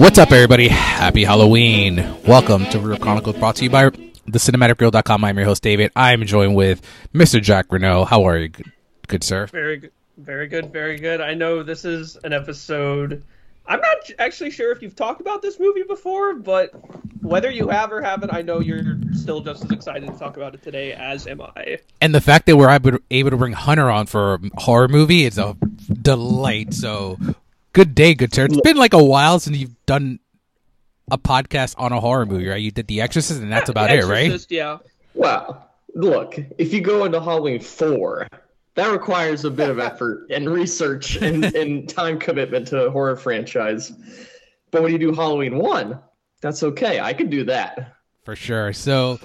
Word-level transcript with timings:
What's 0.00 0.18
up, 0.18 0.32
everybody? 0.32 0.68
Happy 0.68 1.24
Halloween. 1.24 1.96
Welcome 2.26 2.64
to 2.70 2.80
Reel 2.80 2.96
Chronicles 2.96 3.36
brought 3.36 3.56
to 3.56 3.64
you 3.64 3.70
by 3.70 3.90
thecinematicreel.com. 4.30 5.24
I'm 5.24 5.36
your 5.36 5.44
host, 5.44 5.62
David. 5.62 5.92
I'm 5.94 6.24
joined 6.24 6.54
with 6.54 6.80
Mr. 7.12 7.40
Jack 7.40 7.70
Renault. 7.70 8.06
How 8.06 8.24
are 8.24 8.38
you, 8.38 8.48
good, 8.48 8.72
good 9.08 9.22
sir? 9.22 9.46
Very 9.48 9.76
good. 9.76 9.92
Very 10.20 10.46
good. 10.46 10.72
Very 10.72 10.98
good. 10.98 11.20
I 11.20 11.34
know 11.34 11.62
this 11.62 11.84
is 11.84 12.16
an 12.24 12.32
episode. 12.32 13.22
I'm 13.66 13.80
not 13.80 14.10
actually 14.18 14.50
sure 14.50 14.72
if 14.72 14.82
you've 14.82 14.96
talked 14.96 15.20
about 15.20 15.42
this 15.42 15.60
movie 15.60 15.82
before, 15.82 16.34
but 16.34 16.70
whether 17.22 17.50
you 17.50 17.68
have 17.68 17.92
or 17.92 18.02
haven't, 18.02 18.32
I 18.32 18.42
know 18.42 18.60
you're 18.60 18.96
still 19.12 19.40
just 19.40 19.64
as 19.64 19.70
excited 19.70 20.10
to 20.10 20.18
talk 20.18 20.36
about 20.36 20.54
it 20.54 20.62
today 20.62 20.92
as 20.92 21.26
am 21.26 21.40
I. 21.40 21.78
And 22.00 22.14
the 22.14 22.20
fact 22.20 22.46
that 22.46 22.56
we're 22.56 22.70
able 23.10 23.30
to 23.30 23.36
bring 23.36 23.52
Hunter 23.52 23.90
on 23.90 24.06
for 24.06 24.34
a 24.34 24.40
horror 24.56 24.88
movie 24.88 25.24
is 25.24 25.38
a 25.38 25.56
delight. 26.02 26.74
So 26.74 27.18
Good 27.72 27.94
day, 27.94 28.14
good 28.14 28.34
sir. 28.34 28.46
It's 28.46 28.60
been 28.62 28.76
like 28.76 28.94
a 28.94 29.02
while 29.02 29.38
since 29.38 29.56
you've 29.56 29.86
done 29.86 30.18
a 31.08 31.16
podcast 31.16 31.76
on 31.78 31.92
a 31.92 32.00
horror 32.00 32.26
movie, 32.26 32.48
right? 32.48 32.60
You 32.60 32.72
did 32.72 32.88
The 32.88 33.00
Exorcist, 33.00 33.40
and 33.40 33.52
that's 33.52 33.68
about 33.68 33.90
Exorcist, 33.90 34.50
it, 34.50 34.56
right? 34.56 34.58
Yeah. 34.58 34.78
Well, 35.14 35.70
look, 35.94 36.36
if 36.58 36.72
you 36.74 36.80
go 36.80 37.04
into 37.04 37.20
Halloween 37.20 37.60
4, 37.60 38.26
that 38.74 38.90
requires 38.90 39.44
a 39.44 39.50
bit 39.50 39.70
of 39.70 39.78
effort 39.78 40.26
and 40.30 40.48
research 40.48 41.16
and, 41.16 41.44
and 41.44 41.88
time 41.88 42.18
commitment 42.18 42.68
to 42.68 42.84
a 42.84 42.90
horror 42.90 43.16
franchise. 43.16 43.92
But 44.70 44.82
when 44.82 44.92
you 44.92 44.98
do 44.98 45.12
Halloween 45.12 45.58
1, 45.58 45.98
that's 46.40 46.62
okay. 46.62 47.00
I 47.00 47.12
can 47.12 47.28
do 47.28 47.44
that. 47.44 47.94
For 48.24 48.36
sure. 48.36 48.72
So, 48.72 49.18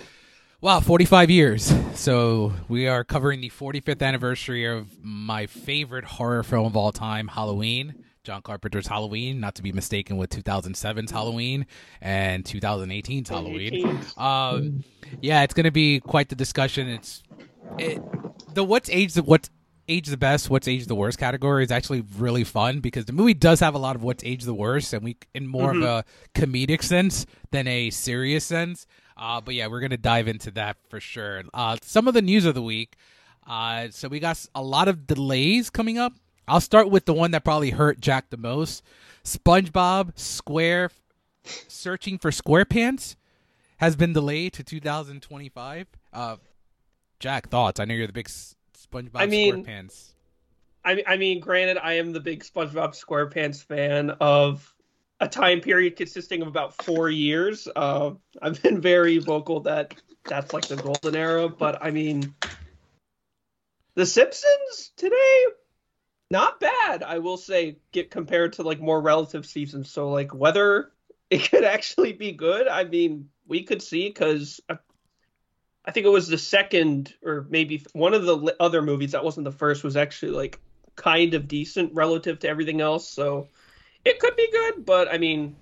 wow, 0.62 0.80
45 0.80 1.30
years. 1.30 1.74
So, 1.94 2.54
we 2.68 2.88
are 2.88 3.04
covering 3.04 3.42
the 3.42 3.50
45th 3.50 4.02
anniversary 4.02 4.66
of 4.66 4.88
my 5.04 5.46
favorite 5.46 6.06
horror 6.06 6.44
film 6.44 6.66
of 6.66 6.76
all 6.76 6.92
time, 6.92 7.28
Halloween. 7.28 8.06
John 8.26 8.42
Carpenter's 8.42 8.88
Halloween, 8.88 9.40
not 9.40 9.54
to 9.56 9.62
be 9.62 9.72
mistaken 9.72 10.18
with 10.18 10.32
2007's 10.32 11.12
Halloween 11.12 11.68
and 12.02 12.44
2018's 12.44 13.30
Halloween. 13.30 14.00
Um, 14.18 14.84
yeah, 15.22 15.44
it's 15.44 15.54
going 15.54 15.66
to 15.66 15.72
be 15.72 16.00
quite 16.00 16.30
the 16.30 16.36
discussion. 16.36 16.90
It's 16.90 17.22
it, 17.78 18.02
the 18.54 18.64
what's 18.64 18.90
age 18.90 19.14
the 19.14 19.24
what's 19.24 19.50
age 19.88 20.08
the 20.08 20.18
best, 20.18 20.50
what's 20.50 20.68
age 20.68 20.88
the 20.88 20.96
worst 20.96 21.20
category 21.20 21.64
is 21.64 21.72
actually 21.72 22.04
really 22.18 22.44
fun 22.44 22.80
because 22.80 23.06
the 23.06 23.14
movie 23.14 23.34
does 23.34 23.60
have 23.60 23.76
a 23.76 23.78
lot 23.78 23.96
of 23.96 24.04
what's 24.04 24.24
age 24.24 24.44
the 24.44 24.54
worst, 24.54 24.94
and 24.94 25.04
we 25.04 25.18
in 25.34 25.48
more 25.48 25.74
mm-hmm. 25.74 25.84
of 25.84 25.90
a 25.90 26.06
comedic 26.34 26.84
sense 26.84 27.26
than 27.52 27.68
a 27.68 27.90
serious 27.90 28.46
sense. 28.46 28.88
Uh, 29.18 29.40
but 29.40 29.56
yeah, 29.56 29.68
we're 29.68 29.80
gonna 29.80 29.98
dive 29.98 30.28
into 30.28 30.52
that 30.52 30.78
for 30.90 31.00
sure. 31.00 31.44
Uh, 31.54 31.78
some 31.82 32.08
of 32.08 32.14
the 32.14 32.22
news 32.22 32.46
of 32.46 32.56
the 32.56 32.62
week. 32.62 32.96
Uh, 33.48 33.90
so 33.92 34.08
we 34.08 34.20
got 34.20 34.44
a 34.56 34.64
lot 34.64 34.88
of 34.88 35.06
delays 35.06 35.70
coming 35.70 36.00
up 36.00 36.14
I'll 36.48 36.62
start 36.62 36.90
with 36.90 37.06
the 37.06 37.14
one 37.14 37.32
that 37.32 37.44
probably 37.44 37.72
hurt 37.72 38.00
Jack 38.00 38.30
the 38.30 38.38
most. 38.38 38.84
SpongeBob 39.24 40.18
Square 40.18 40.92
searching 41.44 42.18
for 42.18 42.32
SquarePants 42.32 43.16
has 43.78 43.96
been 43.96 44.14
delayed 44.14 44.54
to 44.54 44.64
2025. 44.64 45.88
Jack, 47.20 47.50
thoughts? 47.50 47.80
I 47.80 47.86
know 47.86 47.94
you're 47.94 48.08
the 48.08 48.14
big 48.14 48.30
SpongeBob 48.30 49.12
I 49.16 49.26
mean, 49.26 49.64
SquarePants. 49.64 50.14
I, 50.84 51.04
I 51.08 51.18
mean, 51.18 51.40
granted, 51.40 51.78
I 51.78 51.94
am 51.94 52.14
the 52.14 52.20
big 52.20 52.44
SpongeBob 52.44 53.00
SquarePants 53.00 53.64
fan 53.64 54.12
of 54.22 54.74
a 55.20 55.28
time 55.28 55.62
period 55.62 55.96
consisting 55.96 56.42
of 56.42 56.48
about 56.48 56.74
four 56.84 57.10
years. 57.10 57.68
Uh, 57.76 58.12
I've 58.42 58.62
been 58.62 58.82
very 58.82 59.18
vocal 59.18 59.62
that 59.62 59.96
that's 60.26 60.54
like 60.54 60.68
the 60.68 60.76
golden 60.76 61.16
era, 61.16 61.50
but 61.50 61.84
I 61.84 61.92
mean, 61.92 62.34
The 63.96 64.06
Simpsons 64.06 64.92
today 64.98 65.46
not 66.30 66.60
bad, 66.60 67.04
I 67.04 67.20
will 67.20 67.38
say, 67.38 67.78
get 67.92 68.12
compared 68.12 68.54
to 68.54 68.64
like 68.64 68.82
more 68.82 69.02
relative 69.02 69.46
seasons. 69.46 69.90
So 69.90 70.10
like 70.10 70.34
whether 70.34 70.92
it 71.30 71.50
could 71.50 71.64
actually 71.76 72.14
be 72.14 72.32
good, 72.34 72.68
I 72.68 72.84
mean, 72.84 73.30
we 73.48 73.64
could 73.64 73.82
see 73.82 74.10
because 74.10 74.60
I, 75.86 75.92
think 75.92 76.06
it 76.06 76.10
was 76.10 76.28
the 76.28 76.38
second 76.38 77.14
or 77.24 77.46
maybe 77.50 77.84
one 77.94 78.14
of 78.14 78.26
the 78.26 78.56
other 78.60 78.82
movies 78.82 79.12
that 79.12 79.24
wasn't 79.24 79.46
the 79.46 79.52
first 79.52 79.84
was 79.84 79.96
actually 79.96 80.32
like 80.32 80.60
kind 80.96 81.34
of 81.34 81.48
decent 81.48 81.94
relative 81.94 82.40
to 82.40 82.50
everything 82.50 82.82
else. 82.82 83.08
So 83.08 83.48
it 84.04 84.20
could 84.20 84.36
be 84.36 84.50
good, 84.52 84.86
but 84.86 85.12
I 85.12 85.18
mean, 85.18 85.56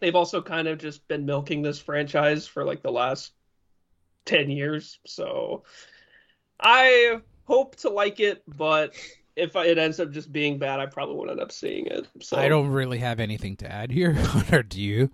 they've 0.00 0.14
also 0.14 0.42
kind 0.42 0.68
of 0.68 0.78
just 0.78 1.06
been 1.08 1.26
milking 1.26 1.62
this 1.62 1.78
franchise 1.78 2.46
for 2.46 2.64
like 2.64 2.82
the 2.82 2.92
last 2.92 3.32
10 4.26 4.50
years. 4.50 4.98
So 5.06 5.64
I 6.60 7.20
hope 7.44 7.76
to 7.76 7.90
like 7.90 8.20
it, 8.20 8.42
but 8.46 8.94
if 9.36 9.54
it 9.54 9.78
ends 9.78 10.00
up 10.00 10.10
just 10.10 10.32
being 10.32 10.58
bad, 10.58 10.80
I 10.80 10.86
probably 10.86 11.16
won't 11.16 11.30
end 11.30 11.40
up 11.40 11.52
seeing 11.52 11.86
it. 11.86 12.06
So 12.22 12.36
I 12.36 12.48
don't 12.48 12.68
really 12.68 12.98
have 12.98 13.20
anything 13.20 13.56
to 13.56 13.70
add 13.70 13.90
here, 13.90 14.16
or 14.52 14.62
do 14.62 14.80
you? 14.80 15.10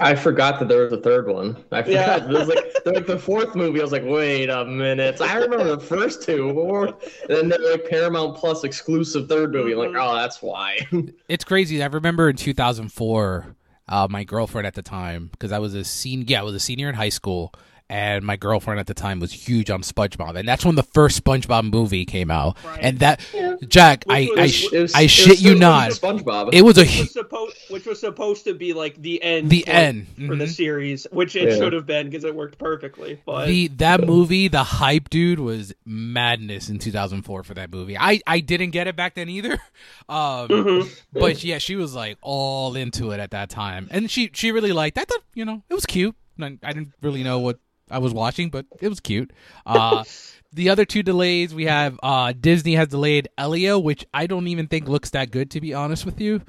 I 0.00 0.14
forgot 0.14 0.58
that 0.58 0.68
there 0.68 0.82
was 0.84 0.92
a 0.92 1.00
third 1.00 1.28
one. 1.28 1.56
I 1.72 1.82
forgot. 1.82 1.88
Yeah. 1.88 2.18
There 2.18 2.38
was 2.38 2.48
like, 2.48 2.64
like 2.86 3.06
the 3.06 3.18
fourth 3.18 3.54
movie. 3.54 3.80
I 3.80 3.82
was 3.82 3.92
like, 3.92 4.04
wait 4.04 4.50
a 4.50 4.64
minute. 4.64 5.20
I 5.20 5.34
remember 5.34 5.64
the 5.64 5.80
first 5.80 6.22
two. 6.22 6.48
and 6.48 7.28
then 7.28 7.48
the 7.48 7.58
like 7.58 7.88
Paramount 7.88 8.36
Plus 8.36 8.64
exclusive 8.64 9.28
third 9.28 9.52
movie. 9.52 9.72
I'm 9.72 9.78
like, 9.78 9.88
mm-hmm. 9.90 9.98
oh, 10.00 10.14
that's 10.14 10.42
why. 10.42 10.78
it's 11.28 11.44
crazy. 11.44 11.82
I 11.82 11.86
remember 11.86 12.28
in 12.28 12.36
2004, 12.36 13.56
uh, 13.88 14.08
my 14.10 14.24
girlfriend 14.24 14.66
at 14.66 14.74
the 14.74 14.82
time, 14.82 15.28
because 15.32 15.52
I 15.52 15.58
was 15.58 15.74
a 15.74 15.84
senior. 15.84 16.24
Yeah, 16.28 16.40
I 16.40 16.44
was 16.44 16.54
a 16.54 16.60
senior 16.60 16.88
in 16.88 16.94
high 16.94 17.10
school 17.10 17.54
and 17.90 18.24
my 18.24 18.36
girlfriend 18.36 18.80
at 18.80 18.86
the 18.86 18.94
time 18.94 19.20
was 19.20 19.32
huge 19.32 19.70
on 19.70 19.82
SpongeBob, 19.82 20.36
and 20.36 20.48
that's 20.48 20.64
when 20.64 20.74
the 20.74 20.82
first 20.82 21.22
SpongeBob 21.22 21.70
movie 21.70 22.06
came 22.06 22.30
out. 22.30 22.56
Right. 22.64 22.78
And 22.80 22.98
that, 23.00 23.20
yeah. 23.34 23.56
Jack, 23.68 24.04
which 24.06 24.30
I 24.36 24.42
was, 24.42 24.74
I, 24.74 24.80
was, 24.80 24.94
I 24.94 25.06
shit 25.06 25.40
you 25.40 25.54
not, 25.54 25.90
SpongeBob. 25.90 26.50
It 26.54 26.62
was 26.62 26.78
a 26.78 26.82
which 26.82 26.98
was, 26.98 27.12
supposed, 27.12 27.56
which 27.68 27.86
was 27.86 28.00
supposed 28.00 28.44
to 28.44 28.54
be 28.54 28.72
like 28.72 29.00
the 29.00 29.22
end, 29.22 29.50
the 29.50 29.66
end 29.68 30.08
for 30.08 30.20
mm-hmm. 30.22 30.38
the 30.38 30.48
series, 30.48 31.06
which 31.10 31.36
it 31.36 31.50
yeah. 31.50 31.56
should 31.56 31.74
have 31.74 31.84
been 31.84 32.08
because 32.08 32.24
it 32.24 32.34
worked 32.34 32.58
perfectly. 32.58 33.20
But 33.26 33.46
the 33.46 33.68
that 33.68 34.06
movie, 34.06 34.48
the 34.48 34.64
hype, 34.64 35.10
dude, 35.10 35.38
was 35.38 35.74
madness 35.84 36.70
in 36.70 36.78
2004 36.78 37.42
for 37.42 37.54
that 37.54 37.70
movie. 37.70 37.98
I 37.98 38.20
I 38.26 38.40
didn't 38.40 38.70
get 38.70 38.86
it 38.86 38.96
back 38.96 39.14
then 39.14 39.28
either, 39.28 39.52
um, 40.08 40.48
mm-hmm. 40.48 40.88
but 41.12 41.44
yeah, 41.44 41.58
she 41.58 41.76
was 41.76 41.94
like 41.94 42.16
all 42.22 42.76
into 42.76 43.10
it 43.10 43.20
at 43.20 43.32
that 43.32 43.50
time, 43.50 43.88
and 43.90 44.10
she 44.10 44.30
she 44.32 44.52
really 44.52 44.72
liked. 44.72 44.96
I 44.96 45.04
thought 45.04 45.22
you 45.34 45.44
know 45.44 45.62
it 45.68 45.74
was 45.74 45.84
cute. 45.84 46.16
I, 46.40 46.58
I 46.62 46.72
didn't 46.72 46.92
really 47.00 47.22
know 47.22 47.38
what 47.38 47.60
I 47.90 47.98
was 47.98 48.12
watching, 48.12 48.50
but 48.50 48.66
it 48.80 48.88
was 48.88 49.00
cute. 49.00 49.32
Uh, 49.66 50.04
the 50.52 50.70
other 50.70 50.84
two 50.84 51.02
delays 51.02 51.54
we 51.54 51.66
have 51.66 51.98
uh, 52.02 52.32
Disney 52.38 52.74
has 52.74 52.88
delayed 52.88 53.28
Elio, 53.36 53.78
which 53.78 54.06
I 54.14 54.26
don't 54.26 54.48
even 54.48 54.66
think 54.66 54.88
looks 54.88 55.10
that 55.10 55.30
good 55.30 55.50
to 55.52 55.60
be 55.60 55.74
honest 55.74 56.06
with 56.06 56.20
you, 56.20 56.42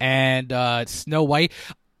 and 0.00 0.52
uh, 0.52 0.86
Snow 0.86 1.22
White. 1.24 1.52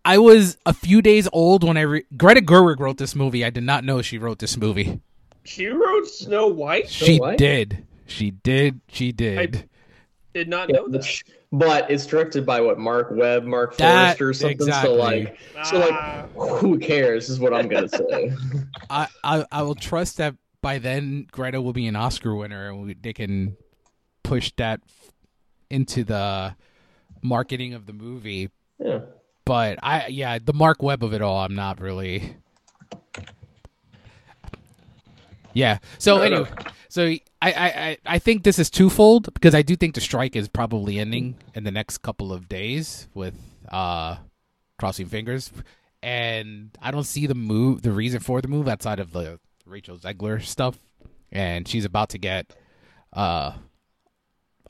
I 0.04 0.18
was 0.18 0.56
a 0.64 0.72
few 0.72 1.02
days 1.02 1.28
old 1.32 1.64
when 1.64 1.76
I 1.76 1.82
re- 1.82 2.04
Greta 2.16 2.40
Gerwig 2.40 2.80
wrote 2.80 2.96
this 2.96 3.14
movie. 3.14 3.44
I 3.44 3.50
did 3.50 3.64
not 3.64 3.84
know 3.84 4.00
she 4.00 4.16
wrote 4.16 4.38
this 4.38 4.56
movie. 4.56 5.00
She 5.44 5.66
wrote 5.66 6.06
Snow 6.06 6.46
White. 6.46 6.88
She 6.88 7.16
Snow 7.16 7.26
White? 7.26 7.38
did. 7.38 7.86
She 8.06 8.30
did. 8.30 8.80
She 8.88 9.12
did. 9.12 9.38
I 9.38 9.64
did 10.32 10.48
not 10.48 10.70
know 10.70 10.88
that 10.88 11.04
but 11.50 11.90
it's 11.90 12.06
directed 12.06 12.44
by 12.44 12.60
what 12.60 12.78
Marc 12.78 13.10
Webb, 13.10 13.44
Mark 13.44 13.76
that, 13.78 14.18
Forrester, 14.18 14.28
or 14.28 14.32
something. 14.34 14.68
Exactly. 14.68 14.90
So 14.90 14.94
like, 14.94 15.38
ah. 15.56 15.62
so 15.62 15.78
like, 15.78 16.58
who 16.60 16.78
cares? 16.78 17.28
Is 17.28 17.40
what 17.40 17.54
I'm 17.54 17.68
gonna 17.68 17.88
say. 17.88 18.32
I, 18.90 19.08
I, 19.24 19.44
I 19.50 19.62
will 19.62 19.74
trust 19.74 20.18
that 20.18 20.34
by 20.60 20.78
then 20.78 21.26
Greta 21.30 21.60
will 21.60 21.72
be 21.72 21.86
an 21.86 21.96
Oscar 21.96 22.34
winner, 22.34 22.68
and 22.68 22.82
we, 22.84 22.94
they 22.94 23.12
can 23.12 23.56
push 24.22 24.52
that 24.56 24.80
into 25.70 26.04
the 26.04 26.54
marketing 27.22 27.74
of 27.74 27.86
the 27.86 27.92
movie. 27.92 28.50
Yeah. 28.78 29.00
But 29.44 29.78
I, 29.82 30.08
yeah, 30.08 30.38
the 30.44 30.52
Marc 30.52 30.82
Webb 30.82 31.02
of 31.02 31.14
it 31.14 31.22
all, 31.22 31.38
I'm 31.38 31.54
not 31.54 31.80
really. 31.80 32.36
Yeah. 35.54 35.78
So 35.98 36.18
no, 36.18 36.22
anyway, 36.22 36.50
no. 36.50 36.70
So 36.88 37.04
I, 37.06 37.20
I, 37.42 37.98
I 38.06 38.18
think 38.18 38.42
this 38.42 38.58
is 38.58 38.70
twofold 38.70 39.32
because 39.34 39.54
I 39.54 39.62
do 39.62 39.76
think 39.76 39.94
the 39.94 40.00
strike 40.00 40.36
is 40.36 40.48
probably 40.48 40.98
ending 40.98 41.36
in 41.54 41.64
the 41.64 41.70
next 41.70 41.98
couple 41.98 42.32
of 42.32 42.48
days 42.48 43.08
with 43.14 43.34
uh 43.70 44.16
crossing 44.78 45.06
fingers. 45.06 45.52
And 46.02 46.70
I 46.80 46.90
don't 46.90 47.04
see 47.04 47.26
the 47.26 47.34
move 47.34 47.82
the 47.82 47.92
reason 47.92 48.20
for 48.20 48.40
the 48.40 48.48
move 48.48 48.68
outside 48.68 49.00
of 49.00 49.12
the 49.12 49.38
Rachel 49.66 49.98
Zegler 49.98 50.42
stuff. 50.42 50.78
And 51.30 51.68
she's 51.68 51.84
about 51.84 52.10
to 52.10 52.18
get 52.18 52.54
uh 53.12 53.52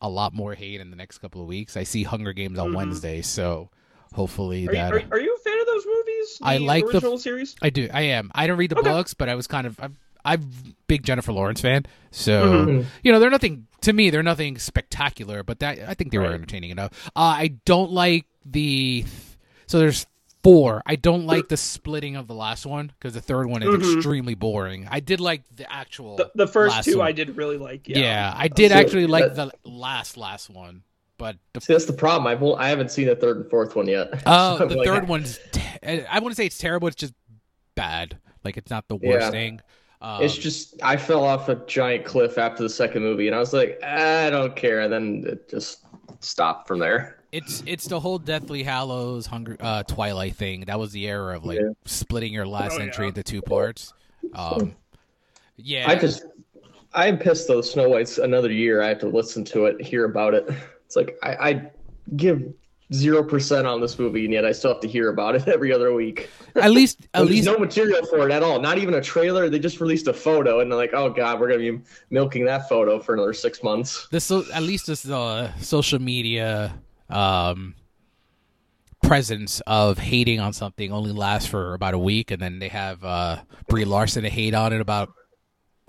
a 0.01 0.09
lot 0.09 0.33
more 0.33 0.55
hate 0.55 0.81
in 0.81 0.91
the 0.91 0.97
next 0.97 1.19
couple 1.19 1.41
of 1.41 1.49
weeks. 1.49 1.77
I 1.77 1.85
see 1.85 2.03
Hunger 2.03 2.33
Games 2.33 2.59
on 2.59 2.69
mm-hmm. 2.69 2.77
Wednesday, 2.77 3.23
so 3.23 3.71
hopefully 4.13 4.69
are 4.69 4.73
that 4.73 4.93
you, 4.93 4.99
are, 4.99 5.03
are, 5.13 5.21
you 5.21 5.35
a 5.35 5.39
fan 5.39 5.61
of 5.61 5.67
those 5.67 5.87
movies? 5.87 6.39
I 6.43 6.59
like 6.59 6.85
the 6.85 6.93
original 6.93 7.19
series. 7.19 7.57
I 7.61 7.71
do. 7.71 7.89
I 7.93 8.03
am. 8.03 8.31
I 8.35 8.47
don't 8.47 8.59
read 8.59 8.71
the 8.71 8.79
okay. 8.79 8.91
books, 8.91 9.15
but 9.15 9.29
I 9.29 9.35
was 9.35 9.47
kind 9.47 9.67
of. 9.67 9.79
I, 9.81 9.89
I'm 10.25 10.51
big 10.87 11.05
Jennifer 11.05 11.33
Lawrence 11.33 11.61
fan, 11.61 11.87
so 12.11 12.67
Mhm. 12.67 12.85
you 13.03 13.13
know 13.13 13.19
they're 13.21 13.31
nothing 13.31 13.67
to 13.83 13.93
me. 13.93 14.11
They're 14.11 14.23
nothing 14.23 14.59
spectacular, 14.59 15.43
but 15.43 15.61
that 15.61 15.79
I 15.89 15.95
think 15.95 16.13
they 16.13 16.19
were 16.19 16.33
entertaining 16.33 16.71
enough. 16.71 17.11
Uh, 17.17 17.21
I 17.21 17.49
don't 17.65 17.93
like 17.93 18.27
the 18.45 19.05
so 19.67 19.79
there's 19.79 20.07
four. 20.43 20.83
I 20.87 20.97
don't 20.97 21.27
like 21.27 21.49
the 21.49 21.57
splitting 21.57 22.17
of 22.17 22.27
the 22.29 22.35
last 22.35 22.65
one 22.65 22.93
because 22.99 23.13
the 23.15 23.21
third 23.21 23.47
one 23.49 23.63
is 23.63 23.69
Mhm. 23.69 23.95
extremely 23.97 24.35
boring. 24.35 24.87
I 24.91 25.01
did 25.01 25.21
like 25.21 25.43
the 25.57 25.71
actual 25.71 26.17
The, 26.17 26.31
the 26.35 26.47
first 26.47 26.85
two 26.85 26.99
one. 26.99 27.07
I 27.09 27.13
did 27.13 27.37
really 27.37 27.59
like. 27.59 27.89
Yeah, 27.89 27.99
Yeah. 27.99 28.35
I 28.37 28.49
did 28.49 28.71
So, 28.71 28.79
actually 28.79 29.07
like 29.07 29.35
that- 29.35 29.53
the 29.65 29.69
last 29.71 30.17
last 30.17 30.49
one, 30.49 30.83
but 31.19 31.37
the 31.53 31.61
See, 31.61 31.73
that's 31.73 31.87
the 31.87 31.93
problem. 31.93 32.27
I've 32.29 32.41
won't- 32.41 32.61
I 32.61 32.69
haven't 32.69 32.91
seen 32.91 33.07
the 33.09 33.17
third 33.17 33.37
and 33.39 33.51
fourth 33.51 33.75
one 33.77 33.89
yet. 33.89 34.09
Oh, 34.27 34.59
So 34.59 34.67
the 34.69 34.77
like, 34.77 34.87
third 34.87 35.09
one's. 35.09 35.39
Te- 35.53 36.07
I 36.07 36.19
wouldn't 36.19 36.37
say 36.37 36.47
it's 36.47 36.59
terrible. 36.59 36.89
It's 36.89 36.97
just 36.97 37.15
bad. 37.75 38.19
Like 38.45 38.57
it's 38.57 38.71
not 38.71 38.87
the 38.89 38.97
worst 38.97 39.27
Yeah. 39.27 39.31
thing. 39.31 39.61
Um, 40.01 40.23
It's 40.23 40.37
just 40.37 40.81
I 40.83 40.97
fell 40.97 41.25
off 41.25 41.49
a 41.49 41.57
giant 41.67 42.05
cliff 42.05 42.39
after 42.39 42.63
the 42.63 42.69
second 42.71 43.03
movie, 43.03 43.27
and 43.27 43.35
I 43.35 43.41
was 43.41 43.53
like, 43.53 43.83
I 43.83 44.31
don't 44.31 44.55
care. 44.55 44.81
And 44.81 44.93
then 44.93 45.25
it 45.27 45.49
just 45.49 45.85
stopped 46.21 46.69
from 46.69 46.79
there. 46.79 47.17
it's 47.33 47.63
it's 47.67 47.87
the 47.87 47.99
whole 48.01 48.19
Deathly 48.19 48.63
Hallows, 48.63 49.27
Hunger, 49.27 49.57
uh, 49.61 49.83
Twilight 49.83 50.35
thing. 50.37 50.63
That 50.67 50.79
was 50.79 50.93
the 50.93 51.07
era 51.07 51.37
of 51.37 51.45
like 51.45 51.59
Yeah. 51.59 51.71
splitting 51.85 52.33
your 52.33 52.47
last 52.47 52.79
Oh, 52.79 52.83
entry 52.83 53.05
yeah. 53.07 53.09
into 53.09 53.23
two 53.23 53.43
parts. 53.43 53.93
Um, 54.35 54.75
yeah, 55.57 55.91
I 55.91 55.95
just 55.97 56.25
I'm 56.95 57.19
pissed 57.19 57.49
though. 57.49 57.61
Snow 57.61 57.89
White's 57.89 58.19
another 58.19 58.51
year. 58.53 58.81
I 58.83 58.89
have 58.89 58.99
to 59.01 59.09
listen 59.09 59.45
to 59.47 59.67
it, 59.67 59.81
hear 59.85 60.05
about 60.05 60.33
it. 60.35 60.49
It's 60.87 60.97
like 60.97 61.19
I, 61.23 61.51
I 61.51 61.71
give 62.17 62.43
zero 62.93 63.23
percent 63.23 63.67
on 63.67 63.81
this 63.81 63.99
movie, 63.99 64.25
and 64.25 64.33
yet 64.33 64.45
I 64.45 64.53
still 64.53 64.73
have 64.73 64.81
to 64.81 64.89
hear 64.89 65.11
about 65.11 65.35
it 65.35 65.47
every 65.57 65.73
other 65.73 65.93
week. 65.93 66.31
at 66.57 66.71
least 66.71 67.07
at 67.15 67.27
least 67.27 67.47
no 67.47 67.59
material 67.59 68.05
for 68.07 68.29
it 68.29 68.33
at 68.33 68.43
all. 68.43 68.61
Not 68.61 68.79
even 68.79 68.95
a 68.95 69.01
trailer. 69.01 69.49
They 69.49 69.59
just 69.59 69.81
released 69.81 70.09
a 70.09 70.13
photo, 70.15 70.61
and 70.61 70.71
they're 70.71 70.79
like, 70.79 70.95
"Oh 70.95 71.11
God, 71.11 71.41
we're 71.41 71.49
gonna 71.49 71.71
be 71.71 71.81
milking 72.11 72.45
that 72.47 72.69
photo 72.69 72.99
for 72.99 73.15
another 73.15 73.33
six 73.35 73.63
months." 73.63 74.09
This 74.11 74.31
at 74.31 74.63
least 74.63 74.87
this 74.87 75.09
uh, 75.09 75.53
social 75.61 75.99
media 76.01 76.79
um 77.11 77.75
presence 79.03 79.63
of 79.67 79.97
hating 79.99 80.41
on 80.41 80.53
something 80.53 80.93
only 80.93 81.13
lasts 81.13 81.49
for 81.49 81.75
about 81.75 81.95
a 81.95 81.99
week, 81.99 82.31
and 82.31 82.41
then 82.43 82.59
they 82.59 82.69
have 82.69 83.05
uh 83.05 83.39
Brie 83.69 83.85
Larson 83.85 84.23
to 84.25 84.31
hate 84.31 84.55
on 84.55 84.73
it 84.73 84.81
about 84.81 85.13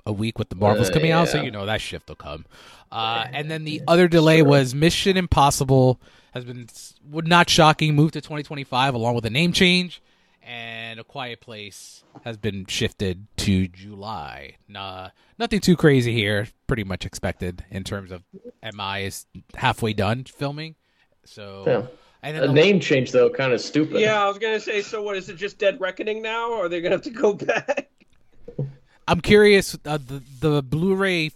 a 0.05 0.11
week 0.13 0.39
with 0.39 0.49
the 0.49 0.55
Marvels 0.55 0.89
Uh, 0.89 0.93
coming 0.93 1.11
out, 1.11 1.27
so 1.27 1.41
you 1.41 1.51
know 1.51 1.65
that 1.65 1.81
shift 1.81 2.07
will 2.07 2.15
come. 2.15 2.45
Uh, 2.91 3.25
and 3.31 3.51
then 3.51 3.65
the 3.65 3.81
other 3.87 4.07
delay 4.07 4.41
was 4.41 4.73
Mission 4.73 5.15
Impossible 5.17 5.99
has 6.33 6.43
been 6.45 6.67
would 7.09 7.27
not 7.27 7.49
shocking 7.49 7.95
moved 7.95 8.13
to 8.13 8.21
2025 8.21 8.93
along 8.93 9.15
with 9.15 9.25
a 9.25 9.29
name 9.29 9.51
change, 9.53 10.01
and 10.43 10.99
A 10.99 11.03
Quiet 11.03 11.41
Place 11.41 12.03
has 12.23 12.37
been 12.37 12.65
shifted 12.67 13.27
to 13.37 13.67
July. 13.67 14.55
Nah, 14.67 15.09
nothing 15.37 15.59
too 15.59 15.75
crazy 15.75 16.13
here. 16.13 16.47
Pretty 16.67 16.83
much 16.83 17.05
expected 17.05 17.63
in 17.69 17.83
terms 17.83 18.11
of 18.11 18.23
MI 18.63 19.05
is 19.05 19.25
halfway 19.55 19.93
done 19.93 20.23
filming. 20.23 20.75
So 21.25 21.63
Yeah. 21.67 21.81
and 22.23 22.37
A 22.37 22.39
then 22.41 22.49
the- 22.49 22.53
name 22.61 22.79
change 22.79 23.11
though, 23.11 23.29
kind 23.29 23.53
of 23.53 23.61
stupid. 23.61 23.99
Yeah, 24.01 24.23
I 24.23 24.27
was 24.27 24.37
gonna 24.37 24.59
say. 24.59 24.81
So 24.81 25.01
what 25.01 25.17
is 25.17 25.29
it? 25.29 25.35
Just 25.37 25.57
Dead 25.59 25.79
Reckoning 25.79 26.21
now, 26.21 26.51
or 26.51 26.65
are 26.65 26.69
they 26.69 26.81
gonna 26.81 26.95
have 26.95 27.03
to 27.03 27.09
go 27.11 27.33
back? 27.45 27.89
I'm 29.07 29.21
curious. 29.21 29.75
Uh, 29.85 29.97
the 29.97 30.21
the 30.39 30.61
Blu-ray 30.63 31.31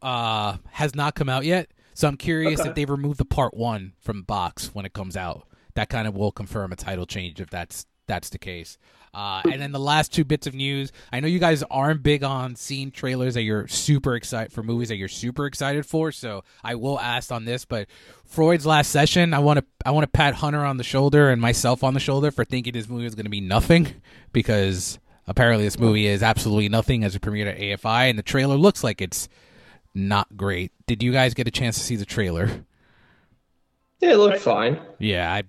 uh, 0.00 0.56
has 0.70 0.94
not 0.94 1.14
come 1.14 1.28
out 1.28 1.44
yet, 1.44 1.68
so 1.98 2.06
I'm 2.06 2.16
curious 2.16 2.60
Okay. 2.60 2.68
if 2.68 2.74
they 2.76 2.84
remove 2.84 3.16
the 3.16 3.24
part 3.24 3.54
one 3.54 3.94
from 4.00 4.22
box 4.22 4.72
when 4.72 4.86
it 4.86 4.92
comes 4.92 5.16
out. 5.16 5.48
That 5.74 5.88
kind 5.88 6.06
of 6.06 6.14
will 6.14 6.30
confirm 6.30 6.70
a 6.70 6.76
title 6.76 7.06
change 7.06 7.40
if 7.40 7.50
that's 7.50 7.86
that's 8.06 8.28
the 8.28 8.38
case. 8.38 8.78
Uh, 9.12 9.42
and 9.50 9.60
then 9.60 9.72
the 9.72 9.80
last 9.80 10.12
two 10.12 10.24
bits 10.24 10.46
of 10.46 10.54
news. 10.54 10.92
I 11.12 11.18
know 11.18 11.26
you 11.26 11.40
guys 11.40 11.64
aren't 11.70 12.04
big 12.04 12.22
on 12.22 12.54
seeing 12.54 12.92
trailers 12.92 13.34
that 13.34 13.42
you're 13.42 13.66
super 13.66 14.14
excited 14.14 14.52
for 14.52 14.62
movies 14.62 14.90
that 14.90 14.96
you're 14.96 15.08
super 15.08 15.44
excited 15.46 15.84
for. 15.84 16.12
So 16.12 16.44
I 16.62 16.76
will 16.76 17.00
ask 17.00 17.32
on 17.32 17.44
this, 17.46 17.64
but 17.64 17.88
Freud's 18.24 18.64
last 18.64 18.92
session, 18.92 19.34
I 19.34 19.40
want 19.40 19.58
to 19.58 19.64
I 19.84 19.90
want 19.90 20.04
to 20.04 20.08
pat 20.08 20.34
Hunter 20.34 20.64
on 20.64 20.76
the 20.76 20.84
shoulder 20.84 21.30
and 21.30 21.42
myself 21.42 21.82
on 21.82 21.94
the 21.94 22.00
shoulder 22.00 22.30
for 22.30 22.44
thinking 22.44 22.74
this 22.74 22.88
movie 22.88 23.06
is 23.06 23.16
going 23.16 23.26
to 23.26 23.30
be 23.30 23.40
nothing 23.40 23.88
because 24.32 25.00
apparently 25.26 25.64
this 25.64 25.80
movie 25.80 26.06
is 26.06 26.22
absolutely 26.22 26.68
nothing 26.68 27.02
as 27.02 27.16
it 27.16 27.22
premiered 27.22 27.48
at 27.50 27.58
AFI, 27.58 28.08
and 28.08 28.16
the 28.16 28.22
trailer 28.22 28.56
looks 28.56 28.84
like 28.84 29.02
it's 29.02 29.28
not 29.98 30.36
great. 30.36 30.72
Did 30.86 31.02
you 31.02 31.12
guys 31.12 31.34
get 31.34 31.46
a 31.48 31.50
chance 31.50 31.76
to 31.78 31.84
see 31.84 31.96
the 31.96 32.06
trailer? 32.06 32.64
Yeah, 34.00 34.12
it 34.12 34.16
looked 34.16 34.36
I- 34.36 34.38
fine. 34.38 34.80
Yeah, 34.98 35.32
I 35.32 35.42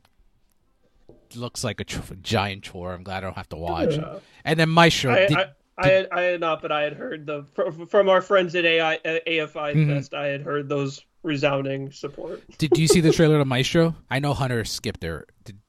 looks 1.35 1.63
like 1.63 1.79
a 1.79 1.83
tr- 1.83 2.13
giant 2.21 2.63
chore. 2.63 2.91
I'm 2.93 3.03
glad 3.03 3.17
I 3.17 3.21
don't 3.27 3.35
have 3.35 3.49
to 3.49 3.55
watch. 3.55 3.97
Uh, 3.97 4.19
And 4.43 4.59
then 4.59 4.69
Maestro, 4.69 5.13
I, 5.13 5.27
did, 5.27 5.37
I, 5.37 5.45
I, 5.77 5.87
had, 5.87 6.07
I 6.11 6.21
had 6.21 6.39
not, 6.39 6.61
but 6.61 6.71
I 6.71 6.81
had 6.81 6.93
heard 6.93 7.27
the 7.27 7.43
from 7.87 8.09
our 8.09 8.21
friends 8.21 8.55
at 8.55 8.65
AI, 8.65 8.95
uh, 8.95 9.19
AFI 9.27 9.75
Mhm. 9.75 9.87
Fest. 9.95 10.13
I 10.15 10.25
had 10.27 10.41
heard 10.41 10.67
those 10.69 11.05
resounding 11.21 11.91
support. 11.91 12.41
did 12.57 12.75
you 12.77 12.87
see 12.87 12.99
the 13.01 13.11
trailer 13.11 13.37
to 13.37 13.45
Maestro? 13.45 13.95
I 14.09 14.17
know 14.19 14.33
Hunter 14.33 14.65
skipped 14.65 15.03
it. 15.03 15.25
Did, 15.43 15.59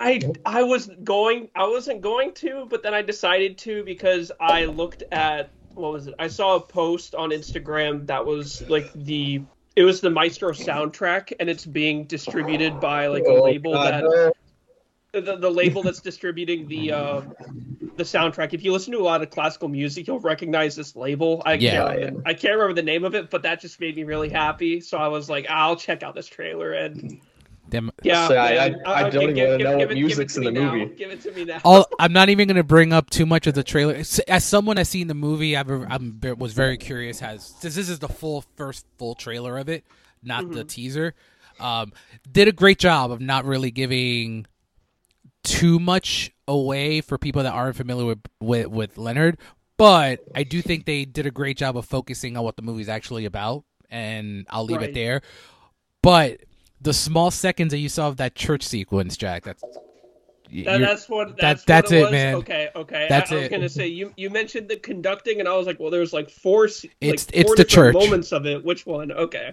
I 0.00 0.20
I 0.44 0.64
was 0.64 0.90
going 1.04 1.48
I 1.54 1.68
wasn't 1.68 2.00
going 2.00 2.32
to, 2.34 2.66
but 2.68 2.82
then 2.82 2.92
I 2.94 3.02
decided 3.02 3.56
to 3.58 3.84
because 3.84 4.32
I 4.40 4.64
looked 4.64 5.04
at 5.12 5.50
what 5.74 5.92
was 5.92 6.06
it? 6.06 6.14
I 6.18 6.28
saw 6.28 6.56
a 6.56 6.60
post 6.60 7.14
on 7.14 7.30
Instagram 7.30 8.06
that 8.06 8.24
was 8.26 8.62
like 8.68 8.90
the 8.94 9.42
it 9.76 9.82
was 9.82 10.00
the 10.00 10.10
Maestro 10.10 10.52
soundtrack 10.52 11.32
and 11.40 11.50
it's 11.50 11.66
being 11.66 12.06
distributed 12.06 12.78
by 12.80 13.08
like 13.08 13.28
a 13.28 13.32
Oh, 13.32 13.42
label 13.42 13.72
God, 13.72 14.04
that 15.12 15.24
the, 15.24 15.36
the 15.36 15.50
label 15.50 15.82
that's 15.82 16.00
distributing 16.00 16.68
the 16.68 16.92
uh, 16.92 17.22
the 17.96 18.04
soundtrack. 18.04 18.52
If 18.54 18.64
you 18.64 18.72
listen 18.72 18.92
to 18.92 18.98
a 18.98 19.02
lot 19.04 19.22
of 19.22 19.30
classical 19.30 19.68
music, 19.68 20.06
you'll 20.06 20.20
recognize 20.20 20.76
this 20.76 20.96
label. 20.96 21.42
I 21.46 21.54
Yeah. 21.54 21.72
can't 21.72 21.88
remember, 21.96 22.20
I 22.24 22.34
can't 22.34 22.54
remember 22.54 22.74
the 22.74 22.82
name 22.82 23.04
of 23.04 23.14
it, 23.14 23.30
but 23.30 23.42
that 23.42 23.60
just 23.60 23.80
made 23.80 23.96
me 23.96 24.04
really 24.04 24.30
happy. 24.30 24.80
So 24.80 24.98
I 24.98 25.08
was 25.08 25.28
like, 25.30 25.46
I'll 25.48 25.76
check 25.76 26.02
out 26.02 26.14
this 26.14 26.26
trailer 26.26 26.72
and 26.72 27.20
them, 27.68 27.90
yeah. 28.02 28.28
So 28.28 28.36
I- 28.36 28.54
man, 28.70 28.80
I- 28.86 28.92
I 28.92 29.02
don't 29.02 29.12
give- 29.12 29.22
even 29.22 29.24
wanna 29.24 29.34
give- 29.34 29.48
know 29.48 29.56
give 29.56 29.66
what 29.66 29.80
it- 29.82 29.88
give 29.88 29.96
music's 29.98 30.34
to 30.34 30.40
in 30.40 30.54
the 30.54 30.60
now. 30.60 30.74
movie. 30.74 30.94
Give 30.94 31.10
it 31.10 31.20
to 31.22 31.32
me 31.32 31.44
now. 31.44 31.60
all, 31.64 31.86
I'm 31.98 32.12
not 32.12 32.28
even 32.28 32.46
going 32.48 32.56
to 32.56 32.62
bring 32.64 32.92
up 32.92 33.10
too 33.10 33.26
much 33.26 33.46
of 33.46 33.54
the 33.54 33.62
trailer. 33.62 34.02
As 34.28 34.44
someone 34.44 34.76
has 34.76 34.88
seen 34.88 35.06
the 35.08 35.14
movie, 35.14 35.56
I've, 35.56 35.70
I'm 35.70 36.20
was 36.38 36.52
very 36.52 36.76
curious. 36.76 37.20
Has 37.20 37.54
since 37.58 37.74
this 37.74 37.88
is 37.88 37.98
the 37.98 38.08
full 38.08 38.44
first 38.56 38.86
full 38.98 39.14
trailer 39.14 39.58
of 39.58 39.68
it, 39.68 39.84
not 40.22 40.50
the 40.50 40.64
teaser. 40.64 41.14
Um, 41.60 41.92
did 42.30 42.48
a 42.48 42.52
great 42.52 42.78
job 42.78 43.10
of 43.12 43.20
not 43.20 43.44
really 43.44 43.70
giving 43.70 44.46
too 45.42 45.78
much 45.78 46.32
away 46.48 47.00
for 47.00 47.18
people 47.18 47.42
that 47.42 47.52
aren't 47.52 47.76
familiar 47.76 48.06
with, 48.06 48.20
with 48.40 48.66
with 48.68 48.98
Leonard. 48.98 49.38
But 49.76 50.20
I 50.34 50.44
do 50.44 50.62
think 50.62 50.84
they 50.84 51.04
did 51.04 51.26
a 51.26 51.30
great 51.30 51.56
job 51.56 51.76
of 51.76 51.84
focusing 51.84 52.36
on 52.36 52.44
what 52.44 52.56
the 52.56 52.62
movie's 52.62 52.88
actually 52.88 53.24
about, 53.24 53.64
and 53.90 54.46
I'll 54.50 54.64
leave 54.64 54.82
it 54.82 54.94
there. 54.94 55.20
But 56.02 56.40
the 56.84 56.92
small 56.92 57.30
seconds 57.32 57.72
that 57.72 57.78
you 57.78 57.88
saw 57.88 58.08
of 58.08 58.16
that 58.18 58.34
church 58.36 58.62
sequence, 58.62 59.16
Jack, 59.16 59.42
that's 59.44 59.62
That, 59.62 59.72
you're- 60.50 60.78
that's 60.78 61.08
what 61.08 61.28
that- 61.30 61.36
that's 61.38 61.64
that's 61.64 61.90
what 61.90 61.98
it, 61.98 62.04
it, 62.08 62.12
man. 62.12 62.34
Okay, 62.36 62.68
okay. 62.76 63.06
That's 63.08 63.32
I, 63.32 63.34
I 63.34 63.38
was 63.38 63.46
it. 63.46 63.50
gonna 63.50 63.68
say 63.68 63.88
you 63.88 64.12
you 64.16 64.30
mentioned 64.30 64.68
the 64.68 64.76
conducting, 64.76 65.40
and 65.40 65.48
I 65.48 65.56
was 65.56 65.66
like, 65.66 65.80
well, 65.80 65.90
there's 65.90 66.12
like 66.12 66.30
four. 66.30 66.66
It's- 66.66 66.84
like, 66.84 66.94
it's 67.02 67.24
four 67.48 67.56
the 67.56 67.64
different 67.64 67.68
church. 67.96 68.04
moments 68.04 68.32
of 68.32 68.46
it. 68.46 68.64
Which 68.64 68.86
one? 68.86 69.10
Okay, 69.10 69.52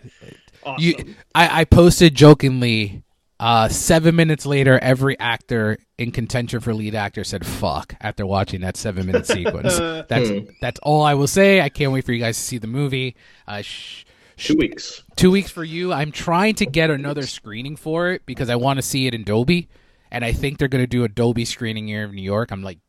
awesome. 0.64 0.84
You, 0.84 1.16
I, 1.34 1.62
I 1.62 1.66
posted 1.66 2.14
jokingly. 2.16 3.04
Uh, 3.40 3.68
seven 3.68 4.16
minutes 4.16 4.46
later, 4.46 4.78
every 4.78 5.18
actor 5.20 5.76
in 5.98 6.12
contention 6.12 6.60
for 6.60 6.76
lead 6.76 6.94
actor 6.94 7.24
said 7.24 7.44
"fuck" 7.44 7.96
after 8.00 8.24
watching 8.24 8.62
that 8.62 8.78
seven-minute 8.78 9.26
sequence. 9.26 9.80
That's 10.08 10.30
Hmm. 10.30 10.40
that's 10.62 10.80
all 10.84 11.02
I 11.02 11.16
will 11.16 11.26
say. 11.26 11.60
I 11.60 11.70
can't 11.70 11.92
wait 11.92 12.06
for 12.06 12.12
you 12.14 12.20
guys 12.20 12.38
to 12.38 12.44
see 12.44 12.60
the 12.60 12.68
movie. 12.68 13.16
Uh, 13.48 13.64
sh- 13.64 14.04
Two 14.42 14.56
weeks. 14.58 15.04
two 15.16 15.32
weeks 15.32 15.52
for 15.52 15.64
you. 15.64 15.94
I'm 15.94 16.12
trying 16.12 16.56
to 16.56 16.66
get 16.66 16.90
another 16.90 17.24
screening 17.24 17.76
for 17.76 18.12
it 18.12 18.26
because 18.26 18.50
I 18.50 18.56
want 18.56 18.78
to 18.78 18.82
see 18.82 19.08
it 19.08 19.14
in 19.14 19.24
Dolby, 19.24 19.70
and 20.10 20.26
I 20.26 20.32
think 20.34 20.58
they're 20.58 20.68
going 20.68 20.84
to 20.84 20.88
do 20.88 21.04
a 21.04 21.10
Dolby 21.10 21.46
screening 21.46 21.88
here 21.88 22.06
in 22.06 22.16
New 22.16 22.22
York. 22.22 22.52
I'm 22.52 22.64
like, 22.64 22.80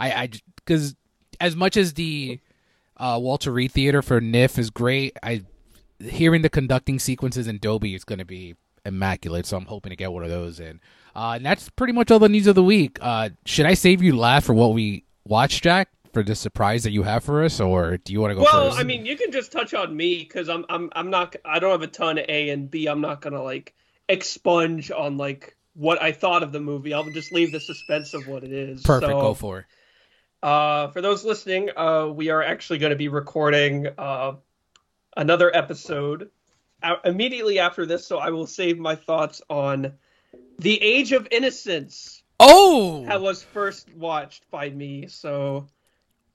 I, 0.00 0.10
I, 0.10 0.30
because 0.56 0.96
as 1.40 1.54
much 1.56 1.76
as 1.76 1.94
the 1.94 2.40
uh, 2.96 3.18
Walter 3.20 3.52
Reade 3.52 3.72
Theater 3.72 4.02
for 4.02 4.20
NYFF 4.20 4.58
is 4.58 4.70
great, 4.70 5.16
I 5.22 5.42
hearing 6.00 6.42
the 6.42 6.50
conducting 6.50 6.98
sequences 6.98 7.46
in 7.46 7.58
Dolby 7.58 7.94
is 7.94 8.04
going 8.04 8.18
to 8.18 8.24
be 8.24 8.54
immaculate. 8.84 9.46
So 9.46 9.56
I'm 9.56 9.66
hoping 9.66 9.90
to 9.90 9.96
get 9.96 10.12
one 10.12 10.22
of 10.24 10.30
those 10.30 10.60
in. 10.60 10.80
Uh, 11.14 11.32
and 11.36 11.44
that's 11.44 11.68
pretty 11.70 11.92
much 11.92 12.10
all 12.10 12.18
the 12.18 12.28
news 12.28 12.46
of 12.46 12.54
the 12.54 12.62
week. 12.62 12.98
Uh, 13.00 13.30
should 13.44 13.66
I 13.66 13.74
save 13.74 14.02
you 14.02 14.16
last 14.16 14.46
for 14.46 14.54
what 14.54 14.72
we 14.72 15.04
watched, 15.24 15.64
Jack? 15.64 15.88
For 16.12 16.22
the 16.22 16.34
surprise 16.34 16.84
that 16.84 16.90
you 16.90 17.02
have 17.02 17.24
for 17.24 17.44
us, 17.44 17.60
or 17.60 17.98
do 17.98 18.12
you 18.12 18.20
want 18.20 18.32
to 18.32 18.34
go 18.34 18.42
well, 18.42 18.70
first? 18.70 18.80
I 18.80 18.84
mean, 18.84 19.06
you 19.06 19.16
can 19.16 19.32
just 19.32 19.52
touch 19.52 19.74
on 19.74 19.94
me 19.96 20.18
because 20.18 20.48
I'm 20.48 20.64
I'm 20.68 20.90
I'm 20.92 21.10
not 21.10 21.36
I 21.44 21.58
don't 21.58 21.70
have 21.70 21.82
a 21.82 21.86
ton 21.86 22.18
of 22.18 22.24
A 22.28 22.50
and 22.50 22.70
B. 22.70 22.86
I'm 22.86 23.00
not 23.00 23.20
gonna 23.20 23.42
like 23.42 23.74
expunge 24.08 24.90
on 24.90 25.16
like 25.16 25.56
what 25.74 26.02
I 26.02 26.12
thought 26.12 26.42
of 26.42 26.52
the 26.52 26.60
movie. 26.60 26.94
I'll 26.94 27.10
just 27.10 27.32
leave 27.32 27.52
the 27.52 27.60
suspense 27.60 28.14
of 28.14 28.26
what 28.26 28.44
it 28.44 28.52
is. 28.52 28.82
perfect. 28.82 29.12
So, 29.12 29.20
go 29.20 29.34
for 29.34 29.60
it. 29.60 29.66
Uh, 30.42 30.88
for 30.88 31.00
those 31.00 31.24
listening, 31.24 31.70
uh, 31.76 32.06
we 32.06 32.30
are 32.30 32.42
actually 32.42 32.78
going 32.78 32.90
to 32.90 32.96
be 32.96 33.08
recording 33.08 33.88
uh, 33.98 34.34
another 35.16 35.54
episode 35.54 36.30
uh, 36.82 36.96
immediately 37.04 37.58
after 37.58 37.86
this, 37.86 38.06
so 38.06 38.18
I 38.18 38.30
will 38.30 38.46
save 38.46 38.78
my 38.78 38.94
thoughts 38.94 39.42
on 39.50 39.94
The 40.60 40.80
Age 40.80 41.10
of 41.10 41.26
Innocence 41.32 42.22
Oh, 42.40 43.04
that 43.06 43.20
was 43.20 43.42
first 43.42 43.92
watched 43.94 44.48
by 44.50 44.70
me. 44.70 45.08
So 45.08 45.66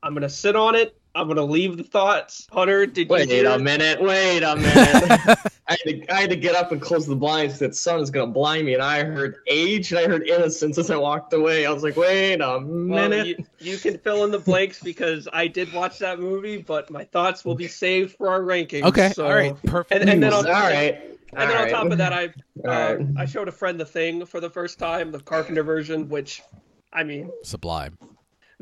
I'm 0.04 0.14
going 0.14 0.22
to 0.22 0.30
sit 0.30 0.56
on 0.56 0.76
it 0.76 0.96
I'm 1.16 1.28
gonna 1.28 1.44
leave 1.44 1.78
the 1.78 1.84
thoughts. 1.84 2.48
Hunter, 2.52 2.88
did 2.88 3.08
you 3.08 3.14
Wait 3.14 3.30
you? 3.30 3.48
a 3.48 3.60
minute. 3.60 4.02
Wait 4.02 4.42
a 4.42 4.56
minute. 4.56 4.72
I, 5.68 5.70
had 5.70 5.78
to, 5.86 6.12
I 6.14 6.22
had 6.22 6.30
to 6.32 6.36
get 6.36 6.56
up 6.56 6.72
and 6.72 6.82
close 6.82 7.06
the 7.06 7.16
blinds. 7.16 7.60
That 7.60 7.76
sun 7.76 8.00
is 8.00 8.10
gonna 8.10 8.32
blind 8.32 8.66
me, 8.66 8.74
and 8.74 8.82
I 8.82 9.04
heard 9.04 9.36
age 9.48 9.92
and 9.92 10.00
I 10.00 10.08
heard 10.08 10.28
innocence 10.28 10.78
as 10.80 10.90
I 10.90 10.96
walked 10.98 11.34
away. 11.34 11.68
I 11.68 11.72
was 11.72 11.84
like, 11.84 11.98
wait 11.98 12.36
a 12.36 12.40
Well, 12.40 12.62
minute. 12.62 13.28
you, 13.28 13.46
you 13.60 13.78
can 13.78 14.00
fill 14.00 14.24
in 14.24 14.32
the 14.32 14.40
blanks 14.40 14.82
because 14.82 15.28
I 15.32 15.48
did 15.48 15.72
watch 15.72 16.00
that 16.00 16.20
movie, 16.20 16.58
but 16.58 16.90
my 16.90 17.04
thoughts 17.04 17.46
will 17.46 17.56
be 17.56 17.68
saved 17.68 18.16
for 18.16 18.30
our 18.30 18.42
rankings. 18.42 18.84
Okay, 18.84 19.12
so- 19.12 19.26
all 19.28 19.36
right, 19.36 19.56
perfect. 19.68 20.02
And, 20.02 20.10
and 20.10 20.24
then 20.24 20.34
all 20.34 20.40
on, 20.40 20.46
right. 20.46 21.00
and 21.34 21.50
then 21.52 21.58
on 21.58 21.70
top 21.70 21.92
of 21.92 22.00
that, 22.00 22.12
I 22.12 22.26
uh, 22.68 22.96
right. 22.96 23.08
I 23.18 23.26
showed 23.26 23.48
a 23.48 23.52
friend 23.52 23.80
the 23.80 23.86
thing 23.86 24.26
for 24.26 24.40
the 24.40 24.50
first 24.50 24.80
time, 24.80 25.12
the 25.12 25.20
Carpenter 25.20 25.62
version, 25.62 26.10
which, 26.10 26.42
I 26.92 27.04
mean, 27.04 27.30
Sublime. 27.44 28.00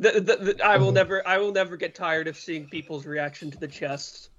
The, 0.01 0.20
the, 0.20 0.36
the, 0.36 0.65
I 0.65 0.77
will 0.77 0.91
never 0.91 1.25
I 1.27 1.38
will 1.38 1.51
never 1.53 1.77
get 1.77 1.96
tired 1.96 2.27
of 2.27 2.36
seeing 2.38 2.67
people's 2.67 3.05
reaction 3.05 3.51
to 3.51 3.58
the 3.58 3.67
chest. 3.67 4.29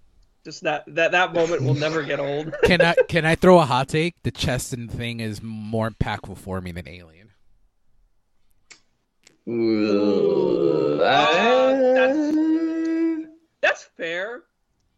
Just 0.45 0.64
that 0.64 0.85
that 0.88 1.12
that 1.12 1.33
moment 1.33 1.62
will 1.62 1.75
never 1.76 2.02
get 2.02 2.19
old. 2.19 2.52
Can 2.64 2.83
I 2.83 2.95
can 3.09 3.25
I 3.25 3.37
throw 3.37 3.61
a 3.61 3.64
hot 3.64 3.88
take? 3.88 4.21
The 4.25 4.33
chest 4.33 4.73
and 4.73 4.90
thing 4.90 5.21
is 5.21 5.40
more 5.40 5.88
impactful 5.88 6.37
for 6.38 6.61
me 6.61 6.73
than 6.73 6.88
Alien. 6.88 7.31
Ooh, 9.49 11.00
Uh, 11.02 12.12
That's 13.61 13.85
fair. 13.97 14.42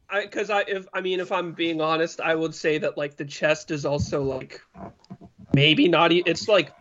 I 0.09 0.23
because 0.23 0.49
I 0.51 0.61
if 0.63 0.87
I 0.95 1.01
mean 1.03 1.21
if 1.21 1.31
I'm 1.31 1.53
being 1.53 1.81
honest, 1.83 2.21
I 2.21 2.35
would 2.35 2.55
say 2.55 2.79
that 2.79 2.97
like 2.97 3.17
the 3.17 3.25
chest 3.25 3.71
is 3.71 3.85
also 3.85 4.23
like 4.23 4.63
maybe 5.55 5.89
not. 5.89 6.13
e- 6.13 6.23
It's 6.27 6.49
like 6.49 6.73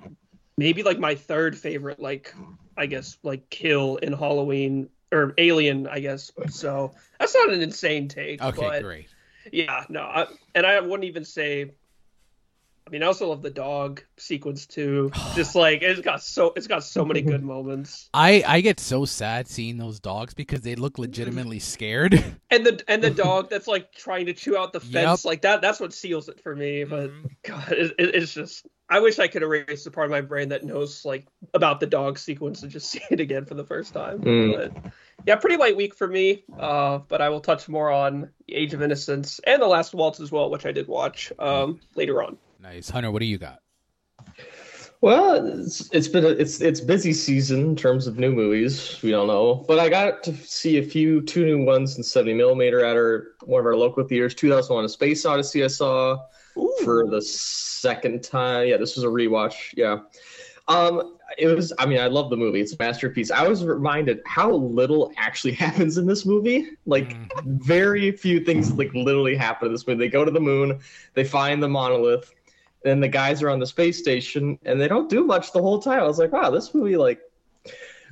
maybe 0.58 0.84
like 0.84 1.00
my 1.00 1.16
third 1.16 1.58
favorite 1.58 2.00
like 2.00 2.34
I 2.78 2.86
guess 2.86 3.18
like 3.24 3.50
kill 3.50 3.98
in 3.98 4.14
Halloween 4.14 4.90
or 5.12 5.34
Alien. 5.38 5.88
I 5.88 6.00
guess 6.00 6.32
so. 6.50 6.94
That's 7.20 7.36
not 7.36 7.52
an 7.52 7.62
insane 7.62 8.08
take. 8.08 8.42
Okay, 8.42 8.62
but 8.62 8.82
great. 8.82 9.08
Yeah, 9.52 9.86
no, 9.90 10.02
I, 10.02 10.28
and 10.56 10.66
I 10.66 10.80
wouldn't 10.80 11.04
even 11.04 11.26
say. 11.26 11.72
I 12.86 12.90
mean, 12.90 13.02
I 13.02 13.06
also 13.08 13.30
love 13.30 13.42
the 13.42 13.50
dog 13.50 14.04
sequence 14.18 14.66
too. 14.66 15.12
Just 15.36 15.56
like 15.56 15.82
it's 15.82 16.02
got 16.02 16.22
so 16.22 16.54
it's 16.56 16.68
got 16.68 16.84
so 16.84 17.06
many 17.06 17.22
good 17.22 17.44
moments. 17.44 18.10
I 18.14 18.44
I 18.46 18.62
get 18.62 18.80
so 18.80 19.06
sad 19.06 19.48
seeing 19.48 19.78
those 19.78 20.00
dogs 20.00 20.34
because 20.34 20.62
they 20.62 20.76
look 20.76 21.00
legitimately 21.00 21.60
scared. 21.60 22.14
and 22.52 22.66
the 22.66 22.84
and 22.88 23.02
the 23.04 23.10
dog 23.10 23.50
that's 23.50 23.68
like 23.68 23.94
trying 23.94 24.26
to 24.28 24.34
chew 24.34 24.58
out 24.58 24.74
the 24.74 24.80
fence 24.80 25.24
Yep. 25.24 25.26
like 25.26 25.42
that 25.44 25.62
that's 25.62 25.80
what 25.80 25.94
seals 25.94 26.30
it 26.30 26.40
for 26.42 26.56
me 26.56 26.84
but 26.84 27.10
Mhm. 27.10 27.30
god 27.44 27.72
it, 27.72 27.94
it- 27.98 28.16
it's 28.16 28.34
just 28.34 28.68
i 28.90 29.00
wish 29.00 29.18
i 29.18 29.28
could 29.28 29.42
erase 29.42 29.84
the 29.86 29.92
part 29.92 30.06
of 30.06 30.12
my 30.12 30.22
brain 30.22 30.50
that 30.50 30.64
knows 30.64 31.04
like 31.04 31.26
about 31.56 31.80
the 31.80 31.88
dog 31.88 32.20
sequence 32.20 32.62
and 32.62 32.72
just 32.72 32.90
see 32.92 33.02
it 33.10 33.20
again 33.20 33.46
for 33.46 33.56
the 33.56 33.64
first 33.64 33.94
time 33.94 34.20
Mm. 34.20 34.56
but 34.56 34.92
yeah 35.26 35.36
pretty 35.38 35.58
light 35.58 35.76
week 35.76 35.96
for 35.96 36.08
me 36.08 36.44
uh 36.60 37.00
but 37.08 37.22
i 37.22 37.30
will 37.30 37.40
touch 37.42 37.68
more 37.68 37.90
on 37.92 38.30
the 38.48 38.54
age 38.54 38.74
of 38.76 38.82
innocence 38.84 39.40
and 39.48 39.60
the 39.62 39.68
last 39.68 39.94
waltz 39.96 40.20
as 40.20 40.32
well 40.32 40.52
which 40.52 40.66
i 40.68 40.72
did 40.72 40.88
watch 40.88 41.32
um 41.40 41.80
later 41.96 42.22
on 42.22 42.38
nice, 42.64 42.90
Hunter. 42.90 43.12
What 43.12 43.20
do 43.20 43.26
you 43.26 43.38
got? 43.38 43.60
Well, 45.02 45.46
it's, 45.60 45.90
it's 45.94 46.08
been 46.08 46.24
a, 46.24 46.30
it's 46.30 46.62
it's 46.62 46.80
busy 46.80 47.12
season 47.12 47.60
in 47.60 47.76
terms 47.76 48.08
of 48.08 48.18
new 48.18 48.32
movies. 48.32 49.00
We 49.04 49.12
don't 49.12 49.28
know, 49.28 49.66
but 49.68 49.78
I 49.78 49.90
got 49.90 50.24
to 50.24 50.34
see 50.34 50.78
a 50.78 50.84
few 50.84 51.22
two 51.22 51.46
new 51.46 51.66
ones 51.66 51.98
in 51.98 52.04
seventy 52.04 52.34
millimeter 52.34 52.86
at 52.86 52.96
our 52.96 53.34
one 53.44 53.60
of 53.60 53.66
our 53.66 53.76
local 53.76 54.04
theaters. 54.06 54.34
Two 54.34 54.50
thousand 54.50 54.76
one: 54.76 54.86
A 54.86 54.90
Space 54.90 55.26
Odyssey. 55.26 55.62
I 55.64 55.68
saw 55.68 56.20
Ooh. 56.58 56.74
for 56.86 57.06
the 57.10 57.22
second 57.22 58.24
time. 58.24 58.68
Yeah, 58.70 58.78
this 58.78 58.96
was 58.96 59.04
a 59.04 59.08
rewatch. 59.08 59.56
Yeah, 59.76 59.98
um, 60.70 61.18
it 61.38 61.48
was. 61.48 61.74
I 61.80 61.86
mean, 61.86 62.00
I 62.00 62.08
love 62.08 62.30
the 62.30 62.38
movie. 62.38 62.62
It's 62.62 62.72
a 62.74 62.78
masterpiece. 62.80 63.30
I 63.30 63.46
was 63.46 63.66
reminded 63.66 64.22
how 64.26 64.52
little 64.54 65.12
actually 65.18 65.52
happens 65.66 65.98
in 65.98 66.06
this 66.06 66.26
movie. 66.26 66.70
Like 66.86 67.10
Mhm. 67.18 67.60
very 67.60 68.14
few 68.14 68.40
things 68.40 68.72
like 68.72 68.94
literally 68.94 69.36
happen 69.36 69.66
in 69.68 69.74
this 69.74 69.86
movie. 69.86 70.00
They 70.06 70.10
go 70.10 70.24
to 70.24 70.32
the 70.32 70.40
moon, 70.40 70.80
they 71.14 71.26
find 71.26 71.62
the 71.62 71.68
monolith, 71.68 72.34
and 72.86 73.02
the 73.02 73.08
guys 73.08 73.42
are 73.42 73.50
on 73.50 73.60
the 73.60 73.68
space 73.68 73.98
station, 73.98 74.58
and 74.66 74.80
they 74.80 74.88
don't 74.88 75.10
do 75.10 75.24
much 75.24 75.52
the 75.52 75.62
whole 75.62 75.82
time. 75.82 76.00
I 76.00 76.08
was 76.08 76.20
like, 76.20 76.32
wow, 76.32 76.50
this 76.50 76.74
movie 76.74 76.98
like 76.98 77.20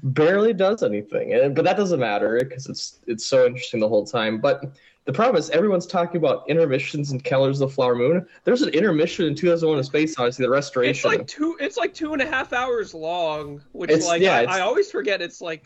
barely 0.04 0.54
does 0.54 0.84
anything. 0.84 1.34
And, 1.34 1.56
but 1.56 1.66
that 1.66 1.78
doesn't 1.78 2.00
matter 2.00 2.40
because 2.40 2.68
it's 2.68 3.00
it's 3.08 3.26
so 3.26 3.46
interesting 3.46 3.80
the 3.80 3.90
whole 3.90 4.06
time. 4.06 4.40
But 4.40 4.64
the 5.06 5.14
problem 5.14 5.36
is 5.38 5.50
everyone's 5.50 5.88
talking 5.88 6.18
about 6.18 6.48
intermissions 6.48 7.12
in 7.12 7.20
Killers 7.20 7.60
of 7.60 7.70
The 7.70 7.76
Flower 7.76 7.96
Moon. 7.96 8.26
There's 8.44 8.62
an 8.62 8.70
intermission 8.70 9.26
in 9.26 9.36
2001: 9.36 9.80
A 9.80 9.84
Space 9.84 10.18
Odyssey, 10.20 10.44
the 10.44 10.50
restoration. 10.50 10.90
It's 10.92 11.04
restoration. 11.04 11.20
like 11.22 11.28
two 11.28 11.58
it's 11.60 11.78
like 11.78 11.94
two 11.94 12.14
and 12.14 12.22
a 12.22 12.26
half 12.28 12.54
hours 12.54 12.94
long 12.94 13.62
which 13.72 13.90
It's- 13.90 14.08
like 14.08 14.22
yeah, 14.22 14.46
I, 14.48 14.58
I 14.58 14.60
always 14.62 14.92
forget 14.92 15.22
it's 15.22 15.42
like 15.42 15.64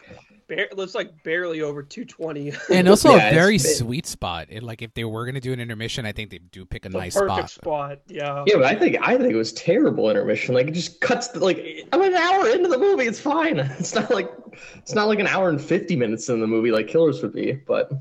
bar- 0.47 0.67
it's 0.71 0.95
like 0.95 1.21
barely 1.23 1.61
over 1.61 1.83
220 1.83 2.53
And 2.71 2.87
also 2.87 3.09
Yeah, 3.15 3.29
a 3.29 3.33
very 3.33 3.57
sweet 3.57 4.05
spot. 4.05 4.47
It, 4.49 4.63
like 4.63 4.81
if 4.81 4.93
they 4.93 5.03
were 5.03 5.25
gonna 5.25 5.41
do 5.41 5.51
an 5.51 5.59
intermission, 5.59 6.05
I 6.05 6.11
think 6.13 6.29
they 6.29 6.37
do 6.37 6.63
pick 6.63 6.85
a 6.85 6.89
the 6.89 6.97
nice 6.97 7.15
perfect 7.17 7.49
spot. 7.49 7.49
spot 7.49 7.99
yeah 8.07 8.43
Yeah, 8.47 8.55
but 8.55 8.65
I 8.65 8.75
think 8.75 8.97
I 9.01 9.17
think 9.17 9.33
it 9.33 9.35
was 9.35 9.51
terrible 9.53 10.09
intermission. 10.09 10.55
Like 10.55 10.67
it 10.67 10.71
just 10.73 11.01
cuts 11.01 11.27
the, 11.29 11.39
like 11.39 11.87
I'm 11.91 12.01
an 12.01 12.13
hour 12.13 12.47
into 12.49 12.69
the 12.69 12.77
movie. 12.77 13.05
It's 13.05 13.19
fine. 13.19 13.59
It's 13.79 13.93
not 13.93 14.09
like 14.11 14.31
it's 14.77 14.93
not 14.95 15.09
like 15.09 15.19
an 15.19 15.27
hour 15.27 15.49
and 15.49 15.59
fifty 15.59 15.97
minutes 15.97 16.29
in 16.29 16.39
the 16.39 16.47
movie 16.47 16.71
like 16.71 16.87
Killers 16.87 17.21
would 17.21 17.33
be. 17.33 17.51
But 17.51 17.91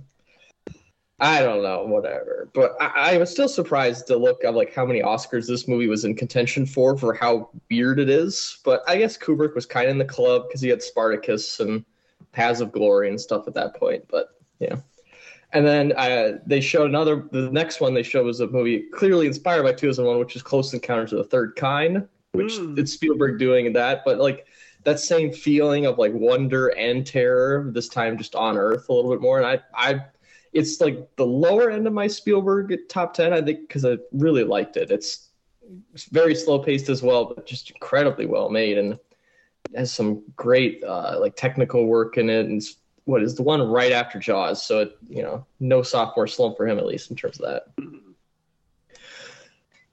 I 1.21 1.42
don't 1.42 1.62
know, 1.62 1.85
whatever. 1.85 2.50
But 2.54 2.76
I, 2.80 3.14
I 3.14 3.18
was 3.18 3.30
still 3.30 3.49
surprised 3.49 4.06
to 4.09 4.16
look 4.16 4.44
at 4.44 4.54
like 4.54 4.75
how 4.75 4.85
many 4.85 5.00
Oscars 5.00 5.47
this 5.47 5.68
movie 5.68 5.87
was 5.87 6.04
in 6.04 6.16
contention 6.16 6.66
for 6.66 6.97
for 6.99 7.14
how 7.14 7.50
weird 7.71 8.00
it 8.00 8.09
is. 8.09 8.59
But 8.64 8.83
I 8.88 8.97
guess 8.97 9.16
Kubrick 9.16 9.54
was 9.54 9.64
kind 9.66 9.87
of 9.87 9.92
in 9.92 9.99
the 9.99 10.04
club 10.04 10.44
because 10.49 10.61
he 10.61 10.68
had 10.68 10.83
Spartacus 10.83 11.61
and 11.61 11.85
Paths 12.33 12.61
of 12.61 12.73
Glory 12.73 13.09
and 13.11 13.21
stuff 13.21 13.47
at 13.47 13.54
that 13.54 13.75
point. 13.76 14.04
But 14.09 14.30
yeah. 14.59 14.76
And 15.52 15.64
then 15.64 15.92
uh, 15.92 16.38
they 16.44 16.61
showed 16.61 16.88
another. 16.88 17.28
The 17.30 17.49
next 17.52 17.80
one 17.80 17.94
they 17.94 18.02
showed 18.02 18.26
was 18.26 18.40
a 18.40 18.49
movie 18.49 18.87
clearly 18.92 19.26
inspired 19.28 19.62
by 19.62 19.73
2001, 19.73 20.18
which 20.18 20.35
is 20.35 20.42
Close 20.42 20.75
Encounters 20.75 21.12
of 21.12 21.18
the 21.18 21.25
Third 21.25 21.54
Kind, 21.54 22.09
which 22.33 22.54
Mm. 22.54 22.76
it's 22.76 22.92
Spielberg 22.92 23.38
doing 23.38 23.73
that. 23.75 24.02
But 24.04 24.18
like 24.18 24.49
that 24.83 24.99
same 24.99 25.33
feeling 25.33 25.87
of 25.87 25.97
like 25.97 26.12
wonder 26.12 26.68
and 26.71 27.06
terror, 27.06 27.71
this 27.73 27.88
time 27.88 28.18
just 28.18 28.35
on 28.35 28.56
Earth 28.56 28.88
a 28.88 28.92
little 28.92 29.12
bit 29.12 29.21
more. 29.21 29.38
And 29.40 29.47
I, 29.47 29.61
I, 29.73 30.00
it's 30.54 30.80
like 30.80 31.16
the 31.16 31.26
lower 31.26 31.70
end 31.70 31.87
of 31.87 31.92
my 31.92 32.06
Spielberg 32.06 32.73
top 32.88 33.12
ten, 33.12 33.32
I 33.32 33.42
think, 33.42 33.68
because 33.68 33.84
I 33.84 33.99
really 34.12 34.44
liked 34.44 34.76
it. 34.76 34.90
It's, 34.90 35.30
it's 35.92 36.04
very 36.04 36.34
slow 36.34 36.58
paced 36.58 36.88
as 36.88 37.02
well, 37.02 37.26
but 37.26 37.46
just 37.46 37.70
incredibly 37.70 38.26
well 38.26 38.49
made 38.49 38.78
and 38.78 38.99
has 39.75 39.92
some 39.92 40.23
great 40.37 40.82
uh, 40.84 41.16
like 41.20 41.37
technical 41.37 41.87
work 41.87 42.16
in 42.16 42.30
it. 42.30 42.46
And 42.46 42.62
what 43.04 43.23
is 43.23 43.34
the 43.34 43.42
one 43.42 43.61
right 43.62 43.92
after 43.92 44.18
Jaws? 44.18 44.62
So 44.62 44.80
it, 44.80 44.99
you 45.08 45.23
know, 45.23 45.44
no 45.58 45.82
sophomore 45.82 46.26
slump 46.26 46.56
for 46.56 46.66
him 46.66 46.78
at 46.78 46.87
least 46.87 47.11
in 47.11 47.16
terms 47.16 47.40
of 47.40 47.46
that. 47.46 47.64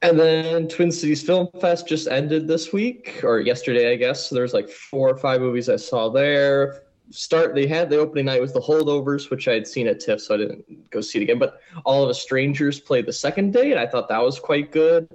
And 0.04 0.20
then 0.20 0.68
Twin 0.68 0.92
Cities 0.92 1.22
Film 1.22 1.48
Fest 1.60 1.88
just 1.88 2.08
ended 2.08 2.48
this 2.48 2.74
week 2.74 3.22
or 3.24 3.40
yesterday, 3.40 3.92
I 3.92 3.96
guess. 3.96 4.28
So 4.28 4.36
there's 4.36 4.54
like 4.54 4.70
four 4.70 5.10
or 5.10 5.18
five 5.18 5.42
movies 5.42 5.70
I 5.70 5.76
saw 5.76 6.10
there. 6.10 6.84
Start 7.12 7.56
they 7.56 7.68
had 7.68 7.90
the 7.90 7.98
opening 7.98 8.26
night 8.26 8.42
was 8.42 8.54
the 8.54 8.62
Holdovers, 8.62 9.30
which 9.30 9.48
I 9.48 9.54
had 9.54 9.68
seen 9.68 9.88
at 9.88 10.00
TIFF, 10.00 10.22
so 10.22 10.36
I 10.36 10.38
didn't 10.38 10.90
go 10.90 11.02
see 11.02 11.20
it 11.20 11.24
again. 11.24 11.40
But 11.40 11.60
All 11.86 12.04
of 12.04 12.10
Us 12.10 12.22
Strangers 12.22 12.80
played 12.80 13.06
the 13.06 13.14
second 13.14 13.54
day, 13.54 13.72
and 13.72 13.80
I 13.80 13.88
thought 13.88 14.08
that 14.10 14.22
was 14.22 14.40
quite 14.40 14.72
good. 14.72 15.08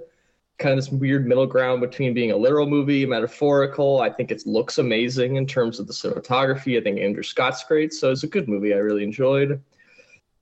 Kind 0.59 0.77
of 0.77 0.77
this 0.77 0.91
weird 0.91 1.27
middle 1.27 1.45
ground 1.45 1.81
between 1.81 2.13
being 2.13 2.31
a 2.31 2.37
literal 2.37 2.67
movie, 2.67 3.05
metaphorical. 3.05 4.01
I 4.01 4.09
think 4.09 4.31
it 4.31 4.45
looks 4.45 4.77
amazing 4.77 5.35
in 5.35 5.45
terms 5.45 5.79
of 5.79 5.87
the 5.87 5.93
cinematography. 5.93 6.79
I 6.79 6.83
think 6.83 6.99
Andrew 6.99 7.23
Scott's 7.23 7.63
great, 7.63 7.93
so 7.93 8.11
it's 8.11 8.23
a 8.23 8.27
good 8.27 8.47
movie. 8.47 8.73
I 8.73 8.77
really 8.77 9.03
enjoyed. 9.03 9.61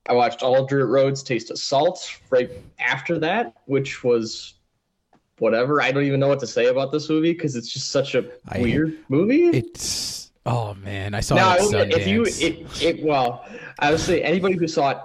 I 0.08 0.12
watched 0.12 0.42
All 0.42 0.64
Dirt 0.64 0.86
Roads 0.86 1.22
Taste 1.22 1.50
of 1.50 1.58
Salt 1.58 2.18
right 2.30 2.50
after 2.78 3.18
that, 3.18 3.54
which 3.66 4.04
was 4.04 4.54
whatever. 5.38 5.82
I 5.82 5.92
don't 5.92 6.04
even 6.04 6.20
know 6.20 6.28
what 6.28 6.40
to 6.40 6.46
say 6.46 6.66
about 6.66 6.92
this 6.92 7.10
movie 7.10 7.32
because 7.32 7.56
it's 7.56 7.70
just 7.70 7.90
such 7.90 8.14
a 8.14 8.24
I- 8.48 8.60
weird 8.60 8.96
movie. 9.08 9.48
It's 9.48 10.15
oh 10.46 10.74
man, 10.74 11.14
I 11.14 11.20
saw 11.20 11.34
now, 11.36 11.56
it 11.56 11.62
will- 11.62 11.74
if 11.98 12.06
you, 12.06 12.24
it, 12.24 12.82
it, 12.82 13.02
well, 13.04 13.44
I 13.78 13.90
would 13.90 14.00
say 14.00 14.22
anybody 14.22 14.56
who 14.56 14.66
saw 14.66 14.90
it 14.90 14.98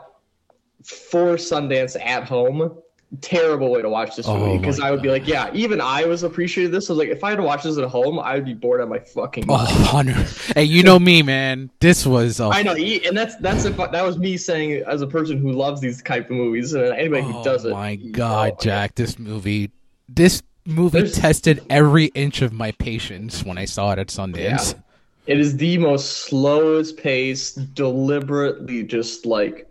for 0.85 1.35
Sundance 1.35 1.99
at 2.03 2.23
home, 2.23 2.77
terrible 3.19 3.69
way 3.69 3.81
to 3.81 3.89
watch 3.89 4.15
this 4.15 4.25
Oh 4.27 4.39
movie 4.39 4.57
because 4.57 4.79
my 4.79 4.87
I 4.87 4.91
would 4.91 5.01
be 5.01 5.09
like, 5.09 5.27
yeah, 5.27 5.49
even 5.53 5.81
I 5.81 6.05
was 6.05 6.23
appreciating 6.23 6.71
this. 6.71 6.89
I 6.89 6.93
was 6.93 6.97
like, 6.99 7.09
if 7.09 7.23
I 7.23 7.31
had 7.31 7.35
to 7.37 7.43
watch 7.43 7.63
this 7.63 7.77
at 7.77 7.83
home, 7.89 8.17
I 8.19 8.35
would 8.35 8.45
be 8.45 8.53
bored 8.53 8.79
out 8.79 8.85
of 8.85 8.89
my 8.89 8.99
fucking 8.99 9.45
Oh. 9.49 10.01
Hey, 10.55 10.63
you 10.63 10.81
know 10.83 10.97
me, 10.97 11.21
man. 11.21 11.69
This 11.81 12.05
was 12.05 12.39
a 12.39 12.45
I 12.45 12.63
know, 12.63 12.73
and 12.73 13.17
that's 13.17 13.35
that's 13.37 13.65
if, 13.65 13.75
that 13.77 14.03
was 14.03 14.17
me 14.17 14.37
saying 14.37 14.83
as 14.87 15.01
a 15.01 15.07
person 15.07 15.37
who 15.37 15.51
loves 15.51 15.81
these 15.81 16.01
type 16.01 16.25
of 16.29 16.37
movies, 16.37 16.73
and 16.73 16.85
anybody 16.93 17.23
who 17.23 17.37
oh 17.37 17.43
doesn't. 17.43 17.71
my 17.71 17.95
god, 17.97 18.51
know, 18.53 18.57
Jack! 18.61 18.95
This 18.95 19.19
movie, 19.19 19.71
this 20.07 20.41
movie 20.65 20.99
There's- 20.99 21.15
tested 21.17 21.63
every 21.69 22.05
inch 22.07 22.41
of 22.41 22.53
my 22.53 22.71
patience 22.71 23.43
when 23.43 23.57
I 23.57 23.65
saw 23.65 23.91
it 23.91 23.99
at 23.99 24.07
Sundance. 24.07 24.73
It 25.27 25.39
is 25.39 25.57
the 25.57 25.77
most 25.77 26.23
slowest 26.23 26.97
pace, 26.97 27.53
deliberately 27.53 28.83
just 28.83 29.25
like 29.25 29.67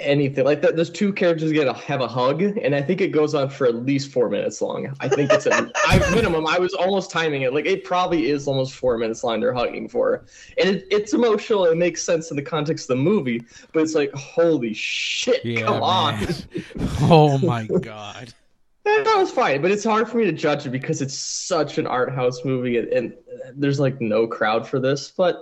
anything 0.00 0.44
like 0.44 0.62
that. 0.62 0.76
Those 0.76 0.90
two 0.90 1.12
characters 1.12 1.52
get 1.52 1.68
a, 1.68 1.72
have 1.72 2.00
a 2.00 2.08
hug, 2.08 2.42
and 2.42 2.74
I 2.74 2.82
think 2.82 3.00
it 3.00 3.08
goes 3.08 3.34
on 3.34 3.48
for 3.48 3.66
at 3.66 3.74
least 3.86 4.10
four 4.10 4.28
minutes 4.28 4.60
long. 4.60 4.94
I 5.00 5.08
think 5.08 5.32
it's 5.32 5.46
a 5.46 5.70
I, 5.86 5.98
minimum. 6.14 6.46
I 6.46 6.58
was 6.58 6.74
almost 6.74 7.10
timing 7.10 7.42
it. 7.42 7.54
Like 7.54 7.66
it 7.66 7.84
probably 7.84 8.30
is 8.30 8.48
almost 8.48 8.74
four 8.74 8.98
minutes 8.98 9.22
long. 9.22 9.40
They're 9.40 9.54
hugging 9.54 9.88
for, 9.88 10.24
and 10.58 10.76
it, 10.76 10.86
it's 10.90 11.14
emotional. 11.14 11.64
It 11.66 11.76
makes 11.76 12.02
sense 12.02 12.30
in 12.30 12.36
the 12.36 12.42
context 12.42 12.90
of 12.90 12.96
the 12.96 13.02
movie, 13.02 13.44
but 13.72 13.82
it's 13.82 13.94
like 13.94 14.12
holy 14.14 14.74
shit! 14.74 15.44
Yeah, 15.44 15.62
come 15.62 15.82
on. 15.82 16.26
oh 17.02 17.38
my 17.38 17.66
god. 17.66 18.34
Thought 18.84 19.06
it 19.06 19.18
was 19.18 19.30
fine, 19.30 19.62
but 19.62 19.70
it's 19.70 19.84
hard 19.84 20.08
for 20.08 20.18
me 20.18 20.24
to 20.24 20.32
judge 20.32 20.66
it 20.66 20.70
because 20.70 21.02
it's 21.02 21.14
such 21.14 21.78
an 21.78 21.86
art 21.86 22.12
house 22.14 22.44
movie, 22.44 22.78
and, 22.78 22.88
and 22.88 23.14
there's 23.54 23.78
like 23.78 24.00
no 24.00 24.26
crowd 24.26 24.66
for 24.66 24.80
this. 24.80 25.10
But 25.10 25.36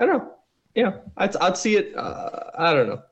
I 0.00 0.06
don't 0.06 0.18
know. 0.18 0.30
Yeah, 0.74 0.96
I'd, 1.16 1.36
I'd 1.36 1.56
see 1.56 1.76
it. 1.76 1.96
Uh, 1.96 2.50
I 2.58 2.74
don't 2.74 2.88
know. 2.88 3.02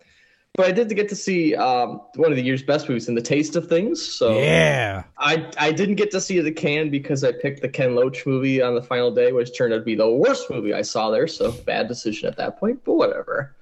But 0.55 0.67
I 0.67 0.73
did 0.73 0.95
get 0.95 1.09
to 1.09 1.17
see 1.17 1.55
um, 1.55 2.03
one 2.17 2.31
of 2.31 2.37
the 2.37 2.43
year's 2.43 2.63
best 2.63 2.87
movies 2.87 3.09
in 3.09 3.15
The 3.15 3.23
Taste 3.23 3.57
of 3.57 3.69
Things. 3.69 4.05
So 4.05 4.39
Yeah. 4.39 5.05
I 5.17 5.51
I 5.57 5.73
didn't 5.73 5.95
get 5.95 6.11
to 6.11 6.21
see 6.21 6.41
the 6.41 6.53
can 6.53 6.91
because 6.91 7.25
I 7.25 7.33
picked 7.33 7.63
the 7.63 7.69
Ken 7.71 7.95
Loach 7.95 8.27
movie 8.27 8.61
on 8.61 8.75
the 8.75 8.83
final 8.83 9.11
day, 9.15 9.33
which 9.33 9.57
turned 9.57 9.73
out 9.73 9.79
to 9.79 9.83
be 9.83 9.95
the 9.95 10.11
worst 10.11 10.51
movie 10.51 10.75
I 10.75 10.83
saw 10.83 11.11
there. 11.11 11.27
So 11.27 11.53
bad 11.53 11.89
decision 11.89 12.29
at 12.29 12.37
that 12.37 12.59
point, 12.61 12.85
but 12.85 12.95
whatever. 12.95 13.57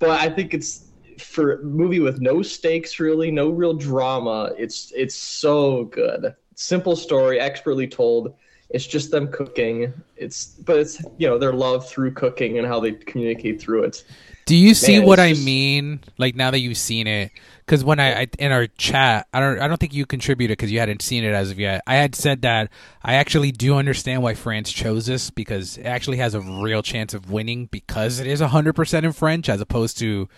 But 0.00 0.10
I 0.10 0.28
think 0.28 0.52
it's 0.52 0.85
for 1.18 1.54
a 1.54 1.62
movie 1.62 2.00
with 2.00 2.20
no 2.20 2.42
stakes, 2.42 2.98
really, 3.00 3.30
no 3.30 3.50
real 3.50 3.74
drama. 3.74 4.52
It's 4.58 4.92
it's 4.94 5.14
so 5.14 5.84
good. 5.84 6.34
Simple 6.54 6.96
story, 6.96 7.38
expertly 7.40 7.86
told. 7.86 8.34
It's 8.70 8.86
just 8.86 9.12
them 9.12 9.30
cooking. 9.30 9.92
It's 10.16 10.46
but 10.46 10.78
it's 10.78 11.00
you 11.18 11.28
know 11.28 11.38
their 11.38 11.52
love 11.52 11.88
through 11.88 12.12
cooking 12.14 12.58
and 12.58 12.66
how 12.66 12.80
they 12.80 12.92
communicate 12.92 13.60
through 13.60 13.84
it. 13.84 14.04
Do 14.44 14.56
you 14.56 14.74
see 14.74 14.98
Man, 14.98 15.08
what 15.08 15.18
I 15.18 15.30
just- 15.30 15.44
mean? 15.44 16.00
Like 16.18 16.34
now 16.36 16.50
that 16.50 16.60
you've 16.60 16.76
seen 16.76 17.06
it, 17.06 17.32
because 17.64 17.84
when 17.84 17.98
I, 18.00 18.22
I 18.22 18.28
in 18.38 18.52
our 18.52 18.66
chat, 18.66 19.26
I 19.32 19.40
don't 19.40 19.60
I 19.60 19.68
don't 19.68 19.78
think 19.78 19.94
you 19.94 20.04
contributed 20.06 20.56
because 20.56 20.72
you 20.72 20.80
hadn't 20.80 21.02
seen 21.02 21.22
it 21.24 21.32
as 21.32 21.50
of 21.50 21.58
yet. 21.60 21.82
I 21.86 21.96
had 21.96 22.14
said 22.16 22.42
that 22.42 22.70
I 23.02 23.14
actually 23.14 23.52
do 23.52 23.76
understand 23.76 24.22
why 24.22 24.34
France 24.34 24.72
chose 24.72 25.06
this 25.06 25.30
because 25.30 25.78
it 25.78 25.86
actually 25.86 26.16
has 26.18 26.34
a 26.34 26.40
real 26.40 26.82
chance 26.82 27.14
of 27.14 27.30
winning 27.30 27.66
because 27.66 28.18
it 28.18 28.26
is 28.26 28.40
hundred 28.40 28.74
percent 28.74 29.06
in 29.06 29.12
French 29.12 29.48
as 29.48 29.60
opposed 29.60 29.98
to, 29.98 30.28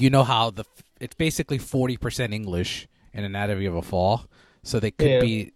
you 0.00 0.10
know 0.10 0.24
how 0.24 0.50
the 0.50 0.64
it's 1.00 1.14
basically 1.14 1.58
forty 1.58 1.96
percent 1.96 2.32
English 2.32 2.88
in 3.12 3.24
Anatomy 3.24 3.66
of 3.66 3.74
a 3.74 3.82
Fall, 3.82 4.24
so 4.62 4.80
they 4.80 4.90
could 4.90 5.08
Yeah. 5.10 5.20
be 5.20 5.52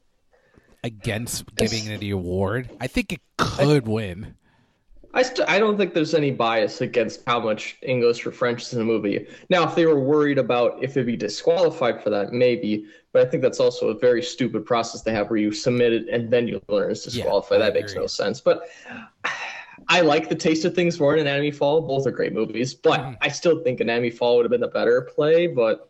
against 0.83 1.55
giving 1.57 1.87
it 1.87 2.01
the 2.01 2.11
award. 2.11 2.71
I 2.81 2.87
think 2.87 3.13
it 3.13 3.21
could 3.39 3.87
win. 3.89 4.35
I 5.17 5.23
st- 5.23 5.49
I 5.49 5.61
don't 5.61 5.79
think 5.79 5.95
there's 5.95 6.13
any 6.13 6.33
bias 6.33 6.81
against 6.81 7.23
how 7.27 7.39
much 7.39 7.79
English 7.83 8.27
or 8.27 8.33
French 8.33 8.63
is 8.63 8.75
in 8.75 8.81
a 8.81 8.85
movie. 8.85 9.27
Now, 9.49 9.63
if 9.67 9.77
they 9.77 9.87
were 9.87 10.01
worried 10.01 10.39
about 10.39 10.83
if 10.83 10.91
it'd 10.97 11.07
be 11.07 11.17
disqualified 11.17 12.03
for 12.03 12.11
that, 12.11 12.33
maybe. 12.33 12.87
But 13.13 13.25
I 13.25 13.31
think 13.31 13.41
that's 13.45 13.61
also 13.61 13.91
a 13.91 13.95
very 13.99 14.23
stupid 14.23 14.67
process 14.67 15.03
they 15.03 15.13
have 15.13 15.31
where 15.31 15.39
you 15.39 15.53
submit 15.53 15.93
it 15.93 16.09
and 16.09 16.33
then 16.33 16.49
you 16.49 16.61
learn 16.69 16.91
it's 16.91 17.05
disqualified. 17.05 17.63
I 17.63 17.67
that 17.67 17.75
makes 17.75 17.95
no 17.95 18.09
sense. 18.09 18.41
But 18.41 18.69
I 19.89 20.01
like 20.01 20.29
the 20.29 20.35
taste 20.35 20.65
of 20.65 20.75
things 20.75 20.99
more 20.99 21.13
than 21.17 21.27
Anatomy 21.27 21.51
Fall. 21.51 21.81
Both 21.83 22.07
are 22.07 22.11
great 22.11 22.33
movies, 22.33 22.75
but 22.75 23.01
Mhm. 23.01 23.17
I 23.21 23.29
still 23.29 23.59
think 23.63 23.81
Anatomy 23.81 24.11
Fall 24.11 24.37
would 24.37 24.45
have 24.45 24.51
been 24.51 24.61
the 24.61 24.69
better 24.69 25.03
play. 25.03 25.47
But 25.47 25.89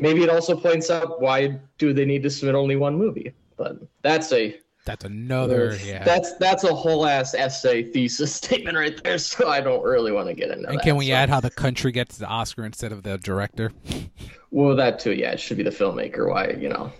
maybe 0.00 0.22
it 0.22 0.30
also 0.30 0.56
points 0.56 0.90
out 0.90 1.20
why 1.20 1.58
do 1.78 1.92
they 1.92 2.04
need 2.04 2.22
to 2.22 2.30
submit 2.30 2.54
only 2.54 2.76
one 2.76 2.96
movie? 2.96 3.32
But 3.56 3.76
that's 4.02 4.32
a 4.32 4.56
That's 4.86 5.04
another 5.04 5.76
yeah. 5.84 6.02
that's 6.04 6.34
that's 6.36 6.64
a 6.64 6.74
whole 6.74 7.04
ass 7.06 7.34
essay 7.34 7.82
thesis 7.82 8.34
statement 8.42 8.76
right 8.78 8.98
there. 9.04 9.18
So 9.18 9.48
I 9.48 9.60
don't 9.60 9.82
really 9.84 10.10
want 10.12 10.28
to 10.28 10.34
get 10.34 10.50
into 10.50 10.68
and 10.68 10.78
that. 10.78 10.82
can 10.84 10.96
we 10.96 11.08
so- 11.08 11.12
add 11.14 11.28
how 11.28 11.40
the 11.40 11.50
country 11.50 11.92
gets 11.92 12.16
the 12.16 12.26
Oscar 12.26 12.64
instead 12.64 12.92
of 12.92 13.02
the 13.02 13.18
director? 13.18 13.72
Well, 14.52 14.74
that 14.74 14.98
too. 14.98 15.12
Yeah, 15.12 15.30
it 15.30 15.38
should 15.38 15.58
be 15.58 15.62
the 15.62 15.70
filmmaker. 15.70 16.28
Why 16.28 16.56
you 16.58 16.68
know 16.70 16.92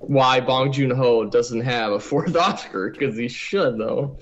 why 0.00 0.40
Bong 0.40 0.72
Joon 0.72 0.90
Ho 0.92 1.26
doesn't 1.26 1.60
have 1.60 1.92
a 1.92 2.00
fourth 2.00 2.34
Oscar 2.48 2.88
because 2.90 3.18
he 3.18 3.28
should 3.28 3.76
though. 3.76 4.16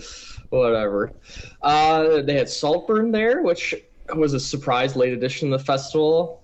Whatever. 0.53 1.15
Uh, 1.63 2.21
they 2.21 2.35
had 2.35 2.47
Saltburn 2.47 3.11
there, 3.11 3.41
which 3.41 3.75
was 4.15 4.35
a 4.35 4.41
surprise 4.41 4.95
late 4.95 5.15
addition 5.15 5.51
to 5.51 5.57
the 5.57 5.65
festival. 5.65 6.43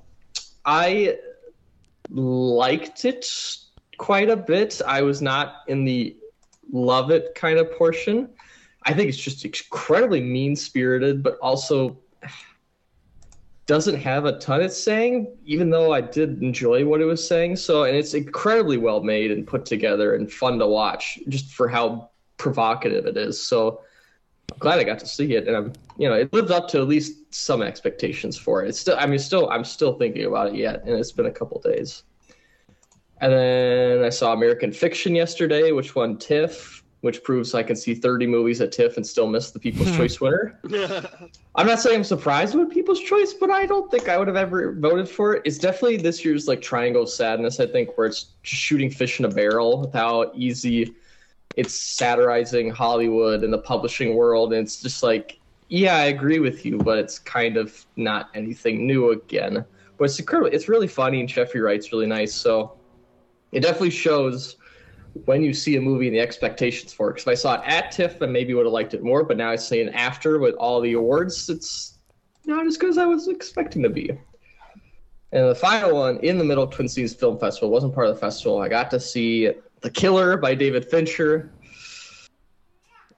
I 0.65 1.19
liked 2.09 3.05
it 3.05 3.31
quite 3.99 4.31
a 4.31 4.37
bit. 4.37 4.81
I 4.87 5.03
was 5.03 5.21
not 5.21 5.57
in 5.69 5.85
the 5.85 6.17
love 6.73 7.11
it 7.11 7.35
kind 7.35 7.59
of 7.59 7.71
portion. 7.73 8.31
I 8.85 8.95
think 8.95 9.11
it's 9.11 9.19
just 9.19 9.45
incredibly 9.45 10.23
mean 10.23 10.57
spirited, 10.57 11.23
but 11.23 11.37
also 11.43 11.99
doesn't 13.67 13.97
have 13.97 14.25
a 14.25 14.39
ton 14.39 14.63
it's 14.63 14.83
saying, 14.83 15.37
even 15.45 15.69
though 15.69 15.93
I 15.93 16.01
did 16.01 16.43
enjoy 16.43 16.87
what 16.87 17.03
it 17.03 17.05
was 17.05 17.29
saying. 17.29 17.57
So, 17.57 17.85
and 17.85 17.95
it's 17.95 18.15
incredibly 18.15 18.79
well 18.79 19.03
made 19.03 19.31
and 19.31 19.47
put 19.47 19.67
together 19.67 20.15
and 20.15 20.33
fun 20.33 20.59
to 20.61 20.67
watch 20.67 21.19
just 21.29 21.53
for 21.53 21.69
how 21.69 22.09
provocative 22.39 23.05
it 23.05 23.19
is. 23.19 23.39
So, 23.47 23.83
glad 24.59 24.79
I 24.79 24.85
got 24.85 24.99
to 25.01 25.07
see 25.07 25.35
it, 25.35 25.47
and 25.47 25.57
I'm, 25.57 25.73
you 25.99 26.09
know, 26.09 26.15
it 26.15 26.33
lived 26.33 26.51
up 26.51 26.69
to 26.69 26.79
at 26.79 26.89
least 26.89 27.35
some 27.35 27.63
expectations 27.63 28.37
for 28.37 28.65
it. 28.65 28.69
It's 28.69 28.81
still, 28.81 28.97
I 28.99 29.07
mean, 29.07 29.19
still, 29.19 29.49
I'm 29.51 29.65
still 29.65 29.95
thinking 29.95 30.25
about 30.25 30.49
it 30.49 30.55
yet, 30.57 30.83
and 30.85 30.99
it's 30.99 31.13
been 31.13 31.27
a 31.27 31.31
couple 31.31 31.61
days. 31.61 32.05
And 33.21 33.33
then 33.33 34.05
I 34.05 34.11
saw 34.11 34.33
American 34.33 34.73
Fiction 34.73 35.15
yesterday, 35.15 35.73
which 35.73 35.95
won 35.95 36.19
TIFF, 36.19 36.85
which 37.01 37.23
proves 37.23 37.55
I 37.55 37.63
can 37.63 37.77
see 37.77 37.95
30 37.95 38.27
movies 38.27 38.61
at 38.61 38.73
TIFF 38.73 38.97
and 38.97 39.07
still 39.07 39.27
miss 39.27 39.51
the 39.51 39.59
People's 39.59 39.91
hmm. 39.91 39.97
Choice 39.97 40.21
winner. 40.21 40.59
I'm 41.55 41.67
not 41.67 41.81
saying 41.81 41.97
I'm 41.97 42.05
surprised 42.05 42.55
with 42.55 42.71
People's 42.71 43.01
Choice, 43.01 43.33
but 43.33 43.51
I 43.51 43.67
don't 43.67 43.91
think 43.91 44.09
I 44.09 44.19
would 44.19 44.29
have 44.29 44.37
ever 44.37 44.73
voted 44.73 45.09
for 45.09 45.35
it. 45.35 45.43
It's 45.45 45.59
definitely 45.59 45.99
this 45.99 46.25
year's 46.25 46.49
like 46.49 46.61
Triangle 46.61 47.03
of 47.03 47.11
Sadness, 47.11 47.61
I 47.61 47.67
think, 47.67 47.97
where 47.97 48.07
it's 48.07 48.27
just 48.43 48.63
shooting 48.63 48.91
fish 48.91 49.19
in 49.19 49.25
a 49.27 49.29
barrel 49.29 49.91
how 49.93 50.33
easy 50.35 50.95
it's 51.57 51.75
satirizing 51.75 52.71
Hollywood 52.71 53.43
and 53.43 53.53
the 53.53 53.59
publishing 53.59 54.15
world. 54.15 54.53
And 54.53 54.63
it's 54.63 54.81
just 54.81 55.03
like, 55.03 55.41
yeah, 55.69 55.97
I 55.97 56.05
agree 56.05 56.39
with 56.39 56.65
you, 56.65 56.79
but 56.79 56.99
it's 56.99 57.19
kind 57.19 57.57
of 57.57 57.85
not 57.97 58.31
anything 58.35 58.87
new 58.87 59.11
again. 59.11 59.65
But 59.99 60.05
it's 60.05 60.19
incredible. 60.19 60.51
It's 60.53 60.69
really 60.69 60.87
funny, 60.87 61.21
and 61.21 61.29
Jeffrey 61.29 61.61
Wright's 61.61 61.93
really 61.93 62.07
nice. 62.07 62.35
So 62.35 62.79
it 63.53 63.61
definitely 63.61 63.91
shows 63.91 64.57
when 65.25 65.43
you 65.43 65.53
see 65.53 65.77
a 65.77 65.81
movie 65.81 66.07
and 66.07 66.15
the 66.15 66.21
expectations 66.21 66.93
for 66.93 67.11
it. 67.11 67.15
Because 67.15 67.25
if 67.25 67.29
I 67.29 67.35
saw 67.35 67.55
it 67.55 67.63
at 67.67 67.91
TIFF, 67.91 68.23
I 68.23 68.27
maybe 68.27 68.55
would 68.55 68.67
have 68.67 68.73
liked 68.73 68.95
it 68.95 69.03
more. 69.03 69.25
But 69.25 69.37
now 69.37 69.51
I 69.51 69.57
see 69.57 69.81
it 69.81 69.93
after 69.95 70.39
with 70.39 70.55
all 70.55 70.81
the 70.81 70.93
awards, 70.93 71.49
it's 71.49 71.99
not 72.47 72.67
as 72.67 72.77
good 72.77 72.91
as 72.91 72.99
I 72.99 73.07
was 73.07 73.29
expecting 73.29 73.83
to 73.83 73.91
be. 73.91 74.11
And 75.33 75.49
the 75.49 75.55
final 75.55 75.95
one 75.95 76.19
in 76.19 76.39
the 76.39 76.45
middle 76.45 76.67
Twin 76.67 76.89
Cities 76.89 77.15
Film 77.15 77.39
Festival 77.39 77.71
wasn't 77.71 77.95
part 77.95 78.07
of 78.07 78.15
the 78.15 78.21
festival. 78.21 78.63
I 78.63 78.69
got 78.69 78.91
to 78.93 79.01
see 79.01 79.53
The 79.81 79.91
Killer 79.91 80.37
by 80.37 80.55
David 80.55 80.85
Fincher. 80.91 81.51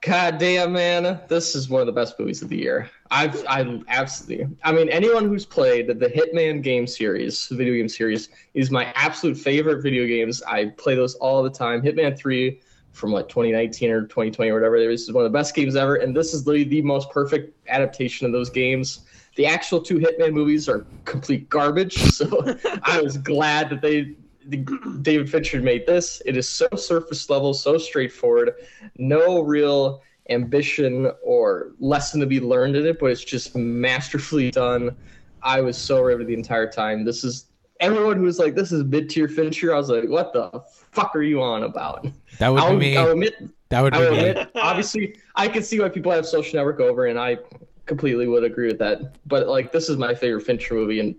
God 0.01 0.39
damn, 0.39 0.73
man, 0.73 1.19
this 1.27 1.55
is 1.55 1.69
one 1.69 1.81
of 1.81 1.87
the 1.87 1.93
best 1.93 2.19
movies 2.19 2.41
of 2.41 2.49
the 2.49 2.57
year. 2.57 2.89
I've, 3.11 3.45
I 3.47 3.81
absolutely, 3.87 4.47
I 4.63 4.71
mean, 4.71 4.89
anyone 4.89 5.27
who's 5.27 5.45
played 5.45 5.87
the 5.87 6.07
Hitman 6.07 6.63
game 6.63 6.87
series, 6.87 7.47
the 7.47 7.55
video 7.55 7.75
game 7.75 7.89
series, 7.89 8.29
is 8.55 8.71
my 8.71 8.85
absolute 8.95 9.37
favorite 9.37 9.83
video 9.83 10.07
games. 10.07 10.41
I 10.43 10.65
play 10.77 10.95
those 10.95 11.15
all 11.15 11.43
the 11.43 11.51
time. 11.51 11.83
Hitman 11.83 12.17
3 12.17 12.59
from 12.91 13.11
like 13.11 13.29
2019 13.29 13.91
or 13.91 14.01
2020 14.01 14.49
or 14.49 14.55
whatever. 14.55 14.79
This 14.79 15.03
is 15.03 15.13
one 15.13 15.25
of 15.25 15.31
the 15.31 15.37
best 15.37 15.53
games 15.53 15.75
ever, 15.75 15.95
and 15.95 16.15
this 16.15 16.33
is 16.33 16.47
literally 16.47 16.63
the 16.63 16.81
most 16.81 17.09
perfect 17.11 17.55
adaptation 17.67 18.25
of 18.25 18.33
those 18.33 18.49
games. 18.49 19.01
The 19.35 19.45
actual 19.45 19.81
two 19.81 19.99
Hitman 19.99 20.33
movies 20.33 20.67
are 20.67 20.85
complete 21.05 21.49
garbage, 21.49 21.97
so 22.13 22.55
I 22.83 23.01
was 23.01 23.17
glad 23.17 23.69
that 23.69 23.81
they 23.81 24.15
the, 24.45 24.57
David 25.01 25.29
Fincher 25.29 25.61
made 25.61 25.85
this. 25.85 26.21
It 26.25 26.37
is 26.37 26.47
so 26.47 26.67
surface 26.75 27.29
level, 27.29 27.53
so 27.53 27.77
straightforward, 27.77 28.55
no 28.97 29.41
real 29.41 30.01
ambition 30.29 31.11
or 31.23 31.71
lesson 31.79 32.19
to 32.19 32.25
be 32.25 32.39
learned 32.39 32.75
in 32.75 32.85
it, 32.85 32.99
but 32.99 33.07
it's 33.07 33.23
just 33.23 33.55
masterfully 33.55 34.51
done. 34.51 34.95
I 35.43 35.61
was 35.61 35.77
so 35.77 36.01
riveted 36.01 36.27
the 36.27 36.33
entire 36.33 36.69
time. 36.69 37.03
This 37.03 37.23
is 37.23 37.47
everyone 37.79 38.17
who 38.17 38.23
was 38.23 38.39
like, 38.39 38.55
"This 38.55 38.71
is 38.71 38.83
mid 38.83 39.09
tier 39.09 39.27
Fincher." 39.27 39.73
I 39.73 39.77
was 39.77 39.89
like, 39.89 40.07
"What 40.07 40.33
the 40.33 40.63
fuck 40.91 41.15
are 41.15 41.23
you 41.23 41.41
on 41.41 41.63
about?" 41.63 42.07
That 42.39 42.49
would 42.49 42.61
I'll, 42.61 42.71
be 42.71 42.91
me. 42.91 42.97
I'll 42.97 43.11
admit, 43.11 43.35
that 43.69 43.81
would 43.81 43.93
I 43.93 43.99
be 43.99 44.15
will 44.15 44.33
me. 44.33 44.45
obviously, 44.55 45.15
I 45.35 45.47
can 45.47 45.63
see 45.63 45.79
why 45.79 45.89
people 45.89 46.11
have 46.11 46.25
Social 46.25 46.57
Network 46.57 46.79
over, 46.79 47.07
and 47.07 47.19
I 47.19 47.39
completely 47.85 48.27
would 48.27 48.43
agree 48.43 48.67
with 48.67 48.79
that. 48.79 49.15
But 49.25 49.47
like, 49.47 49.71
this 49.71 49.89
is 49.89 49.97
my 49.97 50.13
favorite 50.13 50.41
Fincher 50.41 50.75
movie, 50.75 50.99
and 50.99 51.15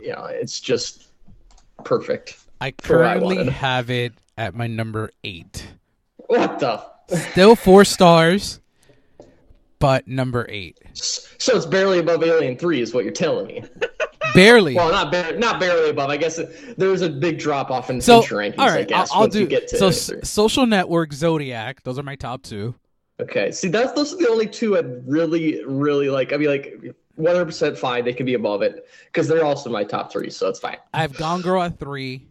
you 0.00 0.12
know, 0.12 0.24
it's 0.24 0.60
just 0.60 1.08
perfect. 1.84 2.38
I 2.60 2.66
what 2.66 2.74
I 2.74 2.86
currently 2.86 3.50
have 3.50 3.90
it 3.90 4.12
at 4.36 4.54
my 4.54 4.66
number 4.66 5.10
eight. 5.24 5.66
What 6.26 6.58
the? 6.58 6.82
Still 7.30 7.56
four 7.56 7.84
stars, 7.84 8.60
but 9.78 10.06
number 10.06 10.46
eight. 10.48 10.78
So 10.92 11.56
it's 11.56 11.66
barely 11.66 11.98
above 11.98 12.22
Alien 12.22 12.58
Three, 12.58 12.82
is 12.82 12.92
what 12.92 13.04
you're 13.04 13.12
telling 13.12 13.46
me. 13.46 13.62
Barely. 14.34 14.74
Well, 14.74 14.90
not 14.90 15.10
bar- 15.10 15.32
not 15.36 15.58
barely 15.58 15.88
above. 15.88 16.10
I 16.10 16.18
guess 16.18 16.38
it, 16.38 16.76
there 16.76 16.90
was 16.90 17.00
a 17.00 17.08
big 17.08 17.38
drop 17.38 17.70
off 17.70 17.88
in 17.88 17.98
so, 17.98 18.20
Fincher 18.20 18.36
rankings. 18.36 18.58
all 18.58 18.68
I 18.68 18.82
guess 18.84 19.10
I'll, 19.10 19.14
I'll 19.16 19.20
once 19.22 19.32
do 19.32 19.40
you 19.40 19.46
get 19.46 19.68
to 19.68 19.78
so. 19.92 20.20
Social 20.22 20.66
Network, 20.66 21.14
Zodiac. 21.14 21.82
Those 21.82 21.98
are 21.98 22.02
my 22.02 22.14
top 22.14 22.42
two. 22.42 22.74
Okay, 23.20 23.50
see, 23.50 23.68
that's 23.68 23.92
those 23.92 24.12
are 24.12 24.18
the 24.18 24.28
only 24.28 24.46
two 24.46 24.76
I 24.76 24.80
really, 25.06 25.64
really 25.64 26.10
like. 26.10 26.34
I 26.34 26.36
mean, 26.36 26.48
like 26.48 26.94
100% 27.18 27.76
fine. 27.78 28.04
They 28.04 28.12
can 28.12 28.26
be 28.26 28.34
above 28.34 28.62
it 28.62 28.86
because 29.06 29.26
they're 29.28 29.44
also 29.44 29.70
my 29.70 29.82
top 29.82 30.12
three, 30.12 30.30
so 30.30 30.48
it's 30.48 30.60
fine. 30.60 30.76
I 30.92 31.00
have 31.00 31.16
Gone 31.16 31.40
Girl 31.40 31.62
at 31.62 31.78
three. 31.78 32.26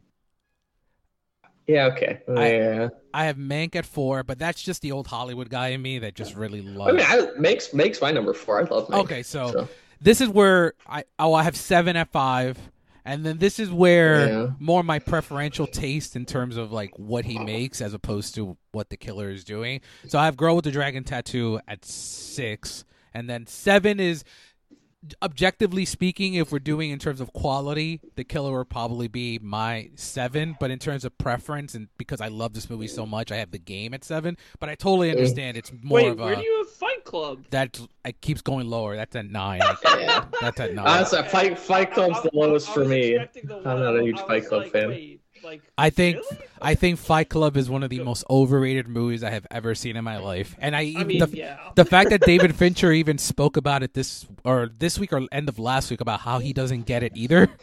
Yeah, 1.68 1.88
okay. 1.88 2.20
I- 2.30 2.52
yeah. 2.54 2.90
I 3.14 3.26
have 3.26 3.36
Mank 3.38 3.76
at 3.76 3.86
four, 3.86 4.24
but 4.24 4.40
that's 4.40 4.62
just 4.62 4.82
the 4.82 4.92
old 4.92 5.08
Hollywood 5.08 5.50
guy 5.50 5.70
in 5.70 5.82
me 5.82 6.00
that 6.00 6.16
just 6.16 6.36
really 6.36 6.62
loves. 6.62 6.90
I 6.94 6.96
mean, 7.20 7.28
I, 7.30 7.40
makes 7.40 7.74
makes 7.74 8.02
my 8.02 8.12
number 8.12 8.34
four. 8.34 8.60
I 8.60 8.64
love 8.64 8.88
Mank. 8.88 9.00
okay, 9.06 9.24
so, 9.24 9.52
So, 9.52 9.68
this 10.02 10.22
is 10.22 10.30
where 10.30 10.74
I 10.88 11.04
oh 11.20 11.34
I 11.34 11.44
have 11.44 11.56
seven 11.58 11.96
at 11.96 12.12
five, 12.12 12.58
and 13.04 13.26
then 13.26 13.40
this 13.40 13.60
is 13.60 13.70
where 13.72 14.28
Yeah. 14.30 14.48
more 14.60 14.84
my 14.84 15.00
preferential 15.00 15.66
taste 15.68 16.16
in 16.16 16.26
terms 16.26 16.58
of 16.58 16.72
like 16.72 16.98
what 17.00 17.26
he 17.26 17.40
makes 17.40 17.82
as 17.82 17.94
opposed 17.94 18.36
to 18.36 18.56
what 18.72 18.90
the 18.90 18.98
killer 18.98 19.30
is 19.32 19.44
doing. 19.44 19.82
So 20.08 20.20
I 20.20 20.26
have 20.26 20.38
Girl 20.38 20.56
with 20.56 20.66
the 20.66 20.72
Dragon 20.72 21.04
Tattoo 21.04 21.60
at 21.68 21.84
six, 21.84 22.86
and 23.16 23.28
then 23.30 23.48
seven 23.48 24.00
is 24.00 24.24
objectively 25.22 25.86
speaking, 25.86 26.36
if 26.36 26.52
we're 26.52 26.60
doing 26.60 26.90
in 26.92 27.00
terms 27.00 27.22
of 27.22 27.34
quality, 27.34 28.02
the 28.16 28.24
killer 28.24 28.58
would 28.58 28.70
probably 28.70 29.08
be 29.08 29.40
my 29.40 29.90
seven. 29.96 30.56
But 30.60 30.72
in 30.72 30.80
terms 30.80 31.06
of 31.06 31.18
preference, 31.18 31.76
and 31.76 31.88
because 31.98 32.22
I 32.22 32.28
love 32.28 32.54
this 32.54 32.70
movie 32.70 32.88
so 32.88 33.06
much, 33.06 33.32
I 33.32 33.38
have 33.38 33.52
the 33.52 33.60
game 33.60 33.94
at 33.94 34.04
seven. 34.04 34.38
But 34.60 34.70
I 34.70 34.76
totally 34.76 35.10
mm. 35.10 35.12
understand 35.14 35.58
it's 35.58 35.72
more 35.82 35.98
Wait, 35.98 36.08
of 36.08 36.20
a. 36.20 36.24
where 36.24 36.36
do 36.36 36.42
you 36.42 36.58
have 36.60 36.70
Fight 36.72 37.04
Club? 37.04 37.46
that 37.52 37.80
it 38.06 38.22
keeps 38.22 38.42
going 38.42 38.70
lower. 38.70 38.96
That's 38.96 39.16
at 39.16 39.30
nine. 39.30 39.62
yeah. 39.86 40.26
That's 40.42 40.60
at 40.60 40.74
nine. 40.74 40.88
Honestly, 40.88 41.24
Fight 41.24 41.58
Fight 41.60 41.94
Club's 41.94 42.22
the 42.22 42.30
I- 42.34 42.38
I- 42.38 42.46
lowest 42.46 42.70
I 42.70 42.74
for 42.74 42.86
me. 42.86 43.18
the 43.18 43.62
I'm 43.66 43.80
not 43.80 43.98
a 43.98 44.04
huge 44.04 44.20
Fight 44.22 44.48
Club 44.48 44.64
like, 44.64 44.72
fan. 44.72 44.90
wait, 44.90 45.22
like, 45.44 45.62
I 45.78 45.90
think 45.90 46.18
really? 46.18 46.44
I 46.62 46.76
think 46.76 47.00
Fight 47.00 47.30
Club 47.30 47.58
is 47.58 47.70
one 47.70 47.84
of 47.84 47.90
the 47.90 48.00
most 48.04 48.24
overrated 48.30 48.88
movies 48.88 49.24
I 49.24 49.30
have 49.30 49.46
ever 49.52 49.76
seen 49.76 49.96
in 49.96 50.04
my 50.04 50.18
life, 50.18 50.56
and 50.60 50.76
I 50.76 50.84
even 50.84 51.02
I 51.02 51.06
mean, 51.06 51.20
the, 51.20 51.28
yeah. 51.30 51.58
the 51.76 51.86
fact 51.86 52.10
that 52.12 52.22
David 52.22 52.56
Fincher 52.62 52.92
even 52.92 53.18
spoke 53.18 53.58
about 53.58 53.84
it 53.84 53.94
this 53.94 54.26
or 54.44 54.70
this 54.80 54.98
week 55.00 55.14
or 55.14 55.22
end 55.32 55.50
of 55.50 55.60
last 55.60 55.90
week 55.92 56.02
about 56.02 56.22
how 56.22 56.40
he 56.40 56.54
doesn't 56.54 56.86
get 56.86 57.04
it 57.04 57.14
either. 57.16 57.50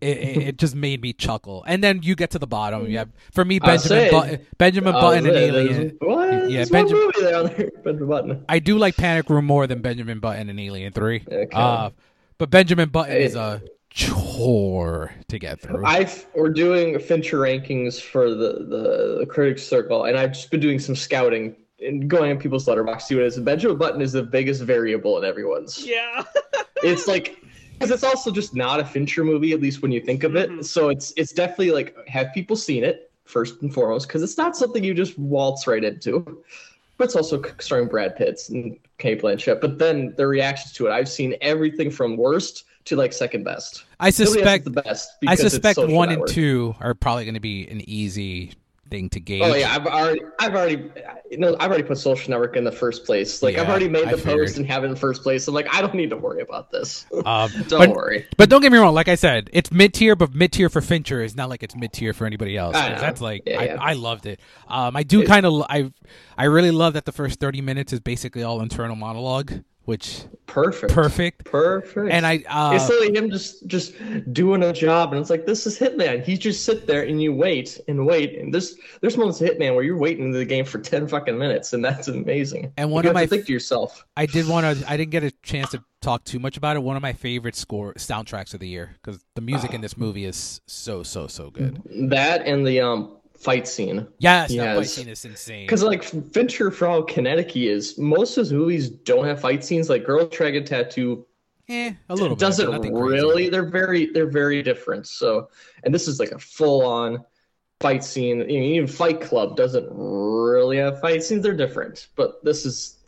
It, 0.00 0.18
it, 0.18 0.36
it 0.48 0.58
just 0.58 0.74
made 0.74 1.00
me 1.00 1.14
chuckle, 1.14 1.64
and 1.66 1.82
then 1.82 2.00
you 2.02 2.14
get 2.14 2.32
to 2.32 2.38
the 2.38 2.46
bottom. 2.46 2.90
Have 2.90 3.08
for 3.32 3.42
me 3.42 3.58
Benjamin 3.58 4.10
Button, 4.10 4.46
Benjamin 4.58 4.92
Button, 4.92 5.26
and? 5.26 5.34
Alien. 5.34 5.96
What? 5.98 6.30
Yeah, 6.30 6.46
Yeah, 6.46 6.64
Benjamin- 6.70 7.10
there. 7.18 7.70
Benjamin 7.84 8.08
Button. 8.10 8.44
I 8.46 8.58
do 8.58 8.76
like 8.76 8.96
Panic 8.96 9.30
Room 9.30 9.46
more 9.46 9.66
than 9.66 9.80
Benjamin 9.80 10.18
Button 10.18 10.50
and 10.50 10.60
Alien 10.60 10.92
Three. 10.92 11.24
Okay. 11.26 11.48
Uh, 11.50 11.88
but 12.36 12.50
Benjamin 12.50 12.90
Button 12.90 13.12
Hey. 13.12 13.24
is 13.24 13.34
a 13.34 13.62
chore 13.94 15.14
to 15.28 15.38
get 15.38 15.60
through. 15.60 15.84
I've 15.86 16.26
we're 16.34 16.50
doing 16.50 16.98
Fincher 16.98 17.38
rankings 17.38 18.00
for 18.00 18.28
the, 18.30 18.64
the 18.68 19.16
the 19.20 19.26
critics 19.26 19.62
circle, 19.62 20.04
and 20.04 20.18
I've 20.18 20.32
just 20.32 20.50
been 20.50 20.60
doing 20.60 20.80
some 20.80 20.96
scouting 20.96 21.54
and 21.80 22.08
going 22.08 22.32
on 22.32 22.38
people's 22.38 22.66
Letterboxd 22.66 23.02
see 23.02 23.14
what 23.14 23.22
it 23.22 23.28
is. 23.28 23.38
Benjamin 23.38 23.76
Button 23.78 24.00
is 24.02 24.12
the 24.12 24.22
biggest 24.22 24.62
variable 24.62 25.16
in 25.18 25.24
everyone's. 25.24 25.86
yeah. 25.86 26.24
It's 26.82 27.06
like 27.06 27.38
because 27.74 27.90
it's 27.90 28.04
also 28.04 28.30
just 28.30 28.54
not 28.54 28.80
a 28.80 28.84
Fincher 28.84 29.24
movie, 29.24 29.52
at 29.52 29.60
least 29.60 29.80
when 29.80 29.92
you 29.92 30.00
think 30.00 30.24
of 30.24 30.34
it. 30.34 30.50
Mhm. 30.50 30.64
So 30.64 30.88
it's 30.88 31.12
it's 31.16 31.32
definitely 31.32 31.70
like 31.70 31.96
have 32.08 32.32
people 32.34 32.56
seen 32.56 32.82
it 32.82 33.12
first 33.24 33.62
and 33.62 33.72
foremost 33.72 34.08
because 34.08 34.22
it's 34.22 34.36
not 34.36 34.56
something 34.56 34.82
you 34.82 34.92
just 34.92 35.16
waltz 35.18 35.66
right 35.68 35.84
into. 35.84 36.42
But 36.96 37.04
it's 37.04 37.16
also 37.16 37.42
starring 37.58 37.88
Brad 37.88 38.16
Pitts 38.16 38.50
and 38.50 38.76
Cate 38.98 39.22
Blanchett. 39.22 39.60
But 39.60 39.78
then 39.78 40.14
the 40.16 40.26
reactions 40.26 40.72
to 40.74 40.86
it, 40.86 40.90
I've 40.92 41.08
seen 41.08 41.34
everything 41.40 41.90
from 41.90 42.16
worst 42.16 42.64
to 42.86 42.96
like 42.96 43.12
second 43.12 43.44
best. 43.44 43.84
I 44.00 44.06
Nobody 44.06 44.06
else 44.08 44.20
is 44.20 44.32
suspect 44.34 44.64
the 44.64 44.70
best. 44.70 45.10
I 45.26 45.34
suspect 45.36 45.78
one 45.78 46.08
Network. 46.10 46.28
and 46.28 46.34
two 46.34 46.74
are 46.80 46.94
probably 46.94 47.24
going 47.24 47.34
to 47.34 47.40
be 47.40 47.66
an 47.68 47.80
easy 47.88 48.52
thing 48.90 49.08
to 49.08 49.18
gauge. 49.18 49.40
Oh 49.42 49.54
yeah, 49.54 49.74
I've 49.74 49.86
already, 49.86 50.20
I've 50.38 50.54
already, 50.54 50.90
you 51.30 51.38
know, 51.38 51.56
I've 51.58 51.70
already 51.70 51.84
put 51.84 51.96
Social 51.96 52.30
Network 52.30 52.54
in 52.56 52.64
the 52.64 52.70
first 52.70 53.06
place. 53.06 53.42
Like 53.42 53.56
I've 53.56 53.66
already 53.70 53.88
made 53.88 54.10
the 54.10 54.18
post 54.18 54.58
and 54.58 54.66
have 54.66 54.84
it 54.84 54.88
in 54.88 54.96
first 54.96 55.22
place. 55.22 55.44
So 55.44 55.52
like, 55.52 55.74
I 55.74 55.80
don't 55.80 55.94
need 55.94 56.10
to 56.10 56.18
worry 56.18 56.42
about 56.42 56.70
this. 56.70 57.06
Um, 57.24 57.50
don't 57.68 57.70
but, 57.70 57.90
worry. 57.90 58.26
but 58.36 58.50
don't 58.50 58.60
get 58.60 58.70
me 58.70 58.76
wrong. 58.78 58.94
Like 58.94 59.08
I 59.08 59.14
said, 59.14 59.48
it's 59.54 59.72
mid 59.72 59.94
tier, 59.94 60.14
but 60.14 60.34
mid 60.34 60.52
tier 60.52 60.68
for 60.68 60.82
Fincher 60.82 61.22
is 61.22 61.34
not 61.34 61.48
like 61.48 61.62
it's 61.62 61.74
mid 61.74 61.94
tier 61.94 62.12
for 62.12 62.26
anybody 62.26 62.58
else. 62.58 62.76
I 62.76 62.90
'cause 62.90 62.96
know. 62.96 63.00
That's 63.00 63.20
like 63.22 63.42
Yeah, 63.46 63.60
I, 63.60 63.64
yeah. 63.64 63.76
I 63.80 63.92
loved 63.94 64.26
it. 64.26 64.38
Um, 64.68 64.94
I 64.96 65.02
do 65.02 65.24
kind 65.24 65.46
of 65.46 65.62
I 65.70 65.90
I 66.36 66.44
really 66.44 66.70
love 66.70 66.92
that 66.92 67.06
the 67.06 67.12
first 67.12 67.40
thirty 67.40 67.62
minutes 67.62 67.94
is 67.94 68.00
basically 68.00 68.42
all 68.42 68.60
internal 68.60 68.96
monologue, 68.96 69.50
which 69.84 70.24
Perfect. 70.46 70.92
perfect. 70.92 71.44
Perfect. 71.44 72.12
And 72.12 72.26
I 72.26 72.44
uh, 72.48 72.74
it's 72.74 72.88
literally 72.88 73.16
him 73.18 73.30
just 73.30 73.66
just 73.66 73.94
doing 74.32 74.62
a 74.62 74.72
job, 74.72 75.12
and 75.12 75.20
it's 75.20 75.30
like 75.30 75.46
this 75.46 75.66
is 75.66 75.78
Hitman. 75.78 76.22
He 76.22 76.36
just 76.36 76.64
sit 76.64 76.86
there 76.86 77.02
and 77.02 77.20
you 77.20 77.32
wait 77.32 77.80
and 77.88 78.06
wait, 78.06 78.38
and 78.38 78.52
there's 78.52 78.76
there's 79.00 79.16
moments 79.16 79.40
of 79.40 79.48
Hitman 79.48 79.74
where 79.74 79.82
you're 79.82 79.98
waiting 79.98 80.26
in 80.26 80.30
the 80.30 80.44
game 80.44 80.64
for 80.64 80.78
ten 80.78 81.08
fucking 81.08 81.36
minutes, 81.36 81.72
and 81.72 81.84
that's 81.84 82.08
amazing. 82.08 82.72
And 82.76 82.90
one 82.90 83.04
you 83.04 83.10
of 83.10 83.14
my 83.14 83.22
to 83.24 83.28
think 83.28 83.46
to 83.46 83.52
yourself. 83.52 84.04
I 84.16 84.26
did 84.26 84.46
want 84.46 84.78
to. 84.78 84.90
I 84.90 84.96
didn't 84.96 85.10
get 85.10 85.24
a 85.24 85.32
chance 85.42 85.70
to 85.70 85.82
talk 86.00 86.24
too 86.24 86.38
much 86.38 86.56
about 86.56 86.76
it. 86.76 86.82
One 86.82 86.96
of 86.96 87.02
my 87.02 87.14
favorite 87.14 87.56
score 87.56 87.94
soundtracks 87.94 88.54
of 88.54 88.60
the 88.60 88.68
year 88.68 88.96
because 89.02 89.24
the 89.34 89.40
music 89.40 89.72
in 89.74 89.80
this 89.80 89.96
movie 89.96 90.24
is 90.24 90.60
so 90.66 91.02
so 91.02 91.26
so 91.26 91.50
good. 91.50 91.82
That 92.10 92.46
and 92.46 92.66
the 92.66 92.80
um 92.80 93.16
fight 93.44 93.68
scene. 93.68 94.06
Yes, 94.18 94.54
that 94.54 94.76
fight 94.76 94.88
scene 94.88 95.08
is 95.08 95.24
insane. 95.24 95.66
Because 95.66 95.82
like 95.82 96.02
Fincher, 96.02 96.70
for 96.70 96.88
all 96.88 97.02
kinetic 97.02 97.54
is, 97.56 97.98
most 97.98 98.36
of 98.36 98.42
his 98.42 98.52
movies 98.52 98.88
don't 98.88 99.26
have 99.26 99.40
fight 99.40 99.62
scenes. 99.62 99.90
Like 99.90 100.04
Girl 100.04 100.26
Dragon 100.26 100.64
Tattoo 100.64 101.26
eh, 101.68 101.92
a 102.08 102.14
little 102.14 102.34
doesn't 102.34 102.66
but 102.66 102.72
nothing 102.72 102.94
crazy. 102.94 103.12
really. 103.12 103.48
They're 103.50 103.68
very 103.68 104.06
they're 104.06 104.30
very 104.30 104.62
different. 104.62 105.06
So, 105.06 105.50
and 105.84 105.94
this 105.94 106.08
is 106.08 106.18
like 106.18 106.32
a 106.32 106.38
full 106.38 106.84
on 106.84 107.22
fight 107.80 108.02
scene. 108.02 108.40
I 108.40 108.46
mean, 108.46 108.62
even 108.62 108.88
Fight 108.88 109.20
Club 109.20 109.56
doesn't 109.56 109.86
really 109.90 110.78
have 110.78 111.00
fight 111.00 111.22
scenes. 111.22 111.42
They're 111.42 111.54
different, 111.54 112.08
but 112.16 112.42
this 112.42 112.64
is 112.64 113.04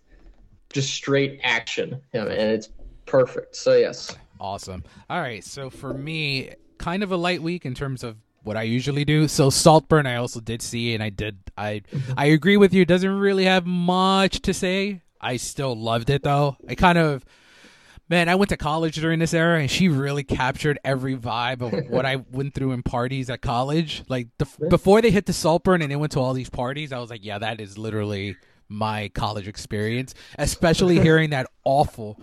just 0.71 0.93
straight 0.93 1.41
action, 1.43 2.01
yeah, 2.13 2.23
and 2.23 2.51
it's 2.53 2.69
perfect. 3.07 3.57
So 3.57 3.75
yes, 3.75 4.15
Awesome. 4.41 4.85
All 5.09 5.21
right. 5.21 5.43
So 5.43 5.71
for 5.71 5.95
me, 5.95 6.51
kind 6.79 7.03
of 7.03 7.13
a 7.13 7.17
light 7.17 7.43
week 7.43 7.65
in 7.65 7.75
terms 7.75 8.05
of 8.05 8.17
what 8.47 8.57
I 8.57 8.63
usually 8.63 9.05
do. 9.05 9.27
So 9.27 9.51
Saltburn, 9.51 10.07
I 10.07 10.17
also 10.17 10.41
did 10.41 10.63
see, 10.63 10.95
and 10.95 11.03
I 11.03 11.11
did. 11.11 11.39
I 11.59 11.83
mm-hmm. 11.91 12.13
I 12.17 12.27
agree 12.27 12.57
with 12.57 12.73
you. 12.73 12.83
It 12.83 12.89
doesn't 12.89 13.19
really 13.19 13.45
have 13.45 13.67
much 13.67 14.41
to 14.43 14.55
say. 14.55 15.03
I 15.21 15.37
still 15.37 15.75
loved 15.75 16.11
it 16.11 16.23
though. 16.23 16.57
I 16.69 16.75
kind 16.75 16.99
of. 16.99 17.25
Man, 18.09 18.29
I 18.29 18.37
went 18.37 18.51
to 18.51 18.57
college 18.57 18.95
during 18.95 19.19
this 19.19 19.35
era, 19.35 19.59
and 19.59 19.69
she 19.69 19.89
really 19.89 20.23
captured 20.23 20.79
every 20.85 21.17
vibe 21.17 21.61
of 21.61 21.91
what 21.91 22.07
I 22.07 22.17
went 22.31 22.55
through 22.55 22.71
in 22.71 22.85
parties 22.85 23.29
at 23.29 23.43
college. 23.43 24.05
Like 24.09 24.29
the, 24.39 24.47
before 24.69 25.03
they 25.03 25.11
hit 25.11 25.27
the 25.27 25.33
Saltburn 25.33 25.83
and 25.83 25.91
they 25.91 25.97
went 25.97 26.13
to 26.13 26.21
all 26.21 26.33
these 26.33 26.49
parties, 26.49 26.93
I 26.93 27.01
was 27.01 27.11
like, 27.11 27.25
"Yeah, 27.25 27.39
that 27.39 27.61
is 27.61 27.77
literally 27.77 28.37
my 28.69 29.09
college 29.09 29.49
experience." 29.49 30.15
Especially 30.39 31.01
hearing 31.09 31.31
that 31.31 31.51
awful, 31.65 32.21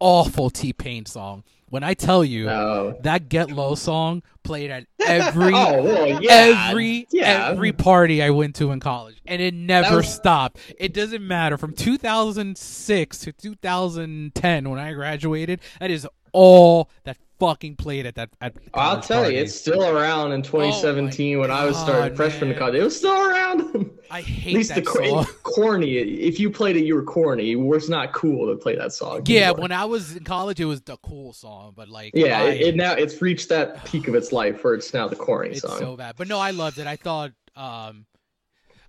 awful 0.00 0.48
T 0.48 0.72
Pain 0.72 1.04
song. 1.04 1.44
When 1.68 1.82
I 1.82 1.94
tell 1.94 2.24
you 2.24 2.44
no. 2.44 2.96
that 3.02 3.28
Get 3.28 3.50
Low 3.50 3.74
song 3.74 4.22
played 4.44 4.70
at 4.70 4.86
oh, 5.00 5.04
every 5.04 5.52
oh 5.52 5.82
well, 5.82 6.22
yeah, 6.22 6.68
every 6.68 7.08
yeah. 7.10 7.48
every 7.50 7.72
party 7.72 8.22
I 8.22 8.30
went 8.30 8.54
to 8.56 8.70
in 8.70 8.78
college, 8.80 9.20
and 9.26 9.42
it 9.42 9.52
never 9.52 9.96
was- 9.96 10.14
stopped. 10.14 10.58
It 10.78 10.94
doesn't 10.94 11.26
matter 11.26 11.58
from 11.58 11.72
2006 11.72 13.18
to 13.18 13.32
2010 13.32 14.70
when 14.70 14.78
I 14.78 14.92
graduated. 14.92 15.60
That 15.80 15.90
is 15.90 16.06
all 16.32 16.88
that 17.04 17.16
fucking 17.38 17.76
played 17.76 18.06
at 18.06 18.14
that. 18.16 18.30
At 18.40 18.54
I'll 18.74 19.00
tell 19.00 19.30
you, 19.30 19.38
it's 19.38 19.54
still 19.54 19.84
around 19.86 20.32
in 20.32 20.42
2017 20.42 21.38
when 21.38 21.50
I 21.50 21.64
was 21.64 21.76
starting 21.76 22.08
God, 22.08 22.16
freshman 22.16 22.50
man. 22.50 22.58
college. 22.58 22.74
It 22.76 22.82
was 22.82 22.96
still 22.96 23.12
around. 23.30 23.90
I 24.10 24.20
At 24.20 24.24
hate 24.24 24.54
least 24.54 24.74
that 24.74 24.84
the 24.84 24.90
song. 24.90 25.26
corny. 25.42 25.96
If 25.96 26.38
you 26.38 26.48
played 26.50 26.76
it, 26.76 26.84
you 26.84 26.94
were 26.94 27.02
corny. 27.02 27.52
It 27.52 27.56
was 27.56 27.88
not 27.90 28.12
cool 28.12 28.46
to 28.52 28.56
play 28.56 28.76
that 28.76 28.92
song. 28.92 29.22
Yeah, 29.26 29.46
anymore. 29.48 29.62
when 29.62 29.72
I 29.72 29.84
was 29.84 30.16
in 30.16 30.22
college, 30.24 30.60
it 30.60 30.64
was 30.64 30.80
the 30.82 30.96
cool 30.98 31.32
song, 31.32 31.72
but 31.76 31.88
like, 31.88 32.12
Yeah, 32.14 32.38
I- 32.40 32.48
it, 32.50 32.60
it 32.60 32.76
now 32.76 32.92
it's 32.92 33.20
reached 33.20 33.48
that 33.48 33.84
peak 33.84 34.06
of 34.08 34.14
its 34.14 34.30
life 34.32 34.62
where 34.62 34.74
it's 34.74 34.94
now 34.94 35.08
the 35.08 35.16
corny 35.16 35.50
it's 35.50 35.62
song. 35.62 35.78
so 35.78 35.96
bad. 35.96 36.14
But 36.16 36.28
no, 36.28 36.38
I 36.38 36.52
loved 36.52 36.78
it. 36.78 36.86
I 36.86 36.96
thought, 36.96 37.32
um, 37.56 38.06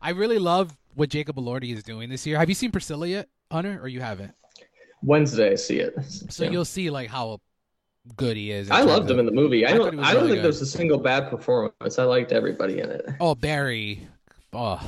I 0.02 0.12
really 0.12 0.38
love 0.40 0.78
what 0.94 1.10
Jacob 1.10 1.36
Elordi 1.38 1.74
is 1.74 1.82
doing 1.84 2.10
this 2.10 2.26
year. 2.28 2.38
Have 2.38 2.50
you 2.50 2.56
seen 2.56 2.72
Priscilla 2.72 3.08
yet, 3.08 3.28
Hunter, 3.52 3.80
or 3.82 3.88
you 3.88 4.02
haven't? 4.02 4.34
Wednesday, 5.04 5.52
I 5.52 5.56
see 5.56 5.80
it. 5.80 5.96
So 6.30 6.44
Yeah. 6.44 6.52
you'll 6.52 6.66
see 6.66 6.90
like 6.90 7.10
how 7.10 7.40
good 8.15 8.38
he 8.38 8.52
is. 8.52 8.70
I 8.72 8.82
loved 8.82 9.10
him 9.10 9.20
in 9.20 9.26
the 9.26 9.32
movie. 9.32 9.65
I 9.65 9.72
I 9.72 9.74
don't. 9.78 10.00
I 10.00 10.13
don't 10.13 10.24
really 10.24 10.34
think 10.34 10.43
there's 10.43 10.62
a 10.62 10.65
single 10.65 10.98
bad 11.00 11.30
performance. 11.30 12.00
I 12.00 12.04
liked 12.04 12.32
everybody 12.32 12.80
in 12.80 12.89
it. 12.89 13.06
Oh, 13.20 13.36
Barry. 13.36 14.08
Oh, 14.54 14.82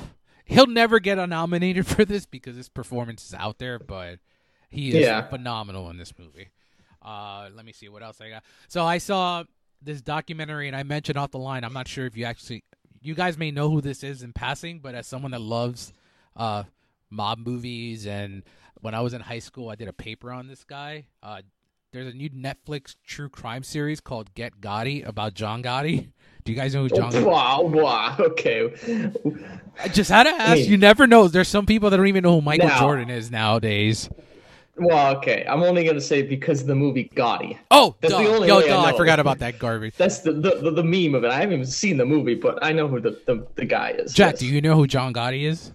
he'll 0.45 0.67
never 0.67 0.99
get 0.99 1.19
a 1.19 1.27
nominated 1.27 1.85
for 1.87 2.05
this 2.05 2.25
because 2.25 2.55
his 2.55 2.69
performance 2.69 3.25
is 3.25 3.33
out 3.33 3.57
there, 3.59 3.77
but 3.79 4.19
he 4.69 4.89
is 4.89 5.05
Yeah. 5.05 5.21
phenomenal 5.27 5.89
in 5.89 5.97
this 5.97 6.13
movie. 6.17 6.49
Uh, 7.01 7.49
let 7.55 7.65
me 7.65 7.71
see 7.71 7.89
what 7.89 8.03
else 8.03 8.19
I 8.21 8.29
got. 8.29 8.43
So 8.67 8.83
I 8.85 8.97
saw 8.97 9.43
this 9.81 10.01
documentary, 10.01 10.67
and 10.67 10.75
I 10.75 10.83
mentioned 10.83 11.17
off 11.17 11.31
the 11.31 11.39
line. 11.39 11.63
I'm 11.63 11.73
not 11.73 11.87
sure 11.87 12.05
if 12.05 12.17
you 12.17 12.25
actually, 12.25 12.63
you 13.01 13.15
guys 13.15 13.37
may 13.37 13.51
know 13.51 13.69
who 13.69 13.81
this 13.81 14.03
is 14.03 14.23
in 14.23 14.33
passing, 14.33 14.79
but 14.79 14.95
as 14.95 15.07
someone 15.07 15.31
that 15.31 15.41
loves 15.41 15.93
uh, 16.35 16.63
mob 17.09 17.39
movies, 17.39 18.05
and 18.05 18.43
when 18.81 18.93
I 18.93 19.01
was 19.01 19.13
in 19.13 19.21
high 19.21 19.39
school, 19.39 19.69
I 19.69 19.75
did 19.75 19.87
a 19.87 19.93
paper 19.93 20.31
on 20.31 20.47
this 20.47 20.63
guy. 20.63 21.05
Uh, 21.23 21.41
there's 21.91 22.07
a 22.07 22.15
new 22.15 22.29
Netflix 22.29 22.95
true 23.05 23.29
crime 23.29 23.63
series 23.63 23.99
called 23.99 24.33
Get 24.35 24.61
Gotti 24.61 25.05
about 25.07 25.33
John 25.33 25.63
Gotti. 25.63 26.09
Do 26.43 26.51
you 26.51 26.57
guys 26.57 26.73
know 26.73 26.83
who 26.83 26.89
John? 26.89 27.13
Oh, 27.15 27.25
wow, 27.27 27.61
wow. 27.61 28.15
Okay. 28.19 28.71
I 29.83 29.87
just 29.87 30.09
had 30.09 30.23
to 30.23 30.29
ask. 30.29 30.61
mean- 30.61 30.69
you 30.71 30.77
never 30.77 31.07
know. 31.07 31.27
There's 31.27 31.47
some 31.47 31.65
people 31.65 31.89
that 31.89 31.97
don't 31.97 32.07
even 32.07 32.23
know 32.23 32.35
who 32.35 32.41
Michael 32.41 32.67
Now- 32.67 32.79
Jordan 32.79 33.09
is 33.09 33.29
nowadays. 33.31 34.09
Well, 34.81 35.17
okay. 35.17 35.45
I'm 35.49 35.61
only 35.61 35.83
gonna 35.83 35.99
say 35.99 36.21
because 36.21 36.61
of 36.61 36.67
the 36.67 36.75
movie 36.75 37.11
Gotti. 37.13 37.57
Oh, 37.69 37.97
That's 37.99 38.13
duh. 38.13 38.21
the 38.21 38.29
only 38.29 38.47
yo, 38.47 38.59
way 38.59 38.63
I 38.65 38.67
duh, 38.69 38.79
I 38.81 38.91
know. 38.91 38.97
forgot 38.97 39.19
about 39.19 39.39
that 39.39 39.59
garbage. 39.59 39.93
That's 39.97 40.19
the 40.19 40.31
the, 40.31 40.55
the, 40.55 40.71
the 40.71 40.83
meme 40.83 41.15
of 41.15 41.25
it. 41.25 41.31
I 41.31 41.35
haven't 41.41 41.53
even 41.55 41.65
seen 41.65 41.97
the 41.97 42.05
movie, 42.05 42.35
but 42.35 42.63
I 42.63 42.71
know 42.71 42.87
who 42.87 43.01
the, 43.01 43.19
the, 43.25 43.45
the 43.55 43.65
guy 43.65 43.89
is. 43.89 44.13
Jack, 44.13 44.33
yes. 44.35 44.39
do 44.39 44.45
you 44.47 44.61
know 44.61 44.75
who 44.75 44.87
John 44.87 45.13
Gotti 45.13 45.43
is? 45.43 45.73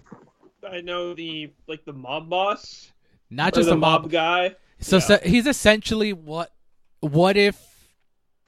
I 0.67 0.81
know 0.81 1.13
the 1.13 1.51
like 1.67 1.85
the 1.85 1.93
mob 1.93 2.29
boss, 2.31 2.91
Not 3.29 3.53
just 3.53 3.67
the 3.67 3.75
a 3.75 3.77
mob. 3.77 4.03
mob 4.03 4.11
guy. 4.11 4.55
So, 4.79 4.97
Yeah. 4.97 4.99
so 5.01 5.17
he's 5.23 5.47
essentially 5.47 6.13
what? 6.13 6.51
What 6.99 7.37
if 7.37 7.57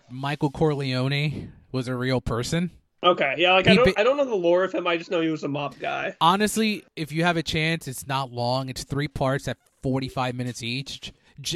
Michael 0.10 0.50
Corleone 0.52 1.52
was 1.72 1.88
a 1.88 1.96
real 1.96 2.22
person? 2.22 2.72
Okay, 3.04 3.36
yeah, 3.38 3.54
like 3.54 3.68
I 3.68 3.76
don't, 3.76 4.00
I 4.00 4.04
don't 4.04 4.18
know 4.18 4.26
the 4.26 4.34
lore 4.36 4.64
of 4.64 4.74
him. 4.74 4.88
I 4.88 4.98
just 4.98 5.12
know 5.12 5.22
he 5.22 5.30
was 5.30 5.44
a 5.44 5.48
mob 5.48 5.78
guy. 5.80 6.16
Honestly, 6.20 6.84
if 6.96 7.12
you 7.12 7.24
have 7.24 7.38
a 7.38 7.44
chance, 7.44 7.88
it's 7.88 8.08
not 8.08 8.32
long. 8.32 8.70
It's 8.70 8.84
three 8.84 9.08
parts 9.08 9.48
at 9.48 9.58
45 9.84 10.34
minutes 10.36 10.64
each. 10.64 11.14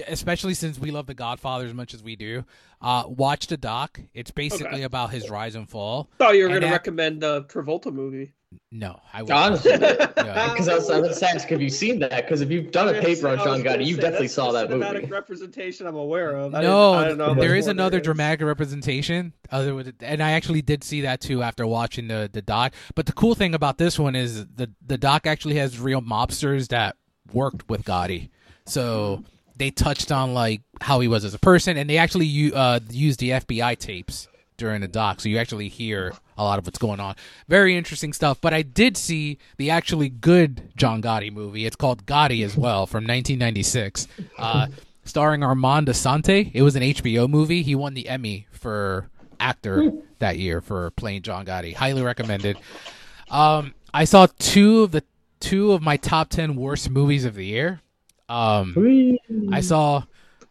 Especially 0.08 0.54
since 0.54 0.78
we 0.78 0.92
love 0.92 1.08
The 1.08 1.16
Godfather 1.16 1.66
as 1.66 1.74
much 1.74 1.96
as 1.96 2.04
we 2.04 2.16
do. 2.16 2.46
Uh, 2.80 3.04
watch 3.08 3.48
the 3.48 3.58
doc. 3.58 4.00
It's 4.14 4.30
basically 4.30 4.68
Okay. 4.68 4.84
about 4.84 5.10
his 5.10 5.32
rise 5.32 5.56
and 5.56 5.68
fall. 5.68 6.12
Thought 6.20 6.36
you 6.38 6.44
were 6.44 6.50
going 6.50 6.62
to 6.62 6.70
recommend 6.70 7.22
the 7.22 7.46
Travolta 7.46 7.92
movie. 7.92 8.34
No, 8.74 9.00
I 9.14 9.22
would 9.22 9.32
Honestly, 9.32 9.72
Yeah. 9.72 10.08
because 10.54 10.68
I 10.68 10.76
was, 10.76 10.90
I 10.90 11.00
was 11.00 11.22
ask 11.24 11.48
have 11.50 11.62
you 11.62 11.70
seen 11.70 12.00
that? 12.00 12.26
Because 12.26 12.42
if 12.42 12.50
you've 12.50 12.72
done 12.72 12.94
a 12.94 13.02
paper 13.02 13.28
on 13.28 13.34
I 13.40 13.44
was 13.44 13.46
John 13.46 13.64
Gotti, 13.64 13.86
you 13.86 13.96
definitely 13.98 14.28
saw 14.30 14.52
that 14.54 14.70
cinematic 14.70 14.94
movie. 15.02 15.06
representation 15.08 15.88
I'm 15.88 15.96
aware 15.96 16.36
of. 16.36 16.56
I 16.56 16.62
No, 16.62 17.04
didn't, 17.04 17.22
I 17.22 17.28
know 17.28 17.34
there 17.36 17.56
is 17.56 17.68
another 17.68 17.92
there 17.92 18.00
is. 18.00 18.06
dramatic 18.06 18.42
representation. 18.46 19.34
Other 19.52 19.76
with, 19.76 19.94
and 20.02 20.22
I 20.24 20.32
actually 20.32 20.62
did 20.62 20.84
see 20.84 21.02
that 21.02 21.22
too 21.22 21.44
after 21.44 21.66
watching 21.68 22.08
the 22.08 22.30
the 22.32 22.42
doc. 22.42 22.74
But 22.96 23.06
the 23.06 23.14
cool 23.14 23.36
thing 23.36 23.54
about 23.56 23.78
this 23.78 24.00
one 24.00 24.16
is 24.16 24.46
the 24.48 24.70
the 24.86 24.98
doc 24.98 25.28
actually 25.28 25.56
has 25.56 25.80
real 25.80 26.02
mobsters 26.02 26.70
that 26.70 26.96
worked 27.34 27.70
with 27.70 27.84
Gotti, 27.84 28.30
so 28.66 29.24
they 29.58 29.72
touched 29.72 30.12
on 30.12 30.34
like 30.34 30.62
how 30.82 31.00
he 31.02 31.08
was 31.08 31.24
as 31.26 31.34
a 31.34 31.40
person, 31.40 31.78
and 31.78 31.90
they 31.90 31.98
actually 31.98 32.26
u- 32.26 32.54
uh, 32.54 32.80
used 32.90 33.20
the 33.20 33.32
FBI 33.32 33.78
tapes 33.78 34.28
during 34.58 34.82
the 34.82 34.88
doc, 34.88 35.20
so 35.22 35.28
you 35.30 35.38
actually 35.38 35.68
hear 35.70 36.14
a 36.42 36.44
lot 36.44 36.60
of 36.60 36.66
what's 36.66 36.80
going 36.80 37.00
on. 37.00 37.16
Very 37.48 37.78
interesting 37.78 38.14
stuff. 38.14 38.42
But 38.42 38.54
I 38.54 38.64
did 38.64 38.98
see 38.98 39.38
the 39.58 39.70
actually 39.70 40.10
good 40.10 40.72
John 40.76 41.02
Gotti 41.02 41.32
movie. 41.32 41.66
It's 41.66 41.76
called 41.76 42.06
Gotti 42.06 42.44
as 42.44 42.58
well 42.58 42.86
from 42.88 43.04
1996. 43.04 44.08
Uh, 44.38 44.68
starring 45.06 45.44
Armand 45.44 45.88
Assante. 45.88 46.52
It 46.54 46.64
was 46.64 46.76
an 46.76 46.84
HBO 46.84 47.30
movie. 47.30 47.62
He 47.62 47.76
won 47.76 47.94
the 47.94 48.10
Emmy 48.10 48.48
for 48.52 49.10
actor 49.40 49.92
that 50.20 50.38
year 50.38 50.62
for 50.62 50.92
playing 50.92 51.22
John 51.22 51.46
Gotti. 51.46 51.76
Highly 51.76 52.02
recommended. 52.02 52.58
Um, 53.30 53.74
I 53.94 54.06
saw 54.06 54.28
two 54.40 54.82
of 54.82 54.92
the 54.92 55.04
two 55.40 55.72
of 55.74 55.82
my 55.82 55.98
top 55.98 56.30
ten 56.30 56.56
worst 56.56 56.90
movies 56.90 57.26
of 57.26 57.36
the 57.36 57.46
year. 57.46 57.82
Um, 58.30 59.18
I 59.52 59.62
saw 59.62 60.04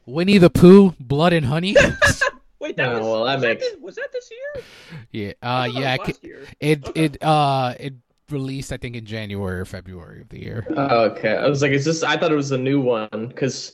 Winnie 0.07 0.39
the 0.39 0.51
Pooh, 0.51 0.95
Blood 1.01 1.33
and 1.33 1.47
Honey. 1.47 1.75
Wait, 2.61 2.77
that 2.77 2.89
Oh, 2.89 2.99
was, 2.99 3.03
well, 3.07 3.25
that 3.25 3.35
was, 3.37 3.43
makes- 3.45 3.65
that 3.65 3.71
this, 3.75 3.81
was 3.83 3.95
that 3.97 4.09
this 4.13 4.31
year? 4.31 4.65
yeah, 5.13 5.33
uh, 5.43 5.67
thought 5.67 5.75
that 5.75 5.81
yeah, 5.81 5.97
was 5.97 6.09
it, 6.09 6.13
last 6.13 6.25
year. 6.25 6.47
it 6.61 6.89
Okay. 6.89 7.05
it 7.05 7.23
uh 7.23 7.75
it 7.81 7.95
released 8.31 8.73
I 8.73 8.77
think 8.77 8.97
in 8.97 9.05
January 9.07 9.59
or 9.61 9.65
February 9.65 10.21
of 10.21 10.29
the 10.29 10.41
year. 10.41 10.67
Oh, 10.77 11.05
okay, 11.11 11.37
I 11.37 11.49
was 11.49 11.63
like, 11.63 11.73
is 11.73 11.85
this? 11.85 12.03
I 12.03 12.17
thought 12.17 12.31
it 12.33 12.37
was 12.37 12.53
a 12.53 12.59
new 12.59 12.81
one 12.81 13.09
because 13.29 13.73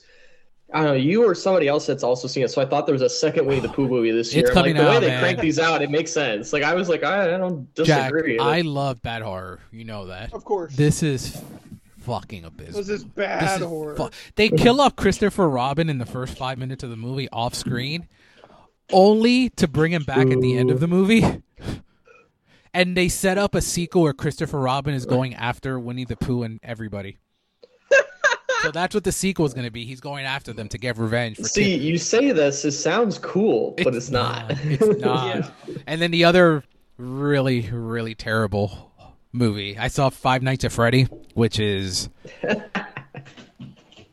I 0.73 0.79
don't 0.79 0.87
know 0.87 0.93
you 0.95 1.25
or 1.25 1.35
somebody 1.35 1.69
else 1.69 1.87
that's 1.87 2.03
also 2.03 2.27
seen 2.29 2.45
it. 2.45 2.49
So 2.51 2.61
I 2.63 2.65
thought 2.67 2.87
there 2.87 2.93
was 2.93 3.03
a 3.03 3.09
second 3.11 3.47
Winnie 3.47 3.61
the 3.61 3.69
Pooh 3.69 3.89
movie 3.89 4.11
this 4.13 4.35
year. 4.35 4.49
I'm 4.49 4.55
coming 4.55 4.77
like, 4.77 4.85
the 4.85 4.91
way 4.91 5.01
they 5.01 5.07
man. 5.09 5.21
crank 5.21 5.41
these 5.41 5.59
out, 5.59 5.83
it 5.83 5.91
makes 5.91 6.11
sense. 6.13 6.53
Like 6.53 6.63
I 6.63 6.75
was 6.75 6.89
like, 6.89 7.03
I, 7.05 7.35
I 7.35 7.39
don't 7.39 7.73
disagree. 7.75 7.87
Jack, 7.87 8.13
disagree. 8.13 8.39
I 8.39 8.61
love 8.63 9.01
bad 9.03 9.23
horror. 9.23 9.61
You 9.73 9.85
know 9.85 10.07
that. 10.07 10.33
Of 10.33 10.45
course. 10.45 10.75
This 10.75 11.03
is 11.03 11.41
fucking 11.99 12.43
was 12.45 12.53
abysmal. 12.53 12.79
this 12.83 12.89
This 12.89 13.05
bad 13.05 13.61
is 13.61 13.67
horror? 13.67 13.95
fu- 13.97 14.11
they 14.37 14.49
kill 14.49 14.81
off 14.81 14.97
Christopher 14.97 15.49
Robin 15.49 15.89
in 15.91 15.99
the 15.99 16.07
first 16.07 16.37
five 16.39 16.57
minutes 16.59 16.83
of 16.83 16.91
the 16.91 16.97
movie 16.97 17.29
off 17.33 17.55
screen, 17.55 18.09
only 18.93 19.51
to 19.51 19.69
bring 19.69 19.93
him 19.93 20.05
back 20.05 20.31
at 20.31 20.41
the 20.41 20.57
end 20.57 20.71
of 20.71 20.81
the 20.81 20.87
movie. 20.87 21.43
And 22.75 22.95
they 22.95 23.09
set 23.09 23.39
up 23.39 23.55
a 23.55 23.63
sequel 23.63 24.03
where 24.03 24.13
Christopher 24.13 24.59
Robin 24.59 24.93
is 24.93 25.07
going 25.07 25.35
after 25.35 25.81
Winnie 25.81 26.05
the 26.05 26.15
Pooh 26.15 26.43
and 26.43 26.61
everybody. 26.63 27.17
so 28.63 28.71
that's 28.71 28.95
what 28.95 29.03
the 29.03 29.13
sequel 29.13 29.47
is 29.47 29.55
going 29.55 29.65
to 29.65 29.71
be. 29.71 29.87
He's 29.87 30.03
going 30.03 30.27
after 30.27 30.53
them 30.53 30.69
to 30.69 30.77
get 30.77 30.99
revenge 30.99 31.39
for 31.39 31.45
See, 31.45 31.75
you 31.75 31.97
say 31.97 32.33
this, 32.33 32.67
it 32.67 32.73
sounds 32.73 33.17
cool, 33.17 33.75
but 33.83 33.95
it's 33.95 34.11
not. 34.11 34.51
It's 34.65 35.01
not. 35.01 35.37
Yeah. 35.37 35.77
And 35.87 36.03
then 36.03 36.11
the 36.11 36.25
other 36.25 36.65
really, 36.99 37.63
really 37.71 38.15
terrible 38.15 38.93
movie. 39.33 39.79
I 39.79 39.89
saw 39.89 40.11
Five 40.11 40.43
Nights 40.43 40.67
at 40.67 40.73
Freddy, 40.73 41.05
which 41.33 41.59
is. 41.59 42.11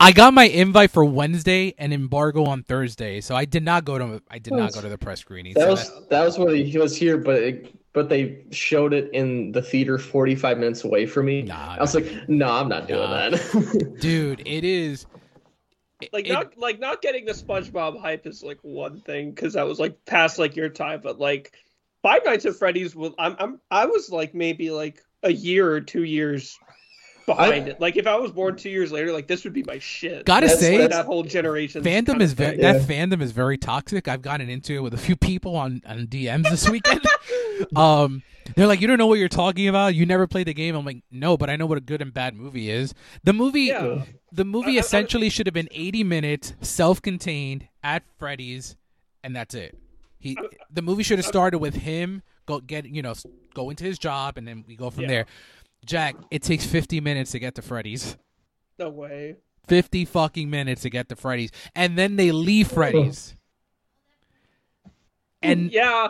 I 0.03 0.11
got 0.11 0.33
my 0.33 0.43
invite 0.43 0.91
for 0.91 1.05
Wednesday 1.05 1.73
and 1.77 1.93
embargo 1.93 2.43
on 2.43 2.63
Thursday, 2.63 3.21
so 3.21 3.35
I 3.35 3.45
did 3.45 3.63
not 3.63 3.85
go 3.85 3.97
to. 3.97 4.21
I 4.29 4.37
did 4.37 4.51
not 4.51 4.73
go 4.73 4.81
to 4.81 4.89
the 4.89 4.97
press 4.97 5.21
screening. 5.21 5.53
That 5.53 5.61
so 5.61 5.69
was 5.69 6.07
that 6.09 6.25
was 6.25 6.37
what 6.37 6.57
he 6.57 6.77
was 6.77 6.93
here, 6.97 7.17
but 7.17 7.35
it, 7.41 7.75
but 7.93 8.09
they 8.09 8.43
showed 8.51 8.93
it 8.93 9.09
in 9.13 9.53
the 9.53 9.61
theater 9.61 9.97
45 9.97 10.57
minutes 10.57 10.83
away 10.83 11.05
from 11.05 11.27
me. 11.27 11.43
Nah, 11.43 11.75
I 11.75 11.79
was 11.79 11.95
like, 11.95 12.27
no, 12.27 12.49
I'm 12.51 12.67
not 12.67 12.89
doing 12.89 12.99
Nah. 12.99 13.29
that. 13.29 13.95
dude, 14.01 14.41
it 14.45 14.65
is. 14.65 15.05
like 16.11 16.27
it- 16.27 16.33
not 16.33 16.57
like 16.57 16.79
not 16.81 17.01
getting 17.01 17.23
the 17.23 17.31
SpongeBob 17.31 18.01
hype 18.01 18.27
is 18.27 18.43
like 18.43 18.59
one 18.61 18.99
thing 18.99 19.31
because 19.31 19.53
that 19.53 19.65
was 19.65 19.79
like 19.79 20.03
past 20.05 20.37
like 20.37 20.57
your 20.57 20.67
time, 20.67 20.99
but 21.01 21.17
like 21.17 21.53
Five 22.01 22.25
Nights 22.25 22.45
at 22.45 22.55
Freddy's 22.57 22.93
was 22.93 23.13
I'm 23.17 23.37
I'm 23.39 23.61
I 23.71 23.85
was 23.85 24.09
like 24.09 24.35
maybe 24.35 24.69
like 24.69 25.01
a 25.23 25.31
year 25.31 25.71
or 25.71 25.79
two 25.79 26.03
years 26.03 26.59
behind 27.25 27.65
I- 27.65 27.69
it. 27.69 27.81
Like 27.81 27.95
if 27.97 28.07
I 28.07 28.15
was 28.15 28.31
born 28.31 28.55
two 28.55 28.69
years 28.69 28.91
later, 28.91 29.11
like 29.11 29.27
this 29.27 29.43
would 29.43 29.53
be 29.53 29.63
my 29.63 29.79
shit. 29.79 30.25
Gotta 30.25 30.47
That's- 30.47 30.59
say, 30.61 30.87
that 30.87 31.05
whole 31.05 31.23
generation. 31.23 31.83
fandom 31.83 32.21
is 32.21 32.33
very 32.33 32.59
Yeah. 32.59 32.73
that 32.73 32.81
fandom 32.87 33.21
is 33.21 33.31
very 33.31 33.57
toxic. 33.57 34.07
I've 34.07 34.21
gotten 34.21 34.49
into 34.49 34.73
it 34.75 34.79
with 34.83 34.93
a 34.93 34.97
few 34.97 35.15
people 35.15 35.55
on 35.55 35.81
on 35.85 36.07
DMs 36.07 36.49
this 36.49 36.69
weekend. 36.69 37.01
um, 37.75 38.23
they're 38.55 38.67
like, 38.67 38.81
"You 38.81 38.87
don't 38.87 38.97
know 38.97 39.07
what 39.07 39.19
you're 39.19 39.29
talking 39.29 39.67
about. 39.67 39.95
You 39.95 40.05
never 40.05 40.27
played 40.27 40.47
the 40.47 40.53
game." 40.53 40.75
I'm 40.75 40.85
like, 40.85 41.01
"No, 41.11 41.37
but 41.37 41.49
I 41.49 41.55
know 41.55 41.65
what 41.65 41.77
a 41.77 41.81
good 41.81 42.01
and 42.01 42.13
bad 42.13 42.35
movie 42.35 42.69
is." 42.69 42.93
The 43.23 43.33
movie, 43.33 43.61
Yeah. 43.63 44.03
the 44.31 44.43
movie 44.45 44.73
I- 44.73 44.75
I- 44.75 44.79
essentially 44.79 45.29
should 45.29 45.47
have 45.47 45.53
been 45.53 45.69
80 45.71 46.03
minutes, 46.03 46.53
self-contained 46.61 47.67
at 47.83 48.03
Freddy's, 48.19 48.75
and 49.23 49.35
that's 49.35 49.55
it. 49.55 49.77
He, 50.19 50.37
the 50.71 50.81
movie 50.81 51.03
should 51.03 51.19
have 51.19 51.25
started 51.25 51.59
with 51.59 51.75
him 51.75 52.21
go 52.45 52.59
get 52.59 52.85
you 52.85 53.01
know 53.01 53.13
go 53.53 53.69
into 53.69 53.83
his 53.85 53.97
job, 53.97 54.37
and 54.37 54.45
then 54.47 54.63
we 54.67 54.75
go 54.75 54.89
from 54.89 55.03
Yeah. 55.03 55.07
there. 55.09 55.25
Jack, 55.85 56.15
it 56.31 56.41
takes 56.43 56.65
50 56.65 57.01
minutes 57.01 57.31
to 57.31 57.39
get 57.39 57.55
to 57.55 57.61
Freddy's. 57.61 58.17
No 58.79 58.89
way. 58.89 59.35
50 59.67 60.05
fucking 60.05 60.49
minutes 60.49 60.81
to 60.81 60.89
get 60.89 61.09
to 61.09 61.15
Freddy's. 61.15 61.51
And 61.75 61.97
then 61.97 62.15
they 62.15 62.31
leave 62.31 62.67
Freddy's. 62.69 63.35
And 65.41 65.71
Yeah, 65.71 66.09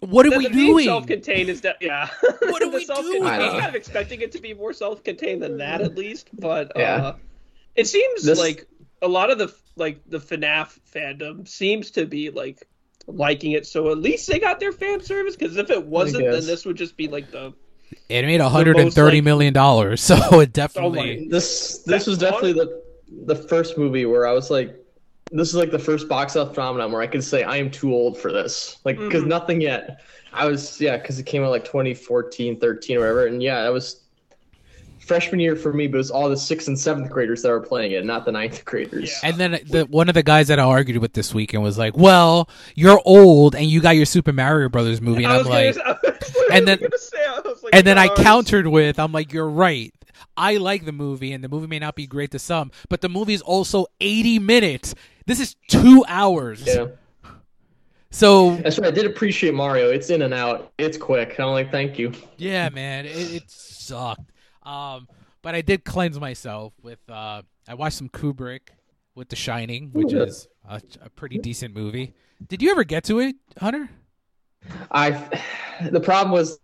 what 0.00 0.26
are 0.26 0.30
the, 0.30 0.38
we 0.38 0.46
the 0.48 0.50
being 0.54 0.66
doing? 0.72 0.84
self-contained 0.86 1.48
is 1.48 1.60
that 1.62 1.76
yeah. 1.80 2.08
What 2.42 2.62
are 2.62 2.68
we 2.70 2.84
doing? 2.84 3.24
I 3.24 3.34
I 3.34 3.38
don't 3.38 3.46
was 3.52 3.60
kind 3.60 3.68
of 3.68 3.74
expecting 3.74 4.20
it 4.20 4.32
to 4.32 4.40
be 4.40 4.54
more 4.54 4.72
self-contained 4.72 5.42
than 5.42 5.58
that 5.58 5.80
at 5.80 5.96
least, 5.96 6.28
but 6.32 6.72
Yeah. 6.76 6.94
uh, 6.96 7.16
it 7.74 7.86
seems 7.86 8.24
This- 8.24 8.38
like 8.38 8.66
a 9.00 9.08
lot 9.08 9.30
of 9.30 9.38
the 9.38 9.52
like 9.76 10.00
the 10.06 10.18
FNAF 10.18 10.78
fandom 10.94 11.48
seems 11.48 11.90
to 11.92 12.06
be 12.06 12.30
like 12.30 12.66
liking 13.08 13.52
it. 13.52 13.66
So 13.66 13.90
at 13.90 13.98
least 13.98 14.28
they 14.28 14.38
got 14.38 14.60
their 14.60 14.70
fan 14.72 15.00
service 15.00 15.34
because 15.34 15.56
if 15.56 15.70
it 15.70 15.84
wasn't, 15.86 16.30
then 16.30 16.46
this 16.46 16.64
would 16.64 16.76
just 16.76 16.96
be 16.96 17.08
like 17.08 17.30
the 17.32 17.52
It 18.08 18.24
made 18.26 18.40
130 18.40 19.16
like- 19.16 19.24
million 19.24 19.52
dollars, 19.52 20.00
so 20.02 20.14
it 20.16 20.32
Oh 20.32 20.44
definitely. 20.46 21.28
this 21.30 21.78
this 21.78 22.06
was 22.06 22.18
definitely 22.18 22.52
the 22.54 22.82
the 23.26 23.36
first 23.36 23.76
movie 23.78 24.06
where 24.06 24.26
I 24.26 24.32
was 24.32 24.50
like, 24.50 24.74
this 25.30 25.48
is 25.48 25.54
like 25.54 25.70
the 25.70 25.78
first 25.78 26.08
box 26.08 26.34
office 26.36 26.54
phenomenon 26.54 26.92
where 26.92 27.02
I 27.02 27.06
could 27.06 27.22
say 27.24 27.42
I 27.42 27.56
am 27.56 27.70
too 27.70 27.92
old 27.92 28.18
for 28.18 28.32
this. 28.32 28.78
Like, 28.84 28.98
because 28.98 29.22
Mhm. 29.24 29.28
nothing 29.28 29.60
yet. 29.60 30.00
I 30.32 30.46
was 30.46 30.80
yeah, 30.80 30.96
because 30.96 31.18
it 31.18 31.26
came 31.26 31.42
out 31.44 31.50
like 31.50 31.64
2014, 31.64 32.58
13, 32.58 32.96
or 32.96 33.00
whatever, 33.00 33.26
and 33.26 33.42
yeah, 33.42 33.62
that 33.62 33.72
was 33.72 34.00
freshman 34.98 35.40
year 35.40 35.56
for 35.56 35.72
me, 35.72 35.88
but 35.88 35.96
it 35.96 35.98
was 35.98 36.10
all 36.12 36.28
the 36.30 36.36
sixth 36.36 36.68
and 36.68 36.78
seventh 36.78 37.10
graders 37.10 37.42
that 37.42 37.48
were 37.50 37.60
playing 37.60 37.90
it, 37.92 38.04
not 38.04 38.24
the 38.24 38.30
ninth 38.32 38.64
graders. 38.64 39.18
Yeah. 39.22 39.28
And 39.30 39.36
then 39.38 39.58
the, 39.68 39.84
one 39.86 40.08
of 40.08 40.14
the 40.14 40.22
guys 40.22 40.46
that 40.48 40.60
I 40.60 40.62
argued 40.62 40.98
with 40.98 41.12
this 41.12 41.34
weekend 41.34 41.62
was 41.62 41.76
like, 41.76 41.96
"Well, 41.96 42.48
you're 42.76 43.00
old 43.04 43.54
and 43.56 43.66
you 43.66 43.80
got 43.80 43.96
your 43.96 44.06
Super 44.06 44.32
Mario 44.32 44.68
Brothers 44.68 45.00
movie," 45.00 45.24
and 45.24 45.32
I 45.32 45.38
I'm 45.40 45.44
like, 45.44 45.76
gonna, 45.76 45.98
I 46.04 46.08
was 46.20 46.48
and 46.52 46.68
then- 46.68 46.78
and 47.72 47.86
then 47.86 47.98
I 47.98 48.08
countered 48.08 48.66
with, 48.66 48.98
"I'm 48.98 49.12
like, 49.12 49.32
you're 49.32 49.48
right. 49.48 49.92
I 50.36 50.56
like 50.56 50.84
the 50.84 50.92
movie, 50.92 51.32
and 51.32 51.42
the 51.42 51.48
movie 51.48 51.66
may 51.66 51.78
not 51.78 51.94
be 51.94 52.06
great 52.06 52.30
to 52.32 52.38
some, 52.38 52.70
but 52.88 53.00
the 53.00 53.08
movie 53.08 53.34
is 53.34 53.42
also 53.42 53.86
80 54.00 54.38
minutes. 54.38 54.94
This 55.26 55.40
is 55.40 55.56
two 55.68 56.04
hours. 56.08 56.64
Yeah. 56.66 56.86
So 58.10 58.56
That's 58.56 58.78
right. 58.78 58.88
I 58.88 58.90
did 58.90 59.06
appreciate 59.06 59.54
Mario. 59.54 59.90
It's 59.90 60.10
in 60.10 60.22
and 60.22 60.34
out. 60.34 60.72
It's 60.78 60.98
quick. 60.98 61.40
I'm 61.40 61.48
like, 61.48 61.70
thank 61.70 61.98
you. 61.98 62.12
Yeah, 62.36 62.68
man, 62.68 63.06
it, 63.06 63.16
it 63.16 63.50
sucked. 63.50 64.30
Um, 64.64 65.08
but 65.40 65.54
I 65.54 65.62
did 65.62 65.84
cleanse 65.84 66.20
myself 66.20 66.74
with. 66.82 66.98
Uh, 67.08 67.42
I 67.66 67.74
watched 67.74 67.96
some 67.96 68.10
Kubrick 68.10 68.68
with 69.14 69.28
The 69.28 69.36
Shining, 69.36 69.90
which 69.92 70.12
Ooh. 70.12 70.24
is 70.24 70.46
a, 70.68 70.80
a 71.00 71.10
pretty 71.10 71.38
decent 71.38 71.74
movie. 71.74 72.12
Did 72.46 72.60
you 72.60 72.70
ever 72.70 72.84
get 72.84 73.04
to 73.04 73.20
it, 73.20 73.36
Hunter? 73.58 73.88
I. 74.90 75.40
The 75.90 75.98
problem 75.98 76.30
was 76.30 76.60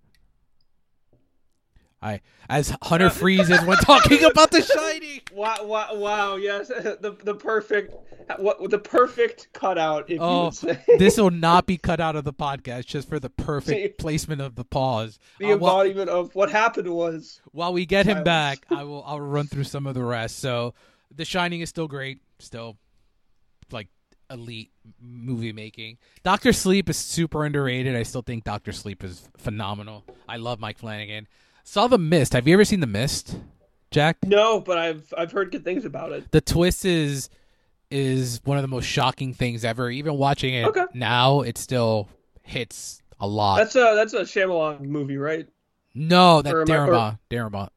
I 2.00 2.20
as 2.48 2.74
Hunter 2.82 3.10
Freeze 3.10 3.50
is 3.50 3.60
when 3.64 3.76
talking 3.78 4.24
about 4.24 4.50
The 4.50 4.62
Shining. 4.62 5.20
Wow! 5.32 5.56
Wow! 5.64 5.94
Wow! 5.94 6.36
Yes, 6.36 6.68
the 6.68 7.16
the 7.22 7.34
perfect 7.34 7.94
what 8.38 8.70
the 8.70 8.78
perfect 8.78 9.48
cutout. 9.52 10.04
If 10.04 10.16
you 10.16 10.18
Oh, 10.20 10.50
this 10.98 11.16
will 11.18 11.30
not 11.48 11.66
be 11.66 11.76
cut 11.76 12.00
out 12.00 12.16
of 12.16 12.24
the 12.24 12.32
podcast 12.32 12.86
just 12.86 13.08
for 13.08 13.20
the 13.20 13.30
perfect 13.30 13.98
placement 13.98 14.40
of 14.40 14.54
the 14.56 14.64
pause. 14.64 15.18
the 15.38 15.46
Uh, 15.46 15.54
embodiment 15.54 16.08
of 16.10 16.34
what 16.34 16.50
happened 16.50 16.88
was. 16.88 17.40
while 17.52 17.72
we 17.72 17.84
get 17.86 18.06
him 18.06 18.24
back, 18.24 18.64
I 18.70 18.84
will 18.84 19.04
I'll 19.06 19.20
run 19.20 19.46
through 19.46 19.64
some 19.64 19.86
of 19.86 19.94
the 19.94 20.02
rest. 20.02 20.38
So, 20.38 20.74
The 21.14 21.24
Shining 21.24 21.60
is 21.60 21.68
still 21.68 21.88
great, 21.88 22.20
still 22.38 22.76
like 23.70 23.88
elite 24.30 24.70
movie 25.00 25.52
making. 25.52 25.98
Doctor 26.22 26.52
Sleep 26.52 26.88
is 26.88 26.96
super 26.96 27.44
underrated. 27.44 27.94
I 27.96 28.02
still 28.02 28.22
think 28.22 28.44
Doctor 28.44 28.72
Sleep 28.72 29.04
is 29.04 29.28
phenomenal. 29.36 30.04
I 30.28 30.36
love 30.38 30.58
Mike 30.58 30.78
Flanagan. 30.78 31.28
Saw 31.70 31.86
The 31.86 31.98
Mist. 31.98 32.32
Have 32.32 32.48
you 32.48 32.54
ever 32.54 32.64
seen 32.64 32.80
The 32.80 32.86
Mist, 32.86 33.36
Jack? 33.90 34.16
No, 34.24 34.58
but 34.58 34.78
I've 34.78 35.12
I've 35.18 35.30
heard 35.32 35.52
good 35.52 35.64
things 35.64 35.84
about 35.84 36.12
it. 36.12 36.30
the 36.30 36.40
twist 36.40 36.86
is 36.86 37.28
is 37.90 38.40
one 38.44 38.56
of 38.56 38.62
the 38.62 38.68
most 38.68 38.86
shocking 38.86 39.34
things 39.34 39.66
ever. 39.66 39.90
Even 39.90 40.16
watching 40.16 40.54
it 40.54 40.64
Okay. 40.66 40.84
now, 40.94 41.42
it 41.42 41.58
still 41.58 42.08
hits 42.42 43.02
a 43.20 43.26
lot. 43.26 43.58
That's 43.58 43.76
a 43.76 43.92
that's 43.94 44.14
a 44.14 44.22
Shyamalan 44.22 44.80
movie, 44.80 45.18
right? 45.18 45.46
no, 45.94 46.40
that 46.40 46.54
or 46.54 46.62
or- 46.62 46.64
Darabont. 46.64 47.18
Darabont. 47.30 47.68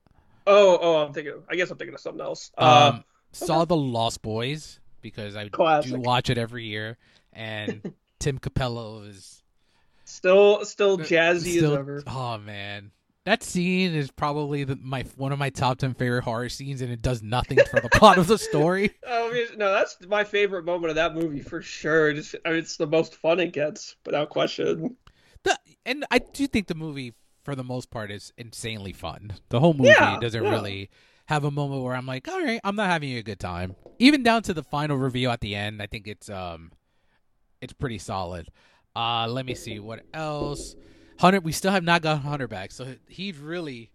Oh, 0.47 0.79
oh, 0.81 0.95
I'm 1.05 1.11
thinking. 1.11 1.43
I 1.49 1.55
guess 1.57 1.69
I'm 1.69 1.77
thinking 1.77 1.93
of 1.93 1.99
something 1.99 2.21
else. 2.21 2.49
Uh, 2.57 2.91
Um, 2.95 3.03
saw 3.33 3.65
the 3.65 3.75
Lost 3.75 4.21
Boys 4.21 4.79
because 5.01 5.35
I 5.35 5.49
do 5.49 5.97
watch 5.99 6.29
it 6.29 6.37
every 6.37 6.63
year, 6.65 6.97
and 7.33 7.93
Tim 8.19 8.39
Cappello 8.39 9.05
is 9.09 9.43
still, 10.05 10.63
still 10.63 10.97
jazzy 10.97 11.57
still. 11.57 11.73
as 11.73 11.79
ever. 11.79 12.03
Oh 12.07 12.37
man, 12.37 12.91
that 13.25 13.43
scene 13.43 13.93
is 13.93 14.09
probably 14.11 14.63
the, 14.63 14.75
my 14.81 15.03
one 15.15 15.31
of 15.31 15.39
my 15.39 15.49
top 15.49 15.77
ten 15.77 15.93
favorite 15.93 16.23
horror 16.23 16.49
scenes, 16.49 16.81
and 16.81 16.91
it 16.91 17.01
does 17.01 17.21
nothing 17.21 17.59
for 17.69 17.79
the 17.79 17.89
plot 17.89 18.17
of 18.17 18.27
the 18.27 18.37
story. 18.37 18.91
Oh, 19.07 19.33
no, 19.55 19.71
that's 19.71 19.97
my 20.07 20.23
favorite 20.25 20.65
moment 20.65 20.89
of 20.89 20.95
that 20.95 21.15
movie 21.15 21.39
for 21.41 21.61
sure. 21.61 22.13
Just, 22.13 22.35
I 22.45 22.49
mean, 22.49 22.59
it's 22.59 22.75
the 22.77 22.87
most 22.87 23.15
fun 23.15 23.39
it 23.39 23.53
gets, 23.53 23.95
without 24.05 24.29
question. 24.29 24.97
The, 25.43 25.57
and 25.85 26.05
I 26.11 26.19
do 26.19 26.47
think 26.47 26.67
the 26.67 26.75
movie, 26.75 27.13
for 27.43 27.55
the 27.55 27.63
most 27.63 27.91
part, 27.91 28.11
is 28.11 28.33
insanely 28.37 28.91
fun. 28.93 29.33
The 29.49 29.59
whole 29.59 29.73
movie 29.73 29.89
Yeah, 29.89 30.19
doesn't 30.19 30.43
yeah. 30.43 30.49
really 30.49 30.89
have 31.27 31.45
a 31.45 31.51
moment 31.51 31.83
where 31.83 31.95
I'm 31.95 32.05
like, 32.05 32.27
all 32.27 32.41
right, 32.41 32.59
I'm 32.63 32.75
not 32.75 32.87
having 32.89 33.15
a 33.15 33.23
good 33.23 33.39
time. 33.39 33.75
Even 33.99 34.21
down 34.23 34.43
to 34.43 34.53
the 34.53 34.63
final 34.63 34.97
review 34.97 35.29
at 35.29 35.39
the 35.39 35.55
end, 35.55 35.81
I 35.81 35.87
think 35.87 36.07
it's 36.07 36.29
um, 36.29 36.71
it's 37.61 37.73
pretty 37.73 37.97
solid. 37.97 38.49
Uh, 38.95 39.27
let 39.29 39.45
me 39.45 39.55
see 39.55 39.79
what 39.79 40.01
else. 40.13 40.75
Hunter, 41.21 41.39
we 41.39 41.51
still 41.51 41.71
have 41.71 41.83
not 41.83 42.01
gotten 42.01 42.21
Hunter 42.23 42.47
back, 42.47 42.71
so 42.71 42.87
he 43.07 43.31
really 43.31 43.91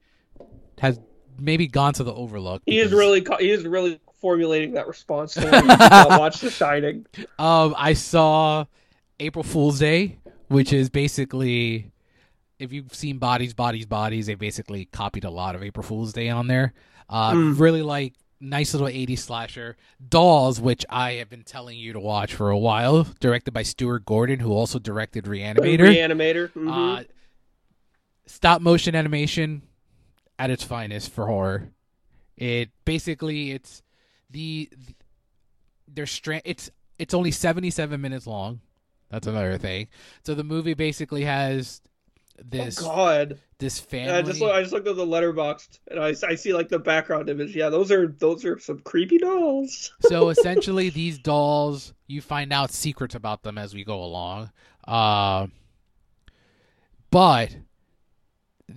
has 0.78 0.98
maybe 1.38 1.66
gone 1.66 1.92
to 1.94 2.04
the 2.04 2.14
Overlook. 2.14 2.62
He 2.66 2.78
is 2.78 2.92
really, 2.92 3.26
he 3.40 3.50
is 3.50 3.64
really 3.64 4.00
formulating 4.20 4.72
that 4.74 4.86
response 4.86 5.34
to 5.34 5.46
uh, 5.46 6.06
watch 6.18 6.40
The 6.40 6.50
Shining. 6.50 7.04
Um, 7.38 7.74
I 7.76 7.92
saw 7.94 8.64
April 9.20 9.42
Fool's 9.42 9.78
Day, 9.78 10.18
which 10.48 10.72
is 10.72 10.88
basically 10.88 11.90
if 12.58 12.72
you've 12.72 12.94
seen 12.94 13.18
Bodies, 13.18 13.52
Bodies, 13.54 13.84
Bodies, 13.86 14.26
they 14.26 14.34
basically 14.34 14.86
copied 14.86 15.24
a 15.24 15.30
lot 15.30 15.54
of 15.54 15.62
April 15.62 15.82
Fool's 15.82 16.12
Day 16.12 16.28
on 16.30 16.46
there. 16.46 16.72
Uh, 17.08 17.32
Mm. 17.32 17.58
really 17.60 17.82
like 17.82 18.14
nice 18.40 18.72
little 18.72 18.88
80s 18.88 19.18
slasher. 19.18 19.76
Dolls, 20.08 20.60
which 20.60 20.84
I 20.88 21.12
have 21.14 21.28
been 21.28 21.42
telling 21.42 21.76
you 21.78 21.92
to 21.92 22.00
watch 22.00 22.34
for 22.34 22.50
a 22.50 22.58
while, 22.58 23.06
directed 23.20 23.52
by 23.52 23.62
Stuart 23.62 24.04
Gordon, 24.06 24.40
who 24.40 24.52
also 24.52 24.78
directed 24.78 25.24
Reanimator. 25.24 25.80
Reanimator. 25.80 26.50
mhm. 26.52 27.00
Uh, 27.00 27.04
stop 28.26 28.60
motion 28.60 28.94
animation 28.94 29.62
at 30.38 30.50
its 30.50 30.62
finest 30.62 31.10
for 31.10 31.26
horror. 31.26 31.70
It 32.36 32.70
basically 32.84 33.52
it's 33.52 33.82
the 34.30 34.68
they're 35.88 36.06
stra- 36.06 36.42
it's 36.44 36.70
it's 36.98 37.14
only 37.14 37.30
77 37.30 38.00
minutes 38.00 38.26
long. 38.26 38.60
That's 39.10 39.26
another 39.26 39.56
thing. 39.58 39.88
So 40.24 40.34
the 40.34 40.44
movie 40.44 40.74
basically 40.74 41.24
has 41.24 41.80
this 42.44 42.82
oh 42.82 42.86
God! 42.86 43.38
this 43.58 43.78
family. 43.78 44.08
Yeah, 44.08 44.18
I 44.18 44.22
just 44.22 44.40
look, 44.40 44.52
I 44.52 44.60
just 44.60 44.72
looked 44.72 44.88
at 44.88 44.96
the 44.96 45.06
Letterboxd 45.06 45.78
and 45.88 46.00
I, 46.00 46.08
I 46.08 46.34
see 46.34 46.52
like 46.52 46.68
the 46.68 46.78
background 46.78 47.30
image. 47.30 47.56
Yeah, 47.56 47.70
those 47.70 47.90
are 47.90 48.08
those 48.08 48.44
are 48.44 48.58
some 48.58 48.80
creepy 48.80 49.18
dolls. 49.18 49.92
so 50.00 50.28
essentially 50.30 50.90
these 50.90 51.18
dolls 51.18 51.94
you 52.06 52.20
find 52.20 52.52
out 52.52 52.70
secrets 52.72 53.14
about 53.14 53.42
them 53.42 53.56
as 53.56 53.74
we 53.74 53.84
go 53.84 54.02
along 54.02 54.50
uh, 54.86 55.46
but 57.10 57.56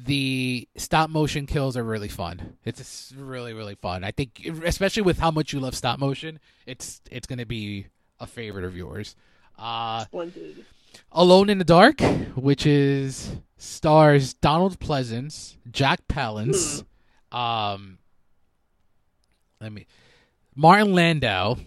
the 0.05 0.67
stop 0.77 1.09
motion 1.09 1.45
kills 1.45 1.75
are 1.75 1.83
really 1.83 2.07
fun. 2.07 2.57
It's 2.65 3.13
really 3.17 3.53
really 3.53 3.75
fun. 3.75 4.03
I 4.03 4.11
think 4.11 4.45
especially 4.65 5.01
with 5.03 5.19
how 5.19 5.31
much 5.31 5.51
you 5.53 5.59
love 5.59 5.75
stop 5.75 5.99
motion 5.99 6.39
it's 6.65 7.01
it's 7.11 7.27
going 7.27 7.39
to 7.39 7.45
be 7.45 7.87
a 8.19 8.27
favorite 8.27 8.65
of 8.65 8.75
yours. 8.77 9.15
Uh, 9.57 10.05
Splendid. 10.05 10.65
alone 11.11 11.49
in 11.49 11.57
the 11.57 11.65
dark 11.65 11.99
which 12.35 12.65
is 12.65 13.35
stars 13.57 14.33
donald 14.35 14.79
pleasence 14.79 15.57
jack 15.69 15.99
palance 16.07 16.85
um 17.33 17.97
let 19.59 19.71
me 19.71 19.85
martin 20.55 20.93
landau. 20.93 21.55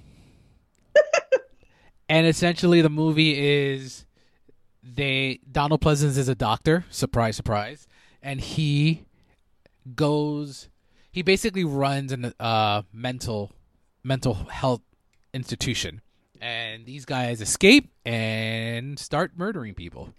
And 2.09 2.27
essentially 2.27 2.83
the 2.83 2.90
movie 2.90 3.38
is 3.38 4.05
they 4.83 5.40
donald 5.51 5.81
pleasence 5.81 6.18
is 6.18 6.29
a 6.29 6.35
doctor. 6.35 6.85
Surprise 6.90 7.37
surprise 7.37 7.87
and 8.22 8.40
he 8.40 9.04
goes 9.96 10.68
he 11.11 11.22
basically 11.22 11.64
runs 11.64 12.12
an 12.12 12.32
uh 12.40 12.82
mental 12.92 13.52
mental 14.02 14.35
health 14.35 14.82
institution. 15.35 16.00
And 16.40 16.87
these 16.87 17.04
guys 17.04 17.40
escape 17.40 17.90
and 18.04 18.98
start 18.98 19.32
murdering 19.37 19.74
people. 19.74 20.12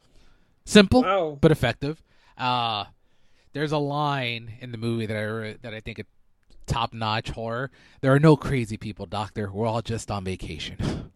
Simple 0.66 1.02
Wow. 1.02 1.38
but 1.42 1.52
effective. 1.52 2.04
Uh 2.38 2.86
there's 3.54 3.72
a 3.72 3.78
line 3.78 4.54
in 4.62 4.72
the 4.72 4.78
movie 4.78 5.06
that 5.06 5.18
i 5.18 5.58
that 5.62 5.74
i 5.74 5.80
think 5.80 6.00
is 6.00 6.06
top 6.66 6.94
notch 6.94 7.30
horror. 7.32 7.72
There 8.02 8.14
are 8.14 8.20
no 8.20 8.36
crazy 8.38 8.78
people 8.78 9.06
doctor. 9.06 9.52
We're 9.52 9.68
all 9.68 9.82
just 9.82 10.10
on 10.12 10.24
vacation. 10.24 10.78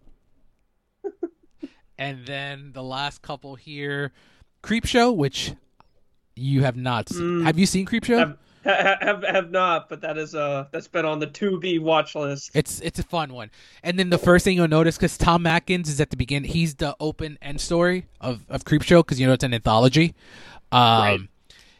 And 1.99 2.27
then 2.27 2.73
the 2.73 2.83
last 2.83 3.23
couple 3.23 3.55
here 3.55 4.11
Creepshow 4.61 5.15
which 5.15 5.53
you 6.37 6.63
have 6.63 6.75
not 6.77 7.09
seen. 7.09 7.21
Mm. 7.41 7.43
have 7.43 7.57
you 7.59 7.65
seen 7.65 7.85
Creepshow 7.85 8.17
Have, 8.19 8.37
ha- 8.63 8.97
have 9.01 9.23
have 9.23 9.51
not, 9.51 9.89
but 9.89 10.01
that 10.01 10.17
is 10.17 10.35
uh 10.35 10.65
that's 10.71 10.87
been 10.87 11.05
on 11.05 11.19
the 11.19 11.27
to 11.27 11.59
be 11.59 11.79
watch 11.79 12.15
list. 12.15 12.51
It's 12.53 12.79
it's 12.81 12.99
a 12.99 13.03
fun 13.03 13.33
one. 13.33 13.49
And 13.83 13.97
then 13.97 14.09
the 14.09 14.17
first 14.17 14.43
thing 14.45 14.55
you'll 14.57 14.67
notice, 14.67 14.97
because 14.97 15.17
Tom 15.17 15.45
Atkins 15.45 15.89
is 15.89 15.99
at 16.01 16.09
the 16.09 16.17
beginning, 16.17 16.51
he's 16.51 16.75
the 16.75 16.95
open 16.99 17.37
end 17.41 17.61
story 17.61 18.07
of 18.21 18.43
of 18.49 18.63
Creepshow, 18.65 18.99
because 18.99 19.19
you 19.19 19.27
know 19.27 19.33
it's 19.33 19.43
an 19.43 19.53
anthology. 19.53 20.15
Um, 20.71 20.79
Right. 20.81 21.19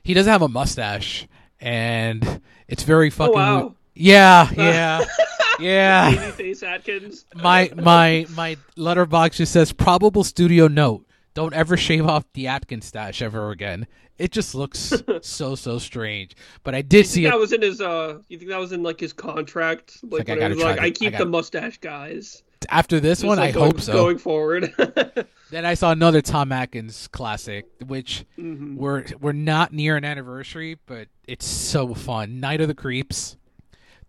He 0.04 0.14
doesn't 0.14 0.32
have 0.32 0.42
a 0.42 0.48
mustache, 0.48 1.28
and 1.60 2.42
it's 2.70 2.84
very 2.84 3.10
fucking. 3.10 3.34
wow. 3.34 3.76
Yeah, 3.94 4.50
yeah, 4.56 5.06
yeah. 5.60 6.12
Babyface 6.14 6.62
Atkins. 6.64 7.26
my 7.36 7.72
my 7.76 8.28
my 8.36 8.56
Letterboxd 8.78 9.34
just 9.38 9.52
says 9.52 9.74
probable 9.74 10.24
studio 10.24 10.68
note. 10.68 11.07
Don't 11.38 11.54
ever 11.54 11.78
shave 11.78 12.04
off 12.08 12.26
the 12.34 12.48
Atkins 12.48 12.86
stash 12.88 13.22
ever 13.22 13.52
again. 13.52 13.86
It 14.18 14.32
just 14.32 14.56
looks 14.56 14.92
so 15.22 15.54
so 15.54 15.78
strange. 15.78 16.36
But 16.64 16.74
I 16.74 16.82
did 16.82 17.06
see 17.06 17.26
it. 17.26 17.30
that 17.30 17.38
was 17.38 17.54
in 17.54 17.62
his 17.62 17.80
uh? 17.80 18.18
You 18.28 18.40
think 18.40 18.50
that 18.50 18.60
was 18.60 18.72
in 18.72 18.82
like 18.82 19.00
his 19.00 19.14
contract? 19.14 20.00
Like, 20.02 20.28
Like, 20.28 20.30
I 20.32 20.36
gotta 20.40 20.56
was 20.56 20.64
like 20.64 20.76
to- 20.78 20.82
I 20.82 20.86
I 20.86 20.90
keep 20.90 21.12
gotta- 21.12 21.26
the 21.26 21.30
mustache 21.30 21.78
guys. 21.78 22.42
After 22.70 23.00
this 23.00 23.20
Just, 23.20 23.28
one, 23.28 23.38
like, 23.38 23.50
I 23.50 23.52
going, 23.52 23.72
hope 23.72 23.82
so. 23.82 23.94
Going 23.94 24.18
forward. 24.18 24.74
Then 25.52 25.64
I 25.64 25.76
saw 25.76 25.92
another 25.92 26.22
Tom 26.22 26.52
Atkins 26.52 27.08
classic, 27.08 27.68
which 27.86 28.26
Mhm. 28.38 28.76
we're 28.76 29.06
we're 29.22 29.32
not 29.32 29.72
near 29.72 29.96
an 29.96 30.04
anniversary, 30.04 30.78
but 30.88 31.08
it's 31.28 31.46
so 31.46 31.94
fun. 31.94 32.40
Night 32.42 32.60
of 32.62 32.68
the 32.68 32.74
Creeps. 32.74 33.38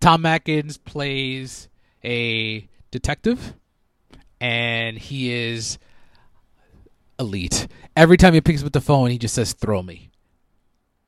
Tom 0.00 0.24
Atkins 0.26 0.78
plays 0.78 1.68
a 2.02 2.66
detective, 2.90 3.54
and 4.40 4.98
he 4.98 5.32
is 5.32 5.78
elite. 7.18 7.68
Every 7.96 8.16
time 8.16 8.34
he 8.34 8.40
picks 8.40 8.62
up 8.62 8.72
the 8.72 8.80
phone, 8.80 9.10
he 9.10 9.18
just 9.18 9.34
says, 9.34 9.52
"Throw 9.52 9.82
me." 9.82 10.10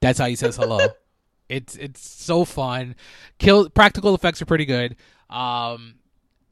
That's 0.00 0.18
how 0.18 0.26
he 0.26 0.36
says 0.36 0.56
hello. 0.56 0.78
it's 1.48 1.76
it's 1.76 2.00
so 2.08 2.44
fun. 2.44 2.94
Kill 3.38 3.68
practical 3.70 4.14
effects 4.14 4.40
are 4.42 4.46
pretty 4.46 4.64
good. 4.64 4.96
Um, 5.28 5.94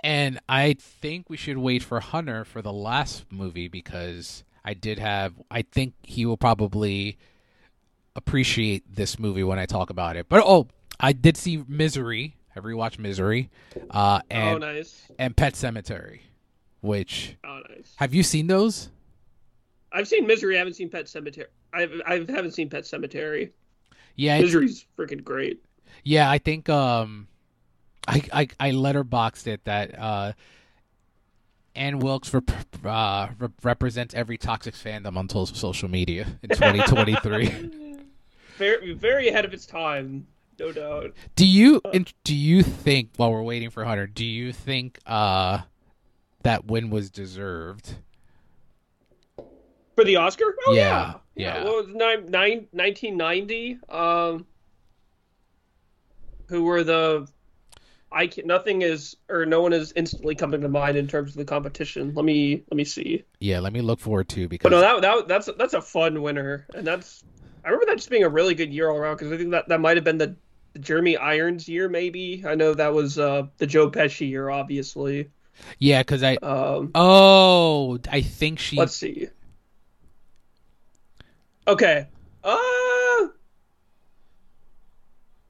and 0.05 0.39
I 0.49 0.75
think 0.75 1.29
we 1.29 1.37
should 1.37 1.59
wait 1.59 1.83
for 1.83 1.99
Hunter 2.01 2.45
for 2.45 2.63
the 2.63 2.73
last 2.73 3.25
movie 3.31 3.69
because 3.69 4.45
I 4.65 4.75
did 4.75 4.99
have. 4.99 5.35
I 5.51 5.63
think 5.63 5.95
he 6.03 6.25
will 6.27 6.37
probably 6.37 7.19
appreciate 8.17 8.85
this 8.95 9.19
movie 9.19 9.43
when 9.45 9.59
I 9.59 9.67
talk 9.67 9.91
about 9.91 10.17
it. 10.17 10.29
But 10.29 10.43
oh, 10.45 10.69
I 11.01 11.13
did 11.13 11.37
see 11.37 11.65
Misery. 11.67 12.37
I 12.57 12.61
rewatched 12.61 12.99
Misery, 12.99 13.51
uh, 13.91 14.21
oh, 14.21 14.27
and 14.31 14.61
nice. 14.61 15.03
and 15.19 15.37
Pet 15.37 15.55
Sematary. 15.55 16.21
Which 16.81 17.37
Oh, 17.45 17.61
nice. 17.69 17.93
have 17.97 18.15
you 18.15 18.23
seen 18.23 18.47
those? 18.49 18.91
I've 19.93 20.09
seen 20.09 20.27
Misery. 20.27 20.57
I 20.57 20.59
haven't 20.59 20.75
seen 20.75 20.91
Pet 20.91 21.07
Sematary. 21.07 21.47
I 21.73 21.89
I 22.07 22.15
haven't 22.29 22.53
seen 22.53 22.69
Pet 22.69 22.85
Sematary. 22.85 23.51
Yeah, 24.17 24.41
Misery's 24.41 24.85
freaking 24.99 25.23
great. 25.23 25.63
Yeah, 26.05 26.31
I 26.31 26.39
think 26.39 26.69
um, 26.69 27.29
I 28.07 28.23
I 28.33 28.49
I 28.61 28.71
letterboxed 28.73 29.47
it 29.47 29.65
that 29.65 29.99
uh, 29.99 30.33
Ann 31.75 32.01
Wilkes 32.01 32.35
rep- 32.35 32.51
uh, 32.85 33.29
rep- 33.39 33.65
represents 33.65 34.15
every 34.15 34.37
toxic 34.37 34.75
fandom 34.75 35.17
on 35.17 35.29
social 35.29 35.89
media 35.89 36.27
in 36.43 36.51
2023. 36.51 37.71
Very 38.59 38.93
very 38.93 39.29
ahead 39.29 39.45
of 39.45 39.55
its 39.55 39.67
time, 39.67 40.27
no 40.59 40.73
doubt. 40.73 41.15
do 41.37 41.47
you 41.47 41.81
and 41.93 42.13
do 42.25 42.35
you 42.35 42.65
think 42.65 43.11
while 43.17 43.31
we're 43.31 43.43
waiting 43.43 43.71
for 43.71 43.85
Hunter, 43.85 44.09
do 44.09 44.25
you 44.25 44.53
think 44.53 44.99
uh 45.07 45.61
that 46.43 46.65
win 46.65 46.91
was 46.91 47.09
deserved? 47.09 47.95
For 49.99 50.05
the 50.05 50.15
Oscar? 50.15 50.55
Oh 50.69 50.75
Yeah, 50.75 51.15
yeah. 51.35 51.59
yeah. 51.59 51.65
Was 51.65 51.89
nine, 51.89 52.27
nine, 52.27 52.69
1990? 52.71 53.81
Um, 53.89 54.47
who 56.47 56.63
were 56.63 56.85
the? 56.85 57.27
I 58.13 58.29
can 58.29 58.47
nothing 58.47 58.83
is 58.83 59.17
or 59.29 59.45
no 59.45 59.61
one 59.61 59.73
is 59.73 59.93
instantly 59.97 60.37
coming 60.37 60.61
to 60.61 60.69
mind 60.69 60.97
in 60.97 61.09
terms 61.09 61.33
of 61.33 61.39
the 61.39 61.45
competition. 61.45 62.15
Let 62.15 62.25
me 62.25 62.63
let 62.71 62.77
me 62.77 62.85
see. 62.85 63.25
Yeah, 63.41 63.59
let 63.59 63.73
me 63.73 63.81
look 63.81 63.99
forward 63.99 64.29
to 64.29 64.47
because 64.47 64.71
But 64.71 64.77
no, 64.77 65.01
that, 65.01 65.03
that 65.03 65.27
that's 65.27 65.51
that's 65.59 65.75
a 65.75 65.83
fun 65.83 66.23
winner, 66.23 66.69
and 66.77 66.87
that's 66.87 67.25
I 67.65 67.71
remember 67.71 67.87
that 67.87 67.97
just 67.97 68.09
being 68.09 68.23
a 68.23 68.29
really 68.29 68.55
good 68.55 68.73
year 68.73 68.89
all 68.91 68.99
around 68.99 69.17
because 69.17 69.33
I 69.33 69.37
think 69.37 69.51
that 69.51 69.67
that 69.67 69.81
might 69.81 69.97
have 69.97 70.05
been 70.05 70.19
the, 70.19 70.37
the 70.75 70.79
Jeremy 70.79 71.17
Irons 71.17 71.69
year, 71.69 71.89
maybe. 71.89 72.45
I 72.47 72.55
know 72.55 72.73
that 72.73 72.95
was 72.95 73.19
uh, 73.19 73.49
the 73.57 73.67
Joe 73.67 73.91
Pesci 73.91 74.29
year, 74.29 74.49
obviously. 74.49 75.33
yeah, 75.81 76.03
because 76.03 76.23
I 76.23 76.37
Um, 76.37 76.93
oh 76.95 77.99
I 78.09 78.21
think 78.21 78.61
she 78.61 78.77
let's 78.77 78.95
see. 78.95 79.27
Okay. 81.69 82.07
Uh. 82.43 83.29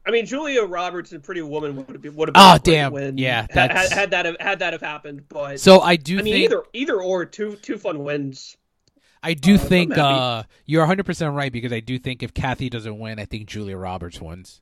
I 0.07 0.11
mean, 0.11 0.25
Julia 0.27 0.63
Roberts 0.65 1.13
and 1.13 1.23
Pretty 1.23 1.43
Woman 1.43 1.77
would 1.77 1.89
have 1.91 2.01
been 2.01 2.17
would 2.17 2.29
have 2.29 2.35
been 2.35 2.43
Oh, 2.43 2.59
damn. 2.63 2.93
win. 2.93 3.19
Yeah, 3.19 3.47
that's- 3.53 3.91
had, 3.91 3.99
had 3.99 4.11
that 4.13 4.25
have, 4.27 4.37
had 4.41 4.59
that 4.61 4.73
have 4.73 4.81
happened, 4.83 5.29
but 5.29 5.61
so 5.61 5.81
I 5.81 5.97
do 5.97 6.19
I 6.19 6.23
mean, 6.23 6.35
think 6.35 6.45
either 6.45 6.63
either 6.73 7.01
or 7.03 7.25
two 7.27 7.57
two 7.57 7.77
fun 7.79 8.03
wins. 8.05 8.57
I 9.23 9.35
do 9.35 9.57
Uh, 9.57 9.59
think 9.59 9.99
uh, 9.99 10.45
you're 10.65 10.81
100 10.83 11.05
percent 11.05 11.35
right 11.35 11.53
because 11.53 11.73
I 11.73 11.81
do 11.81 11.99
think 11.99 12.23
if 12.23 12.33
Kathy 12.33 12.71
doesn't 12.71 12.99
win, 12.99 13.19
I 13.19 13.27
think 13.27 13.49
Julia 13.49 13.77
Roberts 13.77 14.21
wins. 14.21 14.61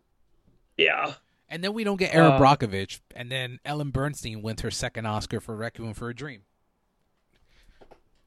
Yeah. 0.77 1.15
And 1.49 1.63
then 1.63 1.75
we 1.75 1.85
don't 1.85 1.97
get 1.99 2.13
Erin 2.13 2.33
Uh, 2.33 2.41
Brockovich, 2.41 2.99
and 3.15 3.31
then 3.31 3.61
Ellen 3.65 3.93
Burstyn 3.93 4.43
wins 4.43 4.63
her 4.63 4.71
second 4.73 5.07
Oscar 5.07 5.39
for 5.41 5.55
Requiem 5.55 5.95
for 5.95 6.09
a 6.09 6.15
Dream. 6.15 6.43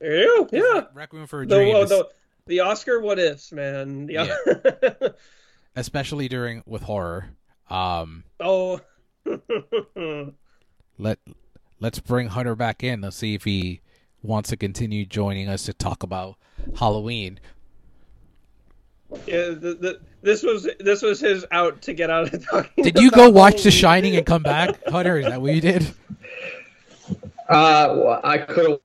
Go. 0.01 0.47
Yeah. 0.53 0.85
Requiem 0.93 1.27
for 1.27 1.41
a 1.41 1.45
The, 1.45 1.55
Dream, 1.55 1.75
uh, 1.75 1.85
the, 1.85 2.07
the 2.49 2.59
Oscar 2.61 2.99
what 2.99 3.19
ifs, 3.19 3.51
man. 3.53 4.09
Yeah. 4.09 4.35
especially 5.75 6.27
during 6.27 6.63
with 6.65 6.81
horror. 6.81 7.29
Um, 7.69 8.25
oh. 8.39 8.81
let 10.97 11.19
let's 11.79 11.99
bring 11.99 12.27
Hunter 12.27 12.55
back 12.55 12.83
in. 12.83 13.01
Let's 13.01 13.15
see 13.15 13.35
if 13.35 13.43
he 13.43 13.81
wants 14.23 14.49
to 14.49 14.57
continue 14.57 15.05
joining 15.05 15.47
us 15.47 15.63
to 15.63 15.73
talk 15.73 16.03
about 16.03 16.35
Halloween. 16.77 17.39
yeah. 19.25 19.49
The, 19.49 19.77
the, 19.79 20.01
this 20.21 20.43
was 20.43 20.67
this 20.79 21.01
was 21.01 21.19
his 21.19 21.45
out 21.51 21.83
to 21.83 21.93
get 21.93 22.09
out 22.09 22.33
of 22.33 22.45
talking. 22.49 22.83
Did 22.83 22.99
you 22.99 23.09
about 23.09 23.17
go 23.17 23.29
watch 23.29 23.63
The 23.63 23.71
Shining 23.71 24.15
and 24.15 24.25
come 24.25 24.43
back, 24.43 24.85
Hunter? 24.87 25.19
Is 25.19 25.27
that 25.27 25.41
what 25.41 25.53
you 25.53 25.61
did? 25.61 25.93
Uh, 27.47 27.95
well, 27.95 28.21
I 28.23 28.39
could 28.39 28.69
have. 28.69 28.79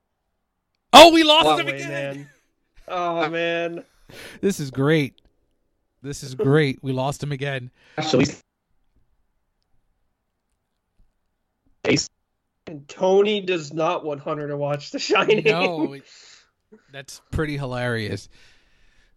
Oh, 0.92 1.12
we 1.12 1.24
lost 1.24 1.60
him 1.60 1.66
wait, 1.66 1.74
again. 1.74 1.88
man. 1.88 2.30
Oh 2.88 3.24
uh, 3.24 3.28
man. 3.28 3.84
This 4.40 4.60
is 4.60 4.70
great. 4.70 5.20
This 6.02 6.22
is 6.22 6.34
great. 6.34 6.78
We 6.82 6.92
lost 6.92 7.22
him 7.22 7.32
again. 7.32 7.70
Actually, 7.96 8.26
And 12.66 12.88
Tony 12.88 13.40
does 13.40 13.72
not 13.72 14.04
want 14.04 14.20
Hunter 14.20 14.48
to 14.48 14.56
watch 14.56 14.90
The 14.90 14.98
Shining. 14.98 15.44
No, 15.44 15.96
that's 16.92 17.20
pretty 17.30 17.56
hilarious. 17.56 18.28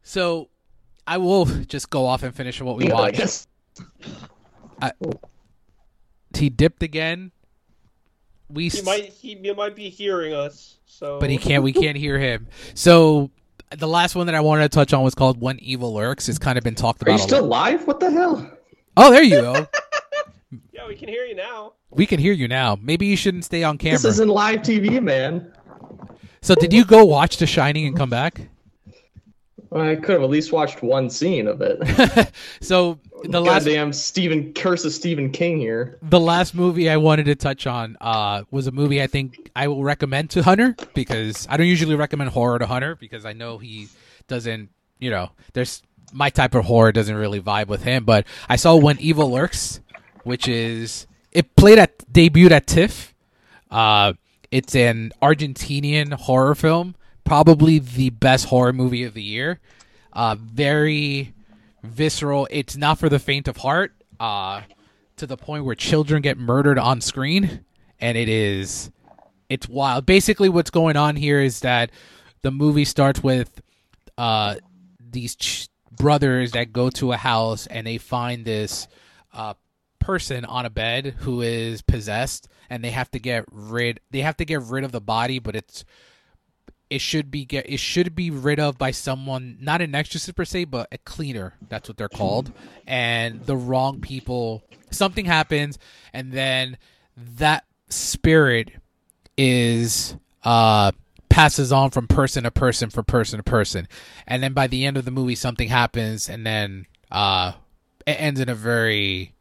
So, 0.04 0.50
I 1.06 1.18
will 1.18 1.46
just 1.46 1.90
go 1.90 2.06
off 2.06 2.24
and 2.24 2.34
finish 2.36 2.62
what 2.62 2.78
we 2.78 2.88
Yeah, 2.88 2.96
I 2.96 3.02
watched. 3.02 3.18
guess. 3.18 3.48
He 6.36 6.50
dipped 6.50 6.84
again. 6.84 7.32
We, 8.50 8.70
he 8.70 8.82
might 8.82 9.06
he, 9.06 9.36
he 9.36 9.54
might 9.54 9.76
be 9.76 9.90
hearing 9.90 10.34
us. 10.34 10.78
So 10.86 11.20
but 11.20 11.30
he 11.30 11.38
can't. 11.38 11.64
We 11.64 11.74
can't 11.74 11.98
hear 11.98 12.18
him. 12.18 12.48
So, 12.74 13.32
the 13.76 13.88
last 13.88 14.16
one 14.16 14.26
that 14.28 14.36
I 14.36 14.40
wanted 14.42 14.64
to 14.64 14.70
touch 14.70 14.94
on 14.94 15.04
was 15.04 15.16
called 15.16 15.42
"When 15.42 15.60
Evil 15.60 15.94
Lurks." 15.94 16.30
It's 16.30 16.40
kind 16.40 16.58
of 16.58 16.64
been 16.64 16.76
talked 16.76 17.02
about. 17.02 17.12
Are 17.12 17.18
you 17.18 17.20
still 17.20 17.44
lot. 17.46 17.72
live? 17.72 17.88
What 17.88 18.00
the 18.00 18.12
hell? 18.12 18.52
Oh, 18.96 19.12
there 19.12 19.24
you 19.24 19.42
go. 19.42 19.68
Yeah, 20.72 20.88
we 20.88 20.96
can 20.96 21.10
hear 21.10 21.26
you 21.26 21.36
now. 21.36 21.74
we 21.90 22.06
can 22.06 22.20
hear 22.20 22.32
you 22.34 22.48
now. 22.48 22.78
Maybe 22.82 23.08
you 23.08 23.18
shouldn't 23.18 23.44
stay 23.44 23.64
on 23.64 23.78
camera. 23.78 23.98
This 23.98 24.06
isn't 24.06 24.30
live 24.30 24.60
TV, 24.60 25.02
man. 25.02 25.52
So, 26.42 26.56
did 26.56 26.72
you 26.72 26.86
go 26.86 27.04
watch 27.04 27.38
The 27.38 27.48
Shining 27.48 27.86
and 27.88 27.98
come 27.98 28.10
back? 28.12 28.42
I 29.72 29.96
could 29.96 30.14
have 30.14 30.22
at 30.22 30.30
least 30.30 30.52
watched 30.52 30.82
one 30.82 31.10
scene 31.10 31.48
of 31.48 31.62
it. 31.62 32.32
so 32.62 33.00
the 33.24 33.42
last 33.42 33.66
Goddamn 33.66 33.94
Stephen 33.94 34.54
curse 34.54 34.86
of 34.86 34.94
Stephen 34.94 35.32
King 35.32 35.58
here. 35.58 35.98
the 36.02 36.20
last 36.20 36.54
movie 36.54 36.90
I 36.90 36.98
wanted 36.98 37.26
to 37.26 37.36
touch 37.36 37.68
on 37.68 37.98
uh, 38.00 38.44
was 38.52 38.68
a 38.68 38.72
movie 38.72 39.02
I 39.02 39.08
think 39.08 39.52
I 39.56 39.68
will 39.68 39.84
recommend 39.84 40.30
to 40.32 40.44
Hunter 40.44 40.76
because 40.94 41.48
I 41.50 41.58
don't 41.58 41.68
usually 41.68 41.96
recommend 41.96 42.30
horror 42.32 42.60
to 42.60 42.68
Hunter 42.68 42.96
because 42.96 43.26
I 43.26 43.34
know 43.34 43.58
he 43.58 43.88
doesn't, 44.28 44.70
you 45.00 45.10
know, 45.10 45.32
there's 45.54 45.82
my 46.14 46.30
type 46.30 46.56
of 46.56 46.66
horror 46.66 46.92
doesn't 46.92 47.16
really 47.16 47.42
vibe 47.42 47.68
with 47.68 47.84
him. 47.84 48.06
But 48.06 48.26
I 48.48 48.56
saw 48.56 48.76
When 48.76 49.00
Evil 49.00 49.32
Lurks, 49.32 49.82
which 50.24 50.48
is 50.48 51.08
it 51.32 51.56
played 51.56 51.80
at 51.80 51.98
debuted 52.12 52.52
at 52.52 52.68
TIFF. 52.68 53.14
Uh, 53.70 54.14
it's 54.50 54.76
an 54.76 55.12
Argentinian 55.22 56.14
horror 56.14 56.56
film, 56.56 56.96
probably 57.28 57.80
the 57.80 58.10
best 58.10 58.46
horror 58.46 58.74
movie 58.74 59.04
of 59.04 59.14
the 59.14 59.24
year. 59.24 59.60
Uh, 60.14 60.36
very 60.40 61.34
visceral. 61.84 62.48
It's 62.50 62.78
not 62.78 62.98
for 62.98 63.10
the 63.10 63.20
faint 63.20 63.48
of 63.48 63.58
heart. 63.58 63.94
Uh, 64.20 64.62
to 65.18 65.28
the 65.28 65.38
point 65.38 65.66
where 65.66 65.76
children 65.76 66.22
get 66.22 66.38
murdered 66.38 66.80
on 66.80 67.02
screen, 67.02 67.66
and 68.00 68.18
it 68.18 68.30
is 68.30 68.92
it's 69.50 69.68
wild. 69.68 70.06
Basically, 70.06 70.50
what's 70.50 70.70
going 70.70 70.96
on 70.96 71.16
here 71.16 71.42
is 71.42 71.62
that 71.62 71.92
the 72.42 72.52
movie 72.52 72.86
starts 72.86 73.22
with 73.22 73.62
uh, 74.18 74.56
these 75.00 75.36
ch- 75.36 75.70
brothers 75.92 76.52
that 76.52 76.72
go 76.72 76.90
to 76.92 77.12
a 77.12 77.18
house 77.18 77.66
and 77.68 77.88
they 77.88 77.98
find 77.98 78.46
this 78.46 78.88
uh, 79.34 79.56
person 80.00 80.46
on 80.46 80.66
a 80.66 80.70
bed 80.70 81.16
who 81.20 81.42
is 81.42 81.82
possessed, 81.82 82.48
and 82.70 82.84
they 82.84 82.92
have 82.92 83.10
to 83.12 83.20
get 83.20 83.46
rid. 83.52 84.00
They 84.12 84.22
have 84.22 84.38
to 84.38 84.46
get 84.46 84.62
rid 84.62 84.84
of 84.84 84.92
the 84.92 85.02
body, 85.02 85.40
but 85.40 85.56
it's 85.56 85.84
it 86.90 87.02
should 87.02 87.30
be 87.30 87.46
get 87.46 87.70
it 87.70 87.80
should 87.80 88.16
be 88.16 88.32
rid 88.32 88.60
of 88.60 88.78
by 88.78 88.92
someone 88.92 89.58
not 89.60 89.82
an 89.82 89.94
exorcist 89.94 90.36
per 90.36 90.46
se 90.46 90.66
but 90.66 90.88
a 90.92 90.98
cleaner. 91.00 91.54
That's 91.68 91.90
what 91.90 91.98
they're 91.98 92.10
called. 92.10 92.52
And 92.86 93.46
the 93.46 93.58
wrong 93.58 94.00
people 94.00 94.64
something 94.92 95.26
happens 95.26 95.78
and 96.14 96.32
then 96.32 96.78
that 97.18 97.66
spirit 97.90 98.72
is 99.38 100.16
uh 100.44 100.92
passes 101.30 101.72
on 101.72 101.92
from 101.92 102.08
person 102.08 102.44
to 102.44 102.52
person 102.52 102.90
from 102.90 103.06
person 103.06 103.38
to 103.38 103.44
person. 103.44 103.88
And 104.26 104.42
then 104.42 104.54
by 104.54 104.68
the 104.68 104.86
end 104.86 104.98
of 104.98 105.06
the 105.06 105.12
movie 105.12 105.36
something 105.36 105.68
happens 105.68 106.30
and 106.30 106.46
then 106.46 106.86
uh 107.12 107.54
it 108.06 108.14
ends 108.14 108.40
in 108.40 108.48
a 108.48 108.56
very 108.56 109.34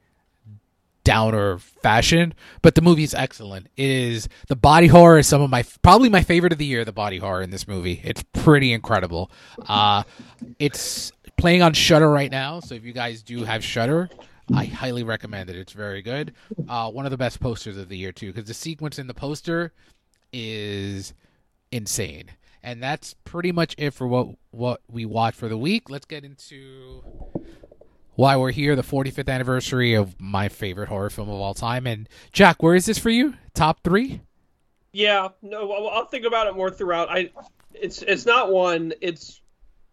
downer 1.06 1.58
fashion, 1.58 2.34
but 2.62 2.74
the 2.74 2.82
movie 2.82 3.04
is 3.04 3.14
excellent. 3.14 3.68
It 3.76 3.88
is 3.88 4.28
the 4.48 4.56
body 4.56 4.88
horror 4.88 5.18
is 5.18 5.28
some 5.28 5.40
of 5.40 5.48
my 5.48 5.64
probably 5.82 6.08
my 6.08 6.22
favorite 6.22 6.52
of 6.52 6.58
the 6.58 6.66
year. 6.66 6.84
The 6.84 6.92
body 6.92 7.18
horror 7.18 7.42
in 7.42 7.50
this 7.50 7.68
movie, 7.68 8.00
it's 8.02 8.24
pretty 8.32 8.72
incredible. 8.72 9.30
Uh, 9.68 10.02
it's 10.58 11.12
playing 11.38 11.62
on 11.62 11.74
Shudder 11.74 12.10
right 12.10 12.30
now, 12.30 12.58
so 12.58 12.74
if 12.74 12.84
you 12.84 12.92
guys 12.92 13.22
do 13.22 13.44
have 13.44 13.62
Shudder, 13.62 14.10
I 14.52 14.64
highly 14.64 15.04
recommend 15.04 15.48
it. 15.48 15.54
It's 15.54 15.72
very 15.72 16.02
good. 16.02 16.34
Uh, 16.68 16.90
one 16.90 17.04
of 17.04 17.12
the 17.12 17.16
best 17.16 17.38
posters 17.38 17.76
of 17.76 17.88
the 17.88 17.96
year 17.96 18.10
too, 18.10 18.32
because 18.32 18.48
the 18.48 18.54
sequence 18.54 18.98
in 18.98 19.06
the 19.06 19.14
poster 19.14 19.72
is 20.32 21.14
insane. 21.70 22.30
And 22.64 22.82
that's 22.82 23.14
pretty 23.22 23.52
much 23.52 23.76
it 23.78 23.94
for 23.94 24.08
what 24.08 24.30
what 24.50 24.80
we 24.90 25.04
watched 25.04 25.38
for 25.38 25.48
the 25.48 25.56
week. 25.56 25.88
Let's 25.88 26.04
get 26.04 26.24
into 26.24 27.04
why 28.16 28.36
we're 28.36 28.50
here, 28.50 28.74
the 28.74 28.82
45th 28.82 29.28
anniversary 29.28 29.94
of 29.94 30.20
my 30.20 30.48
favorite 30.48 30.88
horror 30.88 31.10
film 31.10 31.28
of 31.28 31.36
all 31.36 31.54
time. 31.54 31.86
And 31.86 32.08
Jack, 32.32 32.62
where 32.62 32.74
is 32.74 32.86
this 32.86 32.98
for 32.98 33.10
you? 33.10 33.34
Top 33.54 33.82
three? 33.84 34.20
Yeah, 34.92 35.28
no, 35.42 35.70
I'll, 35.72 36.06
think 36.06 36.24
about 36.24 36.46
it 36.46 36.56
more 36.56 36.70
throughout. 36.70 37.08
I, 37.10 37.30
it's 37.74 38.00
it's 38.02 38.24
not 38.24 38.50
one. 38.50 38.94
It's 39.02 39.42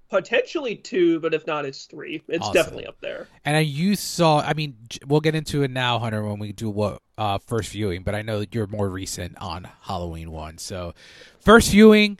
potentially 0.10 0.76
two, 0.78 1.20
but 1.20 1.34
if 1.34 1.46
not, 1.46 1.66
it's 1.66 1.86
three. 1.86 2.22
It's 2.30 2.44
Awesome. 2.44 2.54
definitely 2.54 2.86
up 2.88 3.02
there. 3.02 3.28
And 3.44 3.58
I, 3.58 3.62
you 3.62 3.96
saw, 3.96 4.40
I 4.40 4.54
mean, 4.54 4.78
we'll 5.08 5.20
get 5.20 5.36
into 5.36 5.64
it 5.64 5.72
now, 5.72 6.00
Hunter, 6.00 6.24
when 6.24 6.40
we 6.40 6.54
do 6.54 6.70
what 6.70 7.02
uh, 7.18 7.40
first 7.40 7.72
viewing. 7.72 8.04
But 8.04 8.16
I 8.16 8.22
know 8.22 8.40
that 8.40 8.56
you're 8.56 8.68
more 8.68 8.88
recent 8.90 9.38
on 9.40 9.68
Halloween 9.82 10.32
one. 10.32 10.58
So, 10.58 10.94
first 11.42 11.72
viewing, 11.72 12.20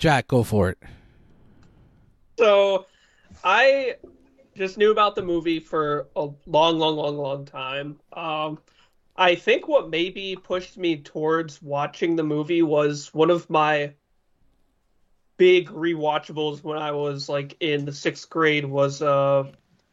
Jack, 0.00 0.26
go 0.26 0.42
for 0.42 0.70
it. 0.70 0.78
So, 2.38 2.86
I 3.44 3.96
just 4.58 4.76
knew 4.76 4.90
about 4.90 5.14
the 5.14 5.22
movie 5.22 5.60
for 5.60 6.08
a 6.16 6.28
long, 6.46 6.78
long, 6.78 6.96
long, 6.96 7.16
long 7.16 7.44
time. 7.44 7.98
Um, 8.12 8.58
I 9.16 9.34
think 9.34 9.66
what 9.66 9.90
maybe 9.90 10.36
pushed 10.36 10.76
me 10.76 10.98
towards 10.98 11.60
watching 11.60 12.16
the 12.16 12.22
movie 12.22 12.62
was 12.62 13.12
one 13.12 13.30
of 13.30 13.48
my 13.50 13.92
big 15.38 15.68
rewatchables 15.68 16.62
when 16.62 16.78
I 16.78 16.90
was 16.90 17.28
like 17.28 17.56
in 17.60 17.84
the 17.84 17.92
sixth 17.92 18.28
grade 18.28 18.64
was 18.64 19.00
uh 19.00 19.44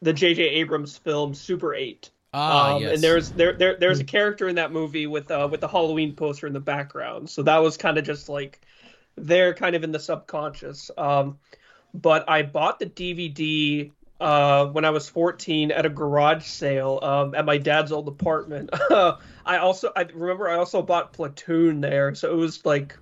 the 0.01 0.13
J.J. 0.13 0.43
Abrams 0.43 0.97
film 0.97 1.33
Super 1.33 1.73
Eight. 1.73 2.09
Ah, 2.33 2.75
um, 2.75 2.81
yes. 2.81 2.93
And 2.95 3.03
there's 3.03 3.31
there, 3.31 3.53
there 3.53 3.77
there's 3.79 3.99
a 3.99 4.03
character 4.03 4.47
in 4.47 4.55
that 4.55 4.71
movie 4.71 5.07
with 5.07 5.31
uh 5.31 5.47
with 5.49 5.61
the 5.61 5.67
Halloween 5.67 6.15
poster 6.15 6.47
in 6.47 6.53
the 6.53 6.59
background. 6.59 7.29
So 7.29 7.43
that 7.43 7.57
was 7.57 7.77
kind 7.77 7.97
of 7.97 8.03
just 8.03 8.27
like 8.27 8.61
there 9.15 9.53
kind 9.53 9.75
of 9.75 9.83
in 9.83 9.91
the 9.91 9.99
subconscious. 9.99 10.91
Um 10.97 11.39
but 11.93 12.29
I 12.29 12.43
bought 12.43 12.79
the 12.79 12.87
DVD 12.87 13.91
uh 14.19 14.67
when 14.67 14.85
I 14.85 14.91
was 14.91 15.09
14 15.09 15.71
at 15.71 15.85
a 15.85 15.89
garage 15.89 16.45
sale 16.45 16.99
um 17.01 17.35
at 17.35 17.45
my 17.45 17.57
dad's 17.57 17.91
old 17.91 18.07
apartment. 18.07 18.69
I 18.91 19.57
also 19.57 19.91
I 19.95 20.03
remember 20.03 20.49
I 20.49 20.55
also 20.55 20.81
bought 20.81 21.13
Platoon 21.13 21.81
there. 21.81 22.15
So 22.15 22.31
it 22.31 22.35
was 22.35 22.65
like 22.65 22.97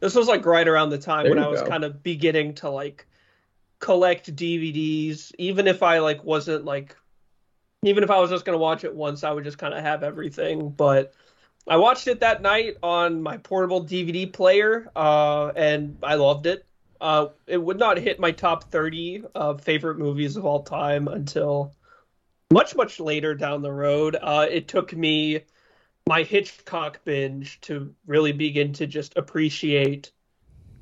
this 0.00 0.14
was 0.14 0.28
like 0.28 0.44
right 0.46 0.66
around 0.66 0.90
the 0.90 0.98
time 0.98 1.24
There 1.24 1.30
when 1.30 1.38
I 1.38 1.48
was 1.48 1.60
go. 1.60 1.68
kind 1.68 1.84
of 1.84 2.02
beginning 2.02 2.54
to 2.56 2.70
like 2.70 3.06
collect 3.78 4.34
DVDs 4.34 5.32
even 5.38 5.66
if 5.66 5.82
I 5.82 5.98
like 5.98 6.24
wasn't 6.24 6.64
like 6.64 6.96
even 7.82 8.02
if 8.02 8.10
I 8.10 8.18
was 8.18 8.30
just 8.30 8.44
gonna 8.44 8.58
watch 8.58 8.84
it 8.84 8.94
once, 8.94 9.24
I 9.24 9.30
would 9.32 9.44
just 9.44 9.58
kind 9.58 9.74
of 9.74 9.82
have 9.82 10.02
everything. 10.02 10.70
But 10.70 11.12
I 11.68 11.76
watched 11.76 12.06
it 12.08 12.20
that 12.20 12.42
night 12.42 12.76
on 12.82 13.22
my 13.22 13.38
portable 13.38 13.84
DVD 13.84 14.32
player, 14.32 14.90
uh, 14.96 15.52
and 15.56 15.98
I 16.02 16.14
loved 16.16 16.46
it. 16.46 16.64
Uh, 17.00 17.28
it 17.46 17.58
would 17.58 17.78
not 17.78 17.98
hit 17.98 18.18
my 18.18 18.30
top 18.30 18.70
30 18.70 19.24
uh, 19.34 19.54
favorite 19.54 19.98
movies 19.98 20.36
of 20.36 20.44
all 20.44 20.62
time 20.62 21.08
until 21.08 21.74
much, 22.52 22.74
much 22.74 23.00
later 23.00 23.34
down 23.34 23.62
the 23.62 23.72
road. 23.72 24.16
Uh, 24.20 24.46
it 24.48 24.68
took 24.68 24.94
me 24.94 25.40
my 26.08 26.22
Hitchcock 26.22 27.04
binge 27.04 27.60
to 27.62 27.94
really 28.06 28.32
begin 28.32 28.72
to 28.74 28.86
just 28.86 29.16
appreciate. 29.16 30.12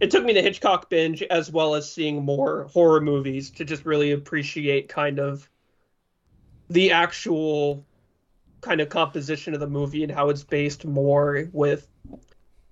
It 0.00 0.10
took 0.10 0.24
me 0.24 0.34
the 0.34 0.42
Hitchcock 0.42 0.90
binge 0.90 1.22
as 1.22 1.50
well 1.50 1.74
as 1.74 1.90
seeing 1.90 2.24
more 2.24 2.64
horror 2.64 3.00
movies 3.00 3.50
to 3.52 3.64
just 3.64 3.86
really 3.86 4.12
appreciate 4.12 4.88
kind 4.88 5.18
of 5.18 5.48
the 6.68 6.92
actual 6.92 7.86
kind 8.60 8.80
of 8.80 8.88
composition 8.88 9.54
of 9.54 9.60
the 9.60 9.68
movie 9.68 10.02
and 10.02 10.12
how 10.12 10.30
it's 10.30 10.44
based 10.44 10.84
more 10.84 11.48
with 11.52 11.86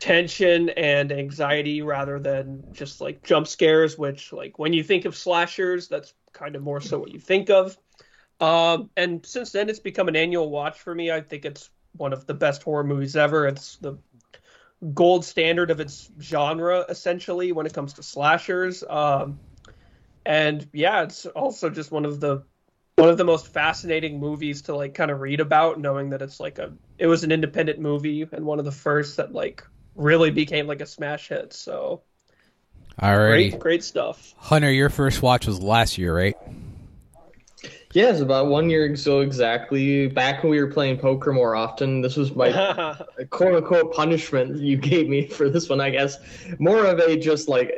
tension 0.03 0.69
and 0.71 1.13
anxiety 1.13 1.81
rather 1.81 2.19
than 2.19 2.65
just 2.73 3.01
like 3.01 3.23
jump 3.23 3.47
scares 3.47 3.97
which 3.97 4.33
like 4.33 4.59
when 4.59 4.73
you 4.73 4.83
think 4.83 5.05
of 5.05 5.17
slashers 5.17 5.87
that's 5.87 6.13
kind 6.33 6.57
of 6.57 6.63
more 6.63 6.81
so 6.81 6.99
what 6.99 7.13
you 7.13 7.21
think 7.21 7.51
of. 7.51 7.79
Um 8.41 8.91
and 8.97 9.25
since 9.25 9.53
then 9.53 9.69
it's 9.69 9.79
become 9.79 10.09
an 10.09 10.17
annual 10.17 10.51
watch 10.51 10.81
for 10.81 10.93
me. 10.93 11.13
I 11.13 11.21
think 11.21 11.45
it's 11.45 11.71
one 11.93 12.13
of 12.13 12.27
the 12.27 12.35
best 12.35 12.65
horror 12.65 12.83
movies 12.83 13.15
ever. 13.15 13.47
It's 13.47 13.77
the 13.77 13.97
gold 14.93 15.25
standard 15.25 15.71
of 15.71 15.79
its 15.79 16.11
genre 16.21 16.85
essentially 16.89 17.53
when 17.53 17.67
it 17.67 17.73
comes 17.73 17.93
to 17.93 18.03
slashers. 18.03 18.83
Um 18.83 19.39
and 20.27 20.69
yeah 20.73 21.05
it's 21.05 21.27
also 21.27 21.71
just 21.71 21.93
one 21.93 22.05
of 22.05 22.19
the 22.19 22.43
one 22.97 23.09
of 23.09 23.19
the 23.19 23.25
most 23.25 23.47
fascinating 23.47 24.19
movies 24.19 24.63
to 24.63 24.75
like 24.75 24.95
kind 24.95 25.13
of 25.13 25.21
read 25.21 25.39
about 25.39 25.79
knowing 25.79 26.11
that 26.11 26.23
it's 26.23 26.41
like 26.41 26.59
a 26.59 26.73
it 26.99 27.07
was 27.07 27.23
an 27.23 27.31
independent 27.31 27.79
movie 27.79 28.27
and 28.33 28.45
one 28.45 28.59
of 28.59 28.65
the 28.65 28.73
first 28.73 29.19
that 29.19 29.33
like 29.33 29.63
really 29.95 30.31
became 30.31 30.67
like 30.67 30.81
a 30.81 30.87
smash 30.87 31.29
hit 31.29 31.53
so 31.53 32.03
all 33.01 33.17
right, 33.19 33.27
great 33.27 33.59
great 33.59 33.83
stuff 33.85 34.35
Hunter, 34.37 34.71
your 34.73 34.91
first 34.91 35.23
watch 35.23 35.47
was 35.47 35.61
last 35.61 35.99
year, 35.99 36.15
right? 36.17 36.37
Yeah, 37.93 38.11
it's 38.11 38.21
about 38.21 38.47
one 38.47 38.71
year 38.71 38.85
ago 38.85 39.21
exactly. 39.21 40.09
Back 40.09 40.43
when 40.43 40.51
we 40.51 40.61
were 40.61 40.71
playing 40.71 40.99
poker 40.99 41.33
more 41.33 41.55
often, 41.55 42.01
this 42.01 42.17
was 42.17 42.35
my 42.35 42.59
quote 43.31 43.55
unquote 43.55 43.93
punishment 43.95 44.57
you 44.59 44.77
gave 44.77 45.09
me 45.09 45.27
for 45.29 45.49
this 45.51 45.69
one, 45.69 45.81
I 45.81 45.91
guess. 45.91 46.19
More 46.59 46.87
of 46.87 46.99
a 46.99 47.17
just 47.19 47.49
like 47.49 47.73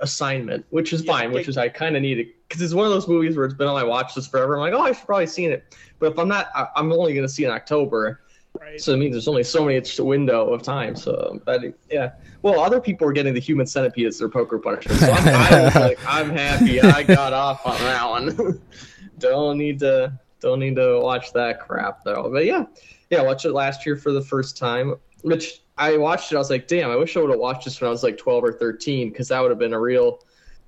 assignment, 0.00 0.66
which 0.70 0.92
is 0.92 1.02
Yeah, 1.02 1.02
fine, 1.02 1.32
which 1.32 1.48
is 1.48 1.58
I 1.58 1.68
kind 1.68 1.96
of 1.96 2.02
needed 2.02 2.28
because 2.48 2.62
it's 2.62 2.74
one 2.74 2.86
of 2.86 2.92
those 2.92 3.08
movies 3.08 3.36
where 3.36 3.44
it's 3.44 3.54
been 3.54 3.68
on 3.68 3.74
my 3.74 3.84
watch 3.84 4.16
list 4.16 4.30
forever. 4.30 4.54
I'm 4.54 4.60
like, 4.60 4.72
oh, 4.72 4.82
I 4.84 4.92
should 4.92 5.06
probably 5.06 5.26
seen 5.26 5.52
it, 5.52 5.76
but 5.98 6.12
if 6.12 6.18
I'm 6.18 6.28
not, 6.28 6.48
I- 6.54 6.68
I'm 6.76 6.92
only 6.92 7.14
gonna 7.14 7.28
see 7.28 7.44
it 7.44 7.48
in 7.48 7.52
October, 7.52 8.22
right 8.60 8.80
so 8.80 8.92
it 8.92 8.98
means 8.98 9.12
there's 9.12 9.28
only 9.28 9.42
so 9.42 9.64
many 9.64 9.76
it's 9.76 9.98
a 9.98 10.04
window 10.04 10.52
of 10.52 10.62
time. 10.62 10.94
So, 10.96 11.40
but 11.44 11.62
yeah. 11.90 12.12
Well, 12.42 12.60
other 12.60 12.80
people 12.80 13.06
are 13.08 13.12
getting 13.12 13.34
the 13.34 13.40
human 13.40 13.66
centipede 13.66 14.06
as 14.06 14.18
their 14.18 14.28
poker 14.28 14.58
punishment, 14.58 15.00
so 15.00 15.10
I'm, 15.10 15.28
I 15.28 15.64
was 15.64 15.74
like, 15.74 15.98
I'm 16.06 16.30
happy 16.30 16.80
I 16.80 17.02
got 17.02 17.32
off 17.32 17.66
on 17.66 17.78
that 17.78 18.08
one. 18.08 18.60
don't 19.18 19.58
need 19.58 19.78
to 19.80 20.18
don't 20.40 20.58
need 20.58 20.76
to 20.76 21.00
watch 21.00 21.32
that 21.32 21.60
crap 21.60 22.04
though. 22.04 22.30
But 22.32 22.46
yeah, 22.46 22.64
yeah, 23.10 23.20
I 23.20 23.22
watched 23.22 23.44
it 23.44 23.52
last 23.52 23.84
year 23.86 23.96
for 23.96 24.12
the 24.12 24.22
first 24.22 24.56
time. 24.56 24.94
Which 25.22 25.62
I 25.76 25.96
watched 25.96 26.32
it, 26.32 26.36
I 26.36 26.38
was 26.38 26.50
like, 26.50 26.66
damn, 26.66 26.90
I 26.90 26.96
wish 26.96 27.16
I 27.16 27.20
would 27.20 27.30
have 27.30 27.38
watched 27.38 27.64
this 27.64 27.80
when 27.80 27.88
I 27.88 27.90
was 27.90 28.02
like 28.02 28.16
12 28.16 28.44
or 28.44 28.52
13 28.52 29.10
because 29.10 29.28
that 29.28 29.40
would 29.40 29.50
have 29.50 29.58
been 29.58 29.74
a 29.74 29.80
real, 29.80 30.20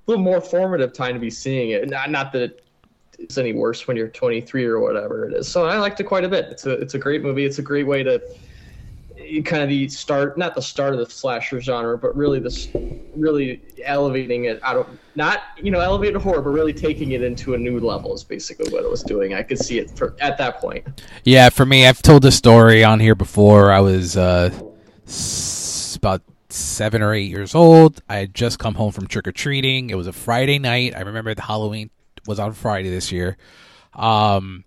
little 0.05 0.23
more 0.23 0.41
formative 0.41 0.93
time 0.93 1.13
to 1.13 1.19
be 1.19 1.29
seeing 1.29 1.71
it. 1.71 1.89
Not, 1.89 2.11
not 2.11 2.31
that 2.33 2.61
it's 3.23 3.37
any 3.37 3.53
worse 3.53 3.87
when 3.87 3.97
you're 3.97 4.09
23 4.09 4.65
or 4.65 4.79
whatever 4.79 5.25
it 5.25 5.33
is. 5.33 5.47
So 5.47 5.65
I 5.65 5.77
liked 5.77 5.99
it 5.99 6.03
quite 6.03 6.25
a 6.25 6.29
bit. 6.29 6.45
It's 6.51 6.65
a 6.65 6.71
it's 6.73 6.93
a 6.93 6.99
great 6.99 7.23
movie. 7.23 7.45
It's 7.45 7.59
a 7.59 7.63
great 7.63 7.87
way 7.87 8.03
to 8.03 8.21
kind 9.45 9.63
of 9.63 9.69
the 9.69 9.87
start, 9.87 10.37
not 10.37 10.53
the 10.53 10.61
start 10.61 10.93
of 10.93 10.99
the 10.99 11.05
slasher 11.05 11.61
genre, 11.61 11.97
but 11.97 12.15
really 12.15 12.39
this, 12.39 12.69
really 13.15 13.61
elevating 13.83 14.45
it 14.45 14.59
out 14.63 14.75
of 14.75 14.87
not 15.15 15.43
you 15.61 15.71
know 15.71 15.79
elevated 15.79 16.21
horror, 16.21 16.41
but 16.41 16.49
really 16.49 16.73
taking 16.73 17.13
it 17.13 17.23
into 17.23 17.53
a 17.53 17.57
new 17.57 17.79
level 17.79 18.13
is 18.13 18.23
basically 18.23 18.71
what 18.71 18.83
it 18.83 18.89
was 18.89 19.03
doing. 19.03 19.33
I 19.33 19.43
could 19.43 19.59
see 19.59 19.79
it 19.79 19.89
for, 19.97 20.15
at 20.19 20.37
that 20.37 20.59
point. 20.59 21.03
Yeah, 21.23 21.49
for 21.49 21.65
me, 21.65 21.87
I've 21.87 22.01
told 22.01 22.23
this 22.23 22.35
story 22.35 22.83
on 22.83 22.99
here 22.99 23.15
before. 23.15 23.71
I 23.71 23.79
was 23.79 24.17
uh, 24.17 24.51
about 25.95 26.21
seven 26.49 27.01
or 27.01 27.13
eight 27.13 27.29
years 27.29 27.55
old. 27.55 28.01
I 28.09 28.17
had 28.17 28.35
just 28.35 28.59
come 28.59 28.75
home 28.75 28.91
from 28.91 29.07
trick 29.07 29.27
or 29.27 29.31
treating. 29.31 29.89
It 29.89 29.95
was 29.95 30.07
a 30.07 30.13
Friday 30.13 30.59
night. 30.59 30.93
I 30.95 31.01
remember 31.01 31.33
the 31.33 31.41
Halloween 31.41 31.89
was 32.27 32.39
on 32.39 32.53
Friday 32.53 32.89
this 32.89 33.11
year. 33.11 33.37
Um, 33.93 34.65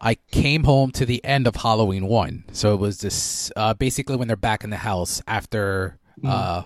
I 0.00 0.16
came 0.30 0.64
home 0.64 0.90
to 0.92 1.06
the 1.06 1.24
end 1.24 1.46
of 1.46 1.56
Halloween 1.56 2.06
one, 2.06 2.44
so 2.52 2.74
it 2.74 2.80
was 2.80 2.98
this 2.98 3.50
uh, 3.56 3.74
basically 3.74 4.16
when 4.16 4.28
they're 4.28 4.36
back 4.36 4.64
in 4.64 4.70
the 4.70 4.76
house 4.76 5.22
after 5.26 5.98
uh, 6.24 6.62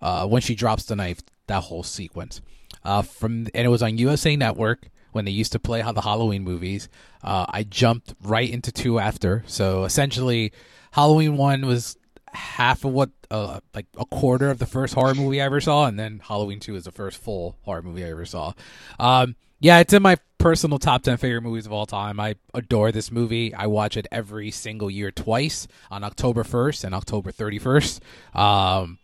uh, 0.00 0.26
when 0.26 0.42
she 0.42 0.54
drops 0.54 0.84
the 0.84 0.96
knife. 0.96 1.20
That 1.48 1.62
whole 1.64 1.82
sequence. 1.82 2.42
Uh, 2.84 3.02
from 3.02 3.48
and 3.54 3.66
it 3.66 3.68
was 3.68 3.82
on 3.82 3.96
USA 3.98 4.36
Network 4.36 4.90
when 5.12 5.24
they 5.24 5.30
used 5.30 5.52
to 5.52 5.58
play 5.58 5.82
the 5.82 6.00
Halloween 6.00 6.44
movies. 6.44 6.88
Uh, 7.22 7.46
I 7.48 7.64
jumped 7.64 8.14
right 8.22 8.48
into 8.48 8.70
two 8.70 8.98
after. 8.98 9.42
So 9.46 9.84
essentially, 9.84 10.52
Halloween 10.92 11.36
one 11.36 11.66
was 11.66 11.96
half 12.32 12.84
of 12.84 12.92
what, 12.92 13.10
uh, 13.30 13.60
like 13.74 13.86
a 13.96 14.04
quarter 14.04 14.50
of 14.50 14.58
the 14.58 14.66
first 14.66 14.94
horror 14.94 15.14
movie 15.14 15.40
I 15.40 15.46
ever 15.46 15.60
saw, 15.60 15.86
and 15.86 15.98
then 15.98 16.20
Halloween 16.22 16.60
two 16.60 16.76
is 16.76 16.84
the 16.84 16.92
first 16.92 17.18
full 17.18 17.56
horror 17.62 17.82
movie 17.82 18.04
I 18.04 18.10
ever 18.10 18.26
saw. 18.26 18.52
Um, 18.98 19.36
yeah, 19.60 19.78
it's 19.78 19.92
in 19.92 20.02
my 20.02 20.16
personal 20.38 20.78
top 20.78 21.02
10 21.02 21.16
favorite 21.16 21.42
movies 21.42 21.66
of 21.66 21.72
all 21.72 21.86
time. 21.86 22.20
I 22.20 22.36
adore 22.54 22.92
this 22.92 23.10
movie. 23.10 23.52
I 23.52 23.66
watch 23.66 23.96
it 23.96 24.06
every 24.12 24.50
single 24.50 24.90
year 24.90 25.10
twice 25.10 25.66
on 25.90 26.04
October 26.04 26.44
1st 26.44 26.84
and 26.84 26.94
October 26.94 27.32
31st. 27.32 28.00
Um, 28.38 28.98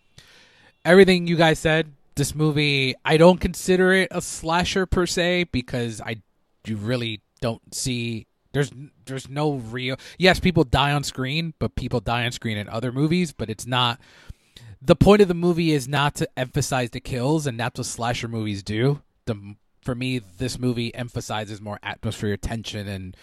everything 0.84 1.26
you 1.26 1.36
guys 1.36 1.58
said, 1.58 1.92
this 2.14 2.34
movie, 2.34 2.94
I 3.04 3.16
don't 3.16 3.40
consider 3.40 3.92
it 3.92 4.08
a 4.12 4.20
slasher 4.20 4.86
per 4.86 5.06
se 5.06 5.44
because 5.50 6.00
I 6.00 6.22
you 6.66 6.76
really 6.76 7.20
don't 7.40 7.74
see 7.74 8.26
there's 8.52 8.70
there's 9.04 9.28
no 9.28 9.54
real 9.54 9.96
yes 10.18 10.40
people 10.40 10.64
die 10.64 10.92
on 10.92 11.02
screen 11.02 11.52
but 11.58 11.74
people 11.74 12.00
die 12.00 12.24
on 12.24 12.32
screen 12.32 12.56
in 12.56 12.68
other 12.68 12.90
movies 12.90 13.32
but 13.32 13.50
it's 13.50 13.66
not 13.66 14.00
the 14.80 14.96
point 14.96 15.20
of 15.20 15.28
the 15.28 15.34
movie 15.34 15.72
is 15.72 15.86
not 15.88 16.14
to 16.14 16.28
emphasize 16.38 16.90
the 16.90 17.00
kills 17.00 17.46
and 17.46 17.58
that's 17.60 17.78
what 17.78 17.86
slasher 17.86 18.28
movies 18.28 18.62
do 18.62 19.02
the 19.26 19.56
for 19.84 19.94
me 19.94 20.18
this 20.18 20.58
movie 20.58 20.94
emphasizes 20.94 21.60
more 21.60 21.78
atmosphere 21.82 22.36
tension 22.36 22.88
and 22.88 23.16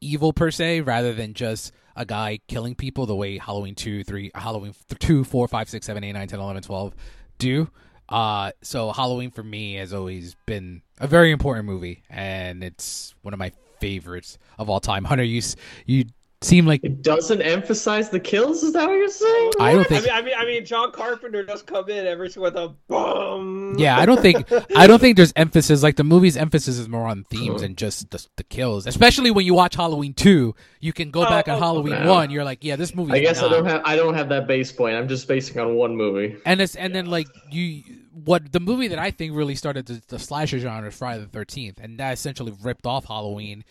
evil 0.00 0.32
per 0.32 0.50
se 0.50 0.80
rather 0.80 1.12
than 1.12 1.34
just 1.34 1.72
a 1.96 2.04
guy 2.04 2.38
killing 2.48 2.74
people 2.74 3.06
the 3.06 3.16
way 3.16 3.38
halloween 3.38 3.74
2 3.74 4.04
3 4.04 4.30
halloween 4.34 4.74
2 4.98 5.24
4 5.24 5.48
5 5.48 5.68
6 5.68 5.86
7 5.86 6.04
8 6.04 6.12
9 6.12 6.28
10 6.28 6.40
11 6.40 6.62
12 6.62 6.94
do. 7.38 7.68
Uh 8.08 8.52
so 8.62 8.92
halloween 8.92 9.30
for 9.30 9.42
me 9.42 9.74
has 9.74 9.92
always 9.92 10.36
been 10.46 10.82
a 11.00 11.06
very 11.06 11.32
important 11.32 11.66
movie 11.66 12.02
and 12.08 12.62
it's 12.62 13.14
one 13.22 13.34
of 13.34 13.38
my 13.38 13.52
favorites 13.80 14.38
of 14.58 14.70
all 14.70 14.80
time. 14.80 15.04
Hunter 15.10 15.24
you 15.24 15.42
you 15.86 16.04
seem 16.46 16.66
like 16.66 16.82
It 16.84 17.02
doesn't 17.02 17.42
emphasize 17.42 18.10
the 18.10 18.20
kills. 18.20 18.62
Is 18.62 18.72
that 18.72 18.86
what 18.88 18.94
you're 18.94 19.08
saying? 19.08 19.50
I 19.60 19.72
don't 19.72 19.80
I 19.80 19.84
think 19.84 20.04
mean, 20.04 20.12
I 20.14 20.22
mean, 20.22 20.34
I 20.38 20.44
mean, 20.44 20.64
John 20.64 20.92
Carpenter 20.92 21.42
does 21.44 21.62
come 21.62 21.88
in 21.90 22.06
every 22.06 22.30
with 22.36 22.56
a 22.56 22.74
boom. 22.88 23.78
Yeah, 23.78 23.98
I 23.98 24.06
don't 24.06 24.20
think 24.20 24.50
I 24.76 24.86
don't 24.86 24.98
think 25.00 25.16
there's 25.16 25.32
emphasis 25.36 25.82
like 25.82 25.96
the 25.96 26.04
movie's 26.04 26.36
emphasis 26.36 26.78
is 26.78 26.88
more 26.88 27.06
on 27.06 27.24
themes 27.24 27.62
and 27.62 27.76
just 27.76 28.10
the, 28.10 28.26
the 28.36 28.44
kills. 28.44 28.86
Especially 28.86 29.30
when 29.30 29.44
you 29.46 29.54
watch 29.54 29.74
Halloween 29.76 30.14
two, 30.14 30.54
you 30.80 30.92
can 30.92 31.10
go 31.10 31.26
Oh, 31.26 31.28
back 31.28 31.48
on 31.48 31.56
oh, 31.56 31.60
Halloween 31.60 32.04
no. 32.04 32.12
one. 32.12 32.30
You're 32.30 32.44
like, 32.44 32.62
yeah, 32.62 32.76
this 32.76 32.94
movie. 32.94 33.12
I 33.12 33.18
guess 33.20 33.42
I 33.42 33.48
don't 33.48 33.64
have 33.66 33.82
I 33.84 33.96
don't 33.96 34.14
have 34.14 34.28
that 34.28 34.46
base 34.46 34.70
point. 34.70 34.96
I'm 34.96 35.08
just 35.08 35.26
basing 35.26 35.58
on 35.60 35.74
one 35.74 35.96
movie. 35.96 36.36
And 36.44 36.60
it's 36.60 36.76
and 36.76 36.94
then 36.94 37.06
like 37.06 37.26
you, 37.50 37.82
what 38.24 38.52
the 38.52 38.60
movie 38.60 38.88
that 38.88 38.98
I 38.98 39.10
think 39.10 39.34
really 39.34 39.54
started 39.56 39.86
the, 39.86 40.02
the 40.08 40.18
slasher 40.18 40.58
genre 40.58 40.88
is 40.88 40.96
Friday 40.96 41.22
the 41.22 41.28
Thirteenth, 41.28 41.80
and 41.80 41.98
that 41.98 42.12
essentially 42.12 42.52
ripped 42.62 42.86
off 42.86 43.06
Halloween 43.06 43.64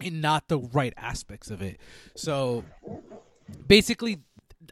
in 0.00 0.20
not 0.20 0.48
the 0.48 0.58
right 0.58 0.94
aspects 0.96 1.50
of 1.50 1.62
it. 1.62 1.78
So 2.14 2.64
basically, 3.66 4.18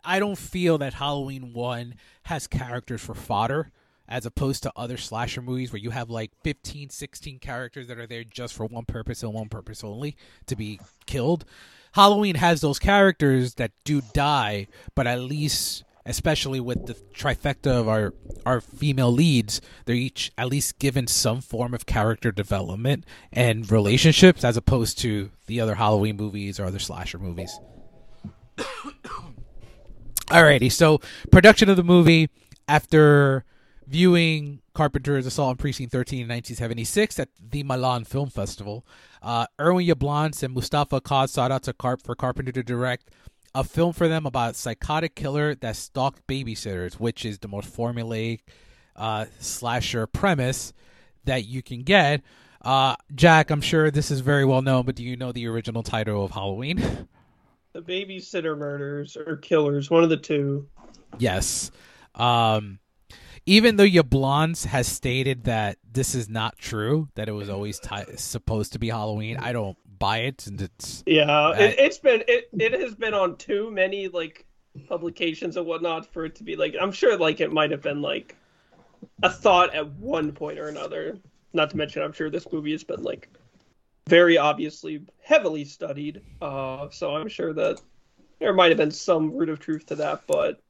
I 0.04 0.18
don't 0.18 0.38
feel 0.38 0.78
that 0.78 0.94
Halloween 0.94 1.52
one 1.52 1.94
has 2.24 2.46
characters 2.46 3.00
for 3.02 3.14
fodder. 3.14 3.70
As 4.06 4.26
opposed 4.26 4.62
to 4.64 4.72
other 4.76 4.98
slasher 4.98 5.40
movies 5.40 5.72
where 5.72 5.80
you 5.80 5.88
have 5.88 6.10
like 6.10 6.30
15, 6.42 6.90
16 6.90 7.38
characters 7.38 7.88
that 7.88 7.98
are 7.98 8.06
there 8.06 8.22
just 8.22 8.52
for 8.52 8.66
one 8.66 8.84
purpose 8.84 9.22
and 9.22 9.32
one 9.32 9.48
purpose 9.48 9.82
only 9.82 10.14
to 10.44 10.54
be 10.54 10.78
killed. 11.06 11.46
Halloween 11.92 12.34
has 12.34 12.60
those 12.60 12.78
characters 12.78 13.54
that 13.54 13.72
do 13.82 14.02
die, 14.12 14.66
but 14.94 15.06
at 15.06 15.20
least 15.20 15.84
especially 16.06 16.60
with 16.60 16.86
the 16.86 16.94
trifecta 17.14 17.80
of 17.80 17.88
our 17.88 18.14
our 18.44 18.60
female 18.60 19.10
leads, 19.10 19.60
they're 19.86 19.94
each 19.94 20.30
at 20.36 20.48
least 20.48 20.78
given 20.78 21.06
some 21.06 21.40
form 21.40 21.72
of 21.74 21.86
character 21.86 22.30
development 22.30 23.04
and 23.32 23.70
relationships 23.70 24.44
as 24.44 24.56
opposed 24.56 24.98
to 24.98 25.30
the 25.46 25.60
other 25.60 25.76
Halloween 25.76 26.16
movies 26.16 26.60
or 26.60 26.64
other 26.64 26.78
slasher 26.78 27.18
movies. 27.18 27.58
Alrighty, 30.28 30.70
so 30.72 31.00
production 31.30 31.68
of 31.68 31.76
the 31.76 31.84
movie 31.84 32.30
after 32.66 33.44
viewing 33.86 34.60
Carpenter's 34.74 35.26
Assault 35.26 35.50
on 35.50 35.56
Precinct 35.56 35.92
13 35.92 36.20
in 36.20 36.28
1976 36.28 37.18
at 37.18 37.28
the 37.38 37.62
Milan 37.62 38.04
Film 38.04 38.30
Festival, 38.30 38.86
uh, 39.22 39.46
Irwin 39.60 39.86
Yablans 39.86 40.42
and 40.42 40.54
Moustapha 40.54 41.00
Akkad 41.00 41.28
sought 41.28 41.52
out 41.52 41.62
to 41.64 41.72
Carp 41.72 42.02
for 42.02 42.14
Carpenter 42.14 42.52
to 42.52 42.62
direct 42.62 43.10
a 43.54 43.64
film 43.64 43.92
for 43.92 44.08
them 44.08 44.26
about 44.26 44.52
a 44.52 44.54
psychotic 44.54 45.14
killer 45.14 45.54
that 45.56 45.76
stalked 45.76 46.26
babysitters, 46.26 46.94
which 46.94 47.24
is 47.24 47.38
the 47.38 47.48
most 47.48 47.74
formulaic 47.74 48.40
uh, 48.96 49.26
slasher 49.38 50.06
premise 50.06 50.72
that 51.24 51.46
you 51.46 51.62
can 51.62 51.82
get. 51.82 52.22
Uh, 52.62 52.96
Jack, 53.14 53.50
I'm 53.50 53.60
sure 53.60 53.90
this 53.90 54.10
is 54.10 54.20
very 54.20 54.44
well 54.44 54.62
known, 54.62 54.86
but 54.86 54.94
do 54.94 55.04
you 55.04 55.16
know 55.16 55.32
the 55.32 55.46
original 55.46 55.82
title 55.82 56.24
of 56.24 56.30
Halloween? 56.30 57.08
The 57.74 57.82
babysitter 57.82 58.56
murders 58.56 59.16
or 59.16 59.36
killers, 59.36 59.90
one 59.90 60.04
of 60.04 60.08
the 60.08 60.16
two. 60.16 60.68
Yes. 61.18 61.70
Um, 62.14 62.78
even 63.46 63.76
though 63.76 63.84
Yablans 63.84 64.64
has 64.66 64.86
stated 64.86 65.44
that 65.44 65.78
this 65.90 66.14
is 66.14 66.28
not 66.28 66.56
true, 66.56 67.08
that 67.14 67.28
it 67.28 67.32
was 67.32 67.50
always 67.50 67.78
ti 67.78 68.16
supposed 68.16 68.72
to 68.72 68.78
be 68.78 68.88
Halloween, 68.88 69.36
I 69.36 69.52
don't 69.52 69.76
buy 70.04 70.18
it, 70.18 70.46
and 70.46 70.60
it's 70.60 71.02
Yeah, 71.06 71.52
it, 71.52 71.76
it's 71.78 71.96
been 71.96 72.22
it, 72.28 72.50
it 72.52 72.78
has 72.78 72.94
been 72.94 73.14
on 73.14 73.36
too 73.36 73.70
many 73.70 74.08
like 74.08 74.44
publications 74.86 75.56
and 75.56 75.66
whatnot 75.66 76.12
for 76.12 76.26
it 76.26 76.34
to 76.36 76.44
be 76.44 76.56
like. 76.56 76.74
I'm 76.78 76.92
sure 76.92 77.16
like 77.16 77.40
it 77.40 77.50
might 77.50 77.70
have 77.70 77.80
been 77.80 78.02
like 78.02 78.36
a 79.22 79.30
thought 79.30 79.74
at 79.74 79.90
one 79.92 80.32
point 80.32 80.58
or 80.58 80.68
another. 80.68 81.18
Not 81.54 81.70
to 81.70 81.78
mention, 81.78 82.02
I'm 82.02 82.12
sure 82.12 82.28
this 82.28 82.46
movie 82.52 82.72
has 82.72 82.84
been 82.84 83.02
like 83.02 83.30
very 84.06 84.36
obviously 84.36 85.00
heavily 85.22 85.64
studied. 85.64 86.20
Uh, 86.42 86.90
so 86.90 87.16
I'm 87.16 87.28
sure 87.28 87.54
that 87.54 87.80
there 88.40 88.52
might 88.52 88.72
have 88.72 88.78
been 88.78 88.90
some 88.90 89.34
root 89.34 89.48
of 89.48 89.58
truth 89.58 89.86
to 89.86 89.94
that, 89.94 90.24
but 90.26 90.60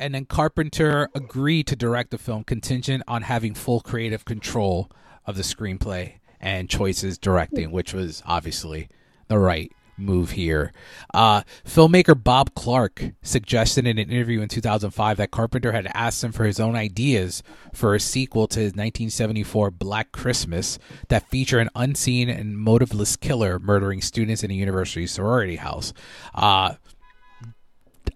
and 0.00 0.14
then 0.14 0.24
Carpenter 0.24 1.10
agreed 1.14 1.66
to 1.66 1.76
direct 1.76 2.10
the 2.10 2.18
film 2.18 2.42
contingent 2.42 3.02
on 3.06 3.20
having 3.20 3.52
full 3.52 3.80
creative 3.80 4.24
control 4.24 4.90
of 5.26 5.36
the 5.36 5.42
screenplay 5.42 6.14
and 6.40 6.68
choices 6.68 7.18
directing, 7.18 7.70
which 7.70 7.92
was 7.92 8.22
obviously 8.26 8.88
the 9.28 9.38
right 9.38 9.72
move 9.98 10.30
here. 10.30 10.72
Uh, 11.12 11.42
filmmaker 11.64 12.20
Bob 12.20 12.54
Clark 12.54 13.12
suggested 13.22 13.86
in 13.86 13.98
an 13.98 14.10
interview 14.10 14.40
in 14.40 14.48
2005 14.48 15.16
that 15.16 15.30
Carpenter 15.30 15.72
had 15.72 15.90
asked 15.94 16.22
him 16.22 16.32
for 16.32 16.44
his 16.44 16.60
own 16.60 16.76
ideas 16.76 17.42
for 17.72 17.94
a 17.94 18.00
sequel 18.00 18.46
to 18.48 18.60
his 18.60 18.72
1974 18.72 19.70
Black 19.72 20.12
Christmas 20.12 20.78
that 21.08 21.28
feature 21.28 21.58
an 21.58 21.70
unseen 21.74 22.28
and 22.28 22.56
motiveless 22.56 23.18
killer 23.18 23.58
murdering 23.58 24.00
students 24.00 24.42
in 24.42 24.50
a 24.50 24.54
university 24.54 25.06
sorority 25.06 25.56
house. 25.56 25.92
Uh, 26.34 26.74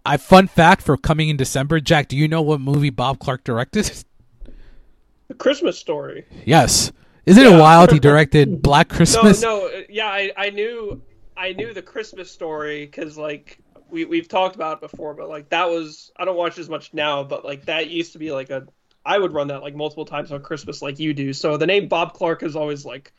I 0.04 0.16
fun 0.16 0.48
fact 0.48 0.82
for 0.82 0.96
coming 0.96 1.28
in 1.28 1.36
December, 1.36 1.80
Jack. 1.80 2.08
Do 2.08 2.16
you 2.16 2.26
know 2.28 2.42
what 2.42 2.60
movie 2.60 2.90
Bob 2.90 3.18
Clark 3.18 3.44
directed? 3.44 4.04
the 5.28 5.34
Christmas 5.34 5.78
story. 5.78 6.24
yes. 6.44 6.92
Isn't 7.26 7.44
it 7.44 7.58
wild? 7.58 7.92
He 7.92 7.98
directed 7.98 8.62
Black 8.62 8.88
Christmas. 8.88 9.42
no, 9.42 9.66
uh, 9.66 9.82
yeah, 9.88 10.06
I, 10.06 10.32
I 10.36 10.50
knew, 10.50 11.02
I 11.36 11.52
knew 11.52 11.72
the 11.72 11.82
Christmas 11.82 12.30
story 12.30 12.84
because 12.84 13.16
like 13.16 13.58
we 13.90 14.04
we've 14.04 14.28
talked 14.28 14.56
about 14.56 14.78
it 14.78 14.90
before, 14.90 15.14
but 15.14 15.28
like 15.28 15.50
that 15.50 15.68
was 15.68 16.10
I 16.16 16.24
don't 16.24 16.36
watch 16.36 16.58
as 16.58 16.68
much 16.68 16.92
now, 16.94 17.22
but 17.22 17.44
like 17.44 17.66
that 17.66 17.90
used 17.90 18.12
to 18.12 18.18
be 18.18 18.32
like 18.32 18.50
a 18.50 18.66
I 19.04 19.18
would 19.18 19.32
run 19.32 19.48
that 19.48 19.62
like 19.62 19.74
multiple 19.74 20.04
times 20.04 20.32
on 20.32 20.42
Christmas, 20.42 20.82
like 20.82 20.98
you 20.98 21.14
do. 21.14 21.32
So 21.32 21.56
the 21.56 21.66
name 21.66 21.88
Bob 21.88 22.14
Clark 22.14 22.42
is 22.42 22.56
always 22.56 22.84
like 22.84 23.12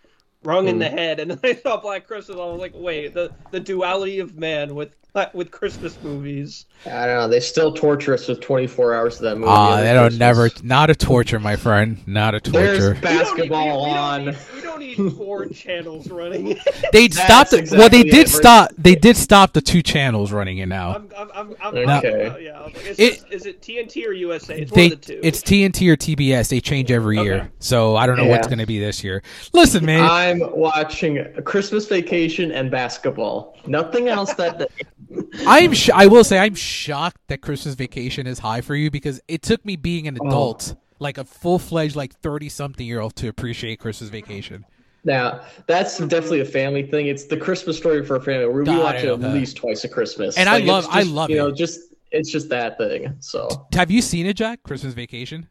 rung 0.44 0.68
in 0.68 0.80
the 0.80 0.90
head, 0.90 1.20
and 1.20 1.32
then 1.32 1.40
I 1.44 1.56
saw 1.56 1.78
Black 1.80 2.08
Christmas, 2.08 2.38
I 2.38 2.46
was 2.46 2.60
like, 2.60 2.74
wait, 2.76 3.14
the 3.14 3.32
the 3.52 3.60
duality 3.60 4.20
of 4.20 4.38
man 4.38 4.76
with 4.76 4.96
with 5.34 5.52
Christmas 5.52 5.96
movies. 6.02 6.66
I 6.88 7.06
don't 7.06 7.16
know. 7.18 7.28
They 7.28 7.40
still 7.40 7.72
torture 7.72 8.16
us 8.16 8.28
with 8.28 8.42
24 8.42 8.94
hours 8.96 9.16
of 9.18 9.22
that 9.22 9.36
movie. 9.36 9.48
Ah, 9.48 9.74
every 9.76 9.88
they 9.88 9.94
don't 9.94 10.04
Christmas. 10.18 10.20
never. 10.64 10.68
Not 10.68 10.90
a 10.90 10.96
torture, 10.96 11.40
my 11.40 11.56
friend. 11.56 12.00
Not 12.08 12.34
a 12.36 12.40
There's 12.40 12.80
torture. 12.80 12.88
We 12.90 12.94
need- 12.96 13.02
basketball 13.02 13.84
we, 13.86 13.92
we 13.92 13.98
on. 13.98 14.26
Don't 14.26 14.34
need, 14.36 14.56
we 14.56 14.62
don't 14.62 14.80
need 15.06 15.14
four 15.16 15.46
channels 15.54 16.10
running. 16.10 16.58
They 16.92 17.08
That's 17.08 17.24
stopped. 17.24 17.54
it 17.54 17.72
well, 17.72 17.90
they 17.90 18.02
did 18.04 18.26
it. 18.26 18.30
stop. 18.30 18.72
They 18.78 18.96
did 18.96 19.16
stop 19.16 19.54
the 19.54 19.62
two 19.62 19.82
channels 19.84 20.32
running 20.32 20.58
it 20.58 20.66
now. 20.66 20.96
I'm, 20.96 21.10
I'm, 21.16 21.32
I'm, 21.36 21.56
I'm 21.62 21.90
Okay. 22.00 22.26
uh, 22.26 22.38
yeah. 22.38 22.68
Is, 22.68 23.00
It- 23.00 23.14
it, 23.14 23.24
is 23.32 23.46
it 23.46 23.62
TNT 23.62 24.08
or 24.08 24.12
USA? 24.14 24.60
It's 24.62 24.72
They 24.72 24.88
one 24.88 24.94
of 24.94 25.02
the 25.02 25.14
two. 25.14 25.20
it's 25.24 25.42
TNT 25.42 25.90
or 25.92 25.96
TBS. 25.96 26.50
They 26.50 26.60
change 26.60 26.90
every 26.92 27.20
Okay. 27.20 27.26
year, 27.26 27.52
so 27.60 27.96
I 27.96 28.08
don't 28.08 28.18
know 28.18 28.26
what's 28.26 28.48
going 28.48 28.58
to 28.60 28.66
be 28.66 28.80
this 28.80 29.04
year. 29.04 29.22
Listen, 29.54 29.86
man. 29.86 30.02
I'm 30.42 30.56
watching 30.58 31.24
Christmas 31.44 31.88
Vacation 31.88 32.52
and 32.52 32.70
basketball. 32.72 33.56
Nothing 33.68 34.08
else 34.10 34.34
that 34.36 34.60
day. 34.60 34.68
I'm. 35.48 35.74
Sh- 35.74 35.90
I 35.94 36.08
will 36.08 36.24
say 36.24 36.40
I'm 36.40 36.56
shocked 36.56 37.22
that 37.28 37.42
Christmas 37.42 37.76
Vacation 37.76 38.28
is 38.28 38.40
high 38.40 38.62
for 38.62 38.76
you 38.76 38.90
because 38.92 39.22
it 39.28 39.42
took 39.42 39.64
me 39.66 39.76
being 39.76 40.06
Oh. 40.06 40.10
an 40.10 40.18
adult, 40.28 40.76
like 41.00 41.18
a 41.18 41.24
full 41.26 41.60
fledged, 41.60 41.96
like 41.96 42.14
thirty 42.20 42.50
something 42.50 42.86
year 42.86 43.00
old, 43.00 43.16
to 43.18 43.28
appreciate 43.28 43.80
Christmas 43.80 44.10
Vacation. 44.10 44.66
Now, 45.06 45.42
that's 45.68 45.98
definitely 45.98 46.40
a 46.40 46.46
family 46.46 46.84
thing. 46.84 47.08
It's 47.08 47.26
the 47.26 47.36
Christmas 47.36 47.78
story 47.78 48.06
for 48.06 48.16
a 48.16 48.22
family. 48.22 48.48
We 48.48 48.64
Got 48.64 48.82
watch 48.82 48.96
it, 48.96 49.06
it 49.06 49.08
at 49.08 49.14
okay. 49.20 49.34
least 49.34 49.58
twice 49.58 49.84
a 49.84 49.90
Christmas. 49.90 50.38
And 50.38 50.48
I 50.48 50.60
it's 50.60 50.68
love- 50.68 50.88
I 50.90 51.02
love 51.04 51.30
you 51.30 51.36
know, 51.36 51.48
it. 51.48 51.56
just 51.58 51.94
it's 52.12 52.32
just 52.32 52.48
that 52.50 52.78
thing. 52.78 53.16
So 53.20 53.68
Have 53.74 53.92
you 53.92 54.02
seen 54.02 54.26
it, 54.28 54.38
Jack? 54.38 54.64
Christmas 54.64 54.94
Vacation. 54.94 55.50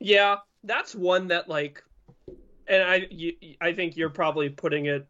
Yeah, 0.00 0.36
that's 0.62 0.94
one 0.94 1.26
that 1.28 1.48
like, 1.48 1.82
and 2.68 2.82
I 2.82 3.06
you, 3.10 3.32
I 3.60 3.72
think 3.72 3.96
you're 3.96 4.10
probably 4.10 4.48
putting 4.48 4.86
it 4.86 5.06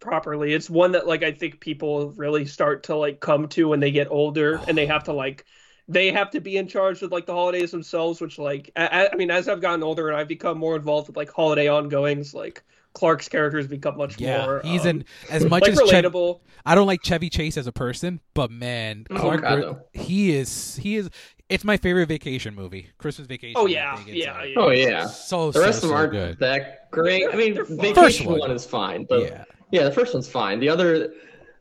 properly. 0.00 0.52
It's 0.52 0.68
one 0.70 0.92
that 0.92 1.06
like 1.06 1.22
I 1.22 1.32
think 1.32 1.60
people 1.60 2.10
really 2.12 2.46
start 2.46 2.84
to 2.84 2.96
like 2.96 3.20
come 3.20 3.48
to 3.48 3.68
when 3.68 3.80
they 3.80 3.90
get 3.90 4.08
older 4.10 4.64
and 4.66 4.76
they 4.76 4.86
have 4.86 5.04
to 5.04 5.12
like 5.12 5.44
they 5.88 6.12
have 6.12 6.30
to 6.30 6.40
be 6.40 6.56
in 6.56 6.68
charge 6.68 7.02
with 7.02 7.12
like 7.12 7.26
the 7.26 7.32
holidays 7.34 7.70
themselves. 7.70 8.20
Which 8.20 8.38
like 8.38 8.70
I, 8.76 9.08
I 9.12 9.16
mean, 9.16 9.30
as 9.30 9.48
I've 9.48 9.60
gotten 9.60 9.82
older 9.82 10.08
and 10.08 10.16
I've 10.16 10.28
become 10.28 10.58
more 10.58 10.76
involved 10.76 11.08
with 11.08 11.16
like 11.16 11.30
holiday 11.30 11.68
ongoings, 11.68 12.34
like 12.34 12.62
Clark's 12.94 13.28
characters 13.28 13.66
become 13.66 13.96
much 13.96 14.18
Yeah, 14.18 14.44
more. 14.44 14.62
he's 14.64 14.82
um, 14.82 14.88
in 14.88 15.04
as 15.30 15.44
much 15.44 15.62
like 15.62 15.72
as 15.72 15.78
Chev- 15.88 16.04
relatable. 16.04 16.40
I 16.64 16.74
don't 16.74 16.86
like 16.86 17.02
Chevy 17.02 17.30
Chase 17.30 17.56
as 17.56 17.66
a 17.66 17.72
person, 17.72 18.20
but 18.34 18.50
man, 18.50 19.06
Oh, 19.10 19.14
Clark, 19.18 19.42
God, 19.42 19.62
Gr- 19.92 19.98
he 19.98 20.32
is 20.34 20.76
he 20.76 20.96
is. 20.96 21.10
It's 21.52 21.64
my 21.64 21.76
favorite 21.76 22.06
vacation 22.08 22.54
movie, 22.54 22.88
Christmas 22.98 23.26
Vacation. 23.26 23.54
Oh 23.56 23.66
yeah, 23.66 23.98
yeah, 24.06 24.42
yeah. 24.44 24.54
oh 24.56 24.70
yeah. 24.70 25.06
So 25.06 25.50
The 25.50 25.60
rest 25.60 25.80
so, 25.80 25.86
of 25.86 25.90
them 25.90 25.90
so 25.90 25.96
aren't 25.96 26.12
good. 26.12 26.38
that 26.38 26.90
great. 26.90 27.26
I 27.32 27.36
mean, 27.36 27.54
They're 27.54 27.64
vacation 27.64 27.94
First 27.94 28.24
one. 28.26 28.38
one. 28.40 28.50
is 28.50 28.64
fine, 28.64 29.04
but 29.04 29.22
Yeah. 29.22 29.44
yeah. 29.70 29.84
the 29.84 29.92
first 29.92 30.14
one's 30.14 30.28
fine. 30.28 30.60
The 30.60 30.68
other 30.68 31.12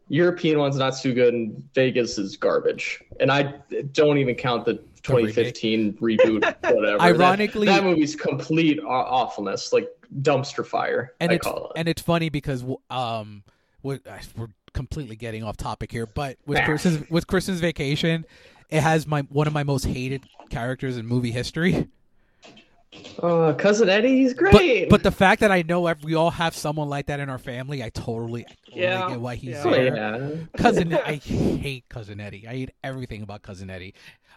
European 0.08 0.60
one's 0.60 0.78
not 0.78 0.98
too 0.98 1.14
good, 1.14 1.34
and 1.34 1.64
Vegas 1.74 2.18
is 2.18 2.36
garbage. 2.38 3.02
And 3.20 3.32
I 3.32 3.54
don't 3.94 4.18
even 4.18 4.36
count 4.36 4.66
the 4.66 4.76
2015 5.04 5.94
reboot, 5.94 6.44
whatever. 6.74 7.02
Ironically- 7.02 7.68
that, 7.68 7.84
movie's 7.84 8.16
complete 8.16 8.80
awfulness, 8.86 9.72
like 9.74 9.88
dumpster 10.22 10.66
fire. 10.66 11.14
and 11.22 11.32
I 11.32 11.36
it's 11.36 11.48
call 11.48 11.66
it. 11.68 11.72
and 11.78 11.88
it's 11.88 12.02
funny 12.02 12.30
because 12.30 12.66
um 12.90 13.44
we 13.84 14.00
we're 14.38 14.48
completely 14.74 15.16
getting 15.16 15.44
off 15.44 15.58
topic 15.58 15.92
here, 15.92 16.06
but 16.06 16.38
with. 16.46 16.64
Christmas 16.66 17.10
with 17.10 17.28
Christmas 17.28 17.60
Vacation, 17.60 18.26
it 18.72 18.82
has 18.82 19.06
my 19.06 19.22
one 19.24 19.46
of 19.48 19.54
my 19.54 19.64
most 19.64 19.86
hated 19.86 20.24
characters 20.50 20.98
in 20.98 21.06
movie 21.06 21.32
history. 21.32 21.88
Uh, 23.22 23.54
cousin 23.54 23.88
Eddie, 23.88 24.18
he's 24.18 24.34
great. 24.34 24.90
but 24.90 25.02
the 25.02 25.12
fact 25.12 25.40
that 25.42 25.52
I 25.52 25.62
know 25.62 25.88
ev- 25.88 26.04
we 26.04 26.16
all 26.16 26.32
have 26.32 26.54
someone 26.56 26.90
like 26.90 27.06
that 27.06 27.20
in 27.22 27.30
our 27.30 27.38
family, 27.38 27.82
I 27.82 27.90
totally, 27.90 28.46
I 28.46 28.54
totally 28.66 28.82
Yeah, 28.84 29.08
get 29.10 29.20
why 29.22 29.36
he's 29.36 29.52
yeah. 29.52 29.64
oh, 29.66 29.72
there. 29.72 29.96
yeah. 29.96 30.36
cousin 30.58 30.94
i 31.06 31.14
hate 31.16 31.88
cousin 31.88 32.20
eddie 32.20 32.46
i 32.48 32.52
hate 32.52 32.72
everything 32.84 33.22
about 33.22 33.44
cousin 33.44 33.70
eddie 33.70 33.94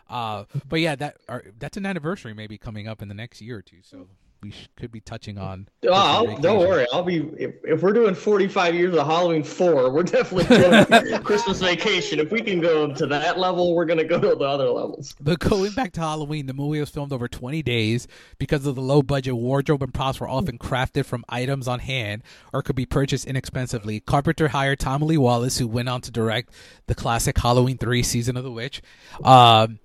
uh 0.09 0.45
but 0.69 0.81
yeah 0.81 0.95
that 0.97 1.17
are, 1.29 1.45
that's 1.59 1.77
an 1.77 1.87
anniversary 1.87 2.33
maybe 2.35 2.57
coming 2.59 2.87
up 2.87 3.01
in 3.03 3.09
the 3.09 3.15
next 3.15 3.41
year 3.41 3.57
or 3.59 3.63
two 3.63 3.79
so 3.83 4.07
we 4.45 4.51
sh- 4.51 4.69
could 4.77 4.93
be 4.93 5.01
touching 5.01 5.39
on 5.39 5.67
Oh, 5.85 5.93
I'll, 5.93 6.37
don't 6.39 6.59
worry. 6.59 6.87
I'll 6.93 7.03
be 7.03 7.19
if, 7.39 7.55
if 7.65 7.83
we're 7.83 7.93
doing 7.93 8.15
45 8.15 8.75
years 8.75 8.95
of 8.95 9.07
Halloween 9.07 9.43
4, 9.43 9.91
we're 9.91 10.03
definitely 10.03 10.57
doing 10.57 11.23
Christmas 11.25 11.61
vacation. 11.61 12.19
If 12.21 12.31
we 12.31 12.41
can 12.41 12.61
go 12.61 12.93
to 12.95 13.07
that 13.07 13.39
level, 13.39 13.75
we're 13.75 13.85
gonna 13.85 14.05
go 14.05 14.19
to 14.21 14.35
the 14.35 14.45
other 14.45 14.69
levels. 14.69 15.15
But 15.21 15.41
going 15.41 15.73
back 15.73 15.93
to 15.93 16.01
Halloween, 16.01 16.47
the 16.47 16.55
movie 16.55 16.81
was 16.81 16.91
filmed 16.91 17.13
over 17.13 17.29
20 17.29 17.63
days 17.63 18.07
because 18.39 18.67
of 18.67 18.75
the 18.75 18.83
low 18.83 19.03
budget. 19.03 19.35
Wardrobe 19.35 19.83
and 19.83 19.93
props 19.93 20.21
were 20.21 20.29
often 20.29 20.59
crafted 20.59 21.05
from 21.07 21.25
items 21.29 21.67
on 21.69 21.81
hand 21.81 22.23
or 22.53 22.63
could 22.63 22.77
be 22.77 22.87
purchased 22.87 23.27
inexpensively. 23.27 24.01
Carpenter 24.01 24.49
hired 24.49 24.79
Tommy 24.81 25.07
Lee 25.07 25.19
Wallace, 25.19 25.59
who 25.59 25.67
went 25.67 25.89
on 25.89 26.01
to 26.03 26.11
direct 26.11 26.51
the 26.87 26.95
classic 26.95 27.39
Halloween 27.39 27.79
3 27.79 28.03
Season 28.03 28.37
of 28.37 28.45
the 28.45 28.53
Witch. 28.53 28.83
Um, 29.23 29.79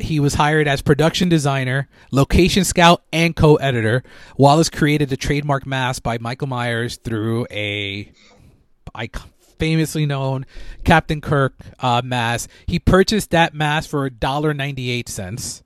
he 0.00 0.20
was 0.20 0.34
hired 0.34 0.68
as 0.68 0.82
production 0.82 1.28
designer, 1.28 1.88
location 2.10 2.64
scout, 2.64 3.02
and 3.12 3.34
co 3.34 3.56
editor. 3.56 4.02
Wallace 4.36 4.70
created 4.70 5.08
the 5.08 5.16
trademark 5.16 5.66
mask 5.66 6.02
by 6.02 6.18
Michael 6.18 6.48
Myers 6.48 6.96
through 6.96 7.46
a 7.50 8.10
famously 9.58 10.06
known 10.06 10.46
Captain 10.84 11.20
Kirk 11.20 11.54
uh, 11.80 12.02
mask. 12.04 12.50
He 12.66 12.78
purchased 12.78 13.30
that 13.30 13.54
mask 13.54 13.88
for 13.88 14.06
a 14.06 14.10
dollar 14.10 14.54
ninety-eight 14.54 15.06
$1.98 15.06 15.62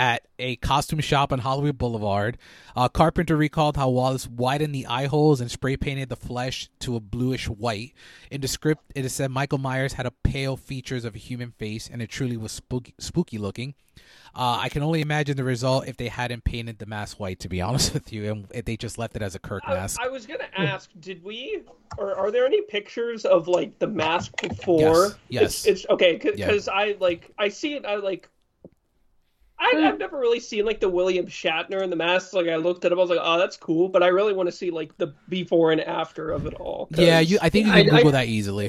at 0.00 0.26
a 0.38 0.56
costume 0.56 1.00
shop 1.00 1.30
on 1.30 1.40
Hollywood 1.40 1.76
Boulevard. 1.76 2.38
Uh, 2.74 2.88
Carpenter 2.88 3.36
recalled 3.36 3.76
how 3.76 3.90
Wallace 3.90 4.26
widened 4.26 4.74
the 4.74 4.86
eye 4.86 5.04
holes 5.04 5.42
and 5.42 5.50
spray 5.50 5.76
painted 5.76 6.08
the 6.08 6.16
flesh 6.16 6.70
to 6.80 6.96
a 6.96 7.00
bluish 7.00 7.50
white. 7.50 7.92
In 8.30 8.40
the 8.40 8.48
script, 8.48 8.82
it 8.94 9.04
is 9.04 9.12
said 9.12 9.30
Michael 9.30 9.58
Myers 9.58 9.92
had 9.92 10.06
a 10.06 10.10
pale 10.24 10.56
features 10.56 11.04
of 11.04 11.14
a 11.14 11.18
human 11.18 11.50
face, 11.50 11.86
and 11.92 12.00
it 12.00 12.08
truly 12.08 12.38
was 12.38 12.50
spooky, 12.50 12.94
spooky 12.98 13.36
looking. 13.36 13.74
Uh, 14.34 14.56
I 14.62 14.70
can 14.70 14.82
only 14.82 15.02
imagine 15.02 15.36
the 15.36 15.44
result 15.44 15.86
if 15.86 15.98
they 15.98 16.08
hadn't 16.08 16.44
painted 16.44 16.78
the 16.78 16.86
mask 16.86 17.20
white. 17.20 17.38
To 17.40 17.50
be 17.50 17.60
honest 17.68 17.92
with 17.92 18.10
you, 18.10 18.32
and 18.32 18.46
if 18.54 18.64
they 18.64 18.78
just 18.78 18.96
left 18.96 19.16
it 19.16 19.22
as 19.22 19.34
a 19.34 19.38
Kirk 19.38 19.64
I, 19.66 19.74
mask. 19.74 20.00
I 20.00 20.08
was 20.08 20.24
gonna 20.24 20.48
ask, 20.56 20.88
did 21.00 21.22
we, 21.22 21.62
or 21.98 22.14
are 22.14 22.30
there 22.30 22.46
any 22.46 22.62
pictures 22.62 23.26
of 23.26 23.48
like 23.48 23.78
the 23.78 23.86
mask 23.86 24.40
before? 24.40 25.08
Yes, 25.08 25.14
yes. 25.28 25.42
It's, 25.42 25.66
it's 25.66 25.86
okay 25.90 26.16
because 26.16 26.38
Yeah. 26.38 26.72
I 26.72 26.96
like 27.00 27.30
I 27.38 27.50
see 27.50 27.74
it. 27.74 27.84
I 27.84 27.96
like. 27.96 28.30
I, 29.60 29.72
I've 29.88 29.98
never 29.98 30.18
really 30.18 30.40
seen 30.40 30.64
like 30.64 30.80
the 30.80 30.88
William 30.88 31.26
Shatner 31.26 31.82
and 31.82 31.92
the 31.92 31.96
mask. 31.96 32.32
Like 32.32 32.48
I 32.48 32.56
looked 32.56 32.84
at 32.86 32.92
him, 32.92 32.98
I 32.98 33.02
was 33.02 33.10
like, 33.10 33.18
"Oh, 33.22 33.38
that's 33.38 33.56
cool," 33.56 33.88
but 33.88 34.02
I 34.02 34.06
really 34.08 34.32
want 34.32 34.48
to 34.48 34.52
see 34.52 34.70
like 34.70 34.96
the 34.96 35.14
before 35.28 35.70
and 35.72 35.80
after 35.82 36.30
of 36.30 36.46
it 36.46 36.54
all. 36.54 36.88
yeah, 36.92 37.20
you, 37.20 37.38
I 37.42 37.50
think 37.50 37.66
you 37.66 37.72
can 37.72 37.90
I- 37.90 37.96
Google 37.98 38.12
that 38.12 38.26
easily. 38.28 38.68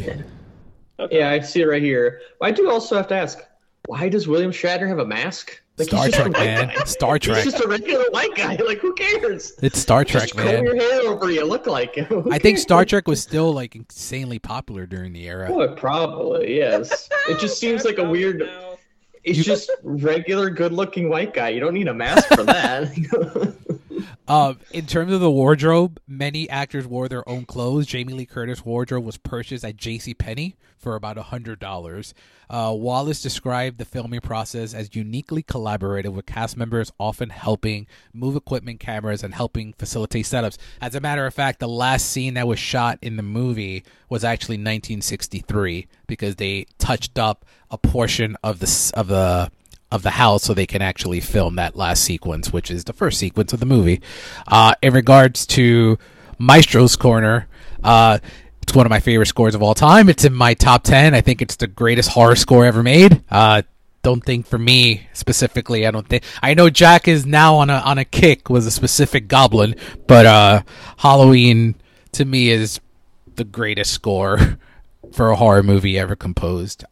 Okay. 1.00 1.18
Yeah, 1.20 1.32
I 1.32 1.40
see 1.40 1.62
it 1.62 1.66
right 1.66 1.82
here. 1.82 2.22
I 2.42 2.52
do 2.52 2.70
also 2.70 2.96
have 2.96 3.08
to 3.08 3.16
ask, 3.16 3.40
why 3.88 4.08
does 4.10 4.28
William 4.28 4.52
Shatner 4.52 4.88
have 4.88 5.00
a 5.00 5.06
mask? 5.06 5.60
Like, 5.78 5.88
Star 5.88 6.06
he's 6.06 6.14
just 6.14 6.28
a 6.28 6.30
Trek, 6.30 6.46
man. 6.46 6.68
guy. 6.68 6.84
Star 6.84 7.18
Trek. 7.18 7.44
He's 7.44 7.54
just 7.54 7.64
a 7.64 7.68
regular 7.68 8.06
white 8.12 8.36
guy. 8.36 8.56
Like, 8.58 8.78
who 8.80 8.94
cares? 8.94 9.54
It's 9.64 9.80
Star 9.80 10.06
Trek, 10.06 10.24
just 10.24 10.36
comb 10.36 10.46
man. 10.46 10.64
your 10.66 10.76
hair 10.76 11.02
over 11.10 11.32
you. 11.32 11.44
Look 11.46 11.66
like 11.66 11.96
him. 11.96 12.28
I 12.32 12.38
think? 12.38 12.60
Star 12.60 12.86
Trek 12.86 13.08
was 13.08 13.20
still 13.20 13.52
like 13.52 13.76
insanely 13.76 14.38
popular 14.38 14.86
during 14.86 15.14
the 15.14 15.28
era. 15.28 15.48
Oh, 15.50 15.62
it 15.62 15.76
probably 15.78 16.58
yes. 16.58 17.10
It 17.30 17.40
just 17.40 17.60
seems 17.62 17.84
like 17.86 17.98
a 17.98 18.04
weird. 18.08 18.40
Now- 18.40 18.71
He's 19.24 19.38
You- 19.40 19.44
just 19.44 19.70
regular, 19.84 20.50
good-looking 20.50 21.10
white 21.10 21.34
guy. 21.34 21.50
You 21.50 21.60
don't 21.60 21.74
need 21.74 21.88
a 21.88 21.94
mask 21.94 22.28
for 22.30 22.44
that. 22.44 23.54
Uh, 24.28 24.54
in 24.72 24.86
terms 24.86 25.12
of 25.14 25.20
the 25.20 25.32
wardrobe, 25.32 26.00
many 26.08 26.50
actors 26.50 26.88
wore 26.88 27.08
their 27.08 27.28
own 27.28 27.46
clothes. 27.46 27.86
Jamie 27.88 28.14
Lee 28.14 28.26
Curtis' 28.26 28.66
wardrobe 28.66 29.04
was 29.04 29.18
purchased 29.18 29.64
at 29.64 29.78
J.C. 29.78 30.14
Penney 30.14 30.56
for 30.78 30.96
about 30.96 31.18
hundred 31.18 31.60
dollars. 31.60 32.14
Uh, 32.50 32.74
Wallace 32.76 33.22
described 33.22 33.78
the 33.78 33.86
filming 33.86 34.20
process 34.20 34.74
as 34.74 34.94
uniquely 34.94 35.42
collaborative, 35.42 36.14
with 36.14 36.26
cast 36.26 36.58
members 36.58 36.92
often 37.00 37.30
helping 37.30 37.88
move 38.14 38.36
equipment, 38.36 38.80
cameras, 38.80 39.24
and 39.24 39.34
helping 39.34 39.74
facilitate 39.74 40.26
setups. 40.26 40.58
As 40.82 40.96
a 40.96 41.00
matter 41.00 41.26
of 41.26 41.34
fact, 41.34 41.60
the 41.60 41.70
last 41.70 42.08
scene 42.10 42.34
that 42.34 42.48
was 42.48 42.60
shot 42.60 43.00
in 43.02 43.16
the 43.16 43.24
movie 43.24 43.84
was 44.10 44.24
actually 44.24 44.56
1963 44.56 45.88
because 46.08 46.36
they 46.36 46.66
touched 46.78 47.18
up 47.18 47.46
a 47.70 47.78
portion 47.78 48.36
of 48.44 48.60
the 48.60 48.92
of 48.96 49.08
the 49.08 49.52
of 49.92 50.04
the 50.04 50.12
house 50.12 50.44
so 50.44 50.54
they 50.54 50.66
can 50.66 50.82
actually 50.82 51.20
film 51.20 51.56
that 51.56 51.76
last 51.76 52.04
sequence, 52.04 52.52
which 52.54 52.72
is 52.72 52.86
the 52.86 52.94
first 52.94 53.20
sequence 53.20 53.54
of 53.54 53.60
the 53.60 53.66
movie. 53.66 54.02
Uh, 54.48 54.74
in 54.82 54.94
regards 54.94 55.46
to 55.48 55.98
Maestro's 56.40 56.96
Corner, 56.96 57.48
uh, 57.84 58.20
it's 58.62 58.74
one 58.74 58.86
of 58.86 58.90
my 58.90 59.00
favorite 59.00 59.26
scores 59.26 59.56
of 59.56 59.62
all 59.62 59.74
time. 59.74 60.08
It's 60.08 60.24
in 60.24 60.34
my 60.34 60.54
top 60.54 60.84
10. 60.84 61.14
I 61.14 61.22
think 61.22 61.42
it's 61.42 61.58
the 61.58 61.68
greatest 61.68 62.10
horror 62.10 62.36
score 62.36 62.66
ever 62.66 62.84
made. 62.84 63.24
Uh, 63.30 63.64
don't 64.02 64.24
think 64.24 64.48
for 64.48 64.58
me 64.58 65.08
specifically. 65.14 65.86
I 65.86 65.92
don't 65.92 66.08
think 66.08 66.24
I 66.42 66.54
know 66.54 66.70
Jack 66.70 67.08
is 67.08 67.26
now 67.26 67.56
on 67.56 67.70
a 67.70 67.76
on 67.76 67.98
a 67.98 68.06
kick 68.06 68.50
with 68.50 68.66
a 68.66 68.72
specific 68.72 69.28
goblin, 69.28 69.76
but 70.08 70.26
uh, 70.26 70.64
Halloween 70.98 71.76
to 72.14 72.26
me 72.26 72.50
is 72.50 72.80
the 73.36 73.44
greatest 73.44 73.94
score 73.94 74.58
for 75.14 75.30
a 75.30 75.36
horror 75.36 75.64
movie 75.64 76.00
ever 76.00 76.16
composed. 76.16 76.84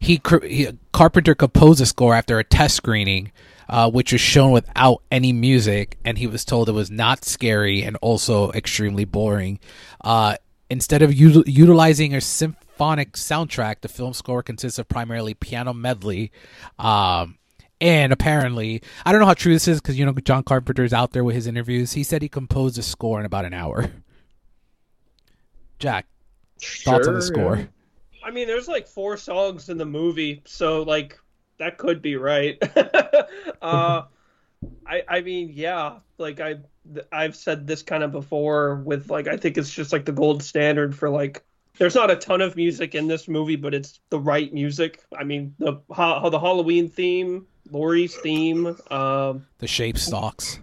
He, 0.00 0.20
he 0.44 0.68
Carpenter 0.92 1.34
composed 1.34 1.80
a 1.80 1.86
score 1.86 2.14
after 2.14 2.38
a 2.38 2.44
test 2.44 2.76
screening, 2.76 3.32
uh, 3.68 3.90
which 3.90 4.12
was 4.12 4.20
shown 4.20 4.52
without 4.52 5.02
any 5.10 5.32
music, 5.32 5.98
and 6.04 6.18
he 6.18 6.26
was 6.26 6.44
told 6.44 6.68
it 6.68 6.72
was 6.72 6.90
not 6.90 7.24
scary 7.24 7.82
and 7.82 7.96
also 8.00 8.50
extremely 8.52 9.04
boring. 9.04 9.58
Uh, 10.02 10.36
instead 10.70 11.02
of 11.02 11.10
util- 11.10 11.44
utilizing 11.46 12.14
a 12.14 12.20
symphonic 12.20 13.12
soundtrack, 13.12 13.80
the 13.80 13.88
film 13.88 14.12
score 14.12 14.42
consists 14.42 14.78
of 14.78 14.88
primarily 14.88 15.34
piano 15.34 15.72
medley. 15.74 16.30
Um, 16.78 17.38
and 17.80 18.12
apparently, 18.12 18.82
I 19.04 19.12
don't 19.12 19.20
know 19.20 19.26
how 19.26 19.34
true 19.34 19.52
this 19.52 19.68
is 19.68 19.80
because 19.80 19.98
you 19.98 20.04
know 20.04 20.12
John 20.12 20.42
Carpenter's 20.42 20.92
out 20.92 21.12
there 21.12 21.22
with 21.22 21.34
his 21.34 21.46
interviews. 21.46 21.92
He 21.92 22.02
said 22.02 22.22
he 22.22 22.28
composed 22.28 22.78
a 22.78 22.82
score 22.82 23.20
in 23.20 23.26
about 23.26 23.44
an 23.44 23.54
hour. 23.54 23.90
Jack, 25.78 26.06
thoughts 26.60 27.06
on 27.06 27.14
the 27.14 27.22
score? 27.22 27.56
yeah. 27.56 27.64
I 28.28 28.30
mean, 28.30 28.46
there's 28.46 28.68
like 28.68 28.86
four 28.86 29.16
songs 29.16 29.70
in 29.70 29.78
the 29.78 29.86
movie, 29.86 30.42
so 30.44 30.82
like 30.82 31.18
that 31.58 31.78
could 31.78 32.02
be 32.02 32.16
right. 32.16 32.58
uh, 33.62 34.02
I 34.86 35.02
I 35.08 35.20
mean, 35.22 35.52
yeah, 35.54 36.00
like 36.18 36.38
I 36.38 36.56
I've 37.10 37.34
said 37.34 37.66
this 37.66 37.82
kind 37.82 38.02
of 38.02 38.12
before 38.12 38.76
with 38.76 39.08
like 39.08 39.28
I 39.28 39.38
think 39.38 39.56
it's 39.56 39.72
just 39.72 39.94
like 39.94 40.04
the 40.04 40.12
gold 40.12 40.42
standard 40.42 40.94
for 40.94 41.08
like. 41.08 41.42
There's 41.78 41.94
not 41.94 42.10
a 42.10 42.16
ton 42.16 42.40
of 42.40 42.56
music 42.56 42.96
in 42.96 43.06
this 43.06 43.28
movie, 43.28 43.54
but 43.56 43.72
it's 43.72 44.00
the 44.10 44.18
right 44.18 44.52
music. 44.52 45.00
I 45.16 45.22
mean, 45.24 45.54
the 45.58 45.80
how 45.94 46.28
the 46.28 46.40
Halloween 46.40 46.90
theme, 46.90 47.46
Laurie's 47.70 48.14
theme, 48.16 48.76
um, 48.90 49.46
The 49.58 49.68
shape 49.68 49.96
stalks. 49.96 50.58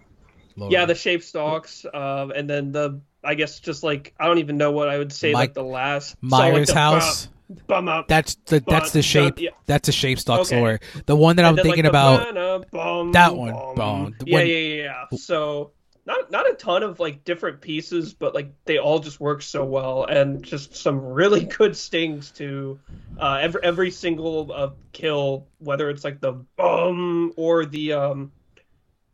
yeah, 0.57 0.85
the 0.85 0.93
shape 0.93 1.23
stalks, 1.23 1.85
um, 1.93 2.31
and 2.31 2.47
then 2.49 2.73
the 2.73 2.99
I 3.23 3.33
guess 3.33 3.59
just 3.59 3.81
like 3.81 4.13
I 4.19 4.27
don't 4.27 4.39
even 4.39 4.57
know 4.57 4.71
what 4.71 4.89
I 4.89 4.97
would 4.99 5.13
say 5.13 5.31
Mike- 5.31 5.39
like 5.39 5.53
the 5.53 5.63
last 5.63 6.15
Myers 6.21 6.67
like 6.67 6.67
the 6.67 6.73
house. 6.75 7.29
Bum, 7.49 7.57
bum 7.67 7.87
up. 7.87 8.07
That's 8.07 8.35
the 8.45 8.63
that's 8.67 8.91
the 8.91 9.01
shape. 9.01 9.39
yeah. 9.39 9.51
That's 9.65 9.85
the 9.87 9.91
shape 9.91 10.19
stalks 10.19 10.49
Okay. 10.51 10.59
lore. 10.59 10.79
The 11.05 11.15
one 11.15 11.35
that 11.37 11.45
I'm 11.45 11.49
And 11.49 11.57
then, 11.59 11.65
like, 11.65 11.75
thinking 11.75 11.83
the 11.83 11.89
about. 11.89 12.71
bum, 12.71 13.11
that 13.11 13.35
one, 13.35 13.53
bum. 13.53 13.75
bum. 13.75 14.15
Yeah, 14.25 14.39
yeah, 14.39 14.57
yeah, 14.57 14.83
yeah. 15.11 15.17
So 15.17 15.71
not 16.07 16.29
not 16.31 16.49
a 16.49 16.53
ton 16.53 16.83
of 16.83 16.99
like 16.99 17.23
different 17.23 17.61
pieces, 17.61 18.13
but 18.13 18.33
like 18.35 18.51
they 18.65 18.77
all 18.77 18.99
just 18.99 19.19
work 19.19 19.41
so 19.41 19.63
well, 19.65 20.05
and 20.05 20.43
just 20.43 20.75
some 20.75 20.99
really 20.99 21.45
good 21.57 21.75
stings 21.77 22.31
to 22.31 22.79
uh, 23.19 23.39
every 23.41 23.61
every 23.63 23.91
single 23.91 24.51
uh, 24.53 24.69
kill, 24.91 25.47
whether 25.59 25.89
it's 25.89 26.03
like 26.03 26.19
the 26.21 26.33
bum 26.57 27.33
or 27.37 27.65
the 27.65 27.93
um. 27.93 28.31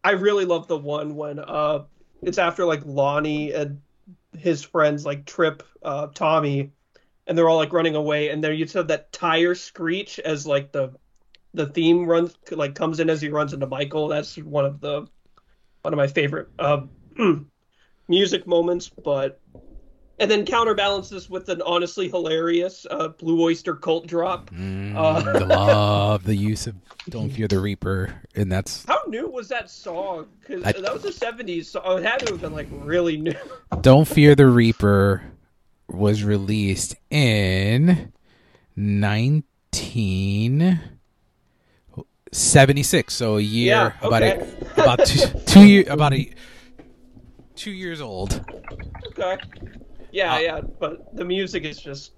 I 0.04 0.12
really 0.12 0.46
love 0.46 0.68
the 0.68 0.78
one 0.80 1.16
when 1.16 1.38
uh, 1.38 1.84
it's 2.24 2.40
after 2.40 2.66
like 2.66 2.82
Lonnie 2.86 3.52
and 3.54 3.82
his 4.36 4.64
friends 4.64 5.06
like 5.06 5.26
trip 5.26 5.62
uh 5.84 6.08
Tommy, 6.08 6.72
and 7.28 7.38
they're 7.38 7.50
all 7.50 7.58
like 7.58 7.74
running 7.74 7.96
away, 7.96 8.30
and 8.30 8.44
there 8.44 8.54
you 8.54 8.66
just 8.66 8.76
have 8.76 8.88
that 8.88 9.12
tire 9.12 9.56
screech 9.56 10.20
as 10.20 10.46
like 10.48 10.72
the 10.72 10.94
the 11.54 11.68
theme 11.68 12.06
runs 12.06 12.36
like 12.52 12.76
comes 12.76 13.00
in 13.00 13.10
as 13.10 13.22
he 13.22 13.30
runs 13.30 13.54
into 13.54 13.68
Michael. 13.68 14.08
That's 14.08 14.38
one 14.38 14.66
of 14.66 14.80
the 14.82 15.08
one 15.82 15.94
of 15.94 15.98
my 15.98 16.08
favorite 16.08 16.48
uh, 16.60 16.82
music 18.08 18.48
moments. 18.48 18.90
But 18.90 19.40
and 20.20 20.30
then 20.30 20.46
counterbalance 20.46 21.10
this 21.10 21.30
with 21.30 21.50
an 21.50 21.62
honestly 21.64 22.08
hilarious 22.08 22.86
uh, 22.90 23.10
Blue 23.10 23.42
Oyster 23.42 23.76
Cult 23.76 24.08
drop. 24.08 24.50
Mm, 24.52 24.96
Uh, 24.96 25.46
love 25.46 26.24
the 26.24 26.36
use 26.36 26.68
of 26.68 26.76
"Don't 27.10 27.30
Fear 27.30 27.48
the 27.48 27.60
Reaper," 27.60 28.22
and 28.36 28.52
that's 28.52 28.86
How 28.86 29.02
new 29.08 29.28
was 29.28 29.48
that 29.50 29.70
song? 29.70 30.28
Because 30.40 30.64
that 30.64 30.94
was 30.94 31.06
a 31.06 31.12
'70s 31.12 31.66
song. 31.66 32.00
It 32.00 32.04
had 32.04 32.20
to 32.20 32.34
have 32.34 32.42
been 32.42 32.54
like 32.54 32.68
really 32.72 33.18
new. 33.18 33.34
"Don't 33.82 34.08
Fear 34.08 34.36
the 34.36 34.48
Reaper" 34.48 35.24
was 35.92 36.24
released 36.24 36.96
in 37.10 38.12
nineteen 38.76 40.80
seventy 42.32 42.84
six. 42.84 43.14
So 43.14 43.38
a 43.38 43.42
year, 43.42 43.68
Yeah, 43.68 43.92
about 44.08 44.24
okay. 44.24 44.48
a, 44.78 44.82
about 44.82 45.06
two, 45.06 45.28
two 45.46 45.68
year, 45.68 45.84
about 45.88 46.14
a 46.14 46.30
two 47.56 47.72
years 47.72 48.02
old. 48.02 48.44
Okay. 49.18 49.38
Yeah, 50.12 50.36
Uh, 50.36 50.40
yeah, 50.40 50.62
but 50.80 51.16
the 51.16 51.24
music 51.24 51.64
is 51.64 51.80
just 51.80 52.12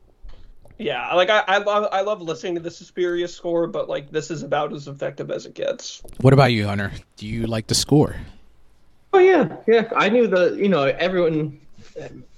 yeah, 0.80 1.14
like 1.14 1.30
I, 1.30 1.44
I 1.48 1.58
love 1.60 1.88
I 1.92 2.02
love 2.02 2.22
listening 2.22 2.56
to 2.56 2.62
the 2.62 2.72
Suspiria 2.72 3.28
score, 3.28 3.68
but 3.68 3.88
like 3.88 4.12
this 4.12 4.32
is 4.32 4.42
about 4.44 4.74
as 4.74 4.88
effective 4.88 5.30
as 5.30 5.46
it 5.46 5.54
gets. 5.54 6.02
What 6.22 6.34
about 6.34 6.52
you, 6.52 6.66
Hunter? 6.66 6.92
Do 7.18 7.28
you 7.28 7.46
like 7.46 7.68
the 7.68 7.76
score? 7.76 8.16
Oh 9.14 9.20
yeah, 9.20 9.56
yeah. 9.68 9.90
I 9.96 10.10
knew 10.10 10.28
the 10.28 10.56
you 10.56 10.70
know 10.70 10.84
everyone, 10.84 11.60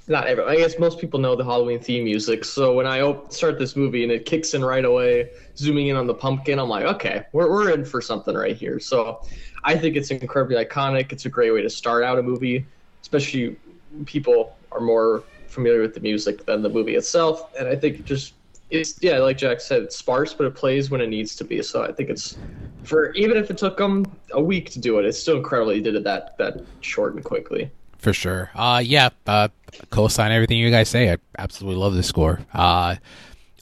not 0.07 0.27
everyone. 0.27 0.51
I 0.53 0.57
guess 0.57 0.77
most 0.77 0.99
people 0.99 1.19
know 1.19 1.35
the 1.35 1.43
Halloween 1.43 1.79
theme 1.79 2.03
music. 2.03 2.45
So 2.45 2.73
when 2.73 2.85
I 2.85 3.01
op- 3.01 3.31
start 3.31 3.57
this 3.57 3.75
movie 3.75 4.03
and 4.03 4.11
it 4.11 4.25
kicks 4.25 4.53
in 4.53 4.63
right 4.63 4.85
away, 4.85 5.29
zooming 5.57 5.87
in 5.87 5.95
on 5.95 6.07
the 6.07 6.13
pumpkin, 6.13 6.59
I'm 6.59 6.69
like, 6.69 6.85
okay, 6.85 7.23
we're 7.33 7.49
we're 7.49 7.71
in 7.71 7.85
for 7.85 8.01
something 8.01 8.35
right 8.35 8.55
here. 8.55 8.79
So 8.79 9.21
I 9.63 9.77
think 9.77 9.95
it's 9.95 10.11
incredibly 10.11 10.63
iconic. 10.63 11.11
It's 11.11 11.25
a 11.25 11.29
great 11.29 11.51
way 11.51 11.61
to 11.61 11.69
start 11.69 12.03
out 12.03 12.19
a 12.19 12.23
movie, 12.23 12.67
especially 13.01 13.57
people 14.05 14.59
are 14.71 14.81
more 14.81 15.25
familiar 15.47 15.81
with 15.81 15.93
the 15.93 16.01
music 16.01 16.45
than 16.45 16.61
the 16.61 16.69
movie 16.69 16.95
itself. 16.95 17.41
And 17.57 17.67
I 17.67 17.75
think 17.75 17.99
it 17.99 18.05
just 18.05 18.35
it's 18.69 18.95
yeah, 19.01 19.19
like 19.19 19.37
Jack 19.37 19.59
said, 19.59 19.83
it's 19.83 19.97
sparse, 19.97 20.33
but 20.33 20.45
it 20.45 20.55
plays 20.55 20.89
when 20.91 21.01
it 21.01 21.07
needs 21.07 21.35
to 21.37 21.43
be. 21.43 21.61
So 21.63 21.83
I 21.83 21.91
think 21.91 22.09
it's 22.09 22.37
for 22.83 23.11
even 23.13 23.37
if 23.37 23.49
it 23.49 23.57
took 23.57 23.77
them 23.77 24.05
a 24.33 24.41
week 24.41 24.69
to 24.71 24.79
do 24.79 24.99
it, 24.99 25.05
it's 25.05 25.19
still 25.19 25.37
incredible 25.37 25.71
he 25.71 25.81
did 25.81 25.95
it 25.95 26.03
that 26.03 26.31
that 26.37 26.57
short 26.81 27.15
and 27.15 27.23
quickly. 27.23 27.71
For 28.05 28.13
sure. 28.13 28.51
Uh 28.53 28.83
yeah, 28.85 29.09
uh 29.25 29.47
co-sign 29.89 30.31
everything 30.31 30.59
you 30.59 30.69
guys 30.69 30.89
say. 30.89 31.11
I 31.11 31.17
absolutely 31.39 31.81
love 31.81 31.95
this 31.95 32.05
score. 32.05 32.39
Uh 32.53 32.97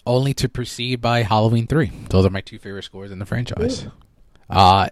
only 0.05 0.33
to 0.33 0.49
proceed 0.49 0.99
by 0.99 1.23
Halloween 1.23 1.65
3. 1.65 1.89
Those 2.09 2.25
are 2.25 2.29
my 2.29 2.41
two 2.41 2.59
favorite 2.59 2.83
scores 2.83 3.09
in 3.09 3.19
the 3.19 3.25
franchise. 3.25 3.87
Uh 4.49 4.89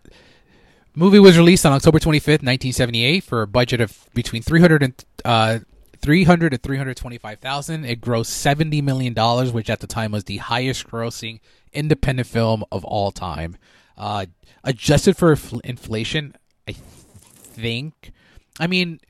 movie 0.96 1.20
was 1.20 1.38
released 1.38 1.66
on 1.66 1.74
October 1.74 2.00
25th, 2.00 2.42
1978 2.48 3.26
for 3.26 3.42
a 3.42 3.48
budget 3.48 3.82
of 3.82 4.08
between 4.14 4.42
300 4.42 4.84
and 4.84 5.06
uh 5.26 5.60
300 6.02 6.52
to 6.52 6.58
325,000. 6.58 7.84
It 7.84 8.00
grossed 8.00 8.28
70 8.28 8.82
million 8.82 9.14
dollars, 9.14 9.52
which 9.52 9.70
at 9.70 9.82
the 9.82 9.86
time 9.86 10.14
was 10.14 10.24
the 10.24 10.38
highest 10.38 10.88
grossing 10.88 11.42
independent 11.74 12.30
film 12.30 12.64
of 12.72 12.86
all 12.86 13.12
time. 13.12 13.58
Uh 13.98 14.28
adjusted 14.64 15.18
for 15.18 15.36
infl- 15.36 15.60
inflation, 15.66 16.36
I 16.70 16.72
think 16.72 18.14
I 18.58 18.68
mean 18.68 19.02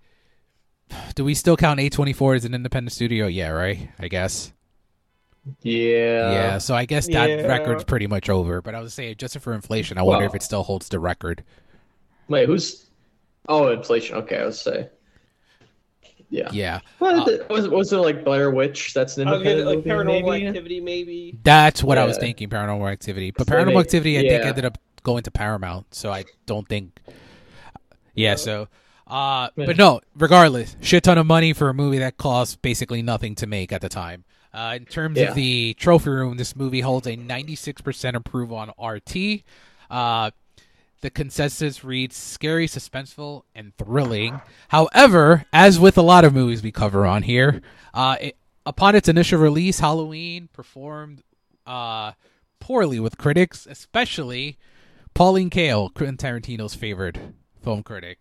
do 1.15 1.23
we 1.23 1.33
still 1.33 1.57
count 1.57 1.79
A24 1.79 2.35
as 2.37 2.45
an 2.45 2.53
independent 2.53 2.91
studio? 2.93 3.27
Yeah, 3.27 3.49
right? 3.49 3.89
I 3.99 4.07
guess. 4.07 4.51
Yeah. 5.61 6.31
yeah, 6.31 6.57
so 6.59 6.75
I 6.75 6.85
guess 6.85 7.07
that 7.07 7.29
Yeah. 7.29 7.47
record's 7.47 7.83
pretty 7.83 8.05
much 8.07 8.29
over. 8.29 8.61
But 8.61 8.75
I 8.75 8.79
was 8.81 8.93
saying, 8.93 9.15
just 9.17 9.37
for 9.39 9.53
inflation, 9.53 9.97
I 9.97 10.03
wonder 10.03 10.25
Well- 10.25 10.29
if 10.29 10.35
it 10.35 10.43
still 10.43 10.63
holds 10.63 10.87
the 10.89 10.99
record. 10.99 11.43
Wait, 12.27 12.45
who's? 12.45 12.87
Oh, 13.49 13.69
inflation. 13.71 14.17
Okay, 14.17 14.37
I 14.37 14.45
was 14.45 14.59
say. 14.61 14.89
Yeah. 16.29 16.49
Yeah, 16.53 16.79
Well, 16.99 17.29
Uh, 17.29 17.37
was 17.49 17.67
was 17.67 17.91
it 17.91 17.97
like 17.97 18.23
Blair 18.23 18.51
Witch? 18.51 18.93
That's 18.93 19.17
an 19.17 19.27
I 19.27 19.31
was 19.31 19.39
gonna, 19.43 19.49
independent 19.57 19.85
like 19.85 19.97
paranormal 19.97 20.31
maybe? 20.31 20.47
activity 20.47 20.79
maybe. 20.79 21.37
that's 21.43 21.83
what 21.83 21.97
I 21.97 22.05
was 22.05 22.17
thinking. 22.17 22.47
Paranormal 22.49 22.89
Activity, 22.89 23.31
but 23.31 23.47
So 23.47 23.53
Paranormal 23.53 23.73
they- 23.73 23.79
Activity, 23.79 24.17
I 24.17 24.21
think 24.21 24.45
ended 24.45 24.63
up 24.63 24.77
going 25.03 25.23
to 25.23 25.31
Paramount. 25.31 25.93
So 25.93 26.09
I 26.11 26.23
don't 26.45 26.65
think. 26.69 27.01
Yeah. 28.15 28.35
So, 28.35 28.69
uh, 29.07 29.49
but 29.55 29.77
no. 29.77 30.01
Regardless, 30.17 30.75
shit 30.81 31.03
ton 31.03 31.17
of 31.17 31.25
money 31.25 31.53
for 31.53 31.69
a 31.69 31.73
movie 31.73 31.99
that 31.99 32.17
cost 32.17 32.61
basically 32.61 33.01
nothing 33.01 33.35
to 33.35 33.47
make 33.47 33.71
at 33.71 33.81
the 33.81 33.89
time. 33.89 34.23
Uh, 34.53 34.73
in 34.77 34.85
terms 34.85 35.17
Yeah. 35.17 35.29
of 35.29 35.35
the 35.35 35.73
trophy 35.75 36.09
room, 36.09 36.37
this 36.37 36.55
movie 36.55 36.81
holds 36.81 37.07
a 37.07 37.15
96% 37.15 38.15
approval 38.15 38.57
on 38.57 38.69
RT. 38.77 39.43
Uh, 39.89 40.31
the 41.01 41.09
consensus 41.09 41.83
reads 41.83 42.15
scary, 42.15 42.67
suspenseful, 42.67 43.43
and 43.55 43.75
thrilling. 43.77 44.41
However, 44.67 45.45
as 45.51 45.79
with 45.79 45.97
a 45.97 46.01
lot 46.01 46.25
of 46.25 46.33
movies 46.33 46.61
we 46.61 46.71
cover 46.71 47.05
on 47.05 47.23
here, 47.23 47.61
uh, 47.93 48.17
it, 48.21 48.37
upon 48.65 48.95
its 48.95 49.07
initial 49.09 49.39
release, 49.39 49.79
Halloween 49.79 50.49
performed 50.53 51.23
uh, 51.65 52.11
poorly 52.59 52.99
with 52.99 53.17
critics, 53.17 53.65
especially 53.69 54.57
Pauline 55.13 55.49
Kael, 55.49 55.93
Quentin 55.93 56.17
Tarantino's 56.17 56.75
favorite 56.75 57.17
film 57.61 57.83
critic. 57.83 58.19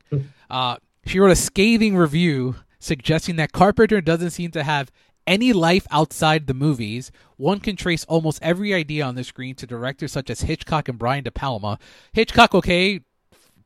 Uh, 0.49 0.77
she 1.07 1.19
wrote 1.19 1.31
a 1.31 1.37
scathing 1.37 1.97
review 1.97 2.57
suggesting 2.79 3.37
that 3.37 3.53
Carpenter 3.53 4.01
doesn't 4.01 4.31
seem 4.31 4.51
to 4.53 4.63
have 4.63 4.91
any 5.27 5.53
life 5.53 5.87
outside 5.91 6.47
the 6.47 6.55
movies. 6.55 7.13
One 7.37 7.61
can 7.61 7.77
trace 7.77 8.05
almost 8.05 8.41
every 8.43 8.75
idea 8.75 9.05
on 9.05 9.15
the 9.15 9.25
screen 9.25 9.55
to 9.57 9.67
directors 9.67 10.13
such 10.13 10.31
as 10.31 10.43
Hitchcock 10.43 10.89
and 10.89 10.99
Brian 10.99 11.25
De 11.25 11.31
Palma. 11.31 11.79
Hitchcock, 12.13 12.55
okay, 12.55 13.01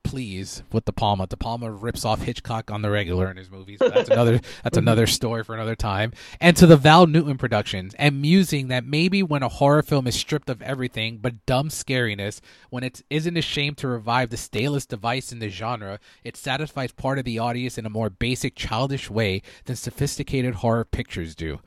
please 0.04 0.62
with 0.70 0.84
De 0.84 0.92
Palma. 0.92 1.26
De 1.26 1.36
Palma 1.36 1.70
rips 1.70 2.04
off 2.04 2.22
Hitchcock 2.22 2.70
on 2.70 2.82
the 2.82 2.90
regular 2.90 3.30
in 3.30 3.36
his 3.36 3.50
movies. 3.50 3.78
But 3.80 3.94
that's 3.94 4.10
another 4.10 4.40
that's 4.62 4.78
another 4.78 5.06
story 5.06 5.42
for 5.42 5.54
another 5.54 5.74
time. 5.74 6.12
And 6.40 6.56
to 6.58 6.66
the 6.66 6.76
Val 6.76 7.06
Lewton 7.06 7.38
Productions, 7.38 7.94
and 7.98 8.20
musing 8.20 8.68
that 8.68 8.84
maybe 8.84 9.22
when 9.22 9.42
a 9.42 9.48
horror 9.48 9.82
film 9.82 10.06
is 10.06 10.14
stripped 10.14 10.48
of 10.48 10.62
everything 10.62 11.18
but 11.18 11.44
dumb 11.46 11.68
scariness, 11.68 12.40
when 12.70 12.84
it 12.84 13.02
isn't 13.10 13.36
ashamed 13.36 13.78
to 13.78 13.88
revive 13.88 14.30
the 14.30 14.36
stalest 14.36 14.90
device 14.90 15.32
in 15.32 15.40
the 15.40 15.48
genre, 15.48 15.98
it 16.22 16.36
satisfies 16.36 16.92
part 16.92 17.18
of 17.18 17.24
the 17.24 17.38
audience 17.38 17.78
in 17.78 17.86
a 17.86 17.90
more 17.90 18.10
basic, 18.10 18.54
childish 18.54 19.10
way 19.10 19.42
than 19.64 19.74
sophisticated 19.74 20.56
horror 20.56 20.84
pictures 20.84 21.34
do. 21.34 21.58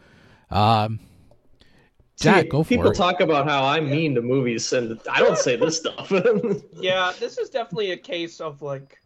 Um, 0.50 1.00
Jack, 2.20 2.44
See, 2.44 2.50
go 2.50 2.64
for 2.64 2.70
People 2.70 2.92
it. 2.92 2.96
talk 2.96 3.20
about 3.22 3.48
how 3.48 3.64
I'm 3.64 3.90
mean 3.90 4.16
to 4.16 4.22
movies, 4.22 4.74
and 4.74 5.00
I 5.12 5.20
don't 5.20 5.38
say 5.38 5.56
this 5.56 5.78
stuff. 5.78 6.12
Yeah, 6.74 7.14
this 7.20 7.38
is 7.38 7.50
definitely 7.50 7.92
a 7.92 7.98
case 7.98 8.40
of 8.42 8.62
like, 8.62 9.00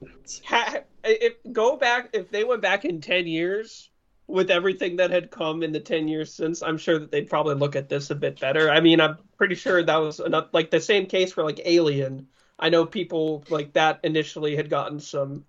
ha- 0.44 0.80
if 1.04 1.34
go 1.52 1.76
back 1.76 2.10
if 2.12 2.30
they 2.30 2.44
went 2.44 2.62
back 2.62 2.84
in 2.84 3.00
ten 3.00 3.26
years 3.26 3.90
with 4.26 4.50
everything 4.50 4.96
that 4.96 5.10
had 5.10 5.30
come 5.30 5.62
in 5.62 5.72
the 5.72 5.80
ten 5.80 6.08
years 6.08 6.32
since, 6.34 6.62
I'm 6.62 6.78
sure 6.78 6.98
that 6.98 7.10
they'd 7.10 7.28
probably 7.30 7.54
look 7.54 7.76
at 7.76 7.88
this 7.88 8.10
a 8.10 8.14
bit 8.14 8.40
better. 8.40 8.70
I 8.70 8.80
mean, 8.80 9.00
I'm 9.00 9.18
pretty 9.36 9.54
sure 9.54 9.82
that 9.82 9.96
was 9.96 10.20
enough, 10.20 10.48
like 10.52 10.70
the 10.70 10.80
same 10.80 11.06
case 11.06 11.32
for 11.32 11.44
like 11.44 11.60
Alien. 11.64 12.26
I 12.58 12.68
know 12.70 12.84
people 12.84 13.44
like 13.50 13.72
that 13.74 14.00
initially 14.02 14.56
had 14.56 14.68
gotten 14.68 14.98
some 14.98 15.44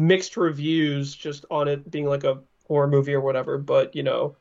mixed 0.00 0.36
reviews 0.36 1.14
just 1.14 1.44
on 1.50 1.68
it 1.68 1.90
being 1.90 2.06
like 2.06 2.24
a 2.24 2.38
horror 2.66 2.86
movie 2.88 3.14
or 3.14 3.20
whatever, 3.20 3.58
but 3.58 3.94
you 3.96 4.02
know, 4.04 4.36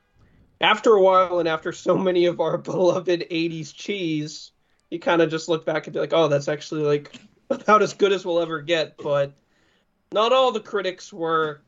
after 0.62 0.92
a 0.94 1.02
while 1.02 1.40
and 1.40 1.48
after 1.48 1.72
so 1.72 1.98
many 1.98 2.26
of 2.26 2.40
our 2.40 2.58
beloved 2.58 3.26
80s 3.32 3.74
cheese, 3.74 4.52
you 4.90 5.00
kind 5.00 5.22
of 5.22 5.30
just 5.30 5.50
look 5.50 5.66
back 5.66 5.88
and 5.88 5.94
be 5.94 6.00
like, 6.00 6.14
oh, 6.14 6.28
that's 6.28 6.48
actually 6.48 6.84
like 6.84 7.14
about 7.50 7.82
as 7.82 7.94
good 7.94 8.12
as 8.12 8.26
we'll 8.26 8.42
ever 8.42 8.62
get. 8.62 8.98
But 8.98 9.34
not 10.12 10.34
all 10.34 10.52
the 10.52 10.60
critics 10.60 11.14
were 11.14 11.62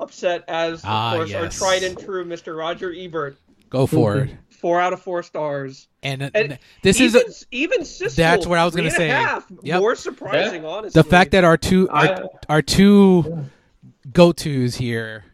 upset, 0.00 0.44
as 0.48 0.80
of 0.82 0.88
Ah, 0.90 1.12
course 1.14 1.34
our 1.34 1.48
tried 1.48 1.82
and 1.82 1.98
true 1.98 2.24
Mr. 2.24 2.56
Roger 2.56 2.92
Ebert, 2.96 3.36
Go 3.70 3.86
for 3.86 4.18
it. 4.18 4.30
four 4.50 4.80
out 4.80 4.92
of 4.92 5.02
four 5.02 5.22
stars. 5.22 5.88
And, 6.02 6.22
uh, 6.22 6.30
And 6.34 6.58
this 6.82 7.00
is 7.00 7.14
even 7.14 7.32
even 7.50 7.80
Siskel, 7.82 8.16
That's 8.16 8.46
what 8.46 8.58
I 8.58 8.64
was 8.64 8.74
gonna 8.74 8.90
three 8.90 9.04
and 9.04 9.12
a 9.12 9.14
say. 9.16 9.22
half. 9.26 9.46
Yep. 9.62 9.80
More 9.80 9.94
surprising, 9.94 10.64
honestly. 10.64 11.00
the 11.02 11.08
fact 11.08 11.30
that 11.32 11.44
our 11.44 11.56
two 11.56 11.88
our, 11.90 12.04
I- 12.24 12.28
our 12.48 12.62
two 12.62 13.46
go 14.12 14.32
tos 14.32 14.74
here. 14.76 15.24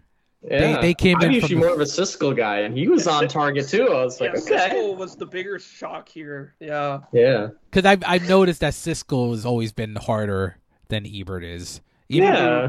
Yeah. 0.49 0.81
they 0.81 0.95
came 0.95 1.17
I'm 1.19 1.25
in 1.25 1.33
usually 1.33 1.55
from- 1.55 1.59
more 1.61 1.69
of 1.75 1.81
a 1.81 1.85
Siskel 1.85 2.37
guy, 2.37 2.61
and 2.61 2.77
he 2.77 2.89
was 2.89 3.07
on 3.07 3.29
target 3.29 3.69
too. 3.69 3.89
I 3.89 4.05
was 4.05 4.21
like, 4.21 4.33
yeah, 4.35 4.41
okay, 4.41 4.71
Siskel 4.75 4.97
was 4.97 5.17
the 5.17 5.27
bigger 5.27 5.59
shock 5.59 6.09
here. 6.09 6.55
Yeah. 6.61 7.01
yeah, 7.13 7.49
Because 7.71 7.85
I've 7.85 8.03
I've 8.07 8.29
noticed 8.29 8.61
that 8.61 8.73
Siskel 8.75 9.31
has 9.33 9.45
always 9.47 9.73
been 9.73 9.97
harder 9.97 10.57
than 10.89 11.07
Ebert 11.07 11.45
is. 11.45 11.81
Even- 12.09 12.33
yeah. 12.35 12.69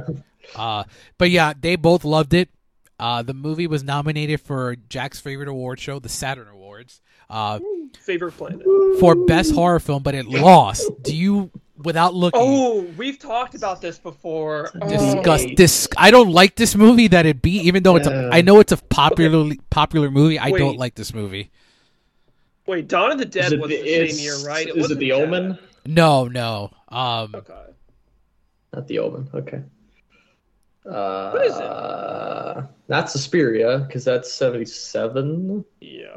Uh, 0.56 0.84
but 1.18 1.30
yeah, 1.30 1.54
they 1.60 1.76
both 1.76 2.04
loved 2.04 2.34
it. 2.34 2.50
Uh, 3.00 3.22
the 3.24 3.34
movie 3.34 3.66
was 3.68 3.84
nominated 3.84 4.40
for 4.42 4.76
Jack's 4.90 5.20
favorite 5.20 5.48
award 5.48 5.80
show, 5.80 5.98
the 6.00 6.10
Saturn 6.10 6.48
Awards, 6.48 7.02
uh, 7.32 7.60
Favorite 8.00 8.34
planet. 8.34 8.62
for 9.00 9.16
best 9.26 9.54
horror 9.56 9.80
film, 9.80 10.04
but 10.04 10.14
it 10.14 10.28
lost. 10.28 10.88
Do 11.04 11.16
you, 11.16 11.50
without 11.84 12.14
looking, 12.14 12.42
Oh, 12.42 12.82
we've 12.98 13.20
talked 13.20 13.56
about 13.56 13.82
this 13.82 13.98
before. 13.98 14.72
Oh. 14.82 14.90
discuss 14.90 15.46
this? 15.58 15.88
I 15.98 16.12
don't 16.12 16.32
like 16.32 16.56
this 16.56 16.76
movie 16.76 17.08
that 17.10 17.26
it 17.26 17.42
beat, 17.42 17.64
even 17.64 17.84
though 17.84 17.96
it's 17.96 18.08
a. 18.08 18.12
Yeah. 18.12 18.30
I 18.32 18.42
know 18.42 18.60
it's 18.60 18.72
a 18.72 18.78
popular 18.78 19.54
popular 19.70 20.10
movie. 20.12 20.40
I 20.40 20.52
don't 20.52 20.78
like 20.78 20.96
this 20.96 21.14
movie. 21.14 21.52
Wait, 22.68 22.88
Dawn 22.88 23.12
of 23.12 23.18
the 23.18 23.26
Dead 23.26 23.46
Is 23.48 23.54
it 23.54 23.60
was 23.60 23.70
the, 23.70 23.82
the 23.82 24.10
same 24.10 24.20
year, 24.24 24.38
right? 24.48 24.68
is 24.68 24.92
it 24.92 25.00
the 25.00 25.10
Dead. 25.10 25.22
Omen? 25.22 25.58
No, 25.86 26.28
no. 26.28 26.72
Um, 26.90 27.32
Okay. 27.36 27.54
Not 28.74 28.88
the 28.88 29.00
Omen. 29.00 29.28
Okay. 29.34 29.62
Uh, 30.86 31.32
What 31.32 31.46
is 31.46 31.56
it? 31.58 32.70
Not 32.88 33.10
Suspiria, 33.10 33.80
because 33.80 34.04
that's 34.04 34.32
seventy-seven 34.32 35.64
Yeah. 35.80 36.16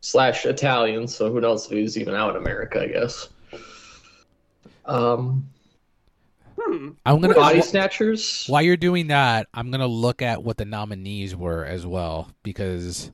Slash 0.00 0.46
Italian, 0.46 1.08
so 1.08 1.30
who 1.32 1.40
knows 1.40 1.66
if 1.66 1.72
he 1.72 1.82
was 1.82 1.98
even 1.98 2.14
out 2.14 2.30
in 2.30 2.36
America? 2.36 2.80
I 2.82 2.86
guess. 2.86 3.28
Um, 4.88 5.48
Hmm. 6.60 6.88
I'm 7.06 7.20
gonna. 7.20 7.34
Body 7.34 7.62
Snatchers. 7.62 8.46
While 8.48 8.62
you're 8.62 8.76
doing 8.76 9.06
that, 9.08 9.46
I'm 9.54 9.70
gonna 9.70 9.86
look 9.86 10.22
at 10.22 10.42
what 10.42 10.56
the 10.56 10.64
nominees 10.64 11.36
were 11.36 11.64
as 11.64 11.86
well 11.86 12.30
because 12.42 13.12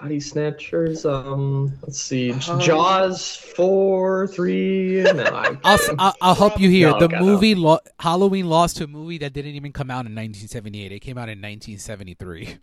Body 0.00 0.20
Snatchers. 0.20 1.06
Um, 1.06 1.72
let's 1.82 2.00
see, 2.00 2.32
Um, 2.32 2.60
Jaws 2.60 3.34
four, 3.34 4.26
three. 4.28 5.02
No, 5.02 5.22
I, 5.24 5.56
I'll, 5.64 5.74
s- 5.74 5.90
I'll, 5.98 6.14
I'll 6.20 6.34
help 6.34 6.60
you 6.60 6.68
here. 6.68 6.90
No, 6.90 6.98
the 6.98 7.04
okay, 7.06 7.18
no. 7.18 7.24
movie 7.24 7.54
lo- 7.54 7.80
Halloween 7.98 8.46
lost 8.48 8.76
to 8.76 8.84
a 8.84 8.86
movie 8.86 9.18
that 9.18 9.32
didn't 9.32 9.54
even 9.54 9.72
come 9.72 9.90
out 9.90 10.04
in 10.06 10.12
1978. 10.14 10.92
It 10.92 11.00
came 11.00 11.16
out 11.16 11.30
in 11.30 11.38
1973. 11.40 12.58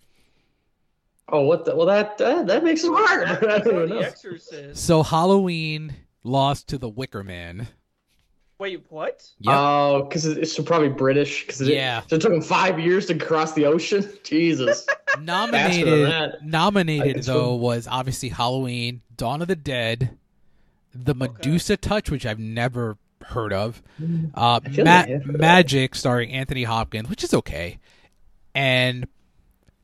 oh, 1.30 1.42
what? 1.42 1.66
The, 1.66 1.76
well, 1.76 1.88
that 1.88 2.18
that, 2.20 2.46
that 2.48 2.64
makes 2.64 2.84
it 2.84 2.92
hard. 2.94 3.28
I 3.44 3.58
don't 3.60 3.68
even 3.68 3.90
The 3.90 3.96
know. 3.96 4.00
Exorcist. 4.02 4.86
So 4.86 5.02
Halloween 5.04 5.94
lost 6.26 6.68
to 6.70 6.78
The 6.78 6.90
Wicker 6.90 7.24
Man. 7.24 7.68
Wait, 8.58 8.86
what? 8.90 9.28
Yep. 9.40 9.54
Oh, 9.56 10.04
because 10.04 10.26
it's 10.26 10.58
probably 10.62 10.88
British. 10.90 11.42
Because 11.46 11.62
Yeah. 11.62 12.02
so 12.08 12.16
it 12.16 12.22
took 12.22 12.32
them 12.32 12.42
five 12.42 12.80
years 12.80 13.06
to 13.08 13.16
cross 13.18 13.54
the 13.54 13.66
ocean. 13.66 14.10
Jesus. 14.24 14.86
nominated 15.20 16.36
nominated 16.44 17.24
though 17.24 17.50
we'll- 17.56 17.60
was 17.60 17.88
obviously 17.88 18.30
Halloween, 18.30 19.02
Dawn 19.18 19.42
of 19.42 19.48
the 19.50 19.56
Dead, 19.58 20.18
The 20.94 21.14
Medusa 21.16 21.76
Touch, 21.78 22.10
which 22.10 22.26
I've 22.26 22.40
never 22.40 22.98
heard 23.26 23.52
of, 23.54 23.82
uh, 24.36 24.60
Ma- 24.64 24.84
like 24.84 24.88
I 24.88 25.02
of. 25.12 25.26
Magic 25.26 25.96
starring 25.96 26.32
Anthony 26.32 26.64
Hopkins, 26.64 27.10
which 27.10 27.24
is 27.24 27.34
okay, 27.34 27.80
and 28.54 29.06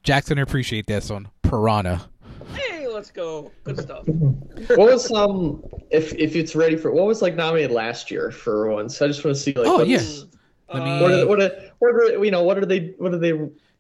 Jackson 0.04 0.38
appreciate 0.38 0.88
this 0.88 1.10
one, 1.10 1.28
Piranha. 1.42 2.10
Hey, 3.02 3.08
let's 3.08 3.12
go. 3.12 3.52
Good 3.64 3.80
stuff. 3.80 4.06
what 4.78 4.92
was 4.92 5.12
um 5.12 5.64
if 5.90 6.14
if 6.14 6.36
it's 6.36 6.56
ready 6.56 6.76
for 6.78 6.92
what 6.92 7.06
was 7.06 7.22
like 7.22 7.36
nominated 7.36 7.72
last 7.72 8.12
year 8.12 8.32
for 8.32 8.70
once? 8.72 9.02
I 9.02 9.08
just 9.08 9.24
want 9.26 9.36
to 9.36 9.42
see 9.42 9.54
like 9.54 9.68
Oh, 9.68 9.78
what's- 9.80 9.90
yeah. 9.90 10.26
Let 10.74 10.84
Uh, 10.84 10.86
me- 10.86 11.02
what 11.02 11.12
are, 11.12 11.26
what 11.28 11.42
are, 11.42 11.52
what 11.80 11.96
are 12.16 12.26
you 12.26 12.32
know 12.32 12.44
what 12.44 12.58
are 12.58 12.66
they 12.66 12.94
what 12.98 13.12
do 13.12 13.18
they 13.20 13.32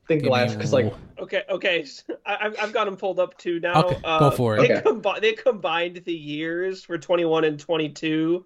think 0.07 0.23
Give 0.23 0.31
last 0.31 0.57
because 0.57 0.73
like 0.73 0.91
Okay, 1.19 1.43
okay. 1.49 1.81
s- 1.83 2.03
I, 2.25 2.37
have 2.41 2.55
I've 2.59 2.73
got 2.73 2.85
them 2.85 2.97
pulled 2.97 3.19
up 3.19 3.37
too 3.37 3.59
now. 3.59 3.81
Okay, 3.85 3.97
uh, 4.03 4.19
go 4.19 4.31
for 4.31 4.57
it. 4.57 4.67
They, 4.67 4.73
Okay. 4.73 4.81
combi- 4.81 5.21
they 5.21 5.33
combined 5.33 6.01
the 6.03 6.13
years 6.13 6.83
for 6.83 6.97
21 6.97 7.43
and 7.45 7.59
22. 7.59 8.45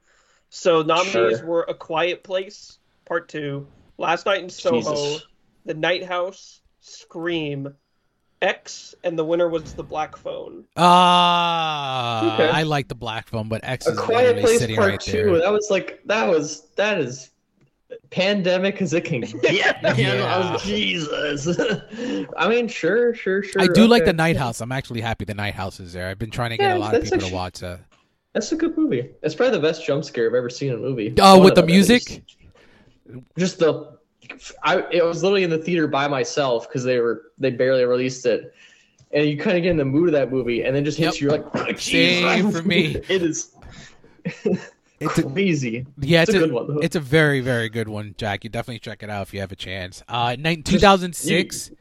So 0.50 0.82
nominees 0.84 1.12
Sure. 1.12 1.46
were 1.46 1.64
A 1.64 1.74
Quiet 1.74 2.24
Place, 2.24 2.78
Part 3.08 3.30
2, 3.30 3.68
Last 3.98 4.26
Night 4.26 4.44
in 4.44 4.50
Soho, 4.50 4.78
Jesus. 4.80 5.24
The 5.66 5.74
Night 5.74 6.04
House, 6.04 6.62
Scream, 6.82 7.74
X, 8.42 8.94
and 9.04 9.18
the 9.18 9.24
winner 9.26 9.48
was 9.50 9.74
The 9.74 9.84
Black 9.84 10.16
Phone. 10.18 10.66
Ah, 10.78 12.34
Okay. 12.36 12.50
I 12.50 12.64
like 12.64 12.88
the 12.88 12.96
black 12.96 13.28
phone, 13.28 13.48
but 13.50 13.62
X 13.64 13.88
a 13.88 13.92
is 13.92 14.00
quiet 14.00 14.40
place 14.40 14.60
sitting 14.60 14.76
part 14.76 14.90
right 14.92 15.00
two 15.00 15.12
there. 15.12 15.40
that 15.40 15.52
was 15.52 15.68
like 15.70 16.02
that 16.06 16.28
was 16.28 16.68
that 16.76 17.00
is 17.00 17.32
pandemic 18.10 18.82
as 18.82 18.94
it 18.94 19.06
can 19.06 19.22
get 19.42 19.82
man. 19.82 19.96
I 19.96 20.00
Yeah. 20.00 20.52
was 20.54 20.64
Jesus 20.64 21.58
I 22.38 22.50
mean 22.50 22.68
sure 22.68 23.14
sure 23.14 23.42
sure 23.44 23.62
I 23.62 23.68
do 23.68 23.88
like 23.88 24.06
the 24.06 24.14
Night 24.14 24.36
House. 24.38 24.60
I'm 24.62 24.72
actually 24.72 25.02
happy 25.02 25.26
the 25.26 25.34
Night 25.34 25.54
House 25.56 25.80
is 25.80 25.94
there. 25.94 26.08
I've 26.08 26.20
been 26.20 26.32
trying 26.32 26.50
to 26.52 26.58
get 26.58 26.70
Yeah, 26.72 26.78
a 26.78 26.80
lot 26.80 26.94
of 26.96 27.02
that's 27.02 27.12
people 27.12 27.28
to 27.30 27.34
watch 27.34 27.60
that. 27.60 27.80
that's 28.34 28.52
a 28.52 28.56
good 28.56 28.78
movie 28.78 29.12
it's 29.24 29.36
probably 29.36 29.56
the 29.58 29.62
best 29.62 29.86
jump 29.86 30.04
scare 30.04 30.28
I've 30.28 30.36
ever 30.36 30.50
seen 30.50 30.70
in 30.74 30.76
a 30.76 30.82
movie 30.82 31.14
Oh, 31.20 31.38
One 31.38 31.46
with 31.46 31.56
the 31.56 31.64
music? 31.66 32.10
least. 32.10 33.22
just 33.38 33.60
the 33.60 33.95
I 34.64 34.84
it 34.92 35.04
was 35.04 35.24
literally 35.24 35.44
in 35.44 35.50
the 35.50 35.58
theater 35.58 35.88
by 35.88 36.08
myself 36.08 36.68
because 36.68 36.84
they 36.84 37.00
were 37.00 37.32
they 37.38 37.50
barely 37.52 37.84
released 37.86 38.26
it, 38.26 38.54
and 39.12 39.26
you 39.28 39.38
kind 39.38 39.58
of 39.58 39.64
get 39.64 39.72
in 39.72 39.78
the 39.78 39.86
mood 39.86 40.08
of 40.10 40.14
that 40.14 40.32
movie, 40.32 40.64
and 40.64 40.76
then 40.76 40.84
just 40.86 40.98
hits 40.98 41.22
Yep. 41.22 41.22
you 41.22 41.30
like 41.30 41.46
"Oh, 41.70 41.76
Same 41.76 42.52
for 42.52 42.64
me. 42.64 42.96
It 43.10 43.22
is 43.24 43.52
It's 45.00 45.18
a, 45.18 45.24
crazy. 45.24 45.86
yeah, 46.00 46.22
It's 46.22 46.30
it's, 46.30 46.40
a 46.40 46.44
a, 46.44 46.48
good 46.48 46.54
one. 46.54 46.80
It's 46.82 46.96
a 46.96 47.00
very, 47.02 47.42
very 47.42 47.68
good 47.70 47.90
one, 47.90 48.16
Jack. 48.18 48.44
You 48.46 48.50
definitely 48.50 48.80
check 48.80 49.04
it 49.04 49.10
out 49.10 49.24
if 49.24 49.34
you 49.34 49.42
have 49.42 49.52
a 49.52 49.56
chance. 49.56 50.02
Uh, 50.08 50.36
nine, 50.40 50.64
2006, 50.64 51.72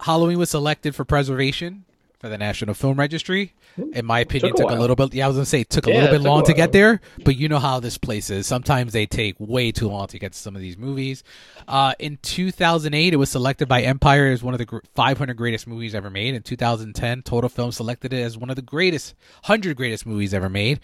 Halloween 0.00 0.38
was 0.38 0.50
selected 0.50 0.94
for 0.94 1.04
preservation 1.04 1.84
for 2.24 2.30
the 2.30 2.38
National 2.38 2.72
Film 2.72 2.98
Registry. 2.98 3.52
In 3.92 4.06
my 4.06 4.20
opinion, 4.20 4.52
Took 4.56 4.60
a 4.60 4.62
took 4.62 4.78
a 4.78 4.80
little 4.80 4.96
bit. 4.96 5.12
Yeah, 5.12 5.26
I 5.26 5.28
was 5.28 5.36
gonna 5.36 5.44
say 5.44 5.60
it 5.60 5.68
took 5.68 5.86
a 5.86 5.90
Yeah, 5.90 5.96
little 5.96 6.18
bit 6.18 6.22
long 6.22 6.42
to 6.44 6.54
get 6.54 6.72
there, 6.72 7.02
but 7.22 7.36
you 7.36 7.50
know 7.50 7.58
how 7.58 7.80
this 7.80 7.98
place 7.98 8.30
is. 8.30 8.46
Sometimes 8.46 8.94
they 8.94 9.04
take 9.04 9.36
way 9.38 9.70
too 9.70 9.90
long 9.90 10.06
to 10.06 10.18
get 10.18 10.32
to 10.32 10.38
some 10.38 10.56
of 10.56 10.62
these 10.62 10.78
movies. 10.78 11.22
Uh, 11.68 11.92
in 11.98 12.16
2008, 12.22 13.12
it 13.12 13.16
was 13.16 13.28
selected 13.28 13.68
by 13.68 13.82
Empire 13.82 14.28
as 14.28 14.42
one 14.42 14.54
of 14.54 14.58
the 14.58 14.80
500 14.94 15.36
greatest 15.36 15.66
movies 15.66 15.94
ever 15.94 16.08
made. 16.08 16.34
In 16.34 16.40
2010, 16.40 17.20
Total 17.24 17.50
Film 17.50 17.72
selected 17.72 18.14
it 18.14 18.22
as 18.22 18.38
one 18.38 18.48
of 18.48 18.56
the 18.56 18.62
greatest 18.62 19.14
100 19.44 19.76
greatest 19.76 20.06
movies 20.06 20.32
ever 20.32 20.48
made. 20.48 20.80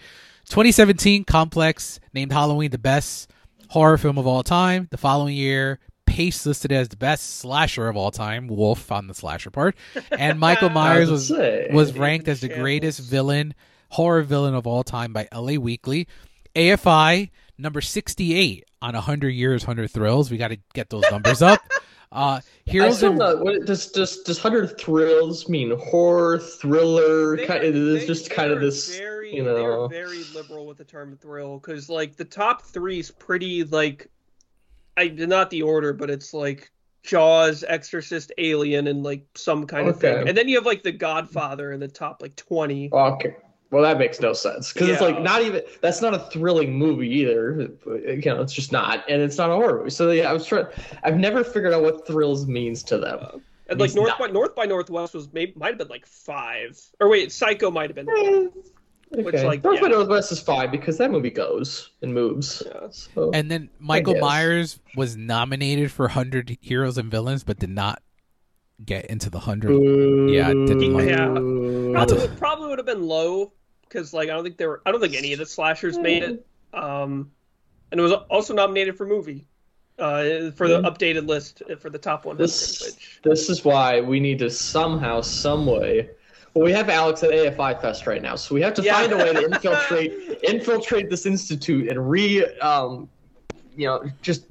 2017, 0.49 1.23
Complex 1.23 1.99
named 2.13 2.31
Halloween 2.31 2.69
the 2.69 2.77
best 2.77 3.31
horror 3.69 3.97
film 3.97 4.19
of 4.19 4.27
all 4.27 4.43
time. 4.43 4.89
The 4.91 4.97
following 4.97 5.35
year, 5.35 5.79
Paste 6.11 6.45
listed 6.45 6.71
as 6.73 6.89
the 6.89 6.97
best 6.97 7.37
slasher 7.37 7.87
of 7.87 7.95
all 7.95 8.11
time. 8.11 8.47
Wolf 8.47 8.91
on 8.91 9.07
the 9.07 9.13
slasher 9.13 9.49
part, 9.49 9.75
and 10.11 10.39
Michael 10.39 10.69
Myers 10.69 11.09
was 11.09 11.29
say. 11.29 11.69
was 11.71 11.93
ranked 11.97 12.27
as 12.27 12.41
the 12.41 12.47
Shambles. 12.47 12.61
greatest 12.61 12.99
villain, 12.99 13.53
horror 13.89 14.21
villain 14.23 14.53
of 14.53 14.67
all 14.67 14.83
time 14.83 15.13
by 15.13 15.27
LA 15.33 15.53
Weekly. 15.53 16.07
AFI 16.55 17.29
number 17.57 17.79
68 17.81 18.65
on 18.81 18.93
100 18.93 19.29
Years, 19.29 19.65
100 19.65 19.89
Thrills. 19.89 20.29
We 20.29 20.37
got 20.37 20.49
to 20.49 20.57
get 20.73 20.89
those 20.89 21.03
numbers 21.11 21.41
up. 21.41 21.61
Uh, 22.13 22.41
I 22.67 22.69
Heroes 22.69 22.97
still 22.97 23.11
and 23.11 23.19
not. 23.19 23.39
What 23.39 23.65
does 23.65 23.87
does 23.87 24.17
does 24.23 24.37
hundred 24.37 24.77
thrills 24.77 25.47
mean? 25.47 25.71
Horror, 25.79 26.39
thriller. 26.39 27.37
They- 27.37 27.45
kind, 27.45 27.63
it 27.63 27.73
is 27.73 28.01
they- 28.01 28.05
just 28.05 28.29
kind 28.29 28.51
of 28.51 28.59
this. 28.59 28.97
Very, 28.97 29.33
you 29.33 29.43
know. 29.45 29.87
very 29.87 30.21
liberal 30.35 30.65
with 30.65 30.77
the 30.77 30.83
term 30.83 31.15
thrill 31.21 31.57
because, 31.57 31.87
like, 31.87 32.17
the 32.17 32.25
top 32.25 32.63
three 32.63 32.99
is 32.99 33.11
pretty 33.11 33.63
like, 33.63 34.07
I 35.01 35.07
not 35.09 35.49
the 35.49 35.61
order, 35.63 35.93
but 35.93 36.09
it's 36.09 36.33
like 36.33 36.71
Jaws, 37.03 37.63
Exorcist, 37.67 38.31
Alien, 38.37 38.87
and 38.87 39.03
like 39.03 39.25
some 39.35 39.65
kind 39.67 39.87
of 39.89 39.95
Okay. 39.97 40.15
thing. 40.15 40.27
And 40.29 40.37
then 40.37 40.47
you 40.47 40.55
have 40.57 40.65
like 40.65 40.83
The 40.83 40.91
Godfather 40.91 41.71
in 41.71 41.79
the 41.79 41.87
top 41.87 42.21
like 42.21 42.35
twenty. 42.35 42.89
Okay. 42.91 43.35
Well, 43.71 43.83
that 43.83 43.97
makes 43.97 44.19
no 44.19 44.33
sense 44.33 44.73
because 44.73 44.89
it's 44.89 45.01
like 45.01 45.21
not 45.21 45.41
even 45.43 45.61
that's 45.81 46.01
not 46.01 46.13
a 46.13 46.19
thrilling 46.19 46.73
movie 46.73 47.07
either. 47.07 47.71
You 47.87 48.21
know, 48.25 48.41
it's 48.41 48.51
just 48.53 48.71
not, 48.73 49.05
and 49.09 49.21
it's 49.21 49.37
not 49.37 49.49
a 49.49 49.53
horror 49.53 49.77
movie. 49.79 49.89
So 49.91 50.11
yeah, 50.11 50.29
I 50.29 50.33
was 50.33 50.45
trying. 50.45 50.65
I've 51.03 51.17
never 51.17 51.41
figured 51.43 51.71
out 51.73 51.81
what 51.81 52.05
thrills 52.05 52.45
means 52.47 52.83
to 52.83 52.97
them. 52.97 53.19
Uh, 53.21 53.37
and 53.69 53.79
like 53.79 53.95
North 53.95 54.09
not- 54.09 54.19
by 54.19 54.27
North 54.27 54.55
by 54.55 54.65
Northwest 54.65 55.13
was 55.13 55.31
maybe 55.31 55.53
might 55.55 55.69
have 55.69 55.77
been 55.77 55.87
like 55.87 56.05
five. 56.05 56.77
Or 56.99 57.07
wait, 57.07 57.31
Psycho 57.31 57.71
might 57.71 57.89
have 57.89 57.95
been. 57.95 58.09
Eh, 58.09 58.47
Eh, 59.17 59.21
Which, 59.23 59.35
like, 59.35 59.63
North 59.63 59.81
by 59.81 59.87
yeah. 59.87 59.93
Northwest 59.93 60.31
is 60.31 60.39
fine 60.39 60.71
because 60.71 60.97
that 60.97 61.11
movie 61.11 61.29
goes 61.29 61.89
and 62.01 62.13
moves. 62.13 62.63
Yeah. 62.65 62.87
So, 62.91 63.31
and 63.33 63.51
then 63.51 63.69
Michael. 63.79 64.17
Myers 64.19 64.79
was 64.95 65.17
nominated 65.17 65.91
for 65.91 66.05
100 66.05 66.57
Heroes 66.61 66.97
and 66.97 67.11
Villains, 67.11 67.43
but 67.43 67.59
did 67.59 67.69
not 67.69 68.01
get 68.85 69.05
into 69.07 69.29
the 69.29 69.39
100. 69.39 70.29
Yeah, 70.29 70.47
didn't 70.49 70.93
like- 70.93 71.09
Yeah. 71.09 71.27
Boo. 71.27 71.93
That's 71.93 72.13
Probably, 72.13 72.37
probably 72.37 72.69
would 72.69 72.79
have 72.79 72.85
been 72.85 73.03
low 73.03 73.51
because 73.83 74.13
like 74.13 74.29
I 74.29 74.33
don't 74.33 74.43
think 74.43 74.57
there 74.57 74.69
were. 74.69 74.81
I 74.85 74.91
don't 74.91 75.01
think 75.01 75.15
any 75.15 75.33
of 75.33 75.39
the 75.39 75.45
slashers 75.45 75.97
made 75.97 76.23
it. 76.23 76.45
Um, 76.73 77.31
and 77.91 77.99
it 77.99 78.03
was 78.03 78.13
also 78.29 78.53
nominated 78.53 78.97
for 78.97 79.05
movie. 79.05 79.45
Uh, 79.99 80.49
for 80.51 80.67
the 80.67 80.81
updated 80.81 81.27
list 81.27 81.61
uh, 81.69 81.75
for 81.75 81.91
the 81.91 81.97
top 81.97 82.25
100. 82.25 82.41
This 82.43 82.81
Which, 82.81 83.19
this 83.23 83.49
is 83.49 83.63
why 83.63 84.01
we 84.01 84.19
need 84.19 84.39
to 84.39 84.49
somehow, 84.49 85.21
some 85.21 85.67
way. 85.67 86.09
Well, 86.53 86.65
we 86.65 86.71
have 86.73 86.89
Alex 86.89 87.23
at 87.23 87.31
AFI 87.31 87.81
Fest 87.81 88.07
right 88.07 88.21
now, 88.21 88.35
so 88.35 88.53
we 88.53 88.61
have 88.61 88.73
to 88.75 88.81
Yeah. 88.83 88.95
find 88.99 89.13
a 89.13 89.17
way 89.17 89.33
to 89.33 89.45
infiltrate 89.53 90.39
infiltrate 90.43 91.09
this 91.09 91.25
institute 91.25 91.89
and 91.89 92.09
re, 92.09 92.45
um, 92.59 93.09
you 93.75 93.87
know, 93.87 94.03
just 94.21 94.45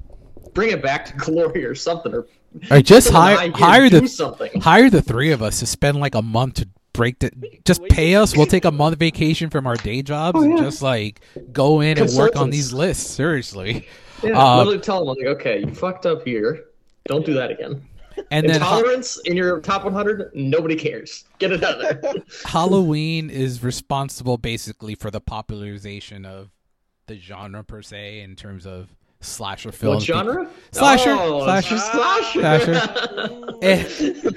bring 0.53 0.71
it 0.71 0.81
back 0.81 1.05
to 1.05 1.13
glory 1.17 1.63
or 1.65 1.75
something, 1.75 2.13
or 2.13 2.27
Or 2.71 2.81
just 2.81 3.07
put 3.07 3.15
an 3.15 3.21
eye 3.21 3.47
hire 3.49 3.51
hire 3.51 3.89
the 3.89 4.07
something. 4.07 4.61
hire 4.61 4.89
the 4.89 5.01
three 5.01 5.31
of 5.31 5.41
us 5.43 5.59
to 5.59 5.65
spend 5.65 5.99
like 5.99 6.15
a 6.15 6.21
month 6.21 6.55
to 6.55 6.67
break 6.93 7.19
the 7.19 7.31
just 7.63 7.81
pay 7.85 8.15
us 8.15 8.35
we'll 8.35 8.45
take 8.45 8.65
a 8.65 8.71
month 8.71 8.97
vacation 8.99 9.49
from 9.49 9.65
our 9.65 9.77
day 9.77 10.01
jobs 10.01 10.37
Oh, 10.37 10.43
and 10.43 10.57
just 10.57 10.81
like 10.81 11.21
go 11.53 11.79
in 11.79 11.97
and 11.97 12.11
work 12.17 12.35
on 12.35 12.49
these 12.49 12.73
lists 12.73 13.09
seriously 13.09 13.87
Yeah, 14.21 14.37
uh, 14.37 14.57
literally 14.57 14.79
tell 14.79 15.05
them 15.05 15.15
like, 15.15 15.25
okay, 15.37 15.59
you 15.61 15.73
fucked 15.73 16.05
up 16.05 16.25
here. 16.25 16.65
Don't 17.05 17.25
do 17.25 17.33
that 17.35 17.49
again. 17.49 17.81
And 18.31 18.47
then 18.49 18.61
ha- 18.61 18.77
Intolerance 18.77 19.19
in 19.25 19.35
your 19.37 19.59
top 19.61 19.83
100, 19.83 20.31
nobody 20.33 20.75
cares. 20.75 21.25
Get 21.39 21.51
it 21.51 21.63
out 21.63 21.83
of 21.83 22.01
there. 22.01 22.13
halloween 22.45 23.29
is 23.29 23.63
responsible 23.63 24.37
basically 24.37 24.95
for 24.95 25.09
the 25.11 25.21
popularization 25.21 26.25
of 26.25 26.49
the 27.07 27.17
genre 27.17 27.63
per 27.63 27.81
se 27.81 28.21
in 28.21 28.35
terms 28.35 28.65
of 28.65 28.95
slasher 29.19 29.71
films 29.71 30.07
what 30.09 30.25
genre? 30.25 30.49
Slasher, 30.71 31.11
Oh, 31.17 31.43
slasher, 31.43 31.77
slasher. 31.77 32.77
Eh, 33.61 33.83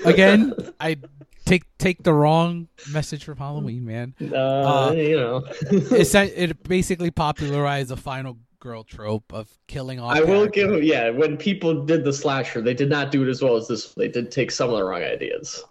again 0.05 0.53
i 0.81 0.95
take 1.47 1.62
take 1.79 2.03
the 2.03 2.12
wrong 2.12 2.68
message 2.93 3.25
from 3.25 3.39
halloween 3.39 3.85
man 3.87 4.14
Uh, 4.20 4.93
you 4.95 5.16
know. 5.16 5.43
it 5.70 6.14
it 6.14 6.62
basically 6.64 7.11
popularized 7.11 7.89
the 7.89 7.97
final 7.97 8.37
girl 8.65 8.83
trope 8.83 9.31
of 9.33 9.49
killing 9.67 10.01
off 10.01 10.17
I 10.17 10.21
will 10.21 10.49
characters. 10.49 10.81
give 10.81 10.85
yeah, 10.85 11.11
when 11.11 11.37
people 11.37 11.85
did 11.85 12.03
the 12.03 12.12
slasher, 12.15 12.62
they 12.62 12.73
did 12.73 12.89
not 12.89 13.12
do 13.12 13.23
it 13.23 13.29
as 13.29 13.43
well 13.43 13.57
as 13.57 13.69
this. 13.69 13.93
They 13.93 14.09
did 14.09 14.31
take 14.33 14.51
some 14.51 14.71
of 14.71 14.77
the 14.77 14.83
wrong 14.85 15.03
ideas. 15.03 15.62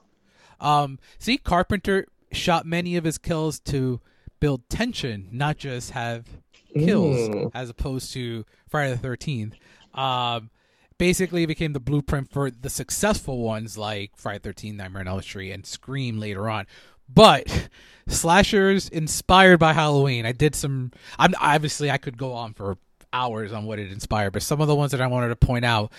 Um, 0.62 1.00
see, 1.18 1.38
Carpenter 1.40 2.06
shot 2.32 2.66
many 2.68 2.96
of 2.96 3.04
his 3.04 3.18
kills 3.18 3.60
to 3.62 4.00
build 4.40 4.70
tension, 4.70 5.28
not 5.32 5.58
just 5.58 5.92
have 5.92 6.28
kills, 6.76 7.18
Mm. 7.30 7.52
as 7.56 7.70
opposed 7.72 8.14
to 8.14 8.46
Friday 8.70 8.92
the 8.92 8.98
Thirteenth. 9.00 9.56
Um, 9.96 10.52
basically, 11.00 11.46
became 11.48 11.74
the 11.74 11.80
blueprint 11.80 12.32
for 12.32 12.52
the 12.52 12.70
successful 12.70 13.40
ones 13.42 13.76
like 13.76 14.12
Friday 14.16 14.38
the 14.38 14.50
Thirteenth, 14.50 14.78
Nightmare 14.78 15.02
on 15.02 15.08
Elm 15.08 15.22
Street, 15.24 15.52
and 15.52 15.66
Scream 15.66 16.20
later 16.20 16.48
on. 16.48 16.68
But 17.10 17.70
slashers 18.08 18.90
inspired 18.90 19.60
by 19.60 19.74
Halloween. 19.74 20.26
I 20.26 20.32
did 20.32 20.56
some. 20.56 20.92
I'm 21.18 21.34
obviously 21.40 21.90
I 21.92 21.98
could 21.98 22.18
go 22.18 22.34
on 22.34 22.54
for 22.54 22.78
hours 23.12 23.54
on 23.54 23.66
what 23.66 23.80
it 23.80 23.92
inspired, 23.92 24.34
but 24.34 24.42
some 24.42 24.60
of 24.62 24.68
the 24.68 24.76
ones 24.76 24.92
that 24.92 25.02
I 25.02 25.08
wanted 25.08 25.30
to 25.30 25.36
point 25.36 25.66
out. 25.66 25.92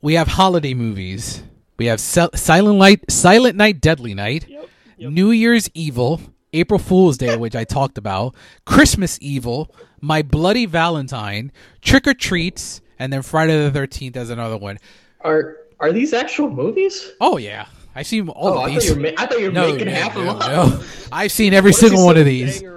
We 0.00 0.14
have 0.14 0.28
holiday 0.28 0.74
movies. 0.74 1.42
We 1.76 1.86
have 1.86 2.00
Silent 2.00 2.78
Night, 2.78 3.10
Silent 3.10 3.56
Night, 3.56 3.80
Deadly 3.80 4.14
Night, 4.14 4.48
Yep. 4.48 4.68
Yep. 4.96 5.12
New 5.12 5.30
Year's 5.32 5.68
Evil, 5.74 6.20
April 6.52 6.78
Fool's 6.78 7.18
Day, 7.18 7.36
which 7.44 7.56
I 7.56 7.64
talked 7.64 7.98
about, 7.98 8.34
Christmas 8.64 9.18
Evil, 9.20 9.74
My 10.00 10.22
Bloody 10.22 10.66
Valentine, 10.66 11.50
Trick 11.82 12.06
or 12.06 12.14
Treats, 12.14 12.80
and 12.98 13.12
then 13.12 13.22
Friday 13.22 13.56
the 13.60 13.70
Thirteenth 13.72 14.16
as 14.16 14.30
another 14.30 14.56
one. 14.56 14.78
Are 15.22 15.56
are 15.80 15.92
these 15.92 16.12
actual 16.12 16.48
movies? 16.50 17.10
Oh 17.20 17.36
yeah, 17.36 17.66
I've 17.94 18.06
seen 18.06 18.28
all 18.28 18.48
Oh, 18.48 18.52
of 18.52 18.58
I 18.58 18.62
thought 18.74 18.80
these. 18.80 18.88
you 18.90 18.94
were, 18.94 19.00
ma- 19.00 19.08
I 19.18 19.26
thought 19.26 19.40
you 19.40 19.46
were 19.46 19.52
no, 19.52 19.70
making 19.72 19.86
no, 19.88 19.92
half 19.94 20.16
of 20.16 20.24
no, 20.24 20.38
them. 20.38 20.78
no. 20.80 20.84
I've 21.10 21.32
seen 21.32 21.52
every 21.54 21.70
What 21.70 21.80
single 21.80 22.04
one 22.04 22.16
of 22.16 22.24
these. 22.26 22.62
of? 22.62 22.68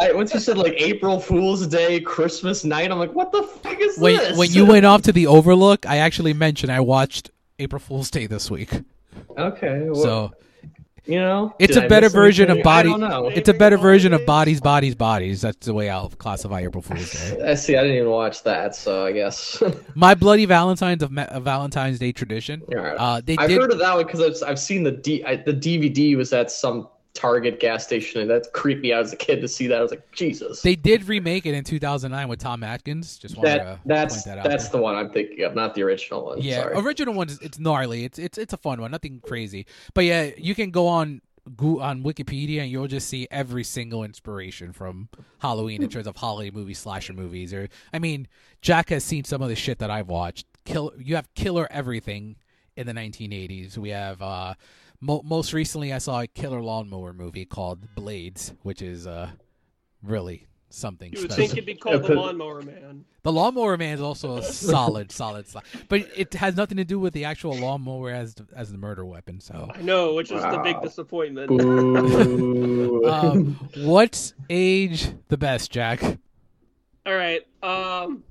I, 0.00 0.12
once 0.12 0.32
you 0.34 0.40
said 0.40 0.56
like 0.58 0.74
April 0.76 1.20
Fool's 1.20 1.66
Day, 1.66 2.00
Christmas 2.00 2.64
night, 2.64 2.90
I'm 2.90 2.98
like, 2.98 3.12
what 3.12 3.32
the 3.32 3.42
fuck 3.42 3.78
is 3.80 3.98
When 3.98 4.16
this? 4.16 4.36
when 4.38 4.50
you 4.50 4.64
went 4.66 4.86
off 4.86 5.02
to 5.02 5.12
the 5.12 5.26
Overlook, 5.26 5.86
I 5.86 5.98
actually 5.98 6.32
mentioned 6.32 6.72
I 6.72 6.80
watched 6.80 7.30
April 7.58 7.78
Fool's 7.80 8.10
Day 8.10 8.26
this 8.26 8.50
week. 8.50 8.70
okay, 9.36 9.82
well, 9.90 9.94
So 10.02 10.32
you 11.04 11.18
know, 11.18 11.54
it's 11.58 11.74
did 11.74 11.82
a 11.82 11.86
I 11.86 11.88
better 11.88 12.08
version 12.08 12.50
of 12.50 12.62
body. 12.62 12.88
I 12.88 12.92
don't 12.92 13.00
know. 13.00 13.28
It's 13.28 13.48
a 13.48 13.54
better 13.54 13.76
version 13.76 14.12
of 14.12 14.24
bodies, 14.24 14.60
bodies, 14.60 14.94
bodies. 14.94 15.40
That's 15.40 15.66
the 15.66 15.74
way 15.74 15.90
I'll 15.90 16.10
classify 16.10 16.60
April 16.60 16.82
Fool's 16.82 17.10
Day. 17.10 17.50
I 17.50 17.54
see. 17.54 17.76
I 17.76 17.82
didn't 17.82 17.96
even 17.96 18.10
watch 18.10 18.42
that, 18.44 18.74
so 18.76 19.04
I 19.06 19.12
guess. 19.12 19.62
My 19.94 20.14
Bloody 20.14 20.44
Valentine's 20.46 21.02
of 21.02 21.10
Ma- 21.10 21.26
a 21.28 21.40
Valentine's 21.40 21.98
Day 21.98 22.12
tradition. 22.12 22.62
Right. 22.68 22.94
Uh, 22.96 23.20
they 23.24 23.36
I've 23.36 23.48
did. 23.48 23.60
heard 23.60 23.72
of 23.72 23.78
that 23.80 23.94
one 23.94 24.06
because 24.06 24.42
I've, 24.42 24.48
I've 24.48 24.58
seen 24.60 24.84
the 24.84 24.92
D, 24.92 25.24
I, 25.24 25.36
the 25.36 25.52
DVD 25.54 26.16
was 26.16 26.32
at 26.32 26.50
some 26.50 26.88
Target 27.14 27.60
gas 27.60 27.84
station, 27.84 28.22
and 28.22 28.30
that 28.30 28.52
creeped 28.52 28.82
me 28.82 28.92
out 28.92 29.02
as 29.02 29.12
a 29.12 29.16
kid 29.16 29.40
to 29.42 29.48
see 29.48 29.66
that. 29.66 29.78
I 29.78 29.82
was 29.82 29.90
like, 29.90 30.10
Jesus. 30.12 30.62
They 30.62 30.74
did 30.74 31.06
remake 31.08 31.44
it 31.44 31.54
in 31.54 31.62
2009 31.62 32.28
with 32.28 32.38
Tom 32.38 32.62
Atkins. 32.62 33.18
Just 33.18 33.36
wanted 33.36 33.58
that 33.60 33.64
to 33.64 33.80
that's 33.84 34.14
point 34.14 34.24
that 34.24 34.38
out. 34.38 34.44
that's 34.44 34.68
there. 34.68 34.78
the 34.78 34.82
one 34.82 34.94
I'm 34.94 35.10
thinking 35.10 35.44
of, 35.44 35.54
not 35.54 35.74
the 35.74 35.82
original 35.82 36.24
one. 36.24 36.40
yeah. 36.40 36.62
Sorry. 36.62 36.74
Original 36.76 37.14
one 37.14 37.28
it's 37.42 37.58
gnarly. 37.58 38.04
It's 38.04 38.18
it's 38.18 38.38
it's 38.38 38.52
a 38.52 38.56
fun 38.56 38.80
one. 38.80 38.90
Nothing 38.90 39.20
crazy. 39.20 39.66
But 39.94 40.04
yeah, 40.04 40.30
you 40.38 40.54
can 40.54 40.70
go 40.70 40.86
on 40.88 41.20
on 41.58 42.02
Wikipedia 42.02 42.60
and 42.60 42.70
you'll 42.70 42.86
just 42.86 43.08
see 43.08 43.26
every 43.30 43.64
single 43.64 44.04
inspiration 44.04 44.72
from 44.72 45.08
Halloween 45.40 45.82
in 45.82 45.88
terms 45.88 46.06
of 46.06 46.16
holiday 46.16 46.50
movies, 46.50 46.78
slasher 46.78 47.12
movies. 47.12 47.52
Or 47.52 47.68
I 47.92 47.98
mean, 47.98 48.28
Jack 48.60 48.90
has 48.90 49.04
seen 49.04 49.24
some 49.24 49.42
of 49.42 49.48
the 49.48 49.56
shit 49.56 49.78
that 49.80 49.90
I've 49.90 50.08
watched. 50.08 50.46
Kill 50.64 50.92
you 50.98 51.16
have 51.16 51.32
killer 51.34 51.66
everything 51.70 52.36
in 52.76 52.86
the 52.86 52.92
1980s. 52.92 53.76
We 53.76 53.90
have 53.90 54.22
uh 54.22 54.54
mo- 55.02 55.20
most 55.22 55.52
recently 55.52 55.92
I 55.92 55.98
saw 55.98 56.20
a 56.22 56.26
killer 56.26 56.62
lawnmower 56.62 57.12
movie 57.12 57.44
called 57.44 57.94
Blades, 57.94 58.54
which 58.62 58.80
is 58.80 59.06
uh 59.06 59.28
really 60.02 60.46
something 60.70 61.12
You 61.12 61.20
would 61.20 61.32
special. 61.32 61.48
think 61.48 61.52
it'd 61.58 61.66
be 61.66 61.74
called 61.74 62.02
the 62.04 62.14
Lawnmower 62.14 62.62
Man. 62.62 63.04
The 63.24 63.30
Lawnmower 63.32 63.76
Man 63.76 63.92
is 63.94 64.00
also 64.00 64.38
a 64.38 64.42
solid, 64.42 65.12
solid 65.22 65.46
slot, 65.46 65.64
but 65.90 66.08
it 66.16 66.32
has 66.32 66.56
nothing 66.56 66.78
to 66.78 66.84
do 66.84 66.98
with 66.98 67.12
the 67.12 67.26
actual 67.26 67.54
lawnmower 67.58 68.08
as 68.10 68.34
the, 68.34 68.46
as 68.56 68.72
the 68.72 68.78
murder 68.78 69.04
weapon. 69.04 69.38
So, 69.38 69.70
I 69.74 69.82
know, 69.82 70.14
which 70.14 70.30
is 70.32 70.40
the 70.40 70.60
big 70.64 70.80
disappointment. 70.80 71.50
Um, 73.02 73.58
what's 73.78 74.32
age 74.48 75.12
the 75.28 75.36
best, 75.36 75.70
Jack? 75.72 76.02
All 77.04 77.14
right. 77.14 77.42
Um, 77.62 78.22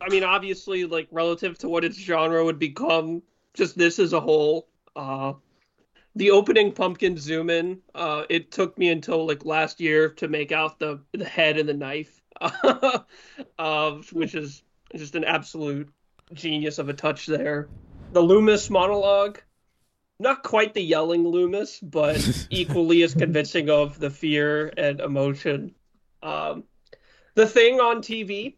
I 0.00 0.08
mean, 0.10 0.22
obviously, 0.22 0.84
like 0.84 1.08
relative 1.10 1.58
to 1.58 1.68
what 1.68 1.84
its 1.84 1.98
genre 1.98 2.44
would 2.44 2.58
become, 2.58 3.22
just 3.54 3.76
this 3.76 3.98
as 3.98 4.12
a 4.12 4.20
whole. 4.20 4.68
Uh, 4.94 5.32
the 6.14 6.30
opening 6.30 6.72
pumpkin 6.72 7.16
zoom 7.16 7.50
in. 7.50 7.80
Uh, 7.94 8.24
it 8.28 8.50
took 8.50 8.76
me 8.78 8.90
until 8.90 9.26
like 9.26 9.44
last 9.44 9.80
year 9.80 10.10
to 10.10 10.28
make 10.28 10.52
out 10.52 10.78
the 10.78 11.00
the 11.12 11.24
head 11.24 11.58
and 11.58 11.68
the 11.68 11.74
knife. 11.74 12.20
uh, 13.58 13.92
which 14.12 14.34
is 14.34 14.62
just 14.94 15.14
an 15.14 15.24
absolute 15.24 15.88
genius 16.34 16.78
of 16.78 16.88
a 16.88 16.92
touch 16.92 17.26
there. 17.26 17.68
The 18.12 18.20
Loomis 18.20 18.68
monologue. 18.70 19.40
Not 20.18 20.42
quite 20.42 20.74
the 20.74 20.82
yelling 20.82 21.26
Loomis, 21.26 21.80
but 21.80 22.16
equally 22.50 23.02
as 23.02 23.14
convincing 23.14 23.70
of 23.70 23.98
the 23.98 24.10
fear 24.10 24.72
and 24.76 25.00
emotion. 25.00 25.74
Um, 26.22 26.64
the 27.34 27.46
thing 27.46 27.80
on 27.80 28.02
TV. 28.02 28.56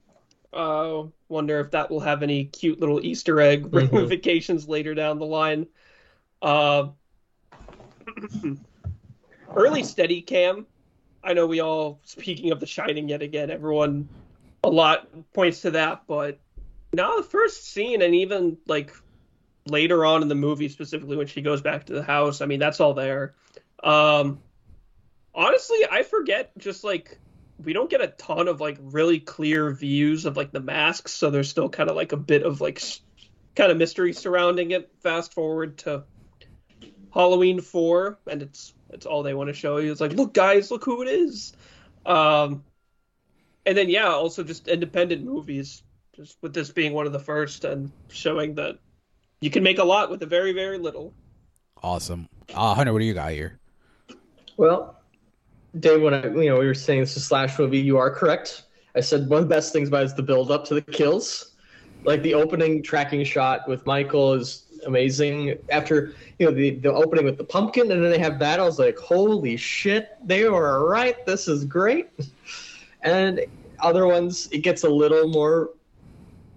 Uh, 0.53 1.05
wonder 1.29 1.59
if 1.59 1.73
that 1.73 1.91
will 1.91 2.01
have 2.01 2.23
any 2.23 2.45
cute 2.45 2.79
little 2.79 3.05
Easter 3.05 3.41
egg 3.41 3.65
Mhm. 3.71 3.93
ramifications 3.93 4.69
later 4.69 4.95
down 4.95 5.19
the 5.19 5.27
line. 5.27 5.67
Uh, 6.41 6.89
early 9.55 9.83
steady 9.83 10.23
cam. 10.23 10.67
I 11.23 11.33
know 11.33 11.47
we 11.47 11.61
all 11.61 12.01
speaking 12.05 12.53
of 12.53 12.61
The 12.61 12.67
Shining 12.67 13.09
yet 13.09 13.23
again. 13.23 13.51
Everyone 13.51 14.09
a 14.63 14.69
lot 14.69 15.09
points 15.33 15.63
to 15.63 15.73
that, 15.73 16.03
but 16.07 16.39
now 16.93 17.17
the 17.17 17.23
first 17.23 17.67
scene 17.73 18.03
and 18.03 18.15
even 18.15 18.59
like 18.67 18.93
later 19.67 20.05
on 20.05 20.23
in 20.23 20.29
the 20.29 20.35
movie, 20.35 20.69
specifically 20.69 21.17
when 21.17 21.27
she 21.27 21.43
goes 21.43 21.63
back 21.63 21.87
to 21.87 21.93
the 21.95 22.03
house. 22.03 22.41
I 22.41 22.47
mean, 22.47 22.61
that's 22.61 22.81
all 22.81 22.95
there. 22.95 23.35
Um, 23.83 24.41
honestly, 25.35 25.79
I 25.91 26.03
forget 26.03 26.57
just 26.59 26.85
like 26.85 27.19
we 27.63 27.73
don't 27.73 27.91
get 27.91 28.01
a 28.01 28.09
ton 28.09 28.49
of 28.49 28.61
like 28.61 28.79
really 28.81 29.21
clear 29.21 29.71
views 29.73 30.25
of 30.27 30.37
like 30.37 30.53
the 30.53 30.61
masks, 30.61 31.13
so 31.13 31.31
there's 31.31 31.49
still 31.49 31.69
kind 31.69 31.91
of 31.91 31.97
like 31.97 32.13
a 32.13 32.17
bit 32.17 32.43
of 32.43 32.61
like 32.61 32.83
kind 33.55 33.71
of 33.71 33.79
mystery 33.79 34.13
surrounding 34.13 34.71
it. 34.73 34.91
Fast 35.01 35.33
forward 35.33 35.79
to 35.79 36.05
Halloween 37.15 37.61
four, 37.61 38.19
and 38.27 38.43
it's 38.43 38.75
it's 38.91 39.07
all 39.07 39.23
they 39.23 39.35
want 39.35 39.49
to 39.49 39.55
show 39.55 39.77
you. 39.77 39.93
It's 39.93 40.01
like, 40.01 40.13
look, 40.13 40.35
guys, 40.35 40.71
look 40.71 40.85
who 40.85 41.03
it 41.03 41.09
is. 41.09 41.55
Um, 42.05 42.65
and 43.65 43.79
then 43.79 43.89
yeah, 43.89 44.09
also 44.09 44.43
just 44.43 44.67
independent 44.69 45.25
movies. 45.25 45.83
Just 46.15 46.39
with 46.43 46.55
this 46.55 46.71
being 46.71 46.93
one 46.93 47.07
of 47.07 47.13
the 47.13 47.19
first, 47.19 47.65
and 47.65 47.91
showing 48.09 48.55
that 48.57 48.79
you 49.41 49.51
can 49.51 49.63
make 49.63 49.79
a 49.79 49.85
lot 49.85 50.11
with 50.11 50.23
a 50.23 50.27
very 50.27 50.53
very 50.53 50.79
little. 50.79 51.15
Awesome, 51.83 52.29
uh, 52.55 52.75
Hunter. 52.75 52.93
What 52.93 52.99
do 52.99 53.05
you 53.05 53.15
got 53.15 53.33
here? 53.33 53.59
Well, 54.57 55.01
Dave, 55.79 56.03
when 56.03 56.15
I, 56.15 56.27
you 56.27 56.51
know 56.51 56.59
we 56.59 56.67
were 56.67 56.75
saying 56.75 57.01
this 57.01 57.13
is 57.13 57.19
a 57.19 57.21
slash 57.21 57.59
movie, 57.59 57.79
you 57.79 57.97
are 57.97 58.11
correct. 58.11 58.65
I 58.97 59.01
said 59.01 59.29
one 59.29 59.43
of 59.43 59.49
the 59.49 59.55
best 59.55 59.73
things 59.73 59.89
about 59.89 60.03
it 60.03 60.07
is 60.07 60.15
the 60.15 60.23
build 60.23 60.51
up 60.51 60.65
to 60.67 60.75
the 60.75 60.83
kills. 60.83 61.53
Like 62.05 62.23
the 62.23 62.35
opening 62.35 62.83
tracking 62.83 63.25
shot 63.25 63.67
with 63.67 63.87
Michael 63.87 64.35
is 64.35 64.64
amazing. 64.85 65.59
After 65.71 66.15
you 66.39 66.47
know 66.47 66.53
the 66.53 66.71
the 66.71 66.93
opening 66.93 67.25
with 67.25 67.39
the 67.39 67.45
pumpkin, 67.45 67.91
and 67.91 68.03
then 68.03 68.11
they 68.11 68.19
have 68.19 68.39
that, 68.39 68.61
I 68.61 68.65
was 68.65 68.79
like, 68.79 68.99
holy 68.99 69.57
shit, 69.57 70.17
they 70.25 70.49
were 70.49 70.89
right. 70.89 71.25
This 71.27 71.49
is 71.49 71.65
great. 71.65 72.11
And 73.05 73.41
other 73.81 74.07
ones, 74.07 74.49
it 74.51 74.61
gets 74.61 74.85
a 74.85 74.89
little 74.89 75.29
more. 75.29 75.71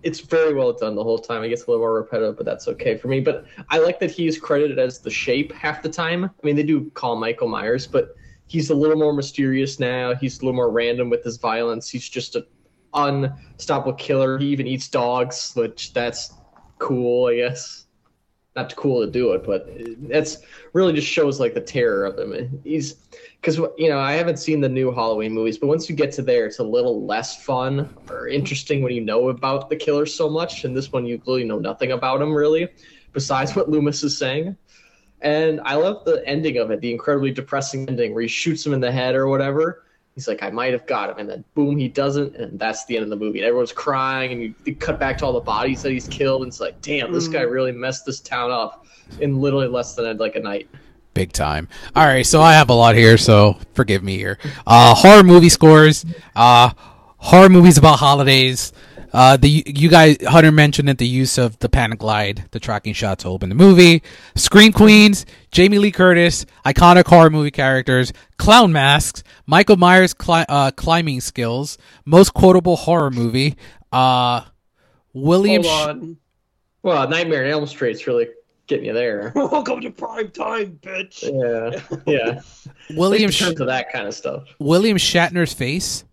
It's 0.02 0.22
very 0.22 0.54
well 0.54 0.72
done 0.72 0.96
the 0.96 1.04
whole 1.04 1.20
time. 1.20 1.44
It 1.44 1.50
gets 1.50 1.66
a 1.66 1.70
little 1.70 1.82
more 1.82 1.94
repetitive, 1.96 2.38
but 2.38 2.46
that's 2.46 2.70
okay 2.70 2.96
for 2.96 3.10
me. 3.10 3.20
But 3.20 3.46
I 3.70 3.80
like 3.80 4.00
that 4.00 4.12
he's 4.12 4.40
credited 4.40 4.80
as 4.80 5.00
the 5.00 5.10
shape 5.10 5.52
half 5.52 5.82
the 5.84 5.90
time. 5.90 6.24
I 6.24 6.30
mean, 6.44 6.56
they 6.56 6.64
do 6.64 6.90
call 6.92 7.18
Michael 7.18 7.50
Myers, 7.50 7.86
but 7.86 8.16
he's 8.48 8.70
a 8.70 8.76
little 8.76 8.96
more 8.96 9.14
mysterious 9.14 9.78
now. 9.78 10.16
He's 10.16 10.40
a 10.40 10.46
little 10.46 10.56
more 10.56 10.72
random 10.72 11.10
with 11.10 11.24
his 11.24 11.36
violence. 11.36 11.90
He's 11.90 12.08
just 12.08 12.38
an 12.38 12.46
unstoppable 12.94 13.94
killer. 13.94 14.38
He 14.38 14.48
even 14.48 14.68
eats 14.68 14.88
dogs, 14.88 15.52
which 15.56 15.94
that's 15.94 16.34
cool, 16.80 17.28
I 17.28 17.36
guess. 17.38 17.87
Not 18.58 18.76
cool 18.76 19.06
to 19.06 19.12
do 19.12 19.34
it, 19.34 19.46
but 19.46 19.70
that's 20.10 20.40
really 20.74 20.92
just 20.92 21.08
shows 21.08 21.40
like 21.40 21.54
the 21.54 21.62
terror 21.62 22.06
of 22.06 22.18
him. 22.18 22.60
He's 22.64 22.96
because 23.40 23.58
you 23.78 23.88
know 23.88 24.00
I 24.00 24.14
haven't 24.14 24.38
seen 24.38 24.62
the 24.62 24.68
new 24.68 24.92
Halloween 24.92 25.32
movies, 25.32 25.60
but 25.60 25.68
once 25.68 25.88
you 25.88 25.96
get 25.96 26.12
to 26.14 26.24
there, 26.24 26.48
it's 26.48 26.58
a 26.58 26.64
little 26.64 27.06
less 27.06 27.44
fun 27.44 27.88
or 28.10 28.28
interesting 28.28 28.82
when 28.82 28.94
you 28.94 29.02
know 29.02 29.30
about 29.30 29.70
the 29.70 29.76
killer 29.76 30.08
so 30.08 30.28
much. 30.28 30.64
And 30.64 30.76
this 30.76 30.92
one, 30.92 31.06
you 31.06 31.22
really 31.28 31.44
know 31.44 31.60
nothing 31.60 31.92
about 31.92 32.20
him 32.20 32.34
really, 32.34 32.68
besides 33.14 33.56
what 33.56 33.70
Loomis 33.70 34.04
is 34.04 34.18
saying. 34.18 34.58
And 35.22 35.62
I 35.62 35.76
love 35.76 36.04
the 36.04 36.28
ending 36.28 36.58
of 36.58 36.72
it, 36.72 36.82
the 36.82 36.92
incredibly 36.92 37.30
depressing 37.30 37.88
ending 37.88 38.16
where 38.16 38.24
he 38.24 38.28
shoots 38.28 38.66
him 38.66 38.74
in 38.74 38.80
the 38.80 38.92
head 38.92 39.14
or 39.14 39.28
whatever. 39.28 39.84
He's 40.18 40.28
like, 40.28 40.42
I 40.42 40.50
might 40.50 40.74
have 40.74 40.88
got 40.88 41.12
him, 41.12 41.20
and 41.20 41.30
then 41.30 41.44
boom, 41.54 41.78
he 41.78 41.88
doesn't, 41.88 42.36
and 42.38 42.58
that's 42.58 42.86
the 42.86 42.96
end 42.96 43.04
of 43.04 43.12
the 43.12 43.16
movie. 43.16 43.38
And 43.38 43.46
everyone's 43.46 43.72
crying, 43.72 44.32
and 44.32 44.42
you, 44.42 44.56
you 44.66 44.76
cut 44.76 45.00
back 45.00 45.20
to 45.20 45.26
all 45.28 45.34
the 45.34 45.40
bodies 45.40 45.84
that 45.84 45.92
he's 45.92 46.08
killed, 46.08 46.42
and 46.42 46.50
it's 46.50 46.60
like, 46.60 46.82
damn, 46.82 47.14
this 47.14 47.28
guy 47.28 47.42
really 47.42 47.72
messed 47.72 48.04
this 48.04 48.20
town 48.20 48.50
up 48.50 48.88
in 49.20 49.40
literally 49.40 49.68
less 49.68 49.94
than 49.94 50.18
like 50.18 50.36
a 50.36 50.40
night. 50.40 50.68
Big 51.14 51.34
time. 51.34 51.68
All 51.96 52.04
right, 52.04 52.26
so 52.26 52.42
I 52.42 52.54
have 52.54 52.72
a 52.72 52.74
lot 52.74 52.96
here, 52.96 53.16
so 53.20 53.60
forgive 53.76 54.02
me 54.02 54.18
here. 54.18 54.40
Uh, 54.66 54.96
horror 54.96 55.22
movie 55.22 55.50
scores. 55.50 56.04
Uh, 56.36 56.72
horror 57.18 57.50
movies 57.50 57.78
about 57.78 58.00
holidays. 58.00 58.74
Uh, 59.14 59.38
the 59.38 59.64
you 59.66 59.90
guys 59.90 60.18
Hunter 60.26 60.52
mentioned 60.52 60.90
it, 60.90 60.98
the 60.98 61.08
use 61.08 61.38
of 61.38 61.58
the 61.60 61.70
Panaglide, 61.70 62.50
the 62.52 62.60
tracking 62.60 62.94
shot 62.94 63.20
to 63.20 63.30
open 63.30 63.50
the 63.50 63.56
movie. 63.56 64.04
Scream 64.36 64.72
Queens, 64.74 65.26
Jamie 65.52 65.80
Lee 65.80 65.92
Curtis, 65.92 66.46
iconic 66.66 67.06
horror 67.08 67.30
movie 67.30 67.52
characters, 67.52 68.12
clown 68.38 68.72
masks, 68.74 69.24
Michael 69.46 69.78
Myers 69.78 70.14
cli- 70.14 70.46
uh, 70.50 70.72
climbing 70.72 71.22
skills, 71.22 71.78
most 72.06 72.34
quotable 72.34 72.76
horror 72.76 73.12
movie. 73.12 73.56
Uh, 73.92 74.42
William. 75.14 75.64
Hold 75.64 75.74
Sh- 75.76 75.88
on. 75.90 76.18
Well, 76.84 77.10
Nightmare 77.10 77.46
on 77.46 77.50
Elm 77.52 77.68
Street's 77.68 78.08
really 78.08 78.28
getting 78.68 78.86
you 78.86 78.94
there. 78.94 79.32
Welcome 79.36 79.82
to 79.82 79.90
prime 79.90 80.30
time, 80.32 80.80
bitch. 80.82 81.24
Yeah, 81.24 82.00
yeah. 82.06 82.42
William 82.96 83.26
in 83.26 83.32
Sh- 83.32 83.40
terms 83.40 83.60
of 83.62 83.68
that 83.68 83.92
kind 83.92 84.08
of 84.08 84.14
stuff, 84.14 84.44
William 84.60 84.98
Shatner's 84.98 85.54
face. 85.54 86.04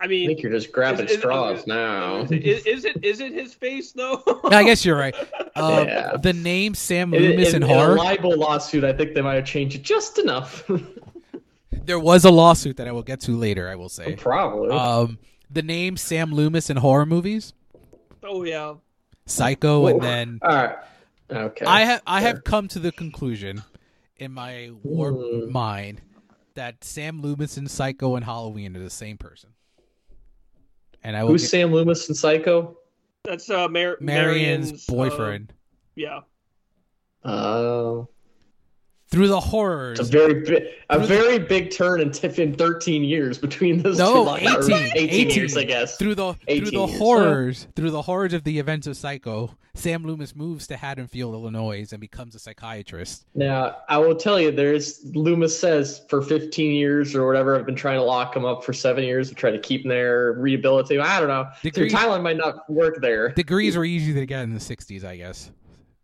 I 0.00 0.04
I 0.04 0.06
mean, 0.06 0.28
think 0.28 0.42
you're 0.42 0.52
just 0.52 0.70
grabbing 0.72 1.06
Is- 1.06 1.12
is- 1.12 1.18
straws 1.18 1.66
now. 1.66 2.22
is, 2.30 2.64
is 2.66 2.84
it 2.84 3.04
is 3.04 3.20
it 3.20 3.32
his 3.32 3.52
face 3.54 3.92
though? 3.92 4.22
I 4.44 4.62
guess 4.64 4.84
you're 4.84 4.96
right. 4.96 5.14
Um, 5.56 5.86
Yeah. 5.88 6.16
The 6.16 6.32
name 6.32 6.74
Sam 6.74 7.12
In, 7.14 7.22
Loomis 7.22 7.48
in, 7.52 7.56
in, 7.56 7.62
in 7.64 7.70
a 7.70 7.74
horror. 7.74 7.96
libel 7.96 8.36
lawsuit, 8.38 8.84
I 8.84 8.92
think 8.92 9.14
they 9.14 9.22
might 9.22 9.34
have 9.34 9.44
changed 9.44 9.74
it 9.76 9.82
just 9.82 10.18
enough. 10.18 10.68
there 11.84 11.98
was 11.98 12.24
a 12.24 12.30
lawsuit 12.30 12.76
that 12.76 12.86
I 12.86 12.92
will 12.92 13.02
get 13.02 13.20
to 13.22 13.36
later. 13.36 13.68
I 13.68 13.74
will 13.74 13.88
say. 13.88 14.14
Probably. 14.16 14.70
Um, 14.70 15.18
the 15.50 15.62
name 15.62 15.96
Sam 15.96 16.32
Loomis 16.32 16.70
in 16.70 16.76
horror 16.76 17.04
movies, 17.06 17.52
oh 18.22 18.44
yeah. 18.44 18.74
Psycho, 19.26 19.80
Whoa. 19.82 19.88
and 19.88 20.02
then 20.02 20.38
All 20.42 20.54
right. 20.54 20.76
Okay. 21.30 21.64
I 21.66 21.80
have 21.82 22.02
I 22.06 22.20
Fair. 22.20 22.28
have 22.34 22.44
come 22.44 22.68
to 22.68 22.78
the 22.78 22.92
conclusion 22.92 23.62
in 24.16 24.32
my 24.32 24.70
warped 24.82 25.18
Hmm. 25.46 25.50
mind 25.52 26.00
that 26.54 26.84
Sam 26.84 27.20
Loomis 27.22 27.56
and 27.56 27.70
Psycho 27.70 28.14
and 28.16 28.24
Halloween 28.24 28.76
are 28.76 28.80
the 28.80 28.90
same 28.90 29.16
person. 29.16 29.50
And 31.02 31.16
I 31.16 31.24
will 31.24 31.32
Who's 31.32 31.42
get 31.42 31.50
Sam 31.50 31.72
Loomis 31.72 32.08
in 32.08 32.14
Psycho? 32.14 32.76
That's 33.24 33.50
uh 33.50 33.68
Mar- 33.68 33.98
Marianne's, 34.00 34.88
uh, 34.88 34.92
boyfriend 34.92 35.52
yeah. 35.94 36.20
Oh, 37.24 38.08
through 39.12 39.28
the 39.28 39.38
horrors. 39.38 40.00
it's 40.00 40.08
a 40.08 40.12
very 40.12 40.34
big, 40.40 40.64
a 40.90 40.96
Through 40.98 41.06
the- 41.06 41.14
very 41.14 41.38
big 41.38 41.70
turn 41.70 42.00
in, 42.00 42.10
in 42.10 42.54
13 42.54 43.04
years 43.04 43.38
between 43.38 43.82
those 43.82 43.98
No, 43.98 44.24
two. 44.24 44.30
li- 44.32 44.40
18, 44.40 44.72
18, 44.72 44.96
18. 44.96 45.30
years, 45.30 45.56
I 45.56 45.64
guess. 45.64 45.96
through 45.98 46.14
the 46.14 46.32
through 46.32 46.60
the 46.70 46.86
years. 46.86 46.98
horrors 46.98 47.66
through 47.76 47.90
the 47.90 48.02
horrors 48.02 48.32
of 48.32 48.42
the 48.44 48.58
events 48.58 48.86
of 48.86 48.96
Psycho, 48.96 49.54
Sam 49.74 50.04
Loomis 50.04 50.34
moves 50.34 50.66
to 50.66 50.76
Haddonfield, 50.76 51.34
Illinois, 51.34 51.86
and 51.92 52.00
becomes 52.00 52.34
a 52.34 52.38
psychiatrist. 52.38 53.24
Now, 53.34 53.76
I 53.88 53.96
will 53.98 54.14
tell 54.16 54.38
you, 54.40 54.50
there's 54.50 55.00
Loomis 55.14 55.58
says 55.58 56.02
for 56.10 56.20
15 56.22 56.72
years 56.72 57.14
or 57.14 57.26
whatever, 57.26 57.58
I've 57.58 57.64
been 57.66 57.74
trying 57.74 57.96
to 57.98 58.02
lock 58.04 58.34
him 58.36 58.44
up 58.44 58.64
for 58.64 58.72
seven 58.72 59.04
years 59.04 59.28
to 59.30 59.34
try 59.34 59.50
to 59.50 59.58
keep 59.58 59.82
him 59.84 59.88
there, 59.88 60.32
rehabilitate 60.34 60.98
him. 60.98 61.04
I 61.06 61.18
don't 61.20 61.28
know. 61.28 61.46
So 61.54 61.58
Degree- 61.70 61.90
your 61.90 61.98
timeline 61.98 62.22
might 62.22 62.36
not 62.36 62.68
work 62.70 63.00
there. 63.00 63.30
Degrees 63.30 63.76
were 63.76 63.84
easy 63.84 64.12
to 64.14 64.26
get 64.26 64.42
in 64.42 64.52
the 64.52 64.60
'60s, 64.60 65.04
I 65.04 65.16
guess. 65.16 65.50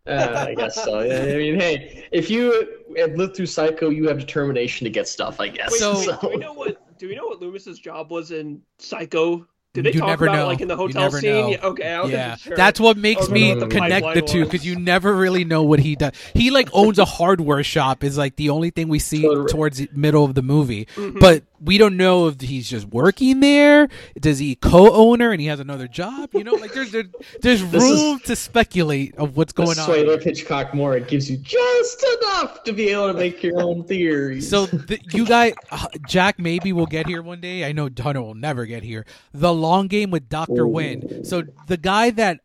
Uh, 0.09 0.47
I 0.49 0.55
guess 0.55 0.75
so. 0.83 1.01
Yeah, 1.01 1.23
I 1.23 1.37
mean, 1.37 1.61
hey, 1.61 2.09
if 2.13 2.31
you 2.31 2.79
have 2.97 3.13
lived 3.15 3.37
through 3.37 3.47
Psycho, 3.47 3.91
you 3.91 4.09
have 4.09 4.19
determination 4.19 4.85
to 4.85 4.91
get 4.91 5.07
stuff. 5.09 5.41
I 5.41 5.49
guess. 5.49 5.71
Wait, 5.73 5.81
So- 5.81 5.99
wait, 5.99 6.21
do 6.21 6.29
we 6.29 6.37
know 6.37 6.53
what 6.53 6.99
do 6.99 7.09
we 7.09 7.15
know 7.15 7.27
what 7.27 7.41
Loomis's 7.41 7.79
job 7.79 8.11
was 8.11 8.31
in 8.31 8.61
Psycho? 8.79 9.47
Did 9.83 9.93
they 9.93 9.93
You 9.97 10.01
talk 10.01 10.09
never 10.11 10.27
about 10.27 10.37
know. 10.37 10.47
like 10.47 10.61
in 10.61 10.69
the 10.69 10.77
hotel 10.77 11.11
scene? 11.11 11.31
know. 11.31 11.49
Yeah, 11.51 11.67
okay, 11.67 11.93
I 11.93 12.05
Yeah, 12.07 12.37
sure. 12.37 12.57
that's 12.57 12.79
what 12.81 12.97
makes 12.97 13.23
Okay, 13.25 13.33
me 13.33 13.55
the 13.55 13.67
connect 13.67 14.15
the 14.15 14.23
two 14.23 14.45
because 14.45 14.67
you 14.67 14.77
never 14.79 15.15
really 15.15 15.45
know 15.45 15.63
what 15.63 15.79
he 15.81 15.95
does. 15.97 16.13
He 16.35 16.51
like 16.51 16.69
owns 16.73 16.99
a 16.99 17.05
hardware 17.05 17.63
shop. 17.63 18.03
Is 18.05 18.19
like 18.19 18.37
the 18.37 18.51
only 18.51 18.71
thing 18.71 18.89
we 18.89 18.99
see 18.99 19.23
So- 19.23 19.47
towards 19.47 19.79
the 19.79 19.89
middle 19.93 20.25
of 20.25 20.35
the 20.35 20.43
movie, 20.43 20.87
Mhm. 20.97 21.21
but 21.21 21.45
we 21.61 21.77
don't 21.79 21.97
know 21.97 22.29
if 22.29 22.41
he's 22.41 22.69
just 22.71 22.87
working 22.87 23.41
there. 23.41 23.89
Does 24.21 24.39
he 24.39 24.55
co-owner 24.55 25.33
and 25.33 25.41
he 25.41 25.49
has 25.49 25.59
another 25.61 25.89
job? 25.89 26.31
You 26.33 26.45
know, 26.45 26.53
like 26.55 26.73
there's 26.73 26.93
there, 26.93 27.05
there's 27.43 27.65
This 27.65 27.83
is- 27.85 27.91
room 28.03 28.21
to 28.27 28.37
speculate 28.37 29.15
of 29.17 29.37
what's 29.37 29.53
going 29.53 29.79
on. 29.79 29.89
here. 29.95 30.07
love 30.07 30.23
Hitchcock 30.23 30.75
more. 30.75 30.97
It 30.97 31.09
gives 31.09 31.31
you 31.31 31.37
just 31.37 32.05
enough 32.23 32.63
to 32.65 32.73
be 32.73 32.91
able 32.91 33.09
to 33.09 33.15
make 33.15 33.43
your 33.43 33.61
own 33.63 33.85
theories. 33.85 34.49
So 34.49 34.67
the, 34.67 34.99
you 35.13 35.27
guys, 35.27 35.55
uh, 35.71 35.87
Jack 36.07 36.39
maybe 36.39 36.73
will 36.73 36.87
get 36.87 37.07
here 37.07 37.23
one 37.23 37.41
day. 37.41 37.65
I 37.65 37.73
know 37.73 37.89
Hunter 37.99 38.23
will 38.23 38.35
never 38.35 38.65
get 38.65 38.83
here. 38.83 39.05
The 39.35 39.53
long 39.69 39.87
game 39.87 40.11
with 40.11 40.29
Doctor 40.29 40.63
Ooh. 40.63 40.69
Wynn. 40.69 41.25
So 41.25 41.45
the 41.67 41.77
guy 41.77 42.11
that 42.11 42.41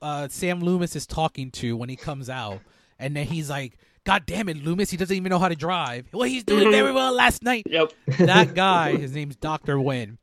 uh, 0.00 0.28
Sam 0.28 0.60
Loomis 0.60 0.96
is 0.96 1.06
talking 1.06 1.50
to 1.52 1.76
when 1.76 1.88
he 1.88 1.96
comes 1.96 2.30
out, 2.30 2.60
and 2.98 3.16
then 3.16 3.26
he's 3.26 3.50
like, 3.50 3.78
"God 4.04 4.24
damn 4.26 4.48
it, 4.48 4.56
Loomis! 4.58 4.90
He 4.90 4.96
doesn't 4.96 5.16
even 5.16 5.30
know 5.30 5.38
how 5.38 5.48
to 5.48 5.56
drive. 5.56 6.06
Well, 6.12 6.28
he's 6.28 6.44
doing 6.44 6.70
very 6.70 6.92
well 6.92 7.12
last 7.12 7.42
night." 7.42 7.64
Yep. 7.68 7.92
That 8.18 8.54
guy, 8.54 8.96
his 8.96 9.14
name's 9.14 9.36
Doctor 9.36 9.80
Wynn. 9.80 10.18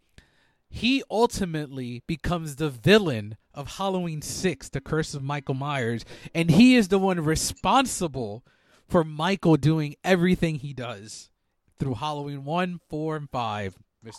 He 0.69 1.03
ultimately 1.11 2.01
becomes 2.07 2.55
the 2.55 2.69
villain 2.69 3.37
of 3.53 3.77
Halloween 3.77 4.21
Six: 4.21 4.69
The 4.69 4.81
Curse 4.81 5.13
of 5.13 5.23
Michael 5.23 5.55
Myers, 5.55 6.05
and 6.33 6.49
he 6.49 6.75
is 6.75 6.87
the 6.87 6.99
one 6.99 7.19
responsible 7.19 8.43
for 8.87 9.03
Michael 9.03 9.55
doing 9.55 9.95
everything 10.03 10.55
he 10.55 10.73
does 10.73 11.29
through 11.79 11.95
Halloween 11.95 12.43
one, 12.43 12.79
four, 12.89 13.15
and 13.15 13.29
five. 13.29 13.75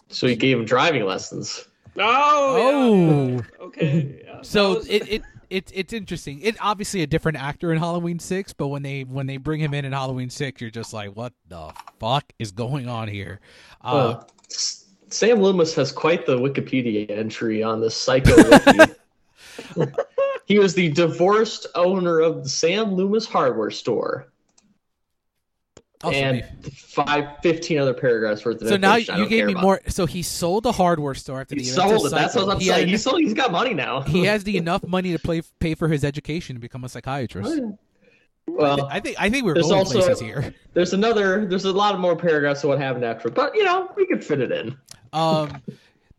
So 0.09 0.27
he 0.27 0.37
gave 0.37 0.59
him 0.59 0.65
driving 0.65 1.05
lessons. 1.05 1.67
Oh. 1.99 2.57
Oh. 2.59 3.29
yeah. 3.29 3.41
Okay. 3.61 4.23
yeah, 4.25 4.39
So 4.43 4.75
was- 4.77 4.89
it, 4.89 5.09
it 5.09 5.23
it 5.51 5.71
it's 5.75 5.93
interesting. 5.93 6.41
It 6.41 6.57
obviously 6.61 7.03
a 7.03 7.07
different 7.07 7.39
actor 7.39 7.73
in 7.73 7.79
Halloween 7.79 8.19
Six, 8.19 8.53
but 8.53 8.69
when 8.69 8.83
they 8.83 9.03
when 9.05 9.27
they 9.27 9.37
bring 9.37 9.61
him 9.61 9.75
in 9.75 9.85
in 9.85 9.93
Halloween 9.93 10.31
Six, 10.31 10.61
you're 10.61 10.71
just 10.71 10.93
like, 10.95 11.15
what 11.15 11.33
the 11.49 11.73
fuck 12.01 12.25
is 12.39 12.53
going 12.53 12.89
on 12.89 13.09
here? 13.09 13.41
Uh, 13.83 13.89
Uh, 13.89 14.25
Sam 14.49 15.41
Loomis 15.43 15.75
has 15.75 15.93
quite 15.93 16.25
the 16.25 16.39
Wikipedia 16.39 17.11
entry 17.11 17.63
on 17.63 17.81
this 17.83 17.95
Psycho 17.95 18.35
he 20.47 20.59
was 20.59 20.75
the 20.75 20.89
divorced 20.91 21.67
owner 21.75 22.21
of 22.21 22.45
the 22.45 22.49
Sam 22.49 22.95
Loomis 22.95 23.27
hardware 23.27 23.71
store. 23.71 24.32
Also 26.05 26.19
and 26.19 26.37
me. 26.39 26.71
five, 26.71 27.29
15 27.43 27.79
other 27.79 27.95
paragraphs 27.95 28.45
worth 28.45 28.61
of 28.61 28.69
so 28.69 28.77
now 28.77 28.97
you 28.97 29.29
gave 29.29 29.47
me 29.47 29.53
about. 29.53 29.63
more. 29.63 29.81
So 29.89 30.07
he 30.07 30.23
sold 30.23 30.65
the 30.65 30.73
hardware 30.73 31.15
store 31.15 31.41
after 31.41 31.55
He 31.55 31.61
the 31.63 31.67
sold 31.69 32.07
it. 32.07 32.11
That's 32.11 32.35
what 32.35 32.49
I'm 32.49 32.59
he 32.59 32.67
saying. 32.67 32.89
Has, 32.89 32.91
He 32.91 32.97
sold. 33.03 33.21
He's 33.21 33.35
got 33.35 33.53
money 33.53 33.73
now. 33.75 34.01
he 34.03 34.25
has 34.27 34.45
the 34.45 34.57
enough 34.57 34.83
money 34.87 35.13
to 35.13 35.19
play, 35.19 35.43
pay 35.61 35.75
for 35.75 35.89
his 35.89 36.05
education 36.05 36.57
to 36.57 36.61
become 36.61 36.83
a 36.85 36.89
psychiatrist. 36.89 37.61
Well, 38.49 38.87
I 38.91 38.99
think 39.01 39.17
I 39.21 39.31
think 39.31 39.45
we're 39.45 39.55
going 39.55 39.73
also- 39.73 40.01
places 40.01 40.21
here. 40.21 40.53
there's 40.75 40.93
another. 40.93 41.47
There's 41.47 41.65
a 41.65 41.73
lot 41.73 41.95
of 41.95 42.01
more 42.01 42.17
paragraphs 42.17 42.65
of 42.65 42.69
what 42.69 42.79
happened 42.81 43.05
after, 43.05 43.31
but 43.31 43.55
you 43.55 43.65
know 43.65 43.91
we 43.97 44.07
could 44.07 44.25
fit 44.25 44.41
it 44.41 44.51
in. 44.51 44.77
Um, 45.13 45.63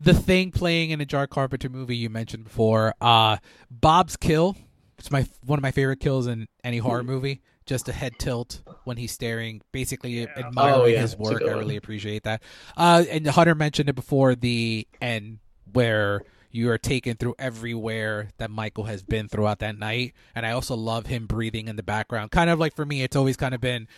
the 0.00 0.14
thing 0.14 0.50
playing 0.50 0.90
in 0.90 1.00
a 1.00 1.04
John 1.04 1.26
Carpenter 1.28 1.68
movie 1.68 1.96
you 1.96 2.08
mentioned 2.08 2.44
before. 2.44 2.94
Uh, 3.00 3.36
Bob's 3.70 4.16
kill. 4.16 4.56
It's 4.98 5.10
my 5.10 5.26
one 5.44 5.58
of 5.58 5.62
my 5.62 5.70
favorite 5.70 6.00
kills 6.00 6.26
in 6.26 6.48
any 6.64 6.78
horror 6.78 7.02
Hmm. 7.02 7.08
movie. 7.08 7.42
Just 7.66 7.88
a 7.88 7.92
head 7.92 8.12
tilt 8.18 8.62
when 8.84 8.96
he's 8.96 9.12
staring, 9.12 9.62
basically 9.72 10.28
admiring 10.28 10.74
Oh, 10.80 10.84
yeah. 10.84 11.00
his 11.00 11.16
work. 11.16 11.42
I 11.42 11.46
one. 11.46 11.58
really 11.58 11.76
appreciate 11.76 12.24
that. 12.24 12.42
Uh, 12.76 13.04
and 13.10 13.26
Hunter 13.26 13.54
mentioned 13.54 13.88
it 13.88 13.94
before 13.94 14.34
the 14.34 14.86
end 15.00 15.38
where 15.72 16.22
you 16.50 16.70
are 16.70 16.78
taken 16.78 17.16
through 17.16 17.34
everywhere 17.38 18.28
that 18.38 18.50
Michael 18.50 18.84
has 18.84 19.02
been 19.02 19.28
throughout 19.28 19.60
that 19.60 19.78
night. 19.78 20.12
And 20.34 20.44
I 20.44 20.50
also 20.52 20.76
love 20.76 21.06
him 21.06 21.26
breathing 21.26 21.68
in 21.68 21.76
the 21.76 21.82
background. 21.82 22.30
Kind 22.30 22.50
of 22.50 22.58
like 22.58 22.76
for 22.76 22.84
me, 22.84 23.02
it's 23.02 23.16
always 23.16 23.36
kind 23.36 23.54
of 23.54 23.60
been 23.60 23.88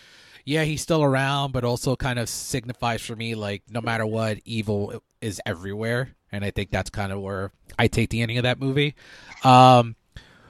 yeah, 0.48 0.62
he's 0.62 0.80
still 0.80 1.02
around, 1.02 1.51
but 1.52 1.64
also 1.64 1.97
kind 1.97 2.20
of 2.20 2.28
signifies 2.28 3.02
for 3.02 3.16
me 3.16 3.34
like 3.34 3.64
no 3.68 3.80
matter 3.80 4.06
what, 4.06 4.38
evil 4.44 5.02
is 5.20 5.40
everywhere, 5.44 6.14
and 6.30 6.44
I 6.44 6.52
think 6.52 6.70
that's 6.70 6.88
kind 6.88 7.10
of 7.10 7.20
where 7.20 7.51
I 7.76 7.88
take 7.88 8.10
the 8.10 8.22
ending 8.22 8.38
of 8.38 8.44
that 8.44 8.60
movie. 8.60 8.94
Um, 9.43 9.97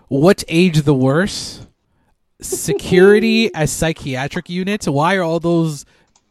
what's 0.08 0.44
age 0.48 0.82
the 0.82 0.94
worse? 0.94 1.66
Security 2.40 3.52
as 3.54 3.72
psychiatric 3.72 4.48
units. 4.50 4.86
Why 4.86 5.16
are 5.16 5.22
all 5.22 5.40
those 5.40 5.86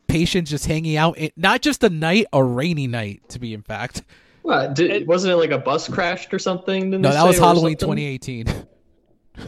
patients 0.08 0.52
just 0.52 0.66
hanging 0.66 0.98
out? 0.98 1.18
In, 1.18 1.32
not 1.36 1.62
just 1.62 1.84
a 1.84 1.90
night, 1.90 2.28
a 2.32 2.44
rainy 2.44 2.88
night, 2.88 3.22
to 3.30 3.40
be 3.40 3.54
in 3.54 3.62
fact. 3.62 4.04
What? 4.44 4.76
Did, 4.76 4.92
It- 4.92 5.08
wasn't 5.08 5.34
it 5.34 5.38
like 5.38 5.52
a 5.52 5.58
bus 5.58 5.88
crashed 5.90 6.34
or 6.34 6.40
something? 6.40 6.92
No, 6.92 7.12
that 7.12 7.26
was 7.26 7.38
say, 7.38 7.42
Halloween 7.42 7.80
something? 7.80 7.98
2018. 7.98 8.68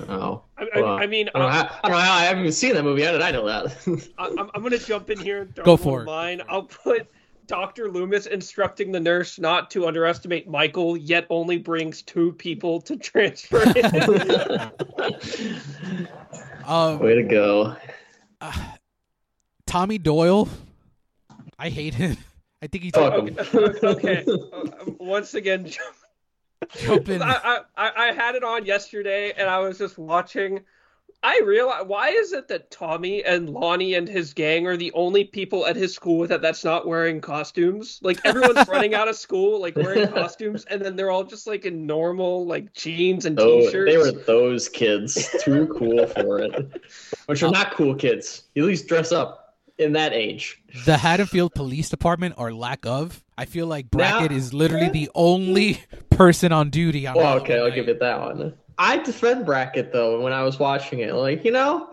Oh, 0.10 0.44
I, 0.58 0.64
I, 0.64 0.82
well, 0.82 0.98
I 0.98 1.06
mean, 1.08 1.30
I 1.34 1.40
don't, 1.40 1.42
know 1.44 1.48
I, 1.48 1.52
how, 1.52 1.80
I 1.84 1.88
don't 1.88 1.92
know 1.92 2.04
how. 2.04 2.14
I 2.16 2.24
haven't 2.24 2.40
even 2.42 2.52
seen 2.52 2.74
that 2.74 2.84
movie. 2.84 3.04
How 3.04 3.12
did 3.14 3.22
I 3.22 3.32
know 3.32 3.46
that? 3.46 4.10
I'm, 4.18 4.50
I'm 4.54 4.62
gonna 4.62 4.78
jump 4.78 5.10
in 5.10 5.18
here. 5.18 5.44
And 5.44 5.56
Go 5.56 5.72
one 5.72 5.78
for 5.78 6.02
it. 6.02 6.06
Mine. 6.06 6.42
I'll 6.50 6.64
put 6.64 7.08
Dr. 7.46 7.90
Loomis 7.90 8.26
instructing 8.26 8.92
the 8.92 9.00
nurse 9.00 9.40
not 9.40 9.72
to 9.72 9.88
underestimate 9.88 10.50
Michael, 10.50 10.98
yet 10.98 11.26
only 11.30 11.58
brings 11.58 12.02
two 12.02 12.34
people 12.34 12.82
to 12.82 12.98
transfer 12.98 13.64
him. 13.72 14.72
Um, 16.68 17.00
Way 17.00 17.16
to 17.16 17.24
go. 17.24 17.76
Tommy 19.66 19.98
Doyle. 19.98 20.50
I 21.58 21.70
hate 21.70 21.94
him. 21.94 22.18
I 22.62 22.68
think 22.68 22.84
he's 22.84 22.94
Fuck 22.94 23.14
okay. 23.14 23.78
okay. 23.84 24.26
Uh, 24.26 24.92
Once 25.00 25.34
again, 25.34 25.72
jumping. 26.78 27.22
I, 27.22 27.62
I 27.78 27.92
I 27.96 28.12
had 28.12 28.36
it 28.36 28.44
on 28.44 28.66
yesterday, 28.66 29.32
and 29.38 29.48
I 29.50 29.60
was 29.60 29.78
just 29.78 29.98
watching. 29.98 30.62
I 31.24 31.42
realize 31.44 31.84
why 31.88 32.10
is 32.10 32.32
it 32.32 32.48
that 32.50 32.70
Tommy 32.72 33.24
and 33.24 33.50
Lonnie 33.50 33.96
and 33.96 34.08
his 34.08 34.34
gang 34.34 34.68
are 34.68 34.78
the 34.78 34.92
only 34.94 35.24
people 35.24 35.66
at 35.66 35.76
his 35.76 35.94
school 35.94 36.28
that 36.28 36.42
that's 36.42 36.64
not 36.64 36.88
wearing 36.88 37.22
costumes? 37.22 38.00
Like 38.04 38.20
everyone's 38.24 38.68
running 38.70 38.94
out 38.94 39.08
of 39.08 39.16
school, 39.16 39.60
like 39.60 39.76
wearing 39.76 40.08
costumes, 40.10 40.64
and 40.66 40.80
then 40.82 40.96
they're 40.96 41.10
all 41.12 41.24
just 41.24 41.48
like 41.48 41.66
in 41.66 41.86
normal 41.88 42.46
like 42.46 42.72
jeans 42.74 43.26
and 43.26 43.38
Oh, 43.40 43.62
t-shirts. 43.62 43.92
they 43.92 43.98
were 43.98 44.12
those 44.12 44.70
kids. 44.70 45.28
Too 45.44 45.68
cool 45.78 46.06
for 46.08 46.40
it. 46.40 46.82
Which 47.26 47.42
are 47.44 47.48
uh, 47.48 47.52
not 47.52 47.72
cool 47.72 47.96
kids. 47.96 48.44
You 48.54 48.64
at 48.64 48.68
least 48.68 48.88
dress 48.88 49.12
up 49.12 49.56
in 49.80 49.94
that 49.94 50.14
age. 50.14 50.62
the 50.86 50.98
Haddonfield 50.98 51.54
Police 51.56 51.90
Department, 51.90 52.36
or 52.38 52.54
lack 52.54 52.86
of, 52.86 53.24
I 53.38 53.46
feel 53.46 53.66
like 53.68 53.90
Brackett 53.92 54.32
Now- 54.32 54.38
is 54.38 54.54
literally 54.54 54.90
the 54.90 55.10
only 55.16 55.82
person 56.12 56.52
on 56.52 56.70
duty 56.70 57.06
on. 57.08 57.16
Well, 57.16 57.38
okay, 57.40 57.58
I'll 57.58 57.66
night. 57.70 57.76
give 57.76 57.90
it 57.90 58.00
that 58.00 58.20
one. 58.20 58.54
I 58.80 58.98
defend 58.98 59.46
Brackett 59.46 59.92
though 59.92 60.22
when 60.22 60.34
I 60.34 60.44
was 60.44 60.60
watching 60.60 61.00
it. 61.00 61.14
Like, 61.14 61.44
you 61.44 61.52
know, 61.52 61.90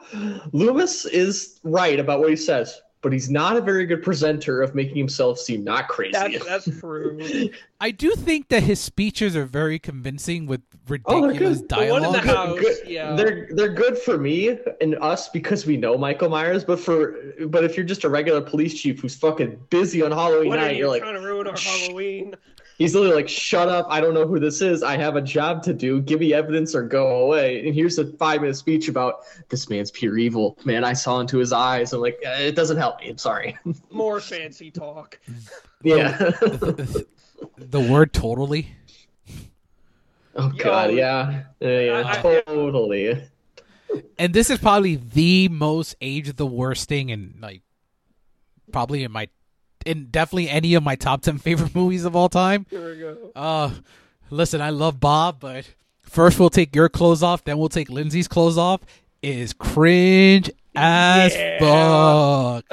Loomis 0.53 1.05
is 1.07 1.61
right 1.65 1.99
about 1.99 2.21
what 2.21 2.31
he 2.31 2.37
says, 2.37 2.81
but 3.01 3.13
he's 3.13 3.31
not 3.31 3.57
a 3.57 3.61
very 3.61 3.87
good 3.87 4.03
presenter 4.03 4.61
of 4.63 4.75
making 4.75 4.97
himself 4.97 5.39
seem 5.39 5.65
not 5.65 5.89
crazy. 5.89 6.13
That's 6.13 6.45
that's 6.45 6.81
true. 6.81 7.51
I 7.81 7.91
do 7.91 8.13
think 8.13 8.49
that 8.49 8.63
his 8.63 8.81
speeches 8.81 9.37
are 9.37 9.45
very 9.47 9.79
convincing 9.79 10.47
with 10.47 10.61
Oh, 11.07 11.23
they're 11.23 11.29
ridiculous 11.31 11.61
good. 11.61 11.69
The 11.71 11.77
one 11.91 12.05
in 12.05 12.13
the 12.13 12.19
dialogue. 12.21 12.27
house, 12.27 12.59
Good- 12.61 12.89
yeah. 12.89 13.15
They're 13.17 13.49
they're 13.53 13.73
good 13.73 13.97
for 13.97 14.19
me 14.19 14.59
and 14.83 14.97
us 14.97 15.31
because 15.31 15.65
we 15.65 15.79
know 15.79 15.97
Michael 15.97 16.29
Myers, 16.29 16.63
but 16.65 16.79
for 16.79 17.17
but 17.47 17.65
if 17.65 17.75
you're 17.77 17.87
just 17.87 18.05
a 18.05 18.11
regular 18.11 18.43
police 18.43 18.75
chief 18.75 19.01
who's 19.01 19.15
fucking 19.17 19.59
busy 19.71 20.03
on 20.03 20.13
Halloween 20.13 20.51
what 20.51 20.59
are 20.59 20.63
night, 20.67 20.73
you 20.73 20.81
you're 20.81 20.89
like 20.89 21.01
trying 21.03 21.15
to 21.15 21.27
ruin 21.27 21.47
our 21.47 21.57
"Shh." 21.57 21.87
Halloween? 21.87 22.35
He's 22.79 22.95
literally 22.95 23.15
like, 23.17 23.29
Shut 23.29 23.69
up, 23.69 23.87
I 23.89 24.01
don't 24.01 24.15
know 24.15 24.27
who 24.27 24.39
this 24.39 24.61
is. 24.63 24.83
I 24.83 24.97
have 24.97 25.17
a 25.17 25.23
job 25.23 25.63
to 25.65 25.73
do. 25.73 26.01
Give 26.01 26.21
me 26.21 26.33
evidence 26.35 26.75
or 26.75 26.83
go 26.83 27.25
away. 27.25 27.65
And 27.67 27.75
here's 27.75 27.99
a 27.99 28.07
five 28.17 28.41
minute 28.41 28.57
speech 28.57 28.89
about 28.89 29.21
this 29.49 29.69
man's 29.71 29.91
pure 29.91 30.19
evil. 30.19 30.59
Man, 30.65 30.85
I 30.85 30.93
saw 30.93 31.21
into 31.21 31.39
his 31.39 31.53
eyes. 31.53 31.93
I'm 31.93 32.01
like, 32.01 32.19
"Eh, 32.25 32.47
it 32.49 32.55
doesn't 32.57 32.77
help 32.77 33.01
me. 33.01 33.09
I'm 33.11 33.19
sorry. 33.19 33.57
More 33.91 34.21
fancy 34.21 34.71
talk. 34.71 35.19
yeah. 35.83 36.17
the 37.59 37.81
word 37.81 38.13
totally. 38.13 38.69
oh 40.37 40.49
god, 40.57 40.91
Yo. 40.91 40.97
yeah. 40.97 41.43
Yeah, 41.61 41.81
yeah, 41.81 42.03
I- 42.07 42.19
I- 42.19 42.41
totally. 42.43 43.23
And 44.19 44.35
this 44.35 44.51
is 44.51 44.59
probably 44.59 44.97
the 44.97 45.49
most 45.49 45.95
age 46.01 46.29
of 46.29 46.35
the 46.37 46.47
worst 46.47 46.89
thing 46.89 47.11
in 47.11 47.35
like 47.41 47.63
probably 48.73 49.05
in 49.05 49.13
my 49.13 49.29
in 49.85 50.07
definitely 50.07 50.49
any 50.49 50.75
of 50.75 50.83
my 50.83 50.97
top 50.97 51.23
10 51.23 51.39
favorite 51.39 51.75
movies 51.75 52.05
of 52.05 52.17
all 52.17 52.29
time. 52.29 52.67
Here 52.71 52.91
we 52.95 52.99
go. 53.01 53.17
Uh 53.37 53.71
listen, 54.31 54.61
I 54.61 54.71
love 54.71 54.99
Bob, 55.01 55.39
but 55.41 55.69
first 56.03 56.39
we'll 56.41 56.51
take 56.51 56.75
your 56.75 56.89
clothes 56.89 57.23
off, 57.23 57.45
then 57.45 57.59
we'll 57.59 57.69
take 57.69 57.89
Lindsay's 57.91 58.29
clothes 58.29 58.59
off 58.59 58.81
is 59.23 59.53
cringe 59.55 60.51
as 60.77 61.35
Yeah. 61.35 61.59
fuck. 61.61 62.65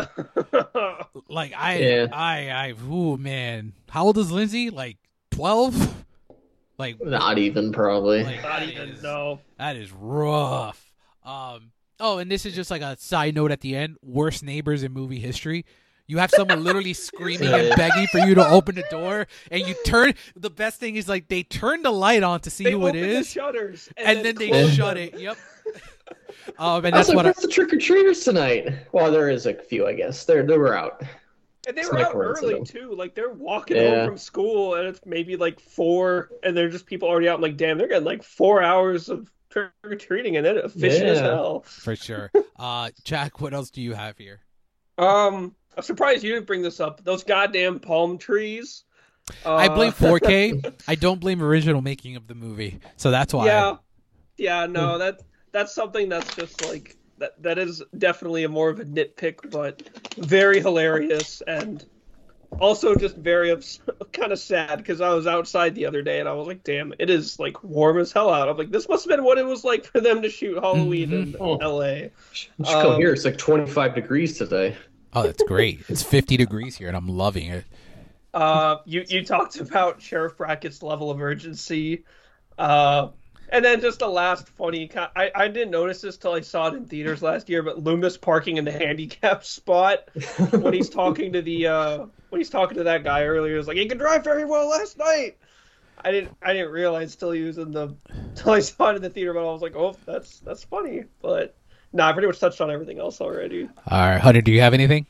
Like 1.29 1.53
I 1.57 1.77
Yeah. 1.77 2.07
I 2.11 2.49
I 2.49 2.73
ooh 2.91 3.17
man. 3.17 3.73
How 3.89 4.05
old 4.05 4.17
is 4.17 4.31
Lindsay? 4.31 4.69
Like 4.69 4.97
12? 5.31 5.95
Like 6.77 7.01
Not 7.01 7.37
even 7.37 7.71
probably. 7.71 8.23
like, 8.23 8.41
Not 8.43 8.63
even 8.63 8.89
is- 8.89 9.03
no. 9.03 9.39
That 9.57 9.75
is 9.77 9.91
rough. 9.91 10.91
Um. 11.23 11.71
Oh, 11.99 12.17
and 12.17 12.31
this 12.31 12.47
is 12.47 12.55
just 12.55 12.71
like 12.71 12.81
a 12.81 12.97
side 12.97 13.35
note 13.35 13.51
at 13.51 13.61
the 13.61 13.75
end. 13.75 13.97
Worst 14.01 14.43
neighbors 14.43 14.81
in 14.81 14.91
movie 14.91 15.19
history. 15.19 15.65
You 16.11 16.17
have 16.17 16.29
someone 16.31 16.61
literally 16.61 16.91
screaming 16.91 17.47
and 17.53 17.73
begging 17.77 18.05
for 18.07 18.17
you 18.19 18.35
to 18.35 18.45
open 18.49 18.75
the 18.75 18.83
door, 18.91 19.27
and 19.49 19.65
you 19.65 19.73
turn. 19.85 20.13
The 20.35 20.49
best 20.49 20.77
thing 20.77 20.97
is 20.97 21.07
like 21.07 21.29
they 21.29 21.43
turn 21.43 21.83
the 21.83 21.91
light 21.91 22.21
on 22.21 22.41
to 22.41 22.49
see 22.49 22.65
They 22.65 22.71
who 22.71 22.85
it 22.87 22.89
open 22.89 23.09
the 23.09 23.23
shutters 23.23 23.87
and 23.95 24.25
then 24.25 24.35
they 24.35 24.49
close 24.49 24.73
shut 24.73 24.95
them. 24.95 25.09
it. 25.13 25.17
Yep. 25.19 25.37
Um, 26.57 26.83
and 26.85 26.93
I 26.93 26.97
was 26.99 27.07
that's 27.07 27.09
like, 27.09 27.15
what. 27.15 27.25
I, 27.27 27.41
the 27.41 27.47
trick 27.47 27.71
or 27.71 27.77
treaters 27.77 28.23
tonight? 28.25 28.73
Well, 28.91 29.09
there 29.11 29.29
is 29.29 29.45
a 29.45 29.53
few, 29.53 29.87
I 29.87 29.93
guess. 29.93 30.25
They're 30.25 30.43
they 30.45 30.57
were 30.57 30.75
out. 30.75 31.01
And 31.67 31.77
they 31.77 31.81
It's 31.81 31.91
were 31.91 31.99
out 31.99 32.13
early 32.15 32.61
too. 32.65 32.93
Like 32.93 33.15
they're 33.15 33.31
walking 33.31 33.77
Yeah. 33.77 33.99
home 33.99 34.07
from 34.07 34.17
school, 34.17 34.75
and 34.75 34.87
it's 34.87 34.99
maybe 35.05 35.37
like 35.37 35.59
four, 35.61 36.29
and 36.43 36.57
they're 36.57 36.69
just 36.69 36.85
people 36.87 37.07
already 37.07 37.29
out. 37.29 37.35
I'm 37.35 37.41
like, 37.41 37.55
damn, 37.57 37.77
they're 37.77 37.87
getting 37.87 38.03
like 38.03 38.23
four 38.23 38.61
hours 38.61 39.07
of 39.07 39.31
trick 39.49 39.69
or 39.83 39.95
treating, 39.95 40.35
and 40.35 40.45
then 40.45 40.57
efficient 40.57 41.05
as 41.05 41.19
hell. 41.19 41.61
for 41.61 41.95
sure. 41.95 42.31
Uh, 42.59 42.89
Jack, 43.05 43.39
what 43.41 43.53
else 43.55 43.71
do 43.71 43.81
you 43.81 43.93
have 43.93 44.17
here? 44.19 44.39
Um, 44.99 45.55
I'm 45.77 45.83
surprised 45.83 46.23
you 46.23 46.33
didn't 46.33 46.47
bring 46.47 46.61
this 46.61 46.79
up. 46.79 47.03
Those 47.03 47.23
goddamn 47.23 47.79
palm 47.79 48.17
trees. 48.17 48.83
Uh, 49.45 49.55
I 49.55 49.67
blame 49.69 49.91
4K. 49.93 50.73
I 50.87 50.95
don't 50.95 51.19
blame 51.19 51.41
original 51.41 51.81
making 51.81 52.15
of 52.15 52.27
the 52.27 52.35
movie, 52.35 52.79
so 52.97 53.11
that's 53.11 53.33
why. 53.33 53.45
Yeah, 53.45 53.77
yeah, 54.37 54.65
no, 54.65 54.97
that 54.97 55.21
that's 55.51 55.73
something 55.73 56.09
that's 56.09 56.35
just 56.35 56.65
like 56.67 56.97
that. 57.19 57.41
That 57.41 57.57
is 57.57 57.81
definitely 57.97 58.43
a 58.43 58.49
more 58.49 58.69
of 58.69 58.79
a 58.79 58.85
nitpick, 58.85 59.49
but 59.51 59.81
very 60.17 60.59
hilarious 60.59 61.41
and 61.47 61.85
also 62.59 62.95
just 62.95 63.15
very 63.15 63.51
ups- 63.51 63.79
kind 64.11 64.33
of 64.33 64.39
sad 64.39 64.77
because 64.79 64.99
I 64.99 65.13
was 65.13 65.25
outside 65.27 65.73
the 65.75 65.85
other 65.85 66.01
day 66.01 66.19
and 66.19 66.27
I 66.27 66.33
was 66.33 66.47
like, 66.47 66.63
damn, 66.65 66.93
it 66.99 67.09
is 67.09 67.39
like 67.39 67.63
warm 67.63 67.97
as 67.99 68.11
hell 68.11 68.29
out. 68.29 68.49
I'm 68.49 68.57
like, 68.57 68.71
this 68.71 68.89
must 68.89 69.05
have 69.05 69.15
been 69.15 69.23
what 69.23 69.37
it 69.37 69.45
was 69.45 69.63
like 69.63 69.85
for 69.85 70.01
them 70.01 70.21
to 70.23 70.29
shoot 70.29 70.55
Halloween 70.61 71.13
in 71.13 71.35
Oh. 71.39 71.55
L.A. 71.57 72.11
Just 72.33 72.49
come 72.65 72.93
Um, 72.93 72.99
here. 72.99 73.13
It's 73.13 73.23
like 73.23 73.37
25 73.37 73.95
degrees 73.95 74.37
today. 74.37 74.75
Oh, 75.13 75.23
that's 75.23 75.43
great. 75.43 75.81
It's 75.89 76.03
50 76.03 76.37
degrees 76.37 76.77
here, 76.77 76.87
and 76.87 76.95
I'm 76.95 77.07
loving 77.09 77.49
it. 77.49 77.65
Uh, 78.33 78.77
you 78.85 79.03
you 79.07 79.25
talked 79.25 79.59
about 79.59 80.01
Sheriff 80.01 80.37
Brackett's 80.37 80.81
level 80.81 81.11
of 81.11 81.21
urgency, 81.21 82.05
uh, 82.57 83.09
and 83.49 83.65
then 83.65 83.81
just 83.81 83.99
the 83.99 84.07
last 84.07 84.47
funny. 84.47 84.89
I 84.95 85.29
I 85.35 85.47
didn't 85.49 85.71
notice 85.71 85.99
this 85.99 86.17
till 86.17 86.31
I 86.31 86.39
saw 86.39 86.67
it 86.67 86.75
in 86.75 86.85
theaters 86.85 87.21
last 87.21 87.49
year, 87.49 87.61
but 87.61 87.83
Loomis 87.83 88.15
parking 88.15 88.55
in 88.55 88.63
the 88.63 88.71
handicap 88.85 89.43
spot 89.43 90.09
when 90.51 90.73
he's 90.73 90.89
talking 90.89 91.33
to 91.33 91.41
the 91.41 91.67
uh 91.67 92.05
when 92.29 92.39
he's 92.39 92.49
talking 92.49 92.77
to 92.77 92.85
that 92.85 93.03
guy 93.03 93.23
earlier, 93.23 93.57
is 93.57 93.67
like 93.67 93.75
he 93.75 93.85
could 93.85 93.99
drive 93.99 94.23
very 94.23 94.45
well 94.45 94.69
last 94.69 94.97
night. 94.97 95.37
I 96.03 96.11
didn't 96.11 96.37
I 96.41 96.53
didn't 96.53 96.71
realize 96.71 97.17
till 97.17 97.31
he 97.31 97.41
was 97.41 97.57
in 97.57 97.71
the 97.71 97.93
till 98.35 98.53
I 98.53 98.61
saw 98.61 98.91
it 98.91 98.95
in 98.95 99.01
the 99.01 99.09
theater, 99.09 99.33
but 99.33 99.41
I 99.41 99.51
was 99.51 99.61
like, 99.61 99.75
oh, 99.75 99.97
that's 100.05 100.39
that's 100.39 100.63
funny, 100.63 101.03
but. 101.21 101.57
No, 101.93 102.03
I 102.03 102.13
pretty 102.13 102.27
much 102.27 102.39
touched 102.39 102.61
on 102.61 102.71
everything 102.71 102.99
else 102.99 103.19
already. 103.21 103.67
All 103.89 103.99
right, 104.09 104.19
Hunter, 104.19 104.41
do 104.41 104.51
you 104.51 104.61
have 104.61 104.73
anything? 104.73 105.05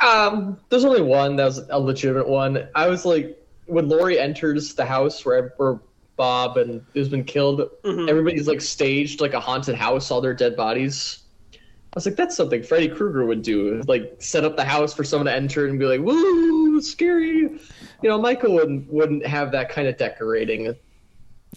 Um, 0.00 0.58
there's 0.70 0.84
only 0.84 1.02
one 1.02 1.36
that 1.36 1.44
was 1.44 1.58
a 1.70 1.78
legitimate 1.78 2.28
one. 2.28 2.66
I 2.74 2.88
was 2.88 3.04
like, 3.04 3.38
when 3.66 3.88
Laurie 3.88 4.18
enters 4.18 4.74
the 4.74 4.84
house 4.84 5.24
where, 5.24 5.52
where 5.58 5.78
Bob 6.16 6.56
and 6.56 6.84
who's 6.94 7.08
been 7.08 7.24
killed, 7.24 7.70
Mhm. 7.84 8.08
everybody's 8.08 8.48
like 8.48 8.60
staged 8.60 9.20
like 9.20 9.34
a 9.34 9.40
haunted 9.40 9.74
house, 9.74 10.10
all 10.10 10.20
their 10.20 10.34
dead 10.34 10.56
bodies. 10.56 11.18
I 11.54 11.58
was 11.94 12.06
like, 12.06 12.16
that's 12.16 12.34
something 12.34 12.62
Freddy 12.62 12.88
Krueger 12.88 13.26
would 13.26 13.42
do. 13.42 13.82
Like, 13.86 14.14
set 14.18 14.44
up 14.44 14.56
the 14.56 14.64
house 14.64 14.94
for 14.94 15.04
someone 15.04 15.26
to 15.26 15.34
enter 15.34 15.66
and 15.66 15.78
be 15.78 15.84
like, 15.84 16.00
"Woo, 16.00 16.80
scary!" 16.80 17.36
You 17.38 17.60
know, 18.08 18.18
Michael 18.18 18.54
wouldn't 18.54 18.90
wouldn't 18.90 19.26
have 19.26 19.52
that 19.52 19.68
kind 19.68 19.86
of 19.86 19.98
decorating. 19.98 20.74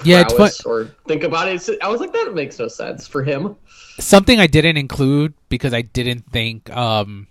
Yeah, 0.03 0.21
it's 0.21 0.33
fun. 0.33 0.51
Or 0.65 0.85
think 1.07 1.23
about 1.23 1.47
it. 1.47 1.69
I 1.81 1.87
was 1.87 2.01
like, 2.01 2.11
that 2.13 2.33
makes 2.33 2.59
no 2.59 2.67
sense 2.67 3.07
for 3.07 3.23
him. 3.23 3.55
Something 3.99 4.39
I 4.39 4.47
didn't 4.47 4.77
include 4.77 5.33
because 5.49 5.73
I 5.73 5.81
didn't 5.83 6.29
think 6.31 6.69
um 6.75 7.27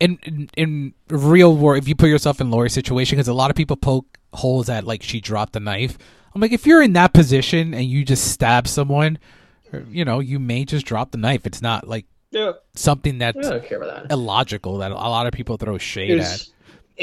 in 0.00 0.18
in, 0.24 0.50
in 0.56 0.94
real 1.08 1.56
world 1.56 1.78
if 1.82 1.88
you 1.88 1.94
put 1.94 2.08
yourself 2.08 2.40
in 2.40 2.50
Laurie's 2.50 2.72
situation 2.72 3.16
because 3.16 3.28
a 3.28 3.34
lot 3.34 3.50
of 3.50 3.56
people 3.56 3.76
poke 3.76 4.06
holes 4.32 4.68
at 4.68 4.84
like 4.84 5.02
she 5.02 5.20
dropped 5.20 5.52
the 5.52 5.60
knife. 5.60 5.98
I'm 6.34 6.40
like 6.40 6.52
if 6.52 6.66
you're 6.66 6.82
in 6.82 6.94
that 6.94 7.12
position 7.12 7.74
and 7.74 7.84
you 7.84 8.04
just 8.04 8.32
stab 8.32 8.66
someone, 8.66 9.18
you 9.90 10.04
know, 10.04 10.18
you 10.20 10.38
may 10.40 10.64
just 10.64 10.86
drop 10.86 11.12
the 11.12 11.18
knife. 11.18 11.46
It's 11.46 11.62
not 11.62 11.86
like 11.86 12.06
Yeah. 12.32 12.52
something 12.74 13.18
that's 13.18 13.46
I 13.46 13.50
don't 13.50 13.64
care 13.64 13.80
about 13.80 14.08
that. 14.08 14.12
illogical 14.12 14.78
that 14.78 14.90
a 14.90 14.94
lot 14.94 15.26
of 15.26 15.32
people 15.32 15.56
throw 15.58 15.78
shade 15.78 16.18
at. 16.18 16.44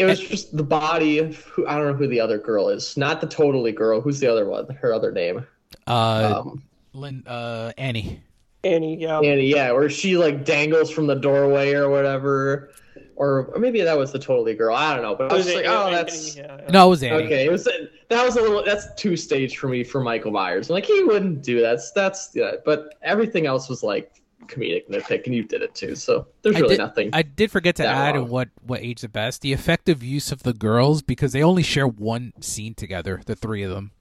Was, 0.06 0.20
it 0.20 0.24
was 0.24 0.30
just 0.30 0.56
the 0.58 0.64
body 0.64 1.20
of 1.20 1.38
who 1.38 1.66
I 1.68 1.76
don't 1.78 1.88
know 1.88 1.94
who 1.94 2.08
the 2.08 2.20
other 2.20 2.38
girl 2.38 2.70
is. 2.70 2.98
Not 2.98 3.22
the 3.22 3.28
totally 3.28 3.72
girl. 3.72 4.02
Who's 4.02 4.20
the 4.20 4.28
other 4.28 4.46
one? 4.48 4.68
Her 4.76 4.94
other 4.94 5.12
name. 5.12 5.46
Uh, 5.86 6.44
Um, 6.46 6.64
Lynn, 6.94 7.24
uh, 7.28 7.72
Annie. 7.78 8.22
Annie, 8.64 8.98
yeah. 8.98 9.20
Annie, 9.20 9.48
yeah, 9.48 9.72
where 9.72 9.90
she 9.90 10.18
like 10.18 10.44
dangles 10.44 10.90
from 10.92 11.08
the 11.08 11.16
doorway 11.16 11.74
or 11.74 11.90
whatever. 11.90 12.72
Or, 13.16 13.46
or 13.54 13.60
maybe 13.60 13.82
that 13.82 13.98
was 13.98 14.12
the 14.12 14.20
totally 14.20 14.54
girl. 14.54 14.76
I 14.76 14.94
don't 14.94 15.02
know. 15.04 15.16
But 15.16 15.32
I 15.32 15.36
was 15.36 15.46
Was 15.46 15.54
just 15.54 15.66
it 15.66 15.68
like, 15.68 15.76
oh, 15.76 15.88
Annie? 15.88 15.96
that's 15.96 16.36
Yeah, 16.36 16.58
yeah. 16.60 16.72
No, 16.72 16.86
it 16.88 16.90
was 16.90 17.04
Annie. 17.04 17.24
okay. 17.26 17.46
It 17.46 17.52
was 17.52 17.64
that 17.66 18.24
was 18.26 18.36
a 18.36 18.42
little 18.42 18.64
that's 18.64 18.94
two 18.96 19.16
stage 19.18 19.58
for 19.58 19.68
me 19.70 19.84
for 19.84 20.02
Michael 20.02 20.32
Myers. 20.32 20.70
I'm 20.70 20.76
like 20.76 20.86
he 20.86 21.04
wouldn't 21.04 21.42
do 21.44 21.60
that. 21.62 21.70
That's 21.78 21.92
that's 21.94 22.30
yeah. 22.36 22.52
But 22.64 22.94
everything 23.02 23.46
else 23.48 23.70
was 23.70 23.82
like 23.82 24.12
comedic 24.48 24.90
nitpick, 24.90 25.26
and 25.26 25.36
you 25.36 25.44
did 25.44 25.62
it 25.62 25.76
too. 25.76 25.96
So 25.96 26.28
there's 26.42 26.56
I 26.56 26.60
really 26.60 26.76
did, 26.76 26.82
nothing. 26.84 27.10
I 27.14 27.22
did 27.22 27.52
forget 27.52 27.76
to 27.78 27.86
add 27.88 28.16
wrong. 28.16 28.30
what 28.30 28.50
what 28.62 28.82
age 28.82 29.02
the 29.02 29.10
best 29.10 29.42
the 29.42 29.54
effective 29.54 30.04
use 30.04 30.32
of 30.32 30.44
the 30.44 30.54
girls 30.54 31.02
because 31.02 31.32
they 31.34 31.44
only 31.44 31.64
share 31.64 31.88
one 31.88 32.34
scene 32.42 32.74
together, 32.74 33.22
the 33.26 33.36
three 33.36 33.64
of 33.64 33.72
them, 33.72 33.92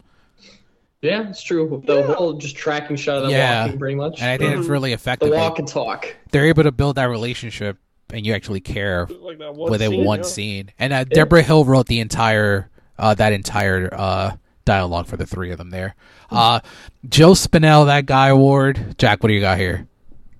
yeah, 1.02 1.28
it's 1.28 1.42
true. 1.42 1.82
The 1.86 1.98
Yeah. 2.00 2.14
whole 2.14 2.32
just 2.34 2.56
tracking 2.56 2.96
shot 2.96 3.16
of 3.18 3.22
them 3.24 3.30
Yeah. 3.32 3.64
walking, 3.64 3.78
pretty 3.78 3.94
much. 3.96 4.20
and 4.20 4.30
I 4.30 4.38
think 4.38 4.56
it's 4.56 4.66
Mhm. 4.66 4.70
really 4.70 4.92
effective. 4.92 5.30
They- 5.30 5.36
walk 5.36 5.58
and 5.58 5.68
talk. 5.68 6.16
They're 6.32 6.46
able 6.46 6.62
to 6.64 6.72
build 6.72 6.96
that 6.96 7.04
relationship, 7.04 7.76
and 8.12 8.24
you 8.26 8.32
actually 8.34 8.60
care 8.60 9.06
Like 9.20 9.38
that 9.38 9.54
one 9.54 9.70
within 9.70 9.90
scene, 9.90 10.04
one 10.04 10.18
yeah. 10.20 10.24
scene. 10.24 10.70
And 10.78 10.92
uh, 10.92 11.04
Deborah 11.04 11.42
Hill 11.42 11.64
wrote 11.64 11.86
the 11.86 12.00
entire 12.00 12.70
uh, 12.98 13.12
that 13.14 13.34
entire 13.34 13.90
uh, 13.92 14.32
dialogue 14.64 15.06
for 15.06 15.18
the 15.18 15.26
three 15.26 15.50
of 15.50 15.58
them 15.58 15.68
there. 15.68 15.94
Uh, 16.30 16.60
Joe 17.06 17.32
Spinell, 17.32 17.84
that 17.86 18.06
guy 18.06 18.28
award. 18.28 18.94
Jack, 18.96 19.22
what 19.22 19.28
do 19.28 19.34
you 19.34 19.40
got 19.40 19.58
here? 19.58 19.86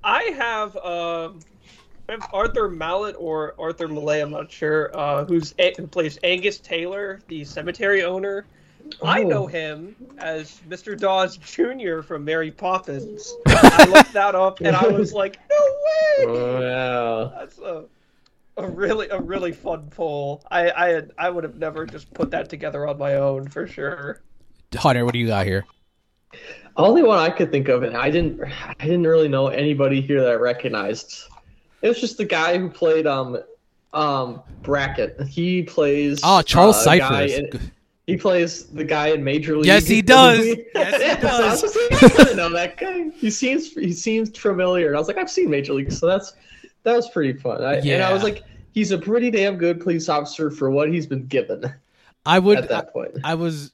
I 0.07 0.23
have 0.37 0.77
um, 0.77 1.41
I 2.09 2.13
have 2.13 2.27
Arthur 2.33 2.69
Mallet 2.69 3.17
or 3.19 3.55
Arthur 3.59 3.89
Millay, 3.89 4.21
I'm 4.21 4.31
not 4.31 4.51
sure, 4.51 4.97
uh, 4.97 5.25
who's 5.25 5.53
who 5.77 5.87
plays 5.89 6.19
Angus 6.23 6.59
Taylor, 6.59 7.21
the 7.27 7.45
cemetery 7.45 8.05
owner. 8.05 8.47
I 9.03 9.25
Oh. 9.25 9.29
know 9.29 9.47
him 9.49 9.97
as 10.19 10.61
Mr. 10.69 10.97
Dawes 10.97 11.37
Jr. 11.39 12.03
from 12.03 12.25
Mary 12.25 12.53
Poppins. 12.53 13.35
I 13.49 13.85
looked 13.91 14.13
that 14.13 14.37
up 14.37 14.61
and 14.61 14.77
I 14.77 14.87
was 14.87 15.13
like, 15.13 15.41
no 15.51 16.27
way! 16.29 16.61
Wow. 16.61 17.33
That's 17.37 17.59
a, 17.59 17.85
a 18.59 18.69
really 18.71 19.09
a 19.09 19.21
really 19.21 19.51
fun 19.51 19.89
poll. 19.91 20.45
I 20.53 20.71
I 20.71 20.89
had, 20.91 21.11
I 21.19 21.31
would 21.31 21.43
have 21.43 21.57
never 21.57 21.85
just 21.85 22.15
put 22.15 22.31
that 22.31 22.49
together 22.49 22.87
on 22.87 22.97
my 22.97 23.17
own 23.17 23.49
for 23.49 23.67
sure. 23.67 24.23
Hunter, 24.73 25.05
what 25.05 25.15
do 25.15 25.19
you 25.19 25.27
got 25.27 25.47
here? 25.47 25.65
Only 26.77 27.03
one 27.03 27.19
I 27.19 27.31
could 27.31 27.51
think 27.51 27.69
of, 27.69 27.83
and 27.83 27.97
I 27.97 28.11
didn't. 28.11 28.41
I 28.43 28.75
didn't 28.85 29.07
really 29.07 29.29
know 29.29 29.49
anybody 29.49 30.01
here 30.01 30.21
that 30.21 30.31
I 30.31 30.35
recognized. 30.35 31.23
It 31.83 31.89
was 31.89 32.01
just 32.01 32.19
the 32.19 32.25
guy 32.25 32.59
who 32.59 32.69
played 32.69 33.07
um, 33.07 33.39
um, 33.93 34.43
Brackett. 34.63 35.21
He 35.23 35.63
plays. 35.63 36.21
Oh, 36.23 36.43
Charles 36.43 36.77
uh, 36.77 36.91
a 36.91 36.99
Cyphers. 36.99 37.33
in- 37.33 37.73
he 38.07 38.17
plays 38.17 38.67
the 38.67 38.85
guy 38.85 39.09
in 39.09 39.25
Major 39.25 39.57
League. 39.57 39.67
Yes, 39.67 39.87
he 39.87 40.01
does. 40.01 40.39
Yes, 40.47 40.57
he 40.57 40.73
Yeah, 40.75 41.21
so 41.21 41.29
I 41.29 41.51
was 41.51 41.77
like, 41.91 42.03
I 42.03 42.25
didn't 42.25 42.37
know 42.37 42.51
that 42.51 42.77
guy. 42.77 43.09
He 43.11 43.31
seems 43.31 43.73
he 43.73 43.93
seems 43.93 44.37
familiar. 44.39 44.89
And 44.89 44.97
I 44.97 44.99
was 44.99 45.09
like, 45.09 45.19
I've 45.19 45.31
seen 45.31 45.51
Major 45.51 45.75
League, 45.75 45.91
so 45.91 46.07
that's 46.07 46.35
that 46.85 46.95
was 46.95 47.11
pretty 47.11 47.37
fun. 47.39 47.65
I, 47.65 47.79
And 47.79 48.03
I 48.03 48.13
was 48.13 48.23
like, 48.23 48.45
he's 48.73 48.93
a 48.93 48.99
pretty 48.99 49.31
damn 49.33 49.57
good 49.57 49.81
police 49.81 50.09
officer 50.09 50.53
for 50.53 50.71
what 50.71 50.93
he's 50.93 51.07
been 51.07 51.27
given 51.27 51.75
I 52.25 52.39
would. 52.39 52.59
at 52.59 52.69
that 52.69 52.93
point. 52.93 53.19
I 53.25 53.35
was. 53.35 53.73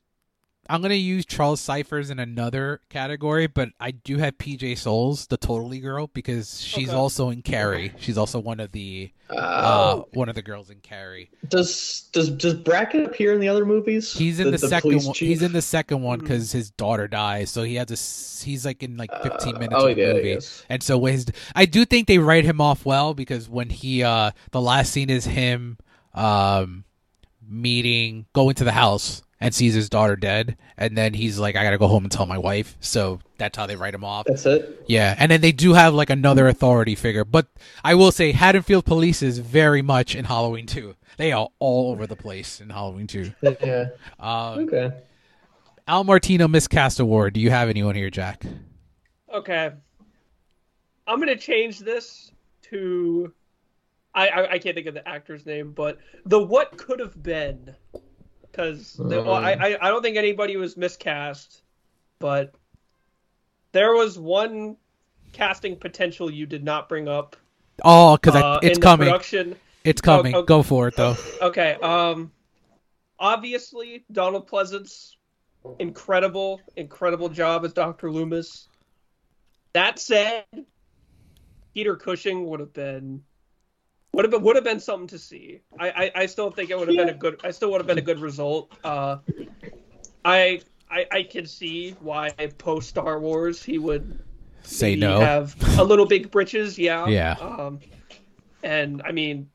I'm 0.69 0.81
gonna 0.81 0.95
use 0.95 1.27
Charles 1.27 1.61
Cyphers 1.61 2.09
in 2.11 2.19
another 2.21 2.81
category, 2.89 3.47
but 3.49 3.71
I 3.81 3.91
do 3.91 4.19
have 4.19 4.39
PJ 4.39 4.79
Soles, 4.79 5.27
the 5.27 5.37
Totally 5.37 5.81
Girl, 5.81 6.07
because 6.15 6.61
she's 6.61 6.89
Okay. 6.91 6.97
also 6.97 7.31
in 7.31 7.43
Carrie. 7.43 7.93
She's 7.99 8.17
also 8.17 8.39
one 8.39 8.61
of 8.61 8.71
the 8.73 9.11
uh, 9.29 9.35
Uh, 9.35 10.03
one 10.13 10.29
of 10.29 10.35
the 10.37 10.43
girls 10.43 10.71
in 10.71 10.79
Carrie. 10.81 11.31
does 11.49 12.09
does 12.13 12.31
does 12.31 12.55
Brackett 12.55 13.05
appear 13.07 13.33
in 13.33 13.41
the 13.41 13.49
other 13.49 13.65
movies? 13.67 14.13
He's 14.13 14.39
in 14.39 14.51
the, 14.53 14.59
second 14.59 15.03
one. 15.05 15.15
chief? 15.15 15.29
He's 15.29 15.43
in 15.43 15.53
the 15.53 15.63
second 15.63 16.03
one 16.03 16.21
because 16.21 16.53
his 16.53 16.71
daughter 16.71 17.09
dies, 17.09 17.51
so 17.51 17.63
he 17.65 17.75
has 17.77 17.91
a. 17.91 18.45
He's 18.47 18.65
like 18.65 18.83
in 18.83 18.97
like 18.97 19.11
15 19.23 19.57
Uh, 19.57 19.59
minutes 19.59 19.75
oh, 19.83 19.89
of 19.89 19.97
the 19.97 20.03
yeah, 20.03 20.13
movie, 20.13 20.39
and 20.69 20.83
so 20.83 20.97
when 20.97 21.15
his. 21.15 21.27
I 21.57 21.65
do 21.65 21.85
think 21.85 22.07
they 22.09 22.19
write 22.19 22.45
him 22.45 22.61
off 22.61 22.85
well 22.87 23.15
because 23.15 23.49
when 23.49 23.71
he 23.71 24.03
uh 24.05 24.31
the 24.53 24.61
last 24.61 24.93
scene 24.93 25.11
is 25.11 25.25
him 25.25 25.79
um 26.15 26.85
meeting 27.47 28.27
going 28.33 28.55
to 28.55 28.65
the 28.65 28.73
house 28.73 29.23
and 29.43 29.53
sees 29.53 29.75
his 29.75 29.89
daughter 29.89 30.15
dead, 30.15 30.57
and 30.79 30.97
then 30.97 31.15
he's 31.15 31.37
like, 31.37 31.57
I 31.57 31.65
gotta 31.65 31.77
go 31.77 31.89
home 31.89 32.05
and 32.05 32.13
tell 32.13 32.27
my 32.27 32.39
wife. 32.39 32.77
So 32.81 33.19
that's 33.39 33.59
how 33.59 33.67
they 33.67 33.75
write 33.75 33.93
him 33.93 34.05
off. 34.05 34.27
That's 34.27 34.47
it. 34.47 34.85
Yeah, 34.87 35.17
and 35.19 35.33
then 35.33 35.41
they 35.41 35.51
do 35.51 35.73
have 35.73 35.95
like 35.95 36.11
another 36.11 36.47
authority 36.47 36.95
figure, 36.95 37.25
but 37.25 37.49
I 37.83 37.97
will 37.97 38.13
say 38.13 38.31
Haddonfield 38.31 38.85
Police 38.85 39.21
is 39.21 39.41
very 39.41 39.83
much 39.83 40.15
in 40.15 40.27
Halloween 40.27 40.67
2. 40.67 40.95
They 41.17 41.33
are 41.33 41.49
all 41.59 41.91
over 41.91 42.07
the 42.07 42.15
place 42.15 42.61
in 42.61 42.71
Halloween 42.71 43.09
2. 43.09 43.33
Yeah. 43.43 43.87
Um, 44.21 44.61
Okay. 44.61 44.93
Al 45.89 46.05
Martino 46.05 46.47
Miscast 46.47 47.01
Award. 47.01 47.35
Do 47.35 47.41
you 47.41 47.51
have 47.51 47.69
anyone 47.69 47.97
here, 47.97 48.11
Jack? 48.11 48.45
Okay. 49.35 49.73
I'm 51.09 51.19
gonna 51.19 51.37
change 51.37 51.81
this 51.81 52.31
to 52.71 53.33
I, 54.15 54.29
I 54.29 54.51
I 54.53 54.59
can't 54.61 54.77
think 54.77 54.87
of 54.87 54.95
the 54.95 55.07
actor's 55.09 55.45
name, 55.47 55.73
but 55.73 55.99
the 56.27 56.41
what 56.41 56.77
could 56.77 57.01
have 57.01 57.21
been, 57.21 57.75
because 58.53 58.97
well, 58.99 59.33
I, 59.33 59.53
I 59.53 59.79
I 59.81 59.89
don't 59.89 60.03
think 60.03 60.17
anybody 60.17 60.57
was 60.57 60.77
miscast, 60.77 61.63
but 62.19 62.55
there 63.73 63.95
was 63.95 64.19
one 64.19 64.77
casting 65.33 65.77
potential 65.77 66.31
you 66.31 66.47
did 66.47 66.63
not 66.63 66.89
bring 66.89 67.09
up. 67.09 67.37
Oh, 67.85 68.17
because 68.17 68.37
uh, 68.37 68.61
it's 68.63 68.77
in 68.77 68.81
the 68.81 68.87
coming. 68.87 69.07
production. 69.09 69.57
It's 69.85 70.01
coming. 70.01 70.35
oh. 70.35 70.43
Go 70.43 70.63
for 70.63 70.89
it, 70.89 70.97
though. 70.97 71.17
Okay. 71.41 71.75
Um, 71.83 72.31
obviously 73.19 74.05
Donald 74.13 74.49
Pleasence, 74.49 75.15
incredible, 75.79 76.61
incredible 76.77 77.29
job 77.29 77.65
as 77.65 77.73
Doctor 77.73 78.11
Loomis. 78.11 78.69
That 79.73 79.99
said, 79.99 80.45
Peter 81.73 81.97
Cushing 81.97 82.47
would 82.47 82.61
have 82.61 82.75
been 82.75 83.23
would 84.13 84.25
have 84.25 84.31
been 84.31 84.43
would 84.43 84.57
have 84.57 84.65
been 84.65 84.81
something 84.81 85.09
to 85.09 85.19
see. 85.19 85.61
I 85.79 85.91
I, 85.91 86.13
I 86.23 86.27
still 86.27 86.51
think 86.51 86.71
it 86.71 86.79
would 86.79 86.89
have 86.89 86.97
been 86.97 87.09
a 87.09 87.15
good. 87.15 87.41
I 87.45 87.51
still 87.51 87.71
would 87.73 87.81
have 87.81 87.87
been 87.87 87.99
a 87.99 88.03
good 88.03 88.21
result. 88.21 88.73
Uh, 88.85 89.19
I. 90.25 90.61
I, 90.91 91.07
I 91.11 91.23
can 91.23 91.47
see 91.47 91.93
why 92.01 92.33
post 92.59 92.91
Star 92.91 93.19
Wars 93.19 93.63
he 93.63 93.79
would 93.79 94.19
Say 94.63 94.91
maybe 94.91 95.01
no. 95.01 95.21
have 95.21 95.57
a 95.79 95.83
little 95.83 96.05
big 96.05 96.31
britches, 96.31 96.79
yeah. 96.79 97.07
Yeah. 97.07 97.33
Um, 97.41 97.81
and 98.63 99.01
I 99.03 99.13
mean, 99.13 99.49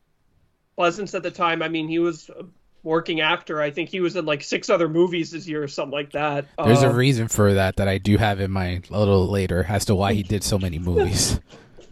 Pleasence 0.79 1.13
at 1.13 1.21
the 1.21 1.29
time, 1.29 1.61
I 1.61 1.69
mean, 1.69 1.87
he 1.87 1.99
was 1.99 2.29
a 2.29 2.43
working 2.81 3.21
actor. 3.21 3.61
I 3.61 3.69
think 3.69 3.89
he 3.89 3.99
was 3.99 4.15
in 4.15 4.25
like 4.25 4.41
six 4.43 4.67
other 4.71 4.89
movies 4.89 5.29
this 5.29 5.47
year 5.47 5.61
or 5.61 5.67
something 5.67 5.91
like 5.91 6.13
that. 6.13 6.47
There's 6.57 6.81
a 6.81 6.89
Um, 6.89 6.95
reason 6.95 7.27
for 7.27 7.53
that 7.53 7.75
that 7.75 7.87
I 7.87 7.99
do 7.99 8.17
have 8.17 8.39
in 8.39 8.49
mind 8.49 8.87
a 8.89 8.97
little 8.97 9.27
later 9.27 9.63
as 9.69 9.85
to 9.85 9.93
why 9.95 10.13
he 10.13 10.23
did 10.23 10.43
so 10.43 10.57
many 10.57 10.79
movies. 10.79 11.39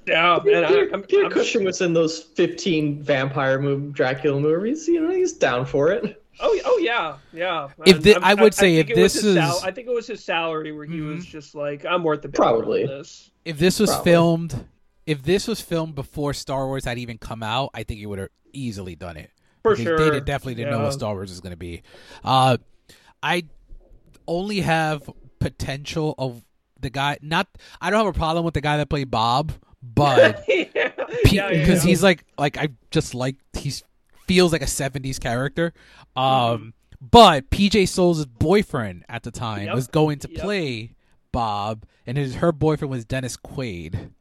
Yeah, 0.08 0.40
man. 0.44 0.64
I, 0.66 0.68
Peter, 0.68 0.90
I'm, 0.94 1.02
Peter 1.04 1.24
I'm- 1.24 1.32
Cushing 1.32 1.64
was 1.64 1.82
in 1.82 1.94
those 1.94 2.22
15 2.24 3.02
vampire 3.04 3.60
movie, 3.60 3.92
Dracula 3.92 4.40
movies. 4.40 4.88
You 4.88 5.02
know, 5.02 5.12
he's 5.12 5.34
down 5.34 5.66
for 5.66 5.92
it. 5.92 6.22
Oh, 6.42 6.60
oh 6.66 6.78
yeah, 6.80 7.16
yeah. 7.32 7.70
If 7.86 7.96
And 7.96 8.04
thi- 8.04 8.14
I'm- 8.16 8.24
I 8.26 8.34
would 8.34 8.54
say 8.54 8.76
think 8.78 8.90
if 8.90 8.96
this 8.96 9.16
is- 9.24 9.36
sal- 9.36 9.62
I 9.64 9.72
think 9.72 9.88
it 9.88 9.94
was 9.94 10.08
his 10.08 10.24
salary 10.24 10.72
where 10.74 10.86
he 10.86 11.00
was 11.02 11.26
just 11.26 11.56
like, 11.56 11.86
I'm 11.86 12.04
worth 12.04 12.22
the 12.24 12.30
Probably. 12.30 12.86
this. 12.86 13.32
If 13.46 13.58
this 13.58 13.80
was 13.80 13.90
Probably. 13.90 14.12
filmed, 14.12 14.66
if 15.06 15.24
this 15.24 15.48
was 15.48 15.62
filmed 15.62 15.96
before 15.96 16.34
Star 16.34 16.68
Wars 16.68 16.84
had 16.84 16.98
even 16.98 17.18
come 17.18 17.42
out, 17.42 17.70
I 17.74 17.84
think 17.84 18.00
he 18.02 18.06
would 18.06 18.20
have 18.20 18.30
easily 18.52 18.96
done 18.96 19.16
it. 19.18 19.30
For 19.64 19.72
Because 19.78 19.84
sure. 19.84 20.12
They 20.12 20.20
definitely 20.20 20.56
didn't 20.56 20.72
know 20.72 20.84
what 20.84 20.94
Star 20.94 21.14
Wars 21.14 21.30
was 21.30 21.40
going 21.40 21.52
to 21.54 21.58
be. 21.58 21.84
Uh, 22.24 22.58
I 23.24 23.44
only 24.28 24.60
have 24.62 25.10
potential 25.40 26.16
of 26.18 26.44
the 26.82 26.90
guy. 26.90 27.18
Not 27.22 27.48
I 27.82 27.90
don't 27.90 28.06
have 28.06 28.14
a 28.16 28.18
problem 28.18 28.44
with 28.46 28.54
the 28.56 28.62
guy 28.62 28.78
that 28.78 28.90
played 28.90 29.10
Bob, 29.10 29.54
but 29.94 30.46
because 30.48 30.74
yeah, 31.32 31.50
yeah. 31.52 31.80
he's 31.80 32.02
like 32.04 32.26
like 32.38 32.58
I 32.58 32.70
just 32.92 33.14
like 33.14 33.36
he 33.54 33.72
feels 34.28 34.52
like 34.52 34.62
a 34.62 34.66
'70s 34.66 35.20
character. 35.20 35.74
Um, 36.16 36.74
but 37.02 37.50
PJ 37.50 37.88
Soles' 37.88 38.26
boyfriend 38.26 39.06
at 39.10 39.24
the 39.24 39.32
time 39.32 39.66
Yep. 39.66 39.76
was 39.76 39.88
going 39.88 40.20
to 40.20 40.30
Yep. 40.32 40.42
play 40.42 40.96
Bob, 41.32 41.86
and 42.08 42.18
his 42.18 42.36
her 42.36 42.52
boyfriend 42.52 42.90
was 42.92 43.06
Dennis 43.06 43.38
Quaid. 43.38 44.12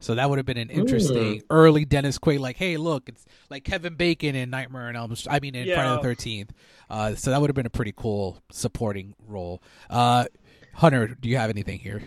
So 0.00 0.14
that 0.14 0.28
would 0.30 0.38
have 0.38 0.46
been 0.46 0.58
an 0.58 0.70
interesting 0.70 1.42
early 1.50 1.84
Dennis 1.84 2.20
Quaid, 2.20 2.38
like, 2.38 2.56
hey, 2.56 2.76
look, 2.76 3.08
it's 3.08 3.24
like 3.50 3.64
Kevin 3.64 3.94
Bacon 3.94 4.36
in 4.36 4.48
Nightmare 4.50 4.86
on 4.88 4.94
Elm 4.94 5.16
Street. 5.16 5.32
I 5.32 5.40
mean, 5.40 5.56
in 5.56 5.66
Friday 5.74 5.96
the 5.96 6.02
Thirteenth. 6.02 6.52
Uh, 6.88 7.14
so 7.16 7.30
that 7.32 7.40
would 7.40 7.50
have 7.50 7.56
been 7.56 7.66
a 7.66 7.70
pretty 7.70 7.92
cool 7.96 8.40
supporting 8.52 9.14
role. 9.26 9.60
Uh, 9.90 10.26
Hunter, 10.74 11.08
do 11.20 11.28
you 11.28 11.36
have 11.36 11.50
anything 11.50 11.80
here? 11.80 12.00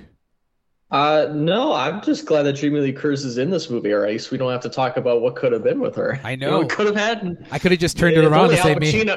Uh, 0.91 1.30
no, 1.31 1.73
I'm 1.73 2.01
just 2.01 2.26
glad 2.26 2.43
that 2.43 2.53
Jamie 2.53 2.81
Lee 2.81 2.91
Curtis 2.91 3.23
is 3.23 3.38
in 3.38 3.49
this 3.49 3.69
movie 3.69 3.93
already, 3.93 4.18
so 4.18 4.30
we 4.31 4.38
don't 4.38 4.51
have 4.51 4.61
to 4.61 4.69
talk 4.69 4.97
about 4.97 5.22
what 5.22 5.38
could 5.38 5.53
have 5.53 5.63
been 5.63 5.80
with 5.80 5.95
her. 5.95 6.19
I 6.23 6.31
You 6.31 6.38
know. 6.38 6.59
we 6.59 6.68
could 6.68 6.85
have 6.85 6.95
had. 6.97 7.45
I 7.49 7.59
could 7.59 7.72
have 7.72 7.80
just 7.80 7.97
turned 7.97 8.18
it 8.18 8.26
around 8.26 8.51
only 8.51 8.59
and 8.59 8.63
say 8.63 8.76
me. 8.76 9.13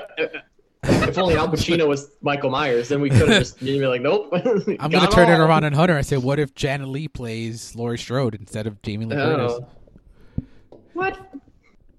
If 0.87 1.19
only 1.19 1.35
Al 1.37 1.49
Pacino 1.49 1.89
was 1.89 2.11
Michael 2.23 2.51
Myers, 2.51 2.89
then 2.89 3.01
we 3.01 3.09
could 3.11 3.29
have 3.29 3.39
just 3.41 3.61
you'd 3.61 3.81
be 3.81 3.87
like, 3.87 4.03
nope. 4.03 4.29
I'm 4.81 4.91
gonna 4.91 5.11
turn 5.11 5.29
it 5.31 5.39
around 5.39 5.65
on 5.65 5.73
Hunter. 5.73 5.97
I 5.97 6.03
said, 6.03 6.23
what 6.23 6.39
if 6.39 6.55
Janet 6.55 6.89
Leigh 6.89 7.09
plays 7.09 7.75
Laurie 7.75 7.99
Strode 7.99 8.35
instead 8.35 8.67
of 8.67 8.81
Jamie 8.83 9.07
Lee 9.07 9.17
Curtis? 9.17 9.53
Oh. 9.61 10.45
What? 10.93 11.33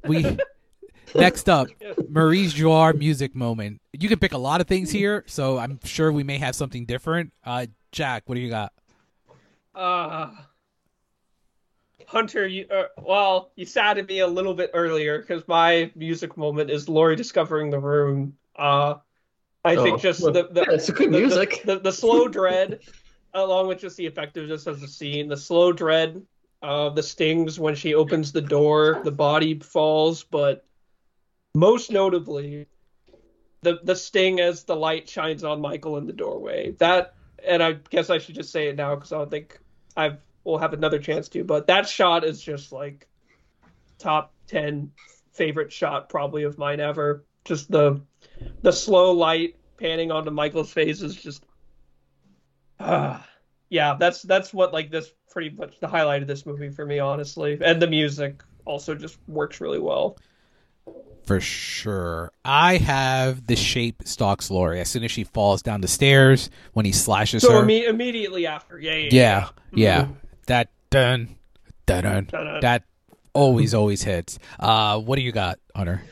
We 0.05 0.37
next 1.15 1.49
up, 1.49 1.67
Maurice 2.09 2.53
Jarre 2.53 2.97
music 2.97 3.35
moment. 3.35 3.81
You 3.91 4.07
can 4.07 4.19
pick 4.19 4.33
a 4.33 4.37
lot 4.37 4.61
of 4.61 4.67
things 4.67 4.91
here, 4.91 5.23
so 5.27 5.57
I'm 5.57 5.79
sure 5.83 6.11
we 6.11 6.23
may 6.23 6.37
have 6.37 6.55
something 6.55 6.85
different. 6.85 7.33
Uh, 7.43 7.65
Jack, 7.91 8.23
what 8.27 8.35
do 8.35 8.41
you 8.41 8.49
got? 8.49 8.71
Uh, 9.75 10.31
Hunter, 12.07 12.47
you 12.47 12.67
uh, 12.69 12.85
well, 13.01 13.51
you 13.55 13.65
saddened 13.65 14.07
me 14.07 14.19
a 14.19 14.27
little 14.27 14.53
bit 14.53 14.71
earlier 14.73 15.19
because 15.19 15.47
my 15.47 15.91
music 15.95 16.37
moment 16.37 16.69
is 16.69 16.87
Laurie 16.87 17.15
discovering 17.15 17.69
the 17.69 17.79
room. 17.79 18.37
Uh, 18.55 18.95
I 19.63 19.75
Oh, 19.75 19.83
think 19.83 20.01
just 20.01 20.21
well, 20.21 20.31
the, 20.31 20.47
the 20.51 20.61
yeah, 20.61 20.75
it's 20.75 20.89
a 20.89 20.91
good 20.91 21.11
the- 21.11 21.17
the- 21.19 21.27
music. 21.27 21.61
the, 21.65 21.79
the, 21.79 21.91
slow 21.91 22.27
dread, 22.27 22.79
along 23.33 23.67
with 23.67 23.79
just 23.79 23.97
the 23.97 24.05
effectiveness 24.05 24.67
of 24.67 24.79
the 24.79 24.87
scene, 24.87 25.27
the 25.27 25.37
slow 25.37 25.73
dread, 25.73 26.21
uh, 26.61 26.89
the 26.89 27.03
stings 27.03 27.59
when 27.59 27.75
she 27.75 27.95
opens 27.95 28.31
the 28.31 28.41
door, 28.41 28.99
the 29.03 29.11
body 29.11 29.57
falls, 29.59 30.23
but 30.23 30.65
most 31.55 31.91
notably, 31.91 32.67
the 33.63 33.79
the 33.83 33.95
sting 33.95 34.39
as 34.39 34.63
the 34.63 34.75
light 34.75 35.09
shines 35.09 35.43
on 35.43 35.59
Michael 35.61 35.97
in 35.97 36.05
the 36.05 36.13
doorway. 36.13 36.71
That, 36.73 37.15
and 37.43 37.63
I 37.63 37.73
guess 37.89 38.09
I 38.11 38.19
should 38.19 38.35
just 38.35 38.51
say 38.51 38.67
it 38.67 38.75
now 38.75 38.93
because 38.95 39.11
I 39.11 39.17
don't 39.17 39.31
think 39.31 39.59
I 39.95 40.17
will 40.43 40.57
have 40.57 40.73
another 40.73 40.99
chance 40.99 41.29
to. 41.29 41.43
But 41.43 41.67
that 41.67 41.87
shot 41.87 42.23
is 42.23 42.41
just 42.41 42.71
like 42.71 43.07
top 43.97 44.33
ten 44.47 44.91
favorite 45.31 45.71
shot 45.71 46.09
probably 46.09 46.43
of 46.43 46.57
mine 46.57 46.79
ever. 46.79 47.25
Just 47.43 47.69
the 47.69 48.01
the 48.61 48.71
slow 48.71 49.11
light 49.11 49.55
panning 49.77 50.11
onto 50.11 50.31
Michael's 50.31 50.71
face 50.71 51.01
is 51.01 51.15
just 51.15 51.45
ah 52.79 53.25
yeah, 53.69 53.95
that's 53.99 54.21
that's 54.21 54.53
what 54.53 54.73
like 54.73 54.91
this 54.91 55.11
pretty 55.29 55.49
much 55.49 55.79
the 55.79 55.87
highlight 55.87 56.21
of 56.21 56.27
this 56.27 56.45
movie 56.45 56.69
for 56.69 56.85
me, 56.85 56.99
honestly. 56.99 57.57
And 57.61 57.81
the 57.81 57.87
music 57.87 58.43
also 58.65 58.95
just 58.95 59.17
works 59.27 59.59
really 59.59 59.79
well. 59.79 60.17
For 61.25 61.39
sure. 61.41 62.31
I 62.43 62.77
have 62.77 63.47
the 63.47 63.55
shape 63.55 64.03
stalks 64.05 64.51
Laurie 64.51 64.79
as 64.79 64.89
soon 64.89 65.03
as 65.03 65.11
she 65.11 65.23
falls 65.23 65.61
down 65.63 65.81
the 65.81 65.87
stairs 65.87 66.49
when 66.73 66.85
he 66.85 66.91
slashes 66.91 67.41
So 67.41 67.51
her. 67.51 67.63
imme- 67.63 67.87
immediately 67.89 68.45
after, 68.45 68.79
yeah, 68.79 68.95
yeah, 68.95 69.09
yeah, 69.09 69.49
yeah. 69.73 70.07
That 70.47 70.69
dun 70.91 71.35
dun 71.87 72.03
dun. 72.03 72.25
Dun-dun. 72.25 72.59
That 72.61 72.83
always 73.33 73.73
always 73.73 74.03
hits. 74.03 74.37
Uh, 74.59 74.99
what 74.99 75.15
do 75.15 75.23
you 75.23 75.31
got, 75.31 75.59
Hunter? 75.75 76.03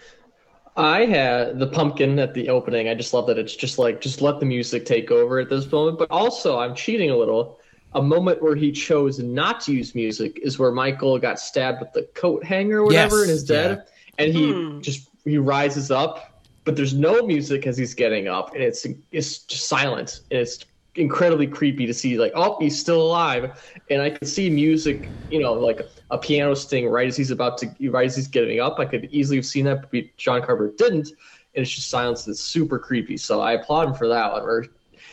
I 0.75 1.05
had 1.05 1.59
the 1.59 1.67
pumpkin 1.67 2.17
at 2.17 2.33
the 2.33 2.49
opening. 2.49 2.89
I 2.89 2.95
just 2.95 3.13
love 3.13 3.27
that 3.27 3.37
it's 3.37 3.55
just 3.55 3.77
like 3.77 4.01
just 4.01 4.21
let 4.21 4.39
the 4.39 4.45
music 4.47 4.85
take 4.85 5.11
over 5.11 5.39
at 5.39 5.49
this 5.49 5.71
moment. 5.71 5.99
But 5.99 6.09
also, 6.09 6.57
I'm 6.57 6.73
cheating 6.75 7.11
a 7.11 7.15
little. 7.17 7.59
A 7.95 8.01
moment 8.01 8.41
where 8.41 8.55
he 8.55 8.71
chose 8.71 9.19
not 9.19 9.61
to 9.61 9.71
use 9.71 9.93
music 9.93 10.39
is 10.41 10.57
where 10.57 10.71
Michael 10.71 11.19
got 11.19 11.39
stabbed 11.39 11.79
with 11.79 11.93
the 11.93 12.01
coat 12.15 12.43
hanger 12.43 12.79
or 12.79 12.85
whatever 12.85 13.17
Yes, 13.17 13.21
and 13.21 13.29
is 13.31 13.43
dead, 13.43 13.83
and 14.17 14.33
he 14.33 14.51
Hmm. 14.53 14.79
just 14.81 15.09
he 15.25 15.37
rises 15.37 15.89
up, 15.91 16.43
but 16.65 16.75
there's 16.75 16.93
no 16.93 17.25
music 17.25 17.65
as 17.67 17.77
he's 17.77 17.93
getting 17.93 18.27
up, 18.27 18.53
and 18.53 18.63
it's 18.63 18.85
it's 19.11 19.39
just 19.39 19.67
silent, 19.67 20.21
and 20.31 20.39
it's 20.41 20.65
incredibly 20.95 21.47
creepy 21.47 21.87
to 21.87 21.93
see 21.93 22.19
like 22.19 22.31
oh 22.35 22.57
he's 22.59 22.79
still 22.79 23.01
alive, 23.01 23.59
and 23.89 24.01
I 24.01 24.11
could 24.11 24.27
see 24.27 24.49
music, 24.49 25.09
you 25.31 25.39
know, 25.39 25.53
like 25.53 25.81
a 26.11 26.17
piano 26.17 26.53
sting 26.53 26.87
right 26.87 27.07
as 27.07 27.17
he's 27.17 27.31
about 27.31 27.57
to 27.59 27.89
right 27.89 28.05
as 28.05 28.15
he's 28.15 28.27
getting 28.27 28.59
up. 28.59 28.79
I 28.79 28.85
could 28.85 29.05
easily 29.11 29.37
have 29.37 29.45
seen 29.45 29.65
that, 29.65 29.89
but 29.91 30.03
John 30.17 30.41
Carpenter 30.41 30.73
didn't, 30.77 31.07
and 31.09 31.63
it's 31.63 31.71
just 31.71 31.89
silence 31.89 32.25
that's 32.25 32.39
super 32.39 32.77
creepy. 32.77 33.17
So 33.17 33.41
I 33.41 33.53
applaud 33.53 33.87
him 33.89 33.93
for 33.95 34.07
that 34.09 34.31
one. 34.33 34.43
Where 34.43 34.65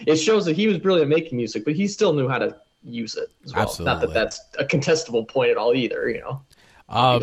it 0.07 0.17
shows 0.17 0.45
that 0.47 0.57
he 0.57 0.67
was 0.67 0.79
brilliant 0.79 1.11
at 1.11 1.17
making 1.17 1.37
music, 1.37 1.65
but 1.65 1.75
he 1.75 1.87
still 1.87 2.13
knew 2.13 2.29
how 2.29 2.39
to 2.39 2.57
use 2.83 3.15
it 3.15 3.29
as 3.45 3.55
well. 3.55 3.77
Not 3.81 4.01
that 4.01 4.15
that's 4.15 4.41
a 4.59 4.65
contestable 4.65 5.29
point 5.29 5.51
at 5.51 5.57
all 5.59 5.75
either, 5.75 6.09
you 6.09 6.21
know. 6.21 6.43
Um, 6.91 7.23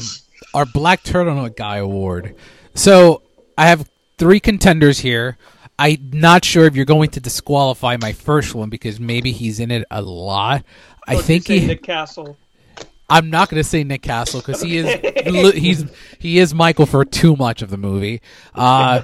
our 0.54 0.66
Black 0.66 1.04
Turtleneck 1.04 1.56
Guy 1.56 1.78
Award. 1.78 2.36
So 2.74 3.22
I 3.58 3.68
have 3.68 3.90
three 4.18 4.40
contenders 4.40 5.00
here. 5.00 5.38
I'm 5.80 6.10
not 6.12 6.44
sure 6.44 6.66
if 6.66 6.76
you're 6.76 6.86
going 6.86 7.10
to 7.12 7.20
disqualify 7.20 7.98
my 8.02 8.14
first 8.14 8.56
one 8.56 8.70
because 8.70 9.00
maybe 9.00 9.32
he's 9.32 9.60
in 9.60 9.70
it 9.70 9.86
a 9.92 10.02
lot. 10.02 10.64
I 11.08 11.12
Or 11.12 11.16
do 11.16 11.18
you 11.18 11.24
think 11.24 11.48
he. 11.48 11.68
Nick 11.68 11.84
Castle. 11.84 12.38
I'm 13.10 13.30
not 13.30 13.50
going 13.50 13.62
to 13.62 13.68
say 13.68 13.84
Nick 13.84 14.02
Castle 14.02 14.42
because 14.42 14.62
he 14.62 14.78
is 14.78 15.56
he's 15.56 15.86
he 16.20 16.40
is 16.40 16.54
Michael 16.54 16.86
for 16.86 17.06
too 17.06 17.36
much 17.36 17.62
of 17.62 17.70
the 17.70 17.78
movie. 17.78 18.22
Uh, 18.54 19.02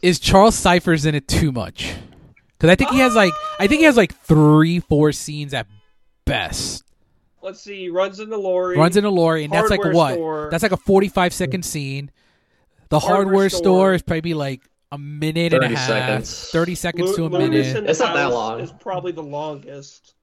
is 0.00 0.20
Charles 0.20 0.54
Cyphers 0.54 1.06
in 1.06 1.14
it 1.14 1.26
too 1.26 1.50
much? 1.50 1.92
Because 2.56 2.70
I 2.70 2.76
think 2.76 2.90
he 2.90 3.00
has 3.00 3.14
like 3.14 3.32
I 3.58 3.66
think 3.66 3.80
he 3.80 3.84
has 3.86 3.96
like 3.96 4.14
three 4.14 4.78
four 4.80 5.10
scenes 5.12 5.54
at 5.54 5.66
best. 6.24 6.84
Let's 7.46 7.60
see. 7.60 7.88
Runs 7.88 8.18
in 8.18 8.28
the 8.28 8.36
lorry. 8.36 8.76
runs 8.76 8.96
in 8.96 9.04
a 9.04 9.08
lorry, 9.10 9.44
and 9.44 9.52
that's 9.52 9.70
like 9.70 9.80
Hardware 9.80 9.94
what? 9.94 10.14
store. 10.14 10.48
That's 10.50 10.64
like 10.64 10.72
a 10.72 10.76
forty-five 10.76 11.32
second 11.32 11.64
scene. 11.64 12.10
The 12.88 12.98
hardware, 12.98 13.24
Hardware 13.24 13.48
store. 13.50 13.60
store. 13.60 13.94
is 13.94 14.02
probably 14.02 14.34
like 14.34 14.62
a 14.90 14.98
minute 14.98 15.52
and 15.54 15.62
a 15.62 15.68
half, 15.68 15.86
seconds. 15.86 16.50
thirty 16.50 16.74
seconds 16.74 17.14
to 17.14 17.22
a 17.26 17.28
Lu- 17.28 17.38
minute. 17.38 17.88
It's 17.88 18.00
not 18.00 18.14
that 18.14 18.32
long. 18.32 18.60
It's 18.60 18.72
probably 18.72 19.12
the 19.12 19.22
longest. 19.22 20.14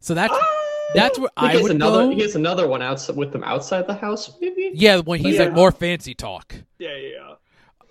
So 0.00 0.14
that's 0.14 0.34
Ah! 0.34 0.48
that's 0.94 1.16
where 1.18 1.28
he 1.38 1.46
I 1.46 1.62
would 1.62 1.70
another. 1.70 2.06
go. 2.06 2.10
He 2.10 2.22
has 2.22 2.34
another 2.34 2.66
one 2.66 2.82
outside 2.82 3.14
with 3.16 3.30
them 3.32 3.44
outside 3.44 3.86
the 3.86 3.94
house, 3.94 4.36
maybe. 4.40 4.72
Yeah, 4.74 4.98
when 4.98 5.20
he's 5.20 5.36
Yeah. 5.36 5.44
like 5.44 5.52
more 5.54 5.70
fancy 5.70 6.14
talk. 6.14 6.54
Yeah, 6.80 6.96
yeah. 6.96 7.08
yeah. 7.08 7.34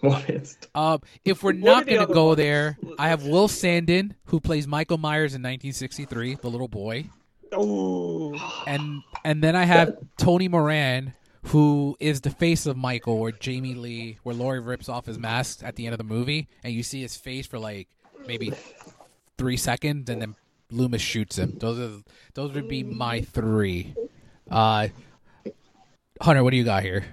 Well, 0.02 0.18
it's- 0.28 0.58
Um, 0.76 1.02
if 1.26 1.44
we're 1.44 1.52
not 1.54 1.86
gonna 1.86 2.08
go 2.08 2.28
ones? 2.28 2.38
there, 2.38 2.78
I 2.98 3.10
have 3.10 3.26
Will 3.26 3.48
Sandin, 3.48 4.12
who 4.26 4.40
plays 4.40 4.66
Michael 4.68 4.98
Myers 4.98 5.36
in 5.36 5.41
1963, 5.41 6.36
the 6.41 6.50
little 6.50 6.70
boy, 6.70 7.06
Ooh. 7.56 8.36
and 8.68 9.02
and 9.24 9.44
then 9.44 9.56
I 9.56 9.66
have 9.66 9.98
Tony 10.18 10.48
Moran, 10.48 11.14
who 11.48 11.96
is 12.00 12.22
the 12.22 12.30
face 12.30 12.66
of 12.66 12.78
Michael, 12.78 13.20
where 13.20 13.32
Jamie 13.32 13.76
Lee, 13.76 14.20
where 14.24 14.36
Laurie 14.36 14.60
rips 14.60 14.90
off 14.90 15.06
his 15.06 15.18
mask 15.18 15.64
at 15.64 15.76
the 15.76 15.86
end 15.86 15.94
of 15.94 15.98
the 15.98 16.04
movie, 16.04 16.48
and 16.64 16.74
you 16.74 16.84
see 16.84 17.02
his 17.02 17.16
face 17.18 17.48
for 17.48 17.60
like 17.60 17.88
maybe 18.28 18.52
three 19.38 19.58
seconds, 19.58 20.10
and 20.10 20.22
then 20.22 20.36
Loomis 20.72 21.02
shoots 21.02 21.38
him. 21.38 21.58
Those 21.58 21.80
are 21.80 22.02
those 22.34 22.54
would 22.54 22.68
be 22.68 22.84
my 22.84 23.22
three. 23.22 23.96
Uh, 24.50 24.90
Hunter, 26.22 26.44
what 26.44 26.52
do 26.52 26.58
you 26.58 26.64
got 26.64 26.84
here? 26.84 27.06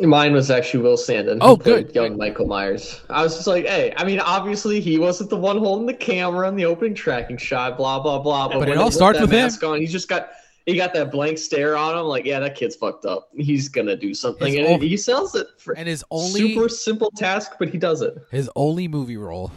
Mine 0.00 0.32
was 0.32 0.50
actually 0.50 0.82
Will 0.82 0.96
Sandin. 0.96 1.38
Oh, 1.40 1.56
good. 1.56 1.94
Young 1.94 2.16
Michael 2.16 2.46
Myers. 2.46 3.00
I 3.10 3.22
was 3.22 3.34
just 3.34 3.46
like, 3.46 3.66
hey, 3.66 3.92
I 3.96 4.04
mean, 4.04 4.20
obviously 4.20 4.80
he 4.80 4.98
wasn't 4.98 5.30
the 5.30 5.36
one 5.36 5.58
holding 5.58 5.86
the 5.86 5.94
camera 5.94 6.48
in 6.48 6.56
the 6.56 6.64
opening 6.64 6.94
tracking 6.94 7.36
shot, 7.36 7.76
blah 7.76 8.00
blah 8.00 8.18
blah. 8.20 8.48
But 8.48 8.68
it 8.68 8.76
all 8.78 8.90
starts 8.90 9.18
that 9.18 9.24
with 9.24 9.32
him. 9.32 9.40
mask 9.42 9.62
on, 9.64 9.78
he's 9.80 9.92
just 9.92 10.08
got 10.08 10.30
he 10.66 10.76
got 10.76 10.92
that 10.94 11.10
blank 11.10 11.38
stare 11.38 11.76
on 11.76 11.98
him. 11.98 12.04
Like, 12.04 12.24
yeah, 12.24 12.38
that 12.40 12.54
kid's 12.54 12.76
fucked 12.76 13.04
up. 13.04 13.28
He's 13.36 13.68
gonna 13.68 13.96
do 13.96 14.14
something, 14.14 14.52
His 14.52 14.56
and 14.58 14.66
own- 14.74 14.80
he 14.80 14.96
sells 14.96 15.34
it 15.34 15.48
for 15.58 15.74
And 15.76 15.88
his 15.88 16.04
only 16.10 16.40
super 16.54 16.68
simple 16.68 17.10
task, 17.10 17.52
but 17.58 17.68
he 17.70 17.78
does 17.78 18.02
it. 18.02 18.14
his 18.30 18.48
only 18.56 18.86
movie 18.88 19.16
role. 19.16 19.50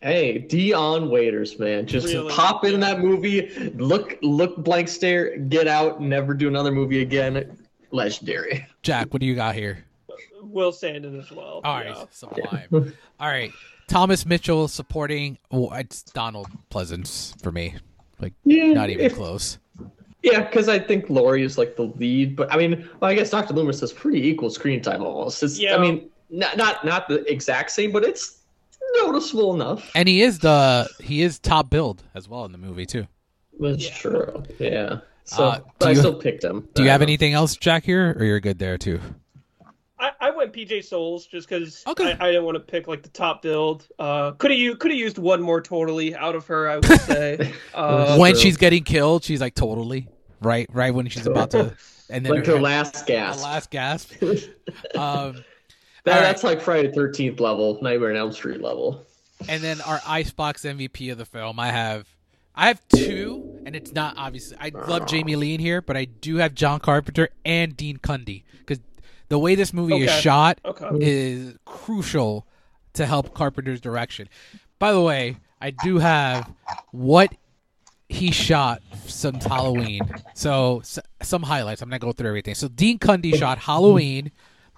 Hey, 0.00 0.36
Dion 0.38 1.08
Waiters, 1.08 1.58
man, 1.58 1.86
just 1.86 2.08
Really? 2.08 2.30
pop 2.30 2.64
in 2.66 2.78
that 2.80 3.00
movie, 3.00 3.72
look, 3.76 4.18
look, 4.20 4.58
blank 4.62 4.86
stare, 4.88 5.38
get 5.38 5.66
out, 5.66 6.02
never 6.02 6.34
do 6.34 6.46
another 6.46 6.70
movie 6.70 7.00
again. 7.00 7.56
Legendary. 7.94 8.66
Jack, 8.82 9.12
what 9.12 9.20
do 9.20 9.26
you 9.26 9.34
got 9.36 9.54
here? 9.54 9.84
Will 10.42 10.72
Sandin 10.72 11.18
as 11.18 11.30
well. 11.30 11.60
All 11.64 11.76
right, 11.76 11.86
yeah. 11.86 12.04
sublime. 12.10 12.68
All 13.20 13.28
right, 13.28 13.50
Thomas 13.86 14.26
Mitchell 14.26 14.68
supporting. 14.68 15.38
Oh, 15.50 15.70
it's 15.72 16.02
Donald 16.02 16.48
Pleasence 16.70 17.40
for 17.42 17.50
me. 17.52 17.76
Like 18.20 18.34
Yeah, 18.44 18.72
not 18.72 18.90
even 18.90 19.06
if- 19.06 19.14
close. 19.14 19.58
Yeah, 20.22 20.40
because 20.40 20.70
I 20.70 20.78
think 20.78 21.10
Laurie 21.10 21.42
is 21.42 21.58
like 21.58 21.76
the 21.76 21.82
lead, 21.82 22.34
but 22.34 22.50
I 22.50 22.56
mean, 22.56 22.88
well, 22.98 23.10
I 23.10 23.14
guess 23.14 23.28
Dr. 23.28 23.52
Loomis 23.52 23.80
has 23.80 23.92
pretty 23.92 24.26
equal 24.26 24.48
screen 24.48 24.80
time 24.80 25.02
almost. 25.02 25.42
It's, 25.42 25.58
Yeah. 25.58 25.76
I 25.76 25.78
mean, 25.78 26.08
not 26.30 26.56
not 26.56 26.82
not 26.84 27.08
the 27.08 27.30
exact 27.30 27.70
same, 27.72 27.92
but 27.92 28.04
it's 28.04 28.38
noticeable 29.02 29.54
enough. 29.54 29.90
And 29.94 30.08
he 30.08 30.22
is 30.22 30.38
the 30.38 30.88
he 31.02 31.20
is 31.20 31.38
top 31.38 31.68
build 31.68 32.02
as 32.14 32.26
well 32.26 32.46
in 32.46 32.52
the 32.52 32.58
movie 32.58 32.86
too. 32.86 33.06
That's 33.60 33.84
Yeah. 33.86 33.94
true. 33.94 34.42
Yeah. 34.58 35.00
So, 35.24 35.44
Uh, 35.44 35.60
but 35.78 35.86
do 35.86 35.90
I 35.90 35.94
still 35.94 36.14
picked 36.14 36.44
him. 36.44 36.68
Do 36.74 36.82
you 36.82 36.90
have 36.90 37.00
know. 37.00 37.04
anything 37.04 37.32
else, 37.32 37.56
Jack? 37.56 37.84
Here, 37.84 38.14
or 38.18 38.24
you're 38.24 38.40
good 38.40 38.58
there 38.58 38.76
too? 38.78 39.00
I, 39.98 40.10
I 40.20 40.30
went 40.30 40.52
PJ 40.52 40.84
Soles 40.84 41.26
just 41.26 41.48
because 41.48 41.82
Okay. 41.86 42.12
I, 42.20 42.26
I 42.26 42.30
didn't 42.32 42.44
want 42.44 42.56
to 42.56 42.60
pick 42.60 42.86
like 42.88 43.02
the 43.02 43.08
top 43.08 43.40
build. 43.42 43.86
Uh, 43.98 44.32
could 44.32 44.50
have 44.50 44.58
you 44.60 44.76
could 44.76 44.90
have 44.90 44.98
used 45.00 45.16
one 45.18 45.40
more 45.40 45.60
totally 45.62 46.14
out 46.14 46.34
of 46.34 46.46
her. 46.48 46.68
I 46.68 46.76
would 46.76 46.84
say. 47.00 47.52
Uh, 47.72 48.16
when 48.18 48.32
true. 48.32 48.40
she's 48.40 48.56
getting 48.56 48.84
killed, 48.84 49.24
she's 49.24 49.40
like 49.40 49.54
totally 49.54 50.08
right, 50.42 50.68
right 50.72 50.92
when 50.92 51.08
she's 51.08 51.26
about 51.26 51.52
to, 51.52 51.74
and 52.10 52.26
then 52.26 52.34
Like 52.34 52.46
her 52.46 52.60
last 52.60 53.06
gasp. 53.06 53.38
the 53.40 53.44
last 53.46 53.70
gasp. 53.70 54.12
Um, 54.22 54.34
That, 54.94 54.96
All 54.96 55.04
right. 55.04 55.42
That's 56.04 56.44
like 56.44 56.60
Friday 56.60 56.92
Thirteenth 56.92 57.40
level, 57.40 57.78
Nightmare 57.80 58.10
on 58.10 58.16
Elm 58.16 58.32
Street 58.32 58.60
level. 58.60 59.06
and 59.48 59.62
then 59.62 59.80
our 59.82 60.00
Icebox 60.06 60.64
MVP 60.64 61.12
of 61.12 61.18
the 61.18 61.24
film, 61.24 61.58
I 61.58 61.70
have, 61.70 62.06
I 62.54 62.66
have 62.66 62.80
two, 62.94 63.53
and 63.64 63.74
it's 63.76 63.92
not 63.92 64.14
obviously. 64.16 64.56
I 64.60 64.70
love 64.74 65.06
Jamie 65.06 65.36
Lee 65.36 65.54
in 65.54 65.60
here, 65.60 65.80
but 65.82 65.96
I 65.96 66.04
do 66.06 66.36
have 66.36 66.54
John 66.54 66.80
Carpenter 66.80 67.28
and 67.44 67.76
Dean 67.76 67.98
Cundey 67.98 68.44
because 68.58 68.80
the 69.28 69.38
way 69.38 69.54
this 69.54 69.72
movie 69.72 70.02
is 70.02 70.10
shot 70.12 70.58
Okay. 70.64 70.84
Mm-hmm. 70.84 70.98
is 71.00 71.56
crucial 71.64 72.46
to 72.94 73.06
help 73.06 73.34
Carpenter's 73.34 73.80
direction. 73.80 74.28
By 74.78 74.92
the 74.92 75.00
way, 75.00 75.36
I 75.60 75.70
do 75.70 75.98
have 75.98 76.52
what 76.92 77.34
he 78.08 78.30
shot 78.30 78.82
since 79.06 79.44
Halloween. 79.44 80.02
So 80.34 80.80
s- 80.80 80.98
some 81.22 81.42
highlights. 81.42 81.80
I'm 81.82 81.88
not 81.88 82.00
going 82.00 82.12
to 82.12 82.16
go 82.16 82.22
through 82.22 82.28
everything. 82.28 82.54
So 82.54 82.68
Dean 82.68 82.98
Cundey 82.98 83.34
shot 83.34 83.58
Halloween, 83.58 84.30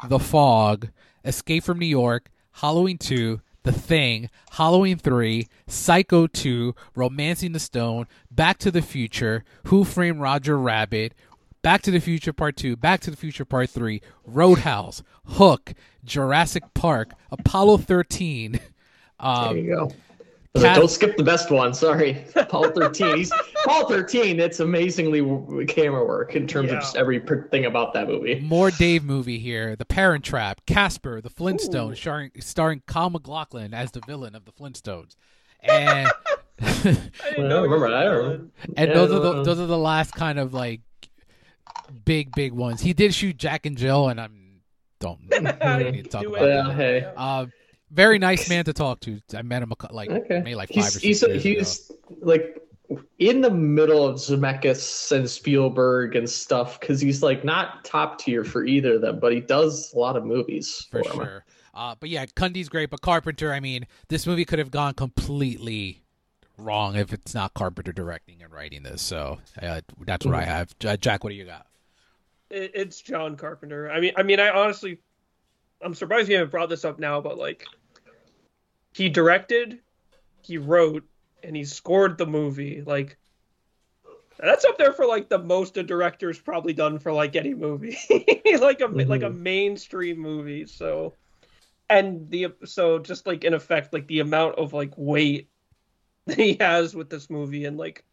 The 0.09 0.19
Fog, 0.21 0.89
Escape 1.25 1.65
from 1.65 1.79
New 1.79 1.87
York, 1.87 2.31
Halloween 2.53 2.99
2, 2.99 3.41
The 3.67 3.73
Thing, 3.73 4.31
Halloween 4.53 4.97
3, 4.97 5.49
Psycho 5.67 6.29
2, 6.29 6.73
Romancing 6.95 7.51
the 7.51 7.59
Stone, 7.59 8.07
Back 8.31 8.59
to 8.59 8.71
the 8.71 8.81
Future, 8.81 9.43
Who 9.65 9.83
Framed 9.83 10.21
Roger 10.21 10.57
Rabbit, 10.57 11.15
Back 11.63 11.83
to 11.83 11.91
the 11.91 11.99
Future 11.99 12.33
Part 12.33 12.57
2, 12.57 12.77
Back 12.77 13.01
to 13.01 13.11
the 13.11 13.17
Future 13.17 13.45
Part 13.45 13.69
3, 13.71 14.01
Roadhouse, 14.25 15.03
Hook, 15.25 15.75
Jurassic 16.05 16.63
Park, 16.75 17.11
Apollo 17.33 17.79
13. 17.79 18.61
Um, 19.19 19.55
There 19.55 19.65
you 19.65 19.75
go. 19.75 19.93
Cat- 20.63 20.77
Don't 20.77 20.91
skip 20.91 21.17
the 21.17 21.23
best 21.25 21.51
one. 21.51 21.73
Sorry, 21.75 22.25
Paul 22.49 22.71
thirteen. 22.71 23.17
He's 23.17 23.33
Paul 23.65 23.89
thirteen. 23.89 24.39
It's 24.41 24.61
amazingly 24.61 25.21
w- 25.21 25.67
camera 25.67 26.05
work 26.05 26.35
in 26.37 26.47
terms 26.47 26.69
Yeah. 26.71 26.77
of 26.77 26.83
just 26.83 26.97
everything 26.97 27.65
about 27.67 27.93
that 27.95 28.09
movie. 28.09 28.41
More 28.41 28.71
Dave 28.71 29.05
movie 29.05 29.39
here. 29.39 29.77
The 29.77 29.85
Parent 29.85 30.25
Trap, 30.25 30.61
Casper, 30.67 31.21
The 31.21 31.31
Flintstones, 31.31 31.97
starring, 31.99 32.31
starring 32.41 32.83
Kyle 32.87 33.11
MacLachlan 33.11 33.75
as 33.75 33.91
the 33.93 34.01
villain 34.07 34.35
of 34.35 34.45
The 34.45 34.53
Flintstones. 34.53 35.17
And 35.69 36.09
I 36.61 36.73
didn't 36.83 37.11
Well, 37.39 37.49
know 37.49 37.59
I 37.61 37.63
remember 37.63 37.91
that. 37.91 37.97
I 37.99 38.05
don't 38.05 38.23
villain. 38.23 38.53
and 38.77 38.89
Yeah, 38.89 38.95
those 38.95 39.11
are 39.13 39.19
the 39.21 39.43
those 39.43 39.59
are 39.61 39.67
the 39.67 39.77
last 39.79 40.13
kind 40.13 40.39
of 40.39 40.55
like 40.55 40.81
big 42.05 42.35
big 42.35 42.53
ones. 42.53 42.81
He 42.81 42.93
did 42.93 43.15
shoot 43.15 43.37
Jack 43.37 43.67
and 43.67 43.77
Jill, 43.77 44.09
and 44.09 44.21
I'm 44.21 44.61
don't 45.01 45.21
need 45.31 46.05
to 46.05 46.11
talk 46.11 46.25
about 46.25 46.43
it. 46.43 46.49
Yeah, 46.49 46.73
hey. 46.73 47.13
Uh, 47.17 47.47
very 47.91 48.19
nice 48.19 48.49
man 48.49 48.65
to 48.65 48.73
talk 48.73 49.01
to. 49.01 49.21
I 49.35 49.43
met 49.43 49.63
him 49.63 49.73
like 49.91 50.11
Okay. 50.11 50.41
maybe 50.41 50.55
like 50.55 50.69
five 50.71 50.93
he's 50.93 50.97
or 50.97 51.01
he's 51.01 51.21
six 51.21 51.45
years 51.45 51.89
he's 51.89 51.93
like 52.21 52.61
in 53.19 53.41
the 53.41 53.51
middle 53.51 54.07
of 54.07 54.17
Zemeckis 54.17 55.11
and 55.11 55.29
Spielberg 55.29 56.15
and 56.15 56.29
stuff 56.29 56.79
because 56.79 57.01
he's 57.01 57.23
like 57.23 57.45
not 57.45 57.85
top 57.85 58.19
tier 58.19 58.45
for 58.45 58.65
either 58.65 58.95
of 58.95 59.01
them, 59.01 59.19
but 59.21 59.33
he 59.33 59.41
does 59.41 59.93
a 59.93 59.99
lot 59.99 60.17
of 60.17 60.25
movies 60.25 60.87
for 60.91 61.03
for, 61.03 61.11
'em. 61.11 61.19
sure. 61.19 61.45
Uh, 61.75 61.95
but 61.99 62.09
yeah, 62.09 62.25
Cundey's 62.35 62.69
great, 62.69 62.91
but 62.91 63.01
Carpenter. 63.03 63.53
I 63.53 63.61
mean, 63.61 63.87
this 64.09 64.27
movie 64.27 64.45
could 64.45 64.59
have 64.59 64.71
gone 64.71 64.95
completely 64.95 66.03
wrong 66.57 66.97
if 66.97 67.13
it's 67.13 67.35
not 67.35 67.53
Carpenter 67.55 67.93
directing 67.93 68.43
and 68.43 68.51
writing 68.53 68.83
this. 68.83 69.03
So 69.03 69.39
uh, 69.61 69.81
that's 70.07 70.25
what 70.25 70.35
I 70.35 70.43
Mm-hmm. 70.43 70.51
have. 70.51 71.01
Jack, 71.01 71.23
what 71.25 71.31
do 71.31 71.37
you 71.37 71.45
got? 71.45 71.67
It's 72.51 73.01
John 73.03 73.37
Carpenter. 73.37 73.91
I 73.91 74.01
mean, 74.01 74.13
I 74.17 74.23
mean, 74.23 74.39
I 74.39 74.51
honestly 74.51 74.99
I'm 75.83 75.95
surprised 75.95 76.29
you 76.29 76.37
haven't 76.37 76.51
brought 76.51 76.69
this 76.69 76.85
up 76.85 76.99
now, 76.99 77.21
but 77.21 77.39
like, 77.39 77.67
he 78.95 79.09
directed, 79.09 79.79
he 80.43 80.59
wrote, 80.59 81.05
and 81.43 81.55
he 81.55 81.65
scored 81.65 82.19
the 82.19 82.27
movie. 82.27 82.83
Like, 82.85 83.19
that's 84.39 84.65
up 84.65 84.79
there 84.79 84.93
for 84.93 85.07
like 85.07 85.29
the 85.29 85.39
most 85.39 85.77
a 85.77 85.83
director's 85.83 86.39
probably 86.39 86.73
done 86.73 86.99
for 86.99 87.13
like 87.13 87.37
any 87.37 87.55
movie, 87.55 87.97
like 88.11 88.81
a 88.81 88.87
like 88.87 89.23
a 89.23 89.31
mm-hmm. 89.31 89.43
mainstream 89.43 90.19
movie. 90.19 90.67
So, 90.67 91.15
and 91.89 92.29
the 92.31 92.49
so 92.65 92.99
just 92.99 93.27
like 93.27 93.45
in 93.45 93.55
effect, 93.55 93.93
like 93.93 94.07
the 94.07 94.21
amount 94.21 94.57
of 94.57 94.73
like 94.73 94.93
weight 94.97 95.49
that 96.27 96.39
he 96.39 96.57
has 96.61 96.95
with 96.95 97.09
this 97.09 97.31
movie 97.31 97.65
and 97.65 97.77
like 97.77 98.05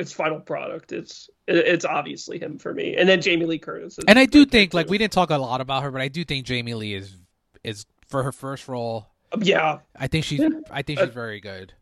its 0.00 0.12
final 0.12 0.40
product, 0.40 0.92
it's 0.92 1.28
it's 1.46 1.84
obviously 1.84 2.38
him 2.38 2.58
for 2.58 2.72
me. 2.72 2.96
And 2.96 3.08
then 3.08 3.20
Jamie 3.20 3.46
Lee 3.46 3.58
Curtis. 3.58 3.98
is 3.98 4.04
And 4.08 4.18
I 4.18 4.26
do 4.26 4.40
right 4.40 4.50
there, 4.50 4.60
think 4.60 4.74
like 4.74 4.88
we 4.88 4.98
didn't 4.98 5.12
talk 5.12 5.30
a 5.30 5.36
lot 5.36 5.60
about 5.60 5.82
her, 5.82 5.90
but 5.90 6.00
I 6.00 6.08
do 6.08 6.24
think 6.24 6.46
Jamie 6.46 6.74
Lee 6.74 6.94
is 6.94 7.16
is 7.62 7.86
for 8.08 8.22
her 8.22 8.32
first 8.32 8.66
role. 8.68 9.08
yeah, 9.38 9.78
I 9.96 10.06
think 10.08 10.24
she's 10.24 10.40
I 10.70 10.82
think 10.82 10.98
she's 10.98 11.10
very 11.10 11.40
good. 11.40 11.72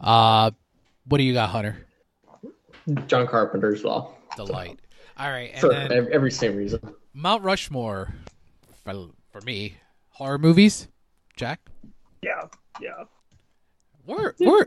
Uh, 0.00 0.50
what 1.06 1.18
do 1.18 1.24
you 1.24 1.32
got, 1.34 1.50
Hunter? 1.50 1.86
John 3.06 3.26
Carpenter 3.26 3.74
as 3.74 3.82
well. 3.82 4.16
Delight. 4.36 4.78
All 5.18 5.30
right, 5.30 5.50
and 5.52 5.60
For 5.60 5.70
then 5.70 6.08
every 6.12 6.30
same 6.30 6.56
reason. 6.56 6.80
Mount 7.14 7.42
Rushmore 7.42 8.14
for 8.84 9.08
for 9.30 9.40
me 9.42 9.76
horror 10.10 10.38
movies. 10.38 10.88
Jack, 11.36 11.60
yeah, 12.22 12.42
yeah. 12.80 13.04
where 14.04 14.34
where 14.38 14.66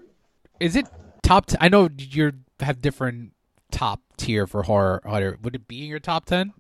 is 0.59 0.75
it 0.75 0.87
top? 1.23 1.47
T- 1.47 1.57
I 1.59 1.69
know 1.69 1.89
you 1.97 2.33
have 2.61 2.81
different 2.81 3.33
top 3.71 4.01
tier 4.17 4.47
for 4.47 4.63
horror. 4.63 5.01
Hunter. 5.05 5.37
Would 5.41 5.55
it 5.55 5.67
be 5.67 5.81
in 5.83 5.87
your 5.87 5.99
top 5.99 6.25
ten? 6.25 6.53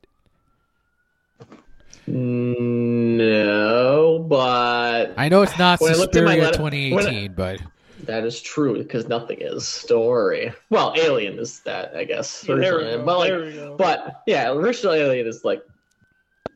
No, 2.99 4.25
but 4.27 5.13
I 5.17 5.29
know 5.29 5.41
it's 5.43 5.57
not 5.59 5.79
When 5.81 5.93
I 5.93 5.95
looked 5.97 6.15
at 6.15 6.23
my 6.23 6.35
Suspiria 6.39 6.51
letter- 6.51 6.57
2018, 6.97 7.33
but 7.33 7.59
that 8.05 8.23
is 8.25 8.41
true 8.41 8.77
because 8.77 9.07
nothing 9.07 9.37
is. 9.41 9.85
Don't. 9.87 10.53
Well, 10.69 10.93
Alien 10.97 11.37
is 11.37 11.59
that, 11.61 11.95
I 11.95 12.03
guess. 12.05 12.45
Yeah, 12.47 12.55
there 12.55 12.75
originally. 12.77 13.03
But 13.05 13.17
like, 13.17 13.29
there 13.29 13.39
we 13.45 13.53
go. 13.53 13.75
but 13.77 14.21
yeah, 14.25 14.51
original 14.51 14.93
Alien 14.93 15.27
is 15.27 15.43
like 15.45 15.61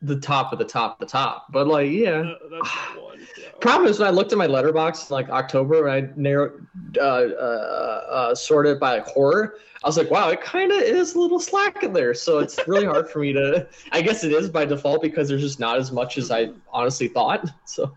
the 0.04 0.20
top 0.20 0.52
of 0.54 0.60
the 0.60 0.66
top 0.66 0.94
of 1.02 1.08
the 1.08 1.12
top. 1.12 1.48
But 1.52 1.68
like, 1.68 1.90
yeah. 1.90 2.12
Uh, 2.22 2.36
that's 2.52 2.70
one. 3.02 3.20
Yeah. 3.40 3.48
Problem 3.62 3.90
is 3.90 4.00
when 4.00 4.08
I 4.08 4.12
looked 4.12 4.32
at 4.34 4.38
my 4.38 4.48
Letterboxd 4.48 5.10
in 5.10 5.14
like 5.14 5.30
October 5.30 5.88
and 5.88 6.08
I 6.08 6.14
narrowed, 6.16 6.68
uh, 6.98 7.02
uh, 7.02 8.06
uh, 8.10 8.36
sorted 8.36 8.80
by 8.80 8.96
like 8.98 9.08
horror, 9.08 9.56
I 9.84 9.88
was 9.88 9.98
like, 9.98 10.12
wow, 10.12 10.30
it 10.30 10.42
kind 10.42 10.72
of 10.72 10.82
is 10.82 11.16
a 11.16 11.20
little 11.20 11.40
slack 11.40 11.84
in 11.84 11.94
there. 11.94 12.14
So 12.14 12.40
it's 12.40 12.60
really 12.68 12.86
hard 12.86 13.10
for 13.10 13.20
me 13.20 13.34
to. 13.34 13.68
I 13.92 14.02
guess 14.02 14.24
it 14.24 14.32
is 14.32 14.50
by 14.50 14.66
default 14.66 15.02
because 15.02 15.28
there's 15.30 15.42
just 15.42 15.60
not 15.60 15.78
as 15.78 15.92
much 15.92 16.18
as 16.18 16.32
I 16.32 16.50
honestly 16.72 17.08
thought. 17.08 17.50
So 17.66 17.96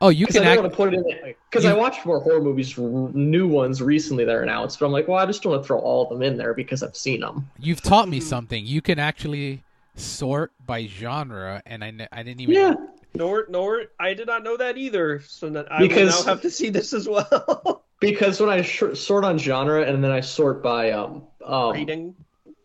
oh, 0.00 0.08
you 0.08 0.26
because 0.26 0.36
I 0.36 0.44
can 0.44 0.56
don't 0.56 0.66
act. 0.66 0.78
want 0.78 0.92
to 0.94 0.98
put 1.00 1.12
it 1.12 1.22
in 1.26 1.34
because 1.50 1.64
You- 1.64 1.70
I 1.70 1.74
watched 1.74 2.04
more 2.06 2.20
horror 2.20 2.40
movies, 2.40 2.76
r- 2.78 2.84
new 2.84 3.46
ones 3.48 3.80
recently 3.82 4.24
that 4.24 4.34
are 4.34 4.42
announced. 4.42 4.78
But 4.80 4.86
I'm 4.86 4.92
like, 4.92 5.06
well, 5.08 5.18
I 5.18 5.26
just 5.26 5.42
don't 5.42 5.52
want 5.52 5.62
to 5.64 5.66
throw 5.66 5.78
all 5.80 6.04
of 6.04 6.08
them 6.10 6.22
in 6.22 6.36
there 6.36 6.54
because 6.54 6.82
I've 6.82 6.96
seen 6.96 7.20
them. 7.20 7.48
You've 7.58 7.82
taught 7.82 8.08
me 8.08 8.18
Mhm. 8.20 8.22
something. 8.24 8.64
You 8.66 8.80
can 8.82 8.98
actually 9.00 9.62
sort 9.96 10.52
by 10.66 10.86
genre, 10.86 11.62
and 11.66 11.84
I 11.84 11.90
kn- 11.92 12.08
I 12.12 12.22
didn't 12.22 12.40
even. 12.40 12.54
Yeah, 12.54 12.74
Nor, 13.14 13.46
nor, 13.50 13.84
I 14.00 14.14
did 14.14 14.26
not 14.26 14.42
know 14.42 14.56
that 14.56 14.78
either. 14.78 15.20
So 15.20 15.50
that 15.50 15.70
I 15.70 15.80
Because- 15.80 16.16
will 16.16 16.24
now 16.24 16.32
have 16.32 16.40
to 16.42 16.50
see 16.50 16.70
this 16.70 16.92
as 16.92 17.08
well. 17.08 17.84
because 18.00 18.40
when 18.40 18.48
I 18.50 18.62
sh- 18.62 18.94
sort 18.94 19.24
on 19.24 19.36
genre 19.38 19.82
and 19.82 20.02
then 20.02 20.10
I 20.10 20.20
sort 20.20 20.62
by 20.62 20.92
um, 20.92 21.22
um 21.44 21.72
Reading. 21.72 22.14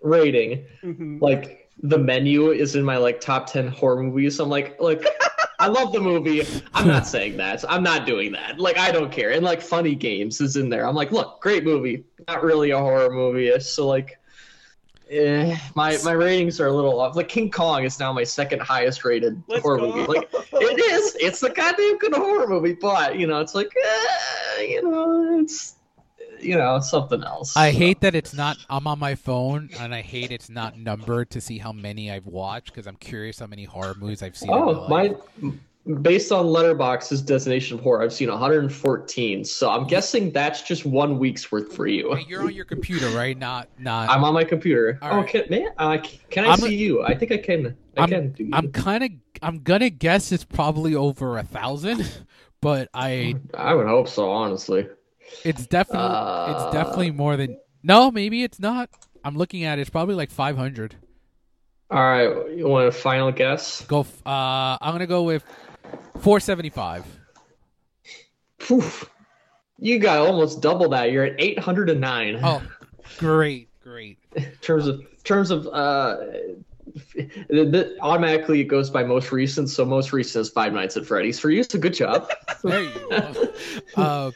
rating, 0.01 0.65
hmm 0.81 1.17
like 1.19 1.69
the 1.83 1.97
menu 1.97 2.49
is 2.51 2.75
in 2.75 2.83
my 2.83 2.97
like 2.97 3.21
top 3.21 3.45
10 3.45 3.67
horror 3.67 4.01
movies 4.01 4.35
so 4.37 4.43
i'm 4.43 4.49
like 4.49 4.79
look 4.81 5.03
i 5.59 5.67
love 5.67 5.91
the 5.93 5.99
movie 5.99 6.41
i'm 6.73 6.87
not 6.87 7.05
saying 7.15 7.37
that 7.37 7.63
i'm 7.69 7.83
not 7.83 8.03
doing 8.07 8.31
that 8.31 8.59
like 8.59 8.79
i 8.79 8.91
don't 8.91 9.11
care 9.11 9.29
and 9.29 9.43
like 9.45 9.61
funny 9.61 9.93
games 9.93 10.41
is 10.41 10.55
in 10.57 10.69
there 10.69 10.87
i'm 10.87 10.95
like 10.95 11.11
look 11.11 11.39
great 11.39 11.63
movie 11.63 12.03
not 12.27 12.41
really 12.41 12.71
a 12.71 12.79
horror 12.79 13.11
movie 13.11 13.59
so 13.59 13.85
like 13.87 14.17
eh, 15.09 15.57
my 15.75 15.97
my 16.03 16.11
ratings 16.11 16.59
are 16.59 16.67
a 16.67 16.73
little 16.73 16.99
off 16.99 17.15
like 17.15 17.27
king 17.27 17.49
kong 17.51 17.83
is 17.83 17.99
now 17.99 18.11
my 18.13 18.23
second 18.23 18.61
highest 18.61 19.03
rated 19.05 19.41
Let's 19.47 19.61
horror 19.63 19.79
go. 19.79 19.95
movie 19.95 20.07
like 20.07 20.29
it 20.33 20.79
is 20.93 21.15
it's 21.19 21.41
a 21.43 21.49
goddamn 21.49 21.97
good 21.97 22.13
horror 22.13 22.47
movie 22.47 22.73
but 22.73 23.17
you 23.17 23.27
know 23.27 23.39
it's 23.39 23.55
like 23.55 23.71
eh, 24.57 24.61
you 24.63 24.81
know 24.83 25.39
it's 25.39 25.75
you 26.39 26.55
know 26.55 26.79
something 26.79 27.23
else 27.23 27.55
I 27.57 27.71
So. 27.71 27.77
hate 27.79 28.01
that 28.01 28.13
it's 28.13 28.33
not. 28.33 28.57
I'm 28.69 28.85
on 28.85 28.99
my 28.99 29.15
phone, 29.15 29.69
and 29.79 29.93
I 29.95 30.01
hate 30.03 30.31
it's 30.31 30.49
not 30.51 30.77
numbered 30.77 31.31
to 31.31 31.41
see 31.41 31.57
how 31.57 31.71
many 31.71 32.11
I've 32.11 32.27
watched 32.27 32.67
because 32.67 32.85
I'm 32.85 32.95
curious 32.97 33.39
how 33.39 33.47
many 33.47 33.63
horror 33.63 33.95
movies 33.99 34.21
I've 34.21 34.37
seen. 34.37 34.51
Oh, 34.51 34.69
in 34.83 34.89
my 34.89 35.01
life. 35.03 35.17
my 35.41 35.51
based 35.87 36.31
on 36.31 36.45
Letterboxd's 36.45 37.21
destination 37.21 37.77
of 37.77 37.83
horror, 37.83 38.03
I've 38.03 38.13
seen 38.13 38.29
114. 38.29 39.43
So 39.45 39.69
I'm 39.69 39.87
guessing 39.87 40.31
that's 40.31 40.61
just 40.61 40.85
one 40.85 41.17
week's 41.17 41.51
worth 41.51 41.73
for 41.73 41.87
you. 41.87 42.11
Wait, 42.11 42.27
you're 42.27 42.43
on 42.43 42.53
your 42.53 42.65
computer, 42.65 43.09
right? 43.09 43.37
Not 43.37 43.69
not. 43.79 44.09
I'm 44.09 44.23
on 44.23 44.33
my 44.33 44.43
computer. 44.43 44.99
All 45.01 45.13
oh, 45.13 45.17
right. 45.17 45.27
can, 45.27 45.43
man, 45.49 45.69
uh, 45.77 45.97
can 46.29 46.45
I 46.45 46.49
I'm- 46.49 46.59
see 46.59 46.75
you? 46.75 47.03
I 47.03 47.15
think 47.15 47.31
I 47.31 47.37
can. 47.37 47.75
I 47.95 48.07
can 48.07 48.31
do 48.31 48.43
you. 48.43 48.51
I'm 48.53 48.71
kind 48.71 49.03
of. 49.03 49.09
I'm 49.41 49.59
gonna 49.59 49.89
guess 49.89 50.31
it's 50.31 50.45
probably 50.45 50.95
over 50.95 51.37
a 51.37 51.43
thousand, 51.43 52.07
but 52.61 52.89
I. 52.93 53.35
I 53.53 53.73
would 53.73 53.87
hope 53.87 54.07
so, 54.07 54.29
honestly. 54.29 54.87
It's 55.43 55.65
definitely. 55.65 56.07
Uh, 56.09 56.53
it's 56.65 56.73
definitely 56.73 57.11
more 57.11 57.37
than. 57.37 57.57
No, 57.83 58.11
maybe 58.11 58.43
it's 58.43 58.59
not. 58.59 58.89
I'm 59.23 59.35
looking 59.35 59.63
at 59.63 59.79
it. 59.79 59.81
It's 59.81 59.89
probably 59.89 60.15
like 60.15 60.31
500. 60.31 60.95
All 61.89 61.99
right, 61.99 62.51
you 62.57 62.67
want 62.67 62.87
a 62.87 62.91
final 62.91 63.31
guess? 63.31 63.81
Go. 63.83 64.01
Uh, 64.25 64.77
I'm 64.81 64.93
gonna 64.93 65.07
go 65.07 65.23
with 65.23 65.45
475. 66.19 67.05
Poof. 68.59 69.09
You 69.79 69.99
got 69.99 70.19
almost 70.19 70.61
double 70.61 70.89
that. 70.89 71.11
You're 71.11 71.25
at 71.25 71.35
809. 71.39 72.39
Oh, 72.43 72.61
great, 73.17 73.69
great. 73.81 74.17
in 74.35 74.51
terms 74.61 74.87
of 74.87 75.01
terms 75.23 75.51
of 75.51 75.67
uh 75.67 76.17
the, 77.13 77.65
the, 77.65 77.97
automatically 78.01 78.61
it 78.61 78.65
goes 78.65 78.89
by 78.89 79.03
most 79.03 79.31
recent 79.31 79.69
so 79.69 79.83
most 79.83 80.13
recent 80.13 80.41
is 80.43 80.49
five 80.49 80.71
nights 80.73 80.95
at 80.95 81.05
freddy's 81.05 81.37
for 81.37 81.49
you 81.49 81.61
so 81.61 81.77
good 81.77 81.93
job 81.93 82.31
There 82.63 82.81
you 82.81 82.91
go. 83.09 83.53
uh, 83.97 84.31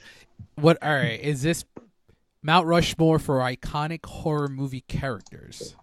what? 0.56 0.78
All 0.84 0.94
right. 0.94 1.20
Is 1.20 1.42
this 1.42 1.66
Mount 2.44 2.68
Rushmore 2.68 3.20
for 3.20 3.40
iconic 3.40 4.06
horror 4.06 4.48
movie 4.48 4.84
characters? 4.88 5.76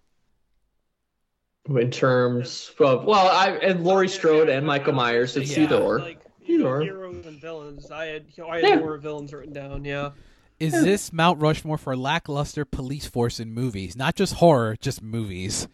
In 1.77 1.91
terms 1.91 2.73
of 2.81 3.05
well 3.05 3.29
i 3.29 3.51
and 3.63 3.85
laurie 3.85 4.09
strode 4.09 4.49
and 4.49 4.67
michael 4.67 4.93
myers 4.95 5.37
it's 5.37 5.55
Yeah. 5.57 5.65
either 5.65 5.77
or 5.77 6.01
Like, 6.01 6.21
you 6.47 6.59
know, 6.59 6.65
Either 6.67 6.77
or. 6.77 6.83
heroes 6.83 7.27
and 7.27 7.39
villains. 7.41 7.91
I 7.91 8.07
had, 8.07 8.25
you 8.35 8.43
know, 8.45 8.49
I 8.51 8.57
had 8.61 8.65
Yeah. 8.65 8.77
more 8.77 8.97
villains 8.97 9.35
written 9.35 9.53
down. 9.53 9.85
Yeah. 9.85 10.13
Is 10.59 10.73
this 10.73 11.13
Mount 11.13 11.41
Rushmore 11.43 11.77
for 11.77 11.95
lackluster 11.95 12.65
police 12.65 13.07
force 13.07 13.39
in 13.39 13.53
movies? 13.53 13.97
Not 13.97 14.15
just 14.17 14.35
horror, 14.35 14.77
just 14.81 15.03
movies. 15.03 15.69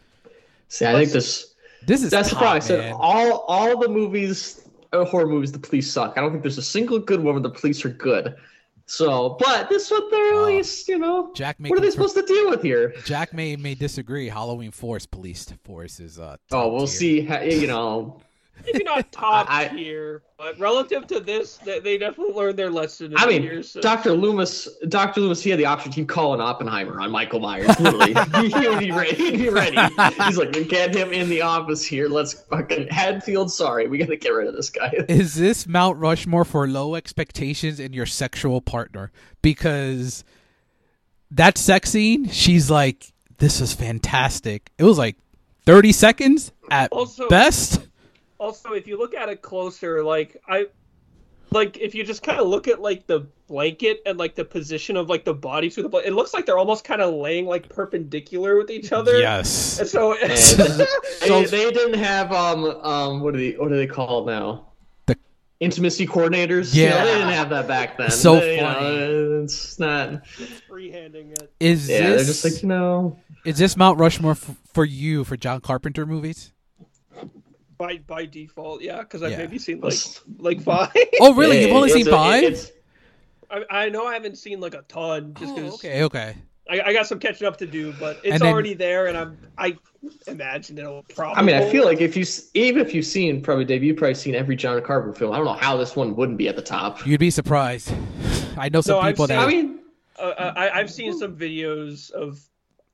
see 0.68 0.84
i 0.84 0.92
think 0.94 1.10
this 1.12 1.54
This 1.86 2.02
is 2.02 2.10
that's 2.10 2.30
the 2.30 2.36
problem 2.36 2.56
i 2.56 2.58
said 2.58 2.92
all 2.98 3.44
all 3.46 3.78
the 3.78 3.88
movies 3.88 4.66
uh, 4.92 5.04
horror 5.04 5.26
movies 5.28 5.52
the 5.52 5.58
police 5.60 5.88
suck 5.92 6.14
i 6.16 6.20
don't 6.20 6.30
think 6.32 6.42
there's 6.42 6.58
a 6.58 6.62
single 6.62 6.98
good 6.98 7.20
one 7.22 7.34
where 7.34 7.42
the 7.42 7.50
police 7.50 7.84
are 7.84 7.90
good 7.90 8.34
so 8.86 9.36
but 9.40 9.68
this 9.68 9.90
one 9.90 10.10
they're 10.10 10.34
at 10.34 10.46
least 10.46 10.88
you 10.88 10.98
know 10.98 11.32
Jack 11.34 11.58
may 11.58 11.70
what 11.70 11.78
are 11.78 11.82
they 11.82 11.90
supposed 11.90 12.14
to 12.14 12.22
deal 12.22 12.50
with 12.50 12.62
here 12.62 12.94
Jack 13.04 13.32
may 13.32 13.56
may 13.56 13.74
disagree. 13.74 14.28
Halloween 14.28 14.70
Force 14.70 15.06
Police 15.06 15.52
Force 15.64 16.00
is 16.00 16.18
uh. 16.18 16.36
oh 16.52 16.68
we'll 16.68 16.86
tier. 16.86 16.86
see 16.86 17.20
how, 17.22 17.40
you 17.40 17.66
know 17.66 18.20
Maybe 18.66 18.84
not 18.84 19.10
top 19.12 19.46
I- 19.50 19.68
tier, 19.68 20.22
but 20.38 20.58
relative 20.58 21.06
to 21.08 21.20
this, 21.20 21.58
they, 21.58 21.80
they 21.80 21.98
definitely 21.98 22.34
learned 22.34 22.58
their 22.58 22.70
lesson. 22.70 23.12
In 23.12 23.18
I 23.18 23.26
mean, 23.26 23.42
years, 23.42 23.70
so- 23.70 23.80
Dr. 23.80 24.12
Loomis, 24.12 24.68
Dr. 24.88 25.20
Loomis, 25.20 25.42
he 25.42 25.50
had 25.50 25.58
the 25.58 25.66
option 25.66 25.90
to 25.90 25.94
keep 25.94 26.08
calling 26.08 26.40
Oppenheimer 26.40 27.00
on 27.00 27.10
Michael 27.10 27.40
Myers. 27.40 27.68
Literally, 27.78 28.14
he 28.50 28.68
would 28.68 28.78
be 28.78 28.90
ready. 28.90 29.14
He'd 29.14 29.36
be 29.38 29.48
ready. 29.50 29.76
He's 30.24 30.38
like, 30.38 30.52
get 30.68 30.94
him 30.94 31.12
in 31.12 31.28
the 31.28 31.42
office 31.42 31.84
here. 31.84 32.08
Let's 32.08 32.32
fucking 32.32 32.88
Hadfield. 32.88 33.50
Sorry, 33.52 33.86
we 33.86 33.98
gotta 33.98 34.16
get 34.16 34.30
rid 34.30 34.46
of 34.48 34.54
this 34.54 34.70
guy. 34.70 34.92
Is 35.08 35.34
this 35.34 35.66
Mount 35.66 35.98
Rushmore 35.98 36.44
for 36.44 36.66
low 36.68 36.94
expectations 36.94 37.78
in 37.80 37.92
your 37.92 38.06
sexual 38.06 38.60
partner? 38.60 39.10
Because 39.42 40.24
that 41.30 41.58
sex 41.58 41.90
scene, 41.90 42.28
she's 42.28 42.70
like, 42.70 43.12
"This 43.38 43.60
is 43.60 43.74
fantastic." 43.74 44.70
It 44.78 44.84
was 44.84 44.96
like 44.98 45.16
thirty 45.66 45.92
seconds 45.92 46.52
at 46.70 46.90
Also- 46.92 47.28
best. 47.28 47.88
Also 48.44 48.72
if 48.74 48.86
you 48.86 48.98
look 48.98 49.14
at 49.14 49.28
it 49.28 49.40
closer 49.42 50.02
like 50.04 50.36
i 50.48 50.66
like 51.50 51.78
if 51.78 51.94
you 51.94 52.04
just 52.04 52.22
kind 52.22 52.38
of 52.40 52.46
look 52.48 52.66
at 52.68 52.80
like 52.80 53.06
the 53.06 53.20
blanket 53.46 54.00
and 54.06 54.18
like 54.18 54.34
the 54.34 54.44
position 54.44 54.96
of 54.96 55.08
like 55.08 55.24
the 55.24 55.32
body 55.34 55.70
through 55.70 55.82
the 55.84 55.88
blanket 55.88 56.08
it 56.10 56.14
looks 56.14 56.34
like 56.34 56.44
they're 56.46 56.58
almost 56.58 56.84
kind 56.84 57.00
of 57.00 57.14
laying 57.14 57.46
like 57.46 57.68
perpendicular 57.68 58.56
with 58.56 58.70
each 58.70 58.92
other 58.92 59.18
Yes. 59.18 59.78
and 59.78 59.88
so 59.88 60.14
And 60.22 60.30
they, 61.22 61.44
they 61.44 61.70
didn't 61.70 61.98
have 62.00 62.32
um 62.32 62.64
um 62.64 63.20
what 63.20 63.34
do 63.34 63.40
they 63.40 63.56
what 63.58 63.68
do 63.68 63.76
they 63.76 63.86
call 63.86 64.28
it 64.28 64.32
now? 64.32 64.68
The- 65.06 65.16
Intimacy 65.60 66.06
coordinators. 66.06 66.74
You 66.74 66.88
know, 66.90 66.96
Yeah. 66.96 67.04
they 67.04 67.12
didn't 67.14 67.28
have 67.34 67.50
that 67.50 67.68
back 67.68 67.96
then. 67.98 68.10
So 68.10 68.40
They, 68.40 68.56
you 68.56 68.62
know, 68.62 68.74
funny. 68.74 69.44
it's 69.44 69.78
not. 69.78 70.24
freehanding 70.68 71.32
it 71.40 71.52
Is 71.60 71.88
Yeah, 71.88 72.00
they're 72.00 72.16
this 72.18 72.26
just 72.26 72.44
like 72.44 72.62
you 72.62 72.68
know. 72.68 73.18
is 73.44 73.58
this 73.58 73.76
Mount 73.76 73.98
Rushmore 74.00 74.32
f- 74.32 74.56
for 74.72 74.84
you 74.84 75.22
for 75.24 75.36
John 75.36 75.60
Carpenter 75.60 76.04
movies? 76.06 76.50
By 77.78 77.98
by 77.98 78.26
default, 78.26 78.82
yeah, 78.82 79.00
because 79.00 79.22
I've 79.22 79.32
Yeah. 79.32 79.38
maybe 79.38 79.58
seen 79.58 79.80
like 79.80 79.94
like 80.38 80.60
five. 80.62 80.90
Oh, 81.20 81.34
really? 81.34 81.62
You've 81.62 81.76
only 81.76 81.90
seen 81.90 82.08
a- 82.08 82.10
five? 82.10 82.42
it's- 82.44 82.72
I, 83.50 83.62
I 83.70 83.88
know 83.90 84.06
I 84.06 84.14
haven't 84.14 84.36
seen 84.38 84.58
like 84.60 84.74
a 84.74 84.82
ton, 84.88 85.34
just 85.38 85.52
Oh, 85.52 85.54
because 85.56 85.74
okay, 85.74 86.02
okay. 86.04 86.34
I, 86.68 86.80
I 86.80 86.92
got 86.94 87.06
some 87.06 87.18
catching 87.18 87.46
up 87.46 87.58
to 87.58 87.66
do, 87.66 87.92
but 88.00 88.16
it's 88.24 88.32
And 88.34 88.40
then- 88.42 88.52
already 88.52 88.74
there, 88.74 89.06
and 89.08 89.16
I'm 89.18 89.36
I 89.58 89.76
imagine 90.26 90.78
it'll 90.78 91.04
probably. 91.14 91.36
I 91.36 91.42
mean, 91.42 91.56
I 91.56 91.70
feel 91.70 91.84
like 91.84 92.00
if 92.00 92.16
you 92.16 92.22
s- 92.22 92.50
even 92.54 92.80
if 92.84 92.94
you've 92.94 93.04
seen 93.04 93.42
probably 93.42 93.64
Dave, 93.66 93.84
you've 93.84 93.96
probably 93.98 94.14
seen 94.14 94.34
every 94.34 94.56
John 94.56 94.80
Carpenter 94.82 95.18
film. 95.18 95.32
I 95.32 95.36
don't 95.36 95.44
know 95.46 95.52
how 95.52 95.76
this 95.76 95.94
one 95.94 96.16
wouldn't 96.16 96.38
be 96.38 96.48
at 96.48 96.56
the 96.56 96.62
top. 96.62 97.06
You'd 97.06 97.20
be 97.20 97.30
surprised. 97.30 97.92
I 98.56 98.70
know 98.70 98.80
some 98.80 98.96
No, 98.96 99.00
I've 99.00 99.12
people 99.14 99.26
seen- 99.28 99.36
that. 99.36 99.46
I 99.46 99.50
mean, 99.50 99.78
uh, 100.18 100.52
I, 100.56 100.70
I've 100.70 100.90
seen 100.90 101.16
some 101.18 101.36
videos 101.36 102.10
of 102.12 102.40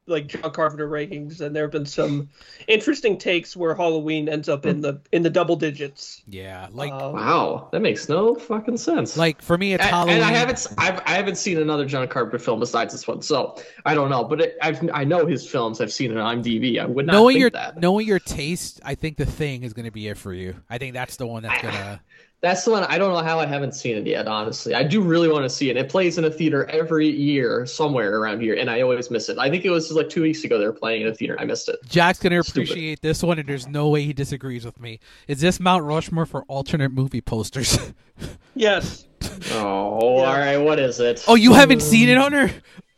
like 0.07 0.27
John 0.27 0.51
Carpenter 0.51 0.89
rankings, 0.89 1.41
and 1.41 1.55
there 1.55 1.63
have 1.65 1.71
been 1.71 1.87
some 1.87 2.31
interesting 2.67 3.17
takes 3.17 3.57
where 3.57 3.75
Halloween 3.75 4.29
ends 4.29 4.49
up 4.49 4.67
in 4.67 4.81
the 4.81 5.01
in 5.13 5.23
the 5.23 5.31
double 5.31 5.55
digits. 5.57 6.23
yeah, 6.27 6.67
like 6.73 6.93
Uh, 6.93 7.13
wow, 7.15 7.69
that 7.71 7.81
makes 7.81 8.09
no 8.09 8.35
fucking 8.35 8.77
sense. 8.77 9.17
like 9.17 9.41
for 9.41 9.57
me, 9.57 9.75
it's 9.75 9.83
and, 9.85 9.91
Halloween. 9.91 10.17
and 10.17 10.25
I 10.25 10.33
haven't, 10.33 10.55
s- 10.55 10.75
I've, 10.79 11.01
I 11.07 11.11
haven't 11.15 11.37
seen 11.37 11.59
another 11.59 11.85
John 11.87 12.07
Carpenter 12.09 12.39
film 12.39 12.59
besides 12.61 12.93
this 12.93 13.07
one, 13.07 13.23
so 13.23 13.57
I 13.85 13.95
don't 13.95 14.11
know. 14.11 14.25
But 14.25 14.41
it, 14.41 14.57
I've, 14.61 14.89
I 14.93 15.05
know 15.05 15.27
his 15.27 15.49
films. 15.49 15.81
I've 15.81 15.93
seen 15.93 16.11
it 16.11 16.17
on 16.17 16.43
IMDb. 16.43 16.81
I 16.81 16.87
would 16.87 17.07
not 17.07 17.13
knowing 17.13 17.35
think 17.35 17.41
your 17.43 17.51
that. 17.51 17.79
knowing 17.79 18.07
your 18.07 18.19
taste, 18.19 18.81
I 18.85 18.97
think 18.97 19.17
the 19.17 19.27
thing 19.27 19.63
is 19.63 19.73
going 19.75 19.87
to 19.87 19.93
be 19.93 20.09
it 20.09 20.17
for 20.19 20.33
you. 20.33 20.57
I 20.69 20.79
think 20.79 20.95
that's 20.95 21.17
the 21.17 21.27
one 21.27 21.43
that's 21.45 21.63
I- 21.63 21.67
gonna. 21.71 22.01
That's 22.43 22.65
the 22.65 22.71
one. 22.71 22.85
I 22.85 22.97
don't 22.97 23.13
know 23.13 23.23
how 23.23 23.39
I 23.39 23.45
haven't 23.45 23.75
seen 23.75 23.97
it 23.99 24.07
yet. 24.07 24.27
Honestly, 24.27 24.73
I 24.75 24.83
do 24.83 25.03
really 25.03 25.29
want 25.29 25.45
to 25.45 25.51
see 25.51 25.69
it. 25.69 25.77
It 25.77 25.91
plays 25.91 26.17
in 26.17 26.25
a 26.25 26.31
theater 26.31 26.65
every 26.71 27.07
year 27.09 27.67
somewhere 27.67 28.19
around 28.19 28.41
here, 28.41 28.55
and 28.55 28.71
I 28.71 28.81
always 28.81 29.11
miss 29.11 29.29
it. 29.29 29.37
I 29.37 29.51
think 29.51 29.67
it 29.67 29.71
was 29.71 29.91
like 29.93 30.09
two 30.09 30.23
weeks 30.23 30.43
ago 30.45 30.59
they 30.59 30.65
were 30.65 30.73
playing 30.73 31.03
in 31.03 31.09
a 31.09 31.15
theater. 31.15 31.37
I 31.39 31.45
missed 31.45 31.69
it. 31.69 31.77
Jack's 31.87 32.19
gonna 32.19 32.43
Stupid. 32.43 32.71
appreciate 32.71 33.03
this 33.03 33.23
one, 33.23 33.39
and 33.39 33.47
there's 33.47 33.69
no 33.69 33.89
way 33.89 34.05
he 34.05 34.15
disagrees 34.15 34.65
with 34.65 34.81
me. 34.81 35.01
Is 35.29 35.41
this 35.41 35.61
Mount 35.61 35.85
Rushmore 35.85 36.25
for 36.25 36.45
alternate 36.45 36.93
movie 36.93 37.21
posters? 37.21 37.79
yes. 38.55 39.07
Oh, 39.53 40.21
Yeah. 40.21 40.25
all 40.27 40.39
right. 40.39 40.57
What 40.57 40.79
is 40.79 40.99
it? 40.99 41.23
oh, 41.29 41.35
you 41.35 41.53
haven't 41.53 41.83
seen 41.83 42.09
it, 42.09 42.17
Hunter? 42.17 42.51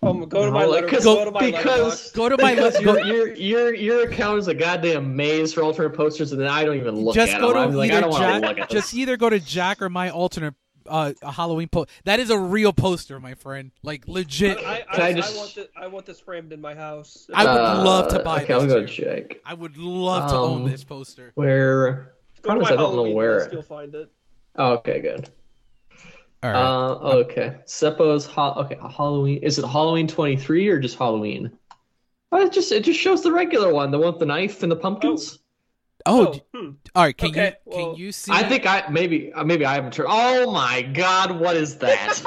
Um, 0.05 0.29
go 0.29 0.45
to 0.47 0.51
my 0.51 0.65
letter. 0.65 0.87
because- 0.87 1.05
Go, 1.05 1.25
to 1.25 1.31
my 1.31 1.41
because- 1.51 2.11
Letterboxd. 2.11 2.15
Go 2.15 2.29
to 2.29 2.37
my 2.43 2.55
because 2.55 2.75
list. 2.75 2.83
your, 2.85 2.95
Go, 2.97 3.03
your 3.05 3.35
your 3.35 3.75
your 3.75 4.09
account 4.09 4.39
is 4.41 4.49
a 4.49 4.55
goddamn 4.55 5.15
maze 5.15 5.53
for 5.53 5.63
alternate 5.63 5.95
posters, 5.95 6.33
and 6.33 6.41
then 6.41 6.49
I 6.49 6.65
don't 6.65 6.77
even 6.77 6.97
look 6.97 7.15
just 7.15 7.33
at 7.33 7.41
go 7.41 7.49
them. 7.53 7.57
to 7.57 7.61
I'm 7.71 7.75
like, 7.75 7.91
I 7.93 7.95
either 7.99 8.01
don't 8.03 8.13
to 8.13 8.19
Jack. 8.19 8.43
look 8.43 8.59
at 8.59 8.69
this. 8.71 8.81
Just 8.83 8.95
either 8.95 9.17
go 9.17 9.31
to 9.31 9.39
Jack 9.39 9.81
or 9.81 9.89
my 9.89 10.11
alternate 10.11 10.55
uh 10.89 11.13
Halloween 11.23 11.69
post. 11.69 11.91
That 12.05 12.19
is 12.19 12.31
a 12.31 12.39
real 12.39 12.73
poster, 12.73 13.21
my 13.21 13.35
friend. 13.35 13.71
Like 13.85 14.09
legit. 14.09 14.59
I, 14.59 14.85
I, 14.91 14.95
Can 14.97 15.01
I 15.03 15.07
I, 15.07 15.13
just- 15.13 15.37
want 15.37 15.55
this, 15.55 15.67
I 15.81 15.87
want 15.87 16.07
this 16.07 16.19
framed 16.19 16.53
in 16.53 16.61
my 16.61 16.75
house. 16.75 17.29
I 17.33 17.45
would 17.45 17.85
love 17.85 18.09
to 18.09 18.21
Uh, 18.21 18.25
buy 18.25 18.43
Okay, 18.43 18.55
I'll 18.55 18.67
go 18.67 18.81
too. 18.85 18.87
check. 18.89 19.39
I 19.47 19.55
would 19.55 19.77
love 19.77 20.31
to 20.33 20.37
own 20.37 20.63
Um, 20.65 20.71
this 20.71 20.83
poster. 20.83 21.31
Where? 21.37 21.93
go 22.43 22.55
to 22.55 22.59
Promise 22.59 22.65
my 22.65 22.67
I 22.67 22.77
don't 22.77 22.79
know 22.79 22.91
Halloween 22.97 23.15
where. 23.15 23.39
list, 23.39 23.53
You'll 23.53 23.63
find 23.63 23.95
it. 23.95 24.11
Oh, 24.57 24.73
okay, 24.73 25.01
good. 25.01 25.31
All 26.43 26.51
right. 26.51 26.63
Uh, 26.63 26.95
okay. 27.21 27.57
Seppo's 27.67 28.27
ha- 28.27 28.55
okay. 28.61 28.77
Halloween. 28.97 29.43
Is 29.43 29.59
it 29.59 29.67
Halloween 29.67 30.09
twenty 30.09 30.37
three 30.37 30.69
or 30.69 30.79
just 30.81 30.99
Halloween? 30.99 31.53
Oh, 32.33 32.47
it 32.47 32.53
just 32.53 32.73
it 32.73 32.85
just 32.85 32.99
shows 32.99 33.23
the 33.23 33.33
regular 33.33 33.73
one, 33.73 33.91
the 33.91 33.99
one 33.99 34.13
with 34.13 34.21
the 34.21 34.27
knife 34.27 34.63
and 34.63 34.73
the 34.73 34.77
pumpkins. 34.77 35.39
Oh, 36.07 36.35
Oh, 36.35 36.41
hmm. 36.59 36.71
all 36.95 37.05
right. 37.05 37.17
Can 37.17 37.31
okay, 37.31 37.47
you 37.67 37.73
well, 37.73 37.91
can 37.93 38.01
you 38.01 38.13
see? 38.13 38.33
I 38.33 38.49
think 38.49 38.67
I 38.67 38.85
maybe 38.91 39.33
uh, 39.33 39.45
maybe 39.45 39.65
I 39.65 39.75
haven't 39.75 39.93
turned. 39.95 40.09
Oh 40.11 40.51
my 40.53 40.83
God! 40.83 41.39
What 41.41 41.57
is 41.57 41.77
that? 41.79 42.21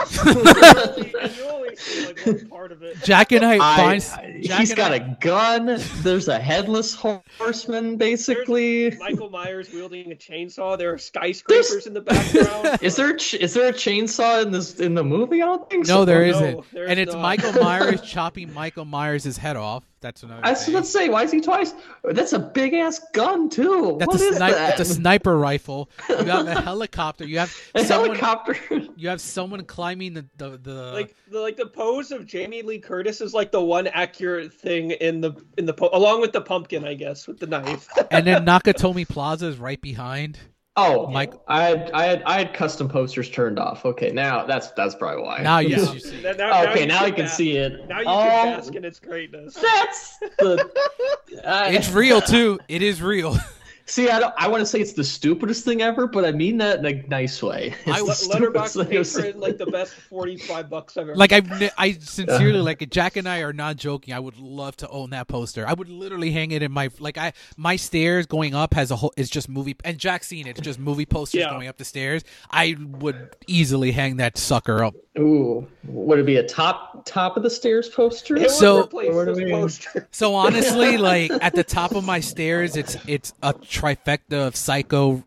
You 1.35 1.43
only 1.49 1.76
see 1.76 2.06
like 2.07 2.26
one 2.26 2.47
part 2.47 2.72
of 2.72 2.81
it. 2.84 2.97
Jack 3.03 3.31
and 3.34 3.43
I, 3.45 3.56
I- 3.56 3.77
find 3.77 4.11
I- 4.18 4.39
Jack 4.41 4.60
he's 4.60 4.69
and 4.72 4.77
got 4.77 4.91
I- 4.91 4.95
a 4.95 5.15
gun. 5.19 5.77
There's 5.97 6.27
a 6.27 6.39
headless 6.39 6.93
horseman, 6.95 7.97
basically. 7.97 8.91
Michael 8.97 9.30
Myers 9.30 9.69
wielding 9.73 10.11
a 10.11 10.15
chainsaw. 10.15 10.77
There 10.77 10.93
are 10.93 10.97
skyscrapers 10.97 11.85
in 11.88 11.93
the 11.93 12.02
background. 12.02 12.80
Is 12.81 12.95
there 12.95 13.11
a 13.11 13.15
is 13.15 13.53
there 13.53 13.68
a 13.69 13.73
chainsaw 13.73 14.43
in 14.43 14.52
this 14.52 14.80
in 14.80 14.93
the 14.93 15.03
movie? 15.03 15.41
I 15.41 15.45
don't 15.45 15.69
think 15.69 15.85
so. 15.85 15.99
No, 15.99 16.06
there 16.06 16.22
No, 16.22 16.30
isn't. 16.30 16.65
and 16.89 16.99
it's 16.99 17.14
not. 17.14 17.22
Michael 17.22 17.53
Myers 17.64 18.02
chopping 18.02 18.53
Michael 18.53 18.85
Myers' 18.85 19.38
head 19.38 19.57
off. 19.57 19.84
That's 20.06 20.22
another. 20.22 20.41
I 20.45 20.52
was 20.52 20.64
thing. 20.64 20.73
gonna 20.76 20.86
say, 20.86 21.10
why 21.10 21.23
is 21.23 21.32
he 21.32 21.41
twice? 21.41 21.73
That's 22.03 22.34
a 22.34 22.38
big 22.38 22.76
ass 22.76 23.02
gun 23.11 23.49
too. 23.49 23.95
That's 23.98 24.07
What 24.14 24.22
a 24.22 24.23
is 24.23 24.36
sniper. 24.36 24.56
that? 24.56 24.77
That's 24.77 24.88
a 24.91 24.94
sniper 24.94 25.36
rifle. 25.36 25.90
You 26.07 26.15
have 26.26 26.45
a 26.48 26.61
helicopter. 26.69 27.26
You 27.26 27.40
have 27.40 27.52
A 27.73 27.84
someone. 27.84 28.10
helicopter. 28.11 28.56
You 28.95 29.10
have 29.10 29.19
someone 29.19 29.64
climbing 29.65 30.14
the 30.14 30.26
the, 30.38 30.57
the 30.61 30.73
like 30.94 31.15
the 31.32 31.40
like 31.40 31.57
the 31.57 31.65
pose 31.65 32.11
of 32.11 32.27
Jamie 32.27 32.61
Lee 32.61 32.77
Curtis 32.77 33.19
is 33.19 33.34
like 33.34 33.52
the 33.52 33.61
one 33.61 33.88
accurate 33.88 34.53
thing 34.53 34.91
in 34.91 35.22
the 35.22 35.34
in 35.57 35.65
the 35.65 35.73
po- 35.73 35.90
along 35.91 36.22
with 36.22 36.34
the 36.34 36.41
pumpkin, 36.41 36.86
I 36.86 36.94
guess, 36.94 37.26
with 37.27 37.40
the 37.40 37.48
knife. 37.48 37.90
and 38.11 38.27
then 38.27 38.45
Nakatomi 38.45 39.10
Plaza 39.10 39.48
is 39.48 39.57
right 39.57 39.82
behind. 39.82 40.38
Oh, 40.77 41.07
Mike- 41.07 41.34
I 41.47 41.64
had 41.64 41.91
I 41.93 42.03
had 42.06 42.23
I 42.23 42.38
had 42.38 42.53
custom 42.53 42.89
posters 42.89 43.30
turned 43.30 43.60
off. 43.60 43.85
Okay, 43.85 44.11
now 44.11 44.45
that's 44.45 44.72
that's 44.72 44.93
probably 44.93 45.23
why. 45.23 45.41
Now 45.41 45.60
yes, 45.60 45.93
you 45.93 45.99
see. 45.99 46.22
Now- 46.22 46.34
now- 46.34 46.72
okay, 46.72 46.85
now 46.85 47.06
you 47.06 47.14
can 47.14 47.26
bask- 47.26 47.38
see 47.38 47.56
it. 47.57 47.88
Now 47.88 48.02
you 48.02 48.07
oh, 48.07 48.23
can 48.23 48.57
bask 48.57 48.69
um, 48.72 48.77
in 48.77 48.85
its 48.85 48.99
greatness. 48.99 49.53
That's 49.53 50.18
the. 50.39 50.69
I- 51.47 51.69
It's 51.69 51.89
real 51.91 52.19
too. 52.22 52.60
It 52.68 52.81
is 52.81 53.02
real. 53.02 53.38
See, 53.88 54.10
I 54.10 54.20
don't. 54.20 54.34
I 54.36 54.48
want 54.48 54.62
to 54.62 54.66
say 54.66 54.80
it's 54.82 54.94
the 54.94 55.03
stupidest 55.03 55.64
thing 55.64 55.84
ever, 55.84 56.07
but 56.07 56.26
I 56.26 56.32
mean 56.32 56.57
that 56.57 56.80
in 56.80 56.86
a 56.88 57.07
nice 57.07 57.41
way. 57.44 57.76
It's 57.86 58.30
I- 58.30 58.40
the 58.40 58.48
Letterboxd 58.49 58.88
thing 58.88 58.98
I've 58.98 59.36
like 59.36 59.57
the 59.60 59.68
best 59.68 59.94
forty-five 59.94 60.70
bucks 60.72 60.98
I've 60.98 61.03
ever. 61.03 61.16
Like 61.16 61.32
I, 61.32 61.72
I 61.78 61.91
sincerely 61.94 62.60
like 62.60 62.90
Jack 62.90 63.16
and 63.16 63.30
I 63.30 63.40
are 63.40 63.53
not 63.53 63.76
joking. 63.78 64.14
I 64.14 64.20
would 64.20 64.38
love 64.38 64.76
to 64.78 64.90
own 64.90 65.12
that 65.12 65.28
poster. 65.28 65.68
I 65.68 65.74
would 65.74 65.90
literally 65.90 66.32
hang 66.32 66.49
it 66.52 66.64
in 66.64 66.72
my 66.72 66.90
like 66.99 67.18
I 67.20 67.34
my 67.57 67.76
stairs 67.76 68.26
going 68.26 68.56
up 68.56 68.74
has 68.74 68.90
a 68.90 68.95
whole 68.95 69.14
is 69.18 69.30
just 69.30 69.48
movie 69.49 69.76
and 69.84 69.99
Jack's 69.99 70.28
seen 70.28 70.48
it. 70.48 70.52
It's 70.57 70.62
just 70.62 70.80
movie 70.80 71.06
posters 71.06 71.41
Yeah. 71.41 71.52
going 71.52 71.68
up 71.68 71.78
the 71.78 71.86
stairs. 71.86 72.24
I 72.49 72.76
would 72.80 73.36
easily 73.45 73.91
hang 73.91 74.18
that 74.18 74.38
sucker 74.40 74.84
up. 74.84 74.95
Ooh, 75.18 75.66
would 75.86 76.20
it 76.20 76.26
be 76.26 76.36
a 76.38 76.48
top 76.48 77.06
top 77.06 77.38
of 77.38 77.44
the 77.44 77.50
stairs 77.50 77.88
poster? 77.90 78.36
it 78.36 78.42
would 78.42 78.52
so- 78.52 78.84
replace 78.84 79.14
What 79.14 79.26
do 79.26 79.32
this 79.32 79.38
we 79.38 79.46
mean? 79.46 79.54
poster. 79.56 80.08
So 80.12 80.36
honestly, 80.36 80.98
like 81.12 81.32
at 81.42 81.54
the 81.56 81.64
top 81.64 81.94
of 81.96 82.04
my 82.06 82.20
stairs, 82.20 82.76
it's 82.76 82.98
it's 83.08 83.34
a 83.42 83.54
trifecta 83.54 84.48
of 84.48 84.56
Psycho, 84.56 85.24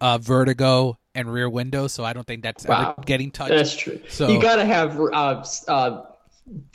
uh, 0.00 0.18
Vertigo, 0.18 0.98
and 1.14 1.32
Rear 1.32 1.48
Window. 1.48 1.86
So 1.86 2.04
I 2.04 2.12
don't 2.12 2.26
think 2.26 2.42
that's 2.42 2.66
Wow. 2.66 2.94
ever 2.96 3.02
getting 3.06 3.30
touched. 3.30 3.50
That's 3.50 3.74
true. 3.76 4.00
So- 4.08 4.28
you 4.28 4.40
gotta 4.40 4.64
have 4.64 5.00
uh, 5.00 5.44
uh, 5.68 6.02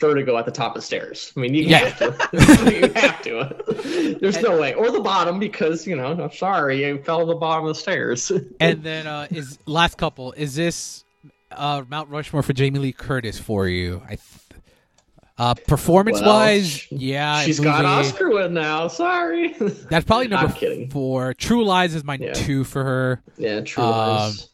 vertigo 0.00 0.36
at 0.38 0.44
the 0.46 0.50
top 0.52 0.74
of 0.74 0.80
the 0.82 0.86
stairs. 0.86 1.32
I 1.36 1.40
mean, 1.40 1.54
you 1.54 1.62
Yeah. 1.64 1.78
have 1.78 1.98
to. 1.98 2.72
you 2.80 2.92
have 2.94 3.22
to. 3.22 4.16
There's 4.20 4.40
no 4.40 4.58
way, 4.60 4.74
or 4.74 4.90
the 4.90 5.00
bottom 5.00 5.38
because 5.38 5.86
you 5.86 5.94
know. 5.96 6.12
I'm 6.20 6.32
sorry, 6.32 6.84
you 6.84 7.00
fell 7.02 7.20
to 7.20 7.26
the 7.26 7.34
bottom 7.36 7.64
of 7.66 7.74
the 7.76 7.80
stairs. 7.80 8.32
And 8.58 8.82
then 8.82 9.06
uh, 9.06 9.28
is 9.30 9.58
last 9.66 9.98
couple 9.98 10.32
is 10.32 10.54
this 10.56 11.04
uh, 11.52 11.82
Mount 11.88 12.08
Rushmore 12.10 12.42
for 12.42 12.52
Jamie 12.52 12.78
Lee 12.78 12.92
Curtis 12.92 13.38
for 13.38 13.68
you? 13.68 14.02
I 14.04 14.08
th- 14.16 14.20
uh, 15.38 15.52
performance 15.54 16.20
wise, 16.22 16.90
yeah, 16.90 17.42
she's 17.42 17.60
got 17.60 17.84
Oscar 17.84 18.30
win 18.30 18.54
now. 18.54 18.88
Sorry. 18.88 19.52
That's 19.90 20.04
probably 20.06 20.28
number 20.28 20.46
I'm 20.48 20.54
kidding. 20.54 20.88
four. 20.88 21.34
True 21.34 21.62
Lies 21.64 21.94
is 21.94 22.04
my 22.04 22.16
Yeah. 22.18 22.32
two 22.32 22.64
for 22.64 22.82
her. 22.82 23.22
yeah, 23.36 23.60
true. 23.60 23.82
Um, 23.84 23.90
lies. 23.90 24.48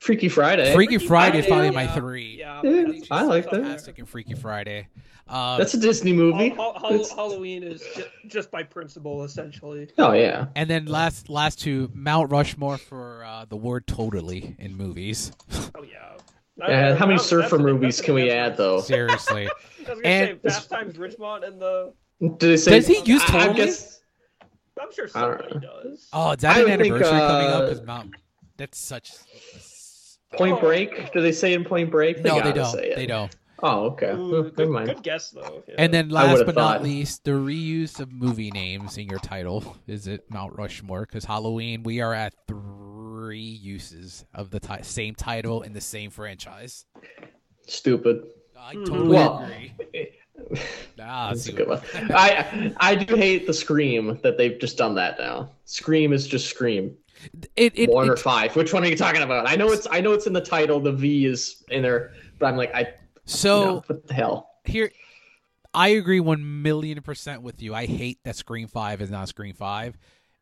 Freaky 0.00 0.28
Friday. 0.30 0.72
Freaky 0.74 0.96
Friday 0.98 1.38
is 1.40 1.46
probably 1.46 1.66
yeah. 1.66 1.70
my 1.72 1.86
three. 1.86 2.38
Yeah, 2.38 2.62
Yeah, 2.64 2.86
I 3.10 3.18
I 3.18 3.22
like 3.22 3.44
that. 3.44 3.52
fantastic 3.52 3.98
in 3.98 4.06
Freaky 4.06 4.34
Friday. 4.34 4.88
Um, 5.28 5.58
That's 5.58 5.74
a 5.74 5.78
Disney 5.78 6.12
movie. 6.14 6.48
Hall- 6.48 6.72
Hall- 6.78 7.06
Halloween 7.14 7.62
is 7.62 7.82
ju- 7.94 8.04
just 8.26 8.50
by 8.50 8.62
principle, 8.62 9.22
essentially. 9.24 9.88
Oh 9.98 10.12
yeah. 10.12 10.46
and 10.56 10.68
then 10.70 10.86
last 10.86 11.28
last 11.28 11.60
two 11.60 11.90
Mount 11.94 12.32
Rushmore 12.32 12.78
for 12.78 13.24
uh, 13.24 13.44
the 13.44 13.56
word 13.56 13.86
totally 13.86 14.56
in 14.58 14.74
movies. 14.76 15.32
Oh 15.74 15.82
yeah. 15.82 16.06
And 16.66 16.98
how 16.98 17.06
many 17.06 17.16
That's- 17.16 17.26
surfer 17.30 17.56
that's- 17.56 17.60
movies 17.72 18.00
can 18.02 18.14
we 18.14 18.30
add 18.30 18.56
though? 18.56 18.80
Seriously, 18.80 19.46
I 19.48 19.50
was 19.80 19.86
gonna 19.88 20.00
And- 20.04 20.40
say 20.42 20.48
Fast 20.48 20.68
Times 20.70 20.94
Ridgemont 20.96 21.46
and 21.46 21.60
the. 21.60 21.92
Do 22.20 22.48
they 22.48 22.56
say? 22.58 22.72
Does 22.72 22.86
he 22.86 23.00
use 23.04 23.22
I- 23.22 23.24
I 23.24 23.46
totally? 23.46 23.54
guess- 23.66 24.00
I'm 24.80 24.92
sure 24.94 25.04
I 25.06 25.08
somebody 25.08 25.60
does. 25.60 26.08
oh, 26.12 26.30
is 26.32 26.38
that 26.38 26.56
I 26.56 26.60
an 26.60 26.64
would 26.70 26.80
think, 26.80 26.92
anniversary 26.94 27.18
coming 27.18 27.46
up? 27.48 27.54
uh, 27.54 27.66
Because 27.68 27.82
Mount, 27.86 28.14
that's 28.56 28.78
such. 28.78 29.12
Point 30.32 30.58
Oh. 30.58 30.60
Break? 30.60 31.12
Do 31.12 31.20
they 31.20 31.32
say 31.32 31.54
in 31.54 31.64
Point 31.64 31.90
Break? 31.90 32.22
no, 32.24 32.40
they 32.40 32.52
don't. 32.52 32.72
say 32.72 32.90
it. 32.90 32.96
They 32.96 33.06
don't. 33.06 33.34
Oh, 33.62 33.86
okay. 33.90 34.12
Ooh, 34.12 34.30
Well, 34.30 34.42
good, 34.44 34.58
Never 34.58 34.70
mind. 34.70 34.86
good 34.88 35.02
guess 35.02 35.30
though. 35.30 35.62
Yeah. 35.68 35.74
And 35.78 35.92
then 35.92 36.08
last 36.08 36.32
would've 36.32 36.46
but 36.46 36.54
not 36.54 36.82
least, 36.82 37.24
the 37.24 37.32
reuse 37.32 38.00
of 38.00 38.10
movie 38.10 38.50
names 38.50 38.96
in 38.96 39.06
your 39.08 39.18
title. 39.18 39.76
Is 39.86 40.06
it 40.06 40.24
Mount 40.30 40.56
Rushmore? 40.56 41.02
Because 41.02 41.24
Halloween, 41.26 41.82
we 41.82 42.00
are 42.00 42.14
at 42.14 42.32
three 42.48 43.38
uses 43.40 44.24
of 44.32 44.50
the 44.50 44.60
ti- 44.60 44.82
same 44.82 45.14
title 45.14 45.60
in 45.62 45.74
the 45.74 45.80
same 45.80 46.10
franchise. 46.10 46.86
Stupid. 47.66 48.22
I 48.58 48.74
totally 48.74 49.08
Well, 49.08 49.38
agree. 49.44 49.74
Ah, 50.98 51.28
That's 51.28 51.46
a 51.48 51.52
good 51.52 51.68
one. 51.68 51.80
I 52.14 52.72
I 52.78 52.94
do 52.94 53.14
hate 53.14 53.46
the 53.46 53.52
Scream 53.52 54.18
that 54.22 54.38
they've 54.38 54.58
just 54.58 54.78
done 54.78 54.94
that 54.94 55.18
now. 55.18 55.50
Scream 55.66 56.14
is 56.14 56.26
just 56.26 56.48
Scream. 56.48 56.96
It, 57.56 57.78
it, 57.78 57.90
One 57.90 58.08
or 58.08 58.16
five. 58.16 58.56
Which 58.56 58.72
one 58.72 58.84
are 58.84 58.88
you 58.88 58.96
talking 58.96 59.22
about? 59.22 59.48
I 59.48 59.56
know 59.56 59.70
it's 59.70 59.86
I 59.90 60.00
know 60.00 60.12
it's 60.12 60.26
in 60.26 60.32
the 60.32 60.40
title. 60.40 60.80
The 60.80 60.92
V 60.92 61.26
is 61.26 61.62
in 61.70 61.82
there, 61.82 62.12
but 62.38 62.46
I'm 62.46 62.56
like 62.56 62.74
I. 62.74 62.94
so 63.24 63.64
no, 63.64 63.82
what 63.86 64.06
the 64.06 64.14
hell? 64.14 64.50
here 64.64 64.90
I 65.72 65.88
agree 65.88 66.20
one 66.20 66.62
million 66.62 67.00
percent 67.02 67.42
with 67.42 67.62
you. 67.62 67.74
I 67.74 67.86
hate 67.86 68.18
that 68.24 68.36
Scream 68.36 68.68
Five 68.68 69.00
is 69.00 69.10
not 69.10 69.28
Scream 69.28 69.54
Five. 69.54 69.96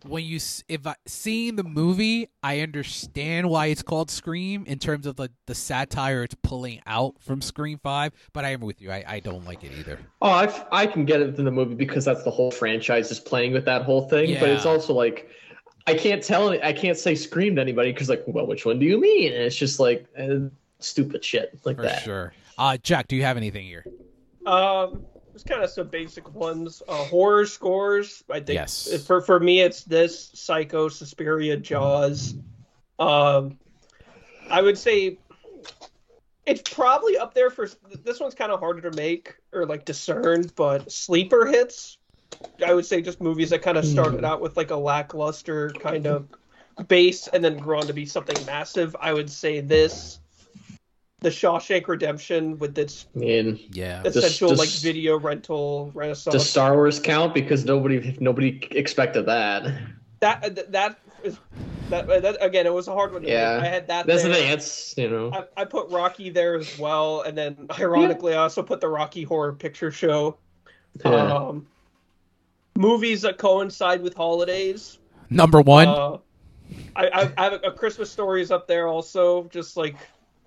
when 0.06 0.24
you 0.24 0.38
if 0.68 0.86
I 0.86 0.94
seeing 1.06 1.56
the 1.56 1.64
movie, 1.64 2.28
I 2.42 2.60
understand 2.60 3.50
why 3.50 3.66
it's 3.66 3.82
called 3.82 4.10
Scream 4.10 4.64
in 4.66 4.78
terms 4.78 5.06
of 5.06 5.16
the 5.16 5.30
the 5.46 5.54
satire 5.54 6.22
it's 6.22 6.36
pulling 6.42 6.80
out 6.86 7.16
from 7.20 7.42
Scream 7.42 7.78
Five. 7.82 8.12
But 8.32 8.44
I 8.44 8.50
am 8.50 8.60
with 8.60 8.80
you. 8.80 8.90
I, 8.90 9.04
I 9.06 9.20
don't 9.20 9.44
like 9.44 9.64
it 9.64 9.72
either. 9.78 9.98
Oh, 10.22 10.30
I, 10.30 10.64
I 10.72 10.86
can 10.86 11.04
get 11.04 11.20
it 11.20 11.38
in 11.38 11.44
the 11.44 11.50
movie 11.50 11.74
because 11.74 12.04
that's 12.04 12.24
the 12.24 12.30
whole 12.30 12.50
franchise 12.50 13.10
is 13.10 13.20
playing 13.20 13.52
with 13.52 13.64
that 13.66 13.82
whole 13.82 14.08
thing. 14.08 14.38
But 14.40 14.48
it's 14.48 14.66
also 14.66 14.94
like 14.94 15.28
I 15.88 15.94
can't 15.98 16.22
tell 16.22 16.50
I 16.50 16.72
can't 16.72 16.96
say 16.98 17.14
scream 17.14 17.56
to 17.56 17.60
anybody 17.60 17.92
because 17.92 18.08
like, 18.08 18.24
well, 18.26 18.46
which 18.46 18.64
one 18.66 18.78
do 18.78 18.86
you 18.86 19.00
mean? 19.00 19.32
And 19.32 19.42
it's 19.42 19.56
just 19.56 19.80
like 19.80 20.06
uh, 20.18 20.48
stupid 20.78 21.24
shit 21.24 21.58
like 21.64 21.76
For 21.76 21.82
that. 21.82 22.02
sure. 22.02 22.32
Uh, 22.56 22.76
Jack, 22.82 23.08
do 23.08 23.16
you 23.16 23.22
have 23.22 23.36
anything 23.36 23.66
here? 23.66 23.84
Um, 24.46 25.04
there's 25.30 25.44
kind 25.44 25.62
of 25.62 25.70
some 25.70 25.88
basic 25.88 26.34
ones. 26.34 26.82
Uh, 26.88 27.04
horror 27.04 27.46
scores. 27.46 28.24
I 28.30 28.40
think 28.40 28.56
Yes. 28.56 29.04
for 29.06 29.20
for 29.20 29.38
me, 29.38 29.60
it's 29.60 29.84
this 29.84 30.30
Psycho, 30.34 30.88
Suspiria, 30.88 31.56
Jaws. 31.56 32.34
Um, 32.98 33.58
I 34.50 34.62
would 34.62 34.78
say 34.78 35.18
it's 36.46 36.62
probably 36.74 37.18
up 37.18 37.34
there 37.34 37.50
for 37.50 37.68
this 38.04 38.18
one's 38.20 38.34
kind 38.34 38.50
of 38.50 38.58
harder 38.60 38.90
to 38.90 38.96
make 38.96 39.34
or 39.52 39.66
like 39.66 39.84
discern, 39.84 40.50
but 40.56 40.90
sleeper 40.90 41.46
hits. 41.46 41.97
I 42.64 42.74
would 42.74 42.86
say 42.86 43.02
just 43.02 43.20
movies 43.20 43.50
that 43.50 43.62
kind 43.62 43.78
of 43.78 43.84
started 43.84 44.20
hmm. 44.20 44.24
out 44.24 44.40
with 44.40 44.56
like 44.56 44.70
a 44.70 44.76
lackluster 44.76 45.70
kind 45.70 46.06
of 46.06 46.28
base 46.86 47.26
and 47.28 47.44
then 47.44 47.56
grew 47.56 47.78
on 47.78 47.86
to 47.86 47.92
be 47.92 48.06
something 48.06 48.36
massive. 48.46 48.94
I 49.00 49.12
would 49.12 49.30
say 49.30 49.60
this, 49.60 50.20
The 51.20 51.30
Shawshank 51.30 51.88
Redemption, 51.88 52.58
with 52.58 52.78
its 52.78 53.06
I 53.16 53.18
mean, 53.18 53.60
Yeah. 53.72 54.02
Just- 54.02 54.16
essential 54.16 54.54
like 54.54 54.68
video 54.68 55.18
rental 55.18 55.90
renaissance. 55.94 56.32
does 56.32 56.48
Star 56.48 56.74
Wars 56.74 57.00
count? 57.00 57.34
Because 57.34 57.64
nobody 57.64 58.16
nobody 58.20 58.60
expected 58.70 59.26
that. 59.26 59.72
that 60.20 60.44
uh, 60.44 60.62
that 60.68 60.98
is 61.24 61.38
that, 61.90 62.08
uh, 62.08 62.20
that 62.20 62.36
again. 62.40 62.66
It 62.66 62.72
was 62.72 62.86
a 62.86 62.92
hard 62.92 63.12
one. 63.12 63.22
To 63.22 63.28
Yeah. 63.28 63.56
make. 63.56 63.64
I 63.64 63.68
had 63.68 63.86
that. 63.88 64.06
That's 64.06 64.22
the 64.22 64.34
thing. 64.34 64.52
It's 64.52 64.96
you 64.96 65.08
know. 65.08 65.32
I, 65.32 65.62
I 65.62 65.64
put 65.64 65.90
Rocky 65.90 66.30
there 66.30 66.54
as 66.56 66.78
well, 66.78 67.22
and 67.22 67.36
then 67.36 67.66
ironically, 67.78 68.34
I 68.34 68.38
also 68.38 68.62
put 68.62 68.80
the 68.80 68.88
Rocky 68.88 69.22
Horror 69.24 69.54
Picture 69.54 69.90
Show. 69.90 70.36
Yeah. 71.04 71.10
Um, 71.10 71.66
movies 72.78 73.22
that 73.22 73.36
coincide 73.38 74.00
with 74.02 74.14
holidays. 74.14 74.98
Number 75.30 75.60
one. 75.60 75.88
Uh, 75.88 76.18
I, 76.96 77.06
I, 77.08 77.32
I 77.36 77.44
have 77.44 77.52
a, 77.54 77.68
a 77.68 77.72
Christmas 77.72 78.16
is 78.18 78.50
up 78.50 78.66
there 78.66 78.88
also, 78.88 79.44
just 79.44 79.76
like 79.76 79.96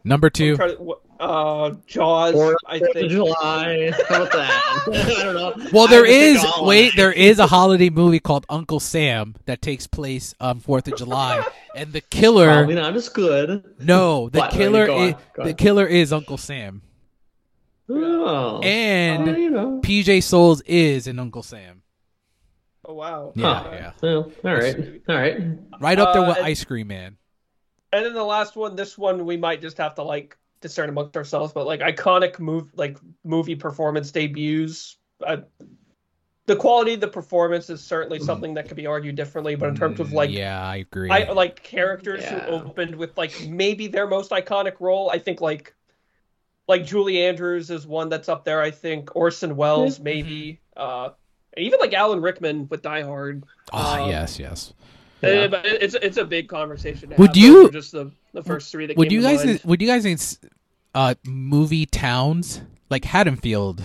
Number 0.03 0.29
two. 0.31 0.55
try 0.55 0.69
to- 0.73 0.95
uh, 1.19 1.75
Jaws. 1.85 2.33
Fourth 2.33 2.57
I 2.65 2.77
of 2.77 2.87
think. 2.93 3.11
July. 3.11 3.91
How 4.09 4.15
about 4.23 4.31
that? 4.31 4.83
I 5.19 5.23
don't 5.23 5.35
know. 5.35 5.69
Well, 5.71 5.87
I 5.87 5.91
there 5.91 6.05
haven't 6.05 6.19
is 6.21 6.41
picked 6.41 6.53
all 6.57 6.65
wait, 6.65 6.95
there 6.95 7.11
is 7.11 7.37
a 7.37 7.45
holiday 7.45 7.89
movie 7.91 8.19
called 8.19 8.45
Uncle 8.49 8.79
Sam 8.79 9.35
that 9.45 9.61
takes 9.61 9.85
place 9.85 10.33
on 10.39 10.59
Fourth 10.59 10.87
of 10.87 10.97
July, 10.97 11.45
and 11.75 11.93
the 11.93 12.01
killer. 12.01 12.47
Probably 12.47 12.73
not 12.75 12.95
as 12.95 13.09
good. 13.09 13.63
No, 13.79 14.29
the 14.29 14.39
What? 14.39 14.51
killer 14.51 14.87
Go 14.87 15.03
is 15.03 15.15
go 15.35 15.43
the 15.43 15.53
killer 15.53 15.85
is 15.85 16.11
Uncle 16.11 16.37
Sam, 16.39 16.81
Oh. 17.87 18.59
and 18.63 19.29
Oh, 19.29 19.35
you 19.37 19.49
know. 19.51 19.81
PJ 19.83 20.23
Soles 20.23 20.61
is 20.61 21.05
an 21.05 21.19
Uncle 21.19 21.43
Sam. 21.43 21.80
Oh 22.91 22.95
wow. 22.95 23.31
Yeah, 23.35 23.53
Huh. 23.63 23.69
yeah, 23.73 23.91
Well, 24.01 24.31
all 24.43 24.53
right, 24.53 24.75
all 25.07 25.15
right. 25.15 25.37
right 25.79 25.97
up 25.99 26.13
there 26.13 26.23
Uh, 26.23 26.27
with 26.27 26.37
and- 26.37 26.45
Ice 26.45 26.63
Cream 26.65 26.87
Man. 26.87 27.15
And 27.93 28.05
then 28.05 28.13
the 28.13 28.23
last 28.23 28.55
one, 28.57 28.75
this 28.75 28.97
one 28.97 29.25
we 29.25 29.37
might 29.37 29.61
just 29.61 29.77
have 29.77 29.95
to 29.95 30.03
like 30.03 30.37
discern 30.61 30.89
amongst 30.89 31.15
ourselves, 31.17 31.53
but 31.53 31.65
like 31.65 31.79
iconic 31.79 32.37
move, 32.39 32.69
like 32.75 32.97
movie 33.23 33.55
performance 33.55 34.11
debuts. 34.11 34.97
Uh, 35.25 35.37
the 36.47 36.55
quality 36.55 36.93
of 36.95 36.99
the 37.01 37.07
performance 37.07 37.69
is 37.69 37.81
certainly 37.81 38.19
something 38.19 38.53
that 38.55 38.67
could 38.67 38.75
be 38.77 38.87
argued 38.87 39.15
differently, 39.15 39.55
but 39.55 39.69
in 39.69 39.75
terms 39.75 39.99
of 40.01 40.11
like, 40.11 40.29
Mm, 40.31 40.33
yeah, 40.33 40.61
I 40.61 40.77
agree. 40.77 41.09
I 41.09 41.31
like 41.31 41.63
characters 41.63 42.21
Yeah. 42.23 42.39
who 42.45 42.51
opened 42.53 42.95
with 42.95 43.17
like 43.17 43.33
maybe 43.47 43.87
their 43.87 44.07
most 44.07 44.31
iconic 44.31 44.79
role. 44.81 45.09
I 45.09 45.19
think 45.19 45.39
like, 45.39 45.73
like 46.67 46.85
Julie 46.85 47.23
Andrews 47.23 47.69
is 47.69 47.85
one 47.87 48.09
that's 48.09 48.27
up 48.29 48.43
there. 48.45 48.61
I 48.61 48.71
think 48.71 49.15
Orson 49.15 49.55
Welles 49.55 49.99
maybe, 49.99 50.59
uh, 50.75 51.09
even 51.57 51.79
like 51.79 51.93
Alan 51.93 52.21
Rickman 52.21 52.67
with 52.69 52.81
Die 52.81 53.01
Hard. 53.01 53.43
oh 53.73 54.03
um, 54.03 54.09
yes, 54.09 54.39
yes. 54.39 54.73
Yeah. 55.21 55.29
Uh, 55.29 55.47
but 55.49 55.65
it's 55.65 55.93
it's 55.95 56.17
a 56.17 56.25
big 56.25 56.47
conversation. 56.47 57.09
To 57.09 57.15
Would 57.17 57.35
have. 57.35 57.37
You- 57.37 57.69
just 57.71 57.91
the 57.91 58.11
the 58.33 58.43
first 58.43 58.71
three 58.71 58.87
that 58.87 58.97
Would 58.97 59.09
came 59.09 59.19
you 59.19 59.21
guys? 59.23 59.45
mind. 59.45 59.61
Would 59.65 59.81
you 59.81 59.87
guys 59.87 60.03
think 60.03 60.19
uh, 60.95 61.13
movie 61.25 61.85
towns 61.85 62.61
like 62.89 63.05
Haddonfield, 63.05 63.83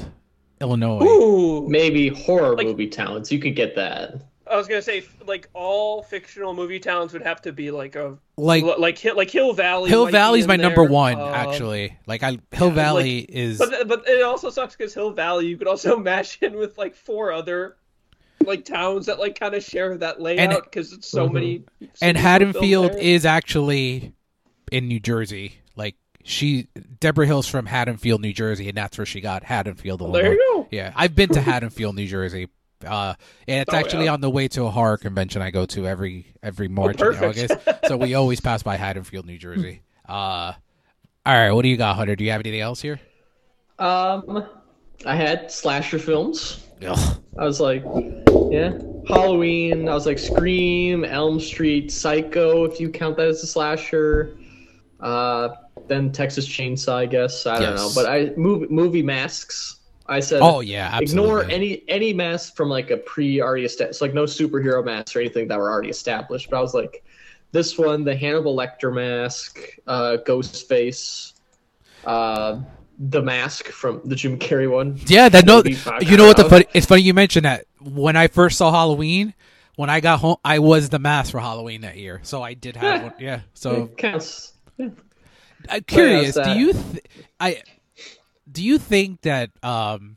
Illinois? 0.60 1.02
Ooh, 1.04 1.68
Maybe 1.68 2.08
horror 2.08 2.56
Like- 2.56 2.66
movie 2.68 2.88
towns. 2.88 3.30
You 3.30 3.38
could 3.38 3.54
get 3.56 3.74
that. 3.76 4.14
I 4.50 4.56
was 4.56 4.68
gonna 4.68 4.82
say 4.82 5.04
like 5.26 5.48
all 5.54 6.02
fictional 6.02 6.54
movie 6.54 6.78
towns 6.78 7.12
would 7.12 7.22
have 7.22 7.42
to 7.42 7.52
be 7.52 7.70
like 7.70 7.96
a 7.96 8.16
Like 8.36 8.62
like 8.78 8.96
Hill 8.98 9.16
like 9.16 9.30
Hill 9.30 9.52
Valley. 9.52 9.90
Hill 9.90 10.06
Valley's 10.06 10.46
my 10.46 10.56
number 10.56 10.84
one, 10.84 11.18
Uh, 11.18 11.26
actually. 11.34 11.96
Like 12.06 12.22
I, 12.22 12.38
Hill 12.52 12.70
Valley 12.70 13.18
is. 13.20 13.58
But 13.58 13.88
but 13.88 14.08
it 14.08 14.22
also 14.22 14.50
sucks 14.50 14.76
because 14.76 14.94
Hill 14.94 15.10
Valley 15.10 15.46
you 15.46 15.56
could 15.56 15.66
also 15.68 15.96
mash 15.98 16.40
in 16.42 16.56
with 16.56 16.78
like 16.78 16.94
four 16.94 17.32
other 17.32 17.76
like 18.44 18.64
towns 18.64 19.06
that 19.06 19.18
like 19.18 19.38
kind 19.40 19.54
of 19.54 19.64
share 19.64 19.96
that 19.98 20.20
layout 20.20 20.64
because 20.64 20.92
it's 20.92 21.08
so 21.08 21.28
Mhm. 21.28 21.32
many. 21.32 21.64
and 21.80 21.90
cities 21.90 21.98
were 21.98 22.02
filmed 22.02 22.18
Haddonfield 22.18 22.94
is 22.96 23.26
actually 23.26 24.12
in 24.70 24.86
New 24.88 25.00
Jersey. 25.00 25.54
Like 25.74 25.96
she, 26.22 26.68
Debra 27.00 27.26
Hill's 27.26 27.48
from 27.48 27.66
Haddonfield, 27.66 28.20
New 28.20 28.32
Jersey, 28.32 28.68
and 28.68 28.76
that's 28.76 28.98
where 28.98 29.06
she 29.06 29.20
got 29.20 29.42
Haddonfield. 29.44 30.00
Illinois. 30.02 30.22
there 30.22 30.32
you 30.34 30.38
go. 30.54 30.68
Yeah, 30.70 30.92
I've 30.94 31.14
been 31.14 31.30
to 31.30 31.40
Haddonfield, 31.40 31.94
New 31.96 32.06
Jersey. 32.06 32.48
Uh, 32.84 33.14
and 33.48 33.60
it's 33.62 33.72
Oh, 33.72 33.76
actually 33.76 34.04
yeah. 34.06 34.12
on 34.12 34.20
the 34.20 34.30
way 34.30 34.48
to 34.48 34.64
a 34.64 34.70
horror 34.70 34.96
convention 34.98 35.40
I 35.42 35.50
go 35.50 35.64
to 35.66 35.86
every 35.86 36.26
every 36.42 36.68
March 36.68 37.00
and. 37.00 37.16
August. 37.16 37.54
so 37.86 37.96
we 37.96 38.14
always 38.20 38.40
pass 38.40 38.62
by 38.62 38.76
Haddonfield, 38.76 39.26
New 39.26 39.38
Jersey. 39.38 39.82
Uh, 40.08 40.52
all 41.24 41.34
right, 41.34 41.50
what 41.52 41.62
do 41.62 41.68
you 41.68 41.76
got, 41.76 41.96
Hunter? 41.96 42.14
Do 42.16 42.24
you 42.24 42.30
have 42.30 42.40
anything 42.40 42.60
else 42.60 42.80
here? 42.82 43.00
Um, 43.78 44.46
I 45.04 45.14
had 45.16 45.50
slasher 45.50 45.98
films. 45.98 46.64
Ugh. 46.86 47.18
I 47.38 47.44
was 47.44 47.60
like, 47.60 47.82
yeah, 48.50 48.78
Halloween. 49.08 49.88
I 49.88 49.94
was 49.94 50.06
like 50.06 50.18
Scream, 50.18 51.04
Elm 51.04 51.40
Street, 51.40 51.90
Psycho, 51.90 52.64
if 52.64 52.78
you 52.80 52.88
count 52.90 53.16
that 53.16 53.28
as 53.28 53.42
a 53.42 53.46
slasher. 53.46 54.36
Uh, 55.00 55.48
then 55.88 56.12
Texas 56.12 56.46
Chainsaw, 56.48 56.94
I 56.94 57.06
guess. 57.06 57.46
I 57.46 57.58
don't 57.60 57.76
know, 57.76 57.90
but 57.94 58.06
I 58.06 58.30
movie 58.36 58.66
movie 58.70 59.02
masks. 59.02 59.80
I 60.08 60.20
said, 60.20 60.40
Oh 60.42 60.60
yeah, 60.60 60.90
absolutely. 60.92 61.30
ignore 61.30 61.44
any 61.50 61.82
any 61.88 62.12
mask 62.12 62.56
from 62.56 62.68
like 62.68 62.90
a 62.90 62.96
pre 62.96 63.40
already 63.40 63.64
established, 63.64 64.00
like 64.00 64.14
no 64.14 64.24
superhero 64.24 64.84
masks 64.84 65.14
or 65.16 65.20
anything 65.20 65.48
that 65.48 65.58
were 65.58 65.70
already 65.70 65.88
established. 65.90 66.50
But 66.50 66.58
I 66.58 66.60
was 66.60 66.74
like, 66.74 67.04
this 67.52 67.76
one, 67.78 68.04
the 68.04 68.14
Hannibal 68.16 68.56
Lecter 68.56 68.94
mask, 68.94 69.58
uh, 69.86 70.18
Ghostface, 70.26 71.32
uh, 72.04 72.60
the 72.98 73.22
mask 73.22 73.66
from 73.66 74.00
the 74.04 74.14
Jim 74.14 74.38
Carrey 74.38 74.70
one. 74.70 74.98
Yeah, 75.06 75.28
that 75.28 75.44
no. 75.44 75.62
You 76.00 76.16
know 76.16 76.26
what? 76.26 76.36
The 76.36 76.44
funny, 76.48 76.66
it's 76.74 76.86
funny 76.86 77.02
you 77.02 77.14
mentioned 77.14 77.44
that. 77.44 77.66
When 77.80 78.16
I 78.16 78.28
first 78.28 78.58
saw 78.58 78.70
Halloween, 78.72 79.34
when 79.76 79.90
I 79.90 80.00
got 80.00 80.20
home, 80.20 80.36
I 80.44 80.58
was 80.60 80.88
the 80.88 80.98
mask 80.98 81.32
for 81.32 81.40
Halloween 81.40 81.82
that 81.82 81.96
year, 81.96 82.20
so 82.22 82.42
I 82.42 82.54
did 82.54 82.76
have 82.76 82.84
Yeah. 83.00 83.02
one. 83.02 83.12
Yeah. 83.18 83.40
So 83.54 83.84
It 83.84 83.96
counts. 83.98 84.52
Yeah. 84.78 84.88
I'm 85.68 85.82
curious. 85.82 86.34
Do 86.36 86.50
you? 86.52 86.72
Th- 86.72 87.04
I. 87.40 87.62
Do 88.56 88.64
you 88.64 88.78
think 88.78 89.20
that 89.20 89.50
um, 89.62 90.16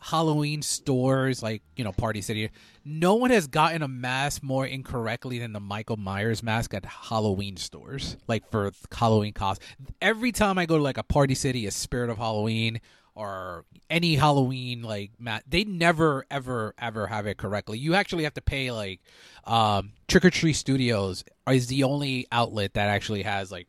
Halloween 0.00 0.62
stores 0.62 1.44
like 1.44 1.62
you 1.76 1.84
know 1.84 1.92
Party 1.92 2.20
City, 2.20 2.50
no 2.84 3.14
one 3.14 3.30
has 3.30 3.46
gotten 3.46 3.82
a 3.82 3.88
mask 3.88 4.42
more 4.42 4.66
incorrectly 4.66 5.38
than 5.38 5.52
the 5.52 5.60
Michael 5.60 5.96
Myers 5.96 6.42
mask 6.42 6.74
at 6.74 6.84
Halloween 6.84 7.56
stores, 7.56 8.16
like 8.26 8.50
for 8.50 8.72
Halloween 8.90 9.32
cost. 9.32 9.62
Every 10.00 10.32
time 10.32 10.58
I 10.58 10.66
go 10.66 10.76
to 10.76 10.82
like 10.82 10.98
a 10.98 11.04
Party 11.04 11.36
City, 11.36 11.64
a 11.68 11.70
Spirit 11.70 12.10
of 12.10 12.18
Halloween, 12.18 12.80
or 13.14 13.64
any 13.88 14.16
Halloween 14.16 14.82
like 14.82 15.12
mat, 15.20 15.44
they 15.46 15.62
never 15.62 16.26
ever 16.32 16.74
ever 16.78 17.06
have 17.06 17.28
it 17.28 17.36
correctly. 17.36 17.78
You 17.78 17.94
actually 17.94 18.24
have 18.24 18.34
to 18.34 18.42
pay 18.42 18.72
like 18.72 18.98
um, 19.44 19.92
Trick 20.08 20.24
or 20.24 20.30
Treat 20.30 20.54
Studios 20.54 21.22
is 21.48 21.68
the 21.68 21.84
only 21.84 22.26
outlet 22.32 22.74
that 22.74 22.88
actually 22.88 23.22
has 23.22 23.52
like 23.52 23.68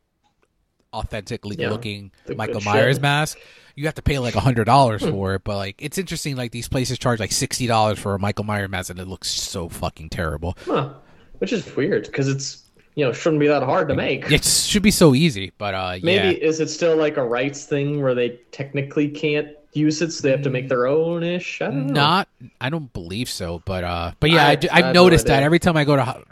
authentically 0.92 1.54
Yeah, 1.56 1.70
looking 1.70 2.10
Michael 2.28 2.54
good 2.54 2.62
shit. 2.62 2.72
Myers 2.72 2.98
mask. 2.98 3.38
You 3.76 3.86
have 3.86 3.94
to 3.96 4.02
pay 4.02 4.18
like 4.18 4.34
a 4.36 4.40
hundred 4.40 4.64
dollars 4.64 5.02
for 5.02 5.34
it, 5.34 5.42
but 5.44 5.56
like 5.56 5.76
it's 5.78 5.98
interesting. 5.98 6.36
Like 6.36 6.52
these 6.52 6.68
places 6.68 6.98
charge 6.98 7.20
like 7.20 7.32
sixty 7.32 7.66
dollars 7.66 7.98
for 7.98 8.14
a 8.14 8.18
Michael 8.18 8.44
Myers 8.44 8.70
mask, 8.70 8.90
and 8.90 9.00
it 9.00 9.08
looks 9.08 9.28
so 9.28 9.68
fucking 9.68 10.10
terrible. 10.10 10.56
Huh. 10.64 10.90
Which 11.38 11.52
is 11.52 11.74
weird 11.74 12.04
because 12.06 12.28
it's 12.28 12.62
you 12.94 13.04
know 13.04 13.12
shouldn't 13.12 13.40
be 13.40 13.48
that 13.48 13.62
hard 13.64 13.88
to 13.88 13.94
make. 13.94 14.30
It 14.30 14.44
should 14.44 14.82
be 14.82 14.92
so 14.92 15.14
easy, 15.14 15.52
but 15.58 15.74
uh, 15.74 15.98
Maybe 16.02 16.38
yeah, 16.38 16.46
is 16.48 16.60
it 16.60 16.68
still 16.70 16.96
like 16.96 17.16
a 17.16 17.24
rights 17.24 17.64
thing 17.64 18.00
where 18.02 18.14
they 18.14 18.38
technically 18.52 19.08
can't 19.08 19.48
use 19.72 20.00
it, 20.00 20.12
so 20.12 20.22
they 20.22 20.30
have 20.30 20.42
to 20.42 20.50
make 20.50 20.68
their 20.68 20.86
own 20.86 21.24
ish? 21.24 21.60
I 21.60 21.66
don't 21.66 21.88
know. 21.88 22.24
I 22.60 22.70
don't 22.70 22.92
believe 22.92 23.28
so, 23.28 23.60
but 23.64 23.82
uh, 23.82 24.12
but 24.20 24.30
yeah, 24.30 24.44
I- 24.44 24.46
I, 24.46 24.50
have 24.50 24.62
have 24.70 24.94
no 24.94 25.02
noticed 25.04 25.26
that 25.26 25.42
every 25.42 25.58
time 25.58 25.76
I 25.76 25.82
go 25.84 25.96
to 25.96 26.22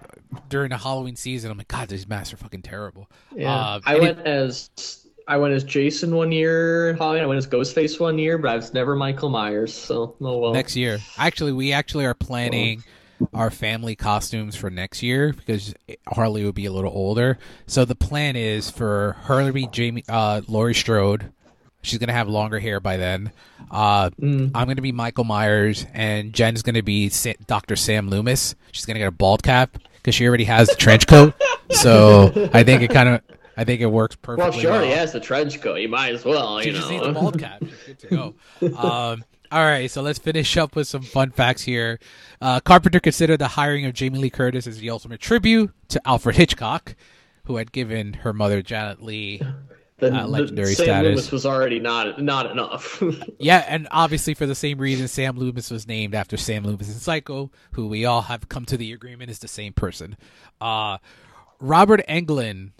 during 0.48 0.70
the 0.70 0.78
Halloween 0.78 1.16
season, 1.16 1.50
I'm 1.50 1.58
like, 1.58 1.68
God, 1.68 1.88
these 1.88 2.08
masks 2.08 2.32
are 2.32 2.36
fucking 2.38 2.62
terrible. 2.62 3.10
Yeah, 3.34 3.52
Uh, 3.52 3.80
I 3.84 3.98
went 3.98 4.20
as 4.20 4.70
I 5.28 5.36
went 5.36 5.54
as 5.54 5.64
Jason 5.64 6.14
one 6.14 6.32
year. 6.32 6.94
Halloween. 6.94 7.22
I 7.22 7.26
went 7.26 7.38
as 7.38 7.46
Ghostface 7.46 7.98
one 8.00 8.18
year, 8.18 8.38
but 8.38 8.50
I 8.50 8.56
was 8.56 8.74
never 8.74 8.96
Michael 8.96 9.28
Myers. 9.30 9.72
So 9.72 10.16
oh 10.20 10.38
well. 10.38 10.52
next 10.52 10.76
year. 10.76 10.98
Actually, 11.18 11.52
we 11.52 11.72
actually 11.72 12.04
are 12.06 12.14
planning 12.14 12.82
our 13.32 13.50
family 13.50 13.94
costumes 13.94 14.56
for 14.56 14.68
next 14.68 15.02
year 15.02 15.32
because 15.32 15.74
Harley 16.08 16.44
would 16.44 16.54
be 16.56 16.66
a 16.66 16.72
little 16.72 16.90
older. 16.92 17.38
So 17.66 17.84
the 17.84 17.94
plan 17.94 18.34
is 18.36 18.68
for 18.70 19.16
her 19.24 19.46
to 19.46 19.52
be 19.52 19.66
Jamie, 19.68 20.04
uh, 20.08 20.42
Laurie 20.48 20.74
Strode. 20.74 21.30
She's 21.82 21.98
gonna 21.98 22.12
have 22.12 22.28
longer 22.28 22.58
hair 22.58 22.80
by 22.80 22.96
then. 22.96 23.32
Uh, 23.70 24.10
Mm. 24.20 24.50
I'm 24.54 24.66
gonna 24.68 24.82
be 24.82 24.92
Michael 24.92 25.24
Myers, 25.24 25.86
and 25.94 26.32
Jen's 26.32 26.62
gonna 26.62 26.82
be 26.82 27.08
Sa- 27.08 27.32
Dr. 27.46 27.74
Sam 27.76 28.08
Loomis. 28.08 28.54
She's 28.72 28.84
gonna 28.86 28.98
get 29.00 29.08
a 29.08 29.12
bald 29.12 29.42
cap 29.42 29.78
because 29.94 30.14
she 30.14 30.26
already 30.26 30.44
has 30.44 30.68
the 30.68 30.76
trench 30.76 31.06
coat. 31.06 31.34
So 31.70 32.50
I 32.52 32.62
think 32.64 32.82
it 32.82 32.90
kind 32.90 33.08
of, 33.08 33.20
I 33.56 33.64
think 33.64 33.80
it 33.80 33.86
works 33.86 34.16
perfectly. 34.16 34.64
Well, 34.64 34.74
already 34.74 34.88
well. 34.88 34.98
has 34.98 35.12
the 35.12 35.20
trench 35.20 35.60
coat. 35.60 35.76
You 35.76 35.88
might 35.88 36.14
as 36.14 36.24
well, 36.24 36.62
you 36.62 36.72
just 36.72 36.90
know. 36.90 36.96
needs 36.96 37.06
a 37.06 37.12
bald 37.12 37.38
cap. 37.38 37.62
Good 37.86 37.98
to 38.00 38.06
go. 38.08 38.34
Um, 38.76 39.24
all 39.50 39.64
right, 39.64 39.90
so 39.90 40.00
let's 40.00 40.18
finish 40.18 40.56
up 40.56 40.74
with 40.74 40.88
some 40.88 41.02
fun 41.02 41.30
facts 41.30 41.62
here. 41.62 41.98
Uh, 42.40 42.60
Carpenter 42.60 43.00
considered 43.00 43.36
the 43.36 43.48
hiring 43.48 43.84
of 43.84 43.92
Jamie 43.92 44.18
Lee 44.18 44.30
Curtis 44.30 44.66
as 44.66 44.78
the 44.78 44.88
ultimate 44.88 45.20
tribute 45.20 45.70
to 45.88 46.00
Alfred 46.08 46.36
Hitchcock, 46.36 46.96
who 47.44 47.56
had 47.56 47.70
given 47.70 48.14
her 48.14 48.32
mother 48.32 48.62
Janet 48.62 49.02
Leigh. 49.02 49.42
the, 50.10 50.22
uh, 50.22 50.26
legendary 50.26 50.74
Sam 50.74 50.84
status. 50.86 51.10
Loomis 51.10 51.32
was 51.32 51.46
already 51.46 51.78
not 51.78 52.20
not 52.20 52.50
enough. 52.50 53.02
Yeah, 53.38 53.64
and 53.68 53.88
obviously 53.90 54.34
for 54.34 54.46
the 54.46 54.54
same 54.54 54.78
reason, 54.78 55.08
Sam 55.08 55.36
Loomis 55.36 55.70
was 55.70 55.86
named 55.88 56.14
after 56.14 56.36
Sam 56.36 56.64
Loomis 56.64 56.88
in 56.88 56.94
Psycho, 56.94 57.50
who 57.72 57.88
we 57.88 58.04
all 58.04 58.22
have 58.22 58.48
come 58.48 58.64
to 58.66 58.76
the 58.76 58.92
agreement 58.92 59.30
is 59.30 59.40
the 59.40 59.48
same 59.48 59.72
person. 59.72 60.16
Uh, 60.60 60.98
Robert 61.58 62.00
Englund 62.08 62.70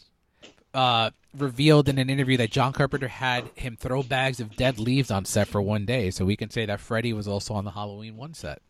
uh, 0.75 1.11
revealed 1.37 1.89
in 1.89 1.99
an 1.99 2.11
interview 2.11 2.37
that 2.39 2.51
John 2.51 2.73
Carpenter 2.73 3.09
had 3.09 3.51
him 3.55 3.77
throw 3.77 4.03
bags 4.03 4.41
of 4.41 4.57
dead 4.57 4.79
leaves 4.79 5.11
on 5.11 5.25
set 5.25 5.49
for 5.49 5.61
one 5.63 5.85
day, 5.85 6.11
so 6.11 6.25
we 6.25 6.37
can 6.37 6.51
say 6.51 6.67
that 6.67 6.81
Freddy 6.81 7.13
was 7.13 7.29
also 7.29 7.55
on 7.55 7.65
the 7.65 7.73
Halloween 7.73 8.17
one 8.17 8.35
set. 8.35 8.63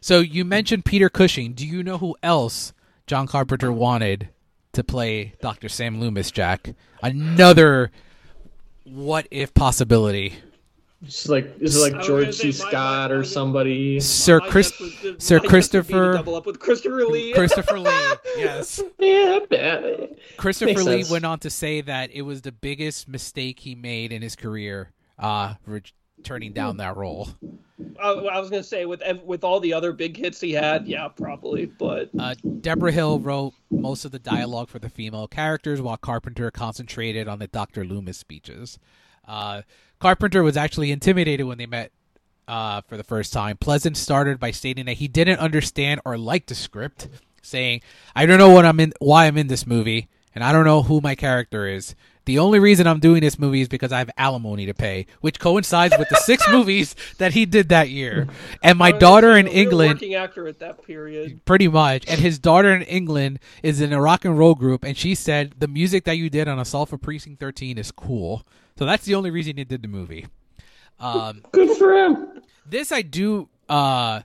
So 0.00 0.20
you 0.20 0.44
mentioned 0.44 0.84
Peter 0.84 1.08
Cushing. 1.08 1.52
Do 1.52 1.66
you 1.66 1.82
know 1.82 1.98
who 1.98 2.16
else 2.22 2.72
John 3.06 3.26
Carpenter 3.26 3.72
wanted 3.72 4.28
to 4.72 4.84
play 4.84 5.34
Dr. 5.40 5.68
Sam 5.68 6.00
Loomis, 6.00 6.30
Jack? 6.30 6.74
Another 7.02 7.90
what 8.84 9.26
if 9.30 9.52
possibility. 9.54 10.34
It's 11.02 11.28
like 11.28 11.54
is 11.60 11.76
it 11.76 11.92
like 11.94 12.02
George 12.04 12.34
C. 12.34 12.50
Scott 12.50 13.12
or 13.12 13.22
somebody? 13.22 14.00
Sir 14.00 14.40
Chris 14.40 14.70
guess 14.72 14.80
was 14.80 14.94
to- 14.96 15.20
Sir 15.20 15.36
my 15.36 15.42
guess 15.42 15.42
would 15.42 15.42
be 15.42 15.42
to 15.42 15.48
Christopher 15.48 16.12
double 16.14 16.34
up 16.34 16.44
with 16.46 16.58
Christopher 16.58 17.04
Lee. 17.06 17.32
Christopher 17.34 17.78
Lee. 17.78 18.12
Yes. 18.36 18.82
Yeah, 18.98 19.38
bad. 19.48 20.16
Christopher 20.36 20.70
Makes 20.70 20.82
Lee 20.84 21.02
sense. 21.02 21.10
went 21.10 21.24
on 21.24 21.38
to 21.40 21.50
say 21.50 21.80
that 21.82 22.10
it 22.12 22.22
was 22.22 22.42
the 22.42 22.50
biggest 22.52 23.06
mistake 23.08 23.60
he 23.60 23.74
made 23.76 24.12
in 24.12 24.22
his 24.22 24.34
career, 24.34 24.90
uh, 25.18 25.54
re- 25.66 25.82
turning 26.24 26.52
down 26.52 26.78
that 26.78 26.96
role. 26.96 27.28
I, 28.02 28.10
I 28.10 28.40
was 28.40 28.50
gonna 28.50 28.62
say 28.64 28.84
with 28.84 29.00
with 29.24 29.44
all 29.44 29.60
the 29.60 29.72
other 29.72 29.92
big 29.92 30.16
hits 30.16 30.40
he 30.40 30.52
had, 30.52 30.88
yeah, 30.88 31.06
probably. 31.08 31.66
But 31.66 32.10
Uh, 32.18 32.34
Debra 32.60 32.90
Hill 32.90 33.20
wrote 33.20 33.54
most 33.70 34.04
of 34.04 34.10
the 34.10 34.18
dialogue 34.18 34.68
for 34.68 34.80
the 34.80 34.88
female 34.90 35.28
characters, 35.28 35.80
while 35.80 35.96
Carpenter 35.96 36.50
concentrated 36.50 37.28
on 37.28 37.38
the 37.38 37.46
Dr. 37.46 37.84
Loomis 37.84 38.18
speeches. 38.18 38.80
Uh, 39.28 39.62
Carpenter 39.98 40.42
was 40.42 40.56
actually 40.56 40.90
intimidated 40.92 41.46
when 41.46 41.58
they 41.58 41.66
met 41.66 41.90
uh, 42.46 42.80
for 42.82 42.96
the 42.96 43.04
first 43.04 43.32
time. 43.32 43.56
Pleasence 43.56 43.96
started 43.96 44.38
by 44.38 44.50
stating 44.50 44.86
that 44.86 44.94
he 44.98 45.08
didn't 45.08 45.38
understand 45.38 46.00
or 46.04 46.16
like 46.16 46.46
the 46.46 46.54
script, 46.54 47.08
saying, 47.42 47.82
"I 48.14 48.26
don't 48.26 48.38
know 48.38 48.50
what 48.50 48.64
I'm 48.64 48.80
in, 48.80 48.92
why 49.00 49.26
I'm 49.26 49.36
in 49.36 49.48
this 49.48 49.66
movie, 49.66 50.08
and 50.34 50.42
I 50.44 50.52
don't 50.52 50.64
know 50.64 50.82
who 50.82 51.00
my 51.00 51.14
character 51.14 51.66
is. 51.66 51.94
The 52.24 52.38
only 52.38 52.58
reason 52.58 52.86
I'm 52.86 53.00
doing 53.00 53.22
this 53.22 53.38
movie 53.38 53.62
is 53.62 53.68
because 53.68 53.90
I 53.90 53.98
have 54.00 54.10
alimony 54.18 54.66
to 54.66 54.74
pay, 54.74 55.06
which 55.22 55.40
coincides 55.40 55.96
with 55.98 56.10
the 56.10 56.16
six 56.16 56.46
movies 56.50 56.94
that 57.16 57.32
he 57.32 57.46
did 57.46 57.70
that 57.70 57.88
year. 57.88 58.28
And 58.62 58.78
my 58.78 58.88
I 58.88 58.92
daughter 58.92 59.34
in 59.34 59.46
say, 59.46 59.52
a 59.52 59.54
real 59.54 59.62
England." 59.62 59.92
working 59.94 60.14
actor 60.14 60.46
at 60.46 60.58
that 60.58 60.84
period. 60.84 61.42
pretty 61.46 61.68
much. 61.68 62.06
And 62.06 62.20
his 62.20 62.38
daughter 62.38 62.74
in 62.74 62.82
England 62.82 63.38
is 63.62 63.80
in 63.80 63.94
a 63.94 64.00
rock 64.00 64.26
and 64.26 64.38
roll 64.38 64.54
group, 64.54 64.84
and 64.84 64.94
she 64.96 65.14
said 65.14 65.54
the 65.58 65.68
music 65.68 66.04
that 66.04 66.18
you 66.18 66.28
did 66.28 66.48
on 66.48 66.58
Assault 66.58 66.90
for 66.90 66.98
Precinct 66.98 67.40
13 67.40 67.78
is 67.78 67.90
cool. 67.92 68.42
So 68.78 68.86
that's 68.86 69.04
the 69.04 69.16
only 69.16 69.30
reason 69.30 69.56
he 69.56 69.64
did 69.64 69.82
the 69.82 69.88
movie. 69.88 70.26
Um, 71.00 71.42
Good 71.50 71.76
for 71.76 71.92
him. 71.92 72.42
this 72.64 72.92
I 72.92 73.02
do. 73.02 73.48
Uh, 73.68 74.20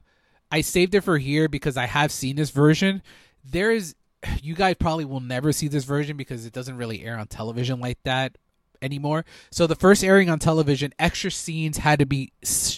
I 0.52 0.62
saved 0.62 0.94
it 0.94 1.02
for 1.02 1.18
here 1.18 1.50
because 1.50 1.76
I 1.76 1.88
have 1.88 2.12
seen 2.12 2.36
this 2.36 2.52
version. 2.52 3.02
There 3.44 3.72
is, 3.72 3.96
you 4.42 4.54
guys 4.54 4.76
probably 4.80 5.06
will 5.06 5.20
never 5.20 5.52
see 5.52 5.68
this 5.68 5.84
version 5.86 6.18
because 6.18 6.46
it 6.46 6.54
doesn't 6.54 6.78
really 6.78 7.04
air 7.04 7.18
on 7.18 7.26
television 7.26 7.80
like 7.80 7.98
that 8.04 8.38
anymore. 8.82 9.26
So 9.50 9.66
the 9.66 9.76
first 9.76 10.04
airing 10.04 10.30
on 10.30 10.38
television, 10.38 10.94
extra 11.00 11.32
scenes 11.32 11.78
had 11.78 11.98
to 11.98 12.06
be 12.06 12.32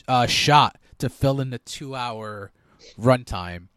uh, 0.07 0.27
shot 0.27 0.77
to 0.99 1.09
fill 1.09 1.41
in 1.41 1.49
the 1.49 1.59
two-hour 1.59 2.51
runtime 2.97 3.67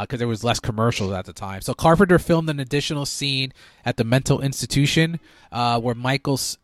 because 0.00 0.20
there 0.20 0.28
was 0.28 0.44
less 0.44 0.60
commercials 0.60 1.10
at 1.12 1.24
the 1.24 1.32
time. 1.32 1.62
So 1.62 1.74
Carpenter 1.74 2.20
filmed 2.20 2.48
an 2.48 2.60
additional 2.60 3.06
scene 3.06 3.52
at 3.84 3.96
the 3.96 4.04
mental 4.04 4.40
institution 4.40 5.18
uh, 5.50 5.80
where 5.80 5.96
Michael's 5.96 6.58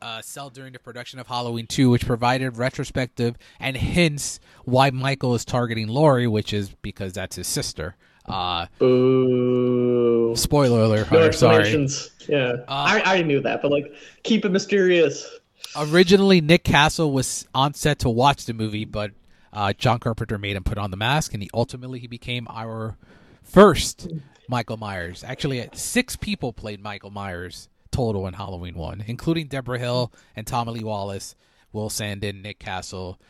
uh, 0.00 0.22
cell 0.22 0.50
during 0.50 0.72
the 0.72 0.78
production 0.78 1.18
of 1.18 1.26
Halloween 1.26 1.66
2, 1.66 1.90
which 1.90 2.06
provided 2.06 2.56
retrospective 2.56 3.36
and 3.58 3.76
hints 3.76 4.40
why 4.64 4.90
Michael 4.90 5.34
is 5.34 5.44
targeting 5.44 5.88
Laurie, 5.88 6.26
which 6.26 6.52
is 6.52 6.70
because 6.82 7.12
that's 7.12 7.36
his 7.36 7.46
sister. 7.46 7.96
Uh, 8.26 8.66
Boo. 8.78 10.34
spoiler 10.36 10.82
alert, 10.82 11.10
No 11.12 11.20
Hunter, 11.20 11.32
sorry. 11.32 11.88
Yeah, 12.28 12.56
I, 12.68 13.18
I 13.18 13.22
knew 13.22 13.40
that, 13.40 13.62
but 13.62 13.70
like, 13.70 13.92
keep 14.24 14.44
it 14.44 14.50
mysterious. 14.50 15.28
Originally, 15.76 16.40
Nick 16.40 16.64
Castle 16.64 17.12
was 17.12 17.46
on 17.54 17.74
set 17.74 18.00
to 18.00 18.10
watch 18.10 18.46
the 18.46 18.54
movie, 18.54 18.84
but 18.84 19.12
uh, 19.52 19.72
John 19.72 20.00
Carpenter 20.00 20.38
made 20.38 20.56
him 20.56 20.64
put 20.64 20.78
on 20.78 20.90
the 20.90 20.96
mask, 20.96 21.34
and 21.34 21.42
he 21.42 21.50
ultimately 21.54 21.98
he 21.98 22.06
became 22.06 22.46
our 22.50 22.96
first 23.42 24.08
Michael 24.48 24.76
Myers. 24.76 25.22
Actually, 25.24 25.62
uh, 25.62 25.68
six 25.72 26.16
people 26.16 26.52
played 26.52 26.82
Michael 26.82 27.10
Myers 27.10 27.68
total 27.90 28.26
in 28.26 28.34
Halloween 28.34 28.74
one, 28.74 29.04
including 29.06 29.46
Debra 29.46 29.78
Hill 29.78 30.12
and 30.34 30.46
Tommy 30.46 30.72
Lee 30.72 30.84
Wallace, 30.84 31.34
Will 31.72 31.88
Sandin, 31.90 32.42
Nick 32.42 32.58
Castle, 32.58 33.20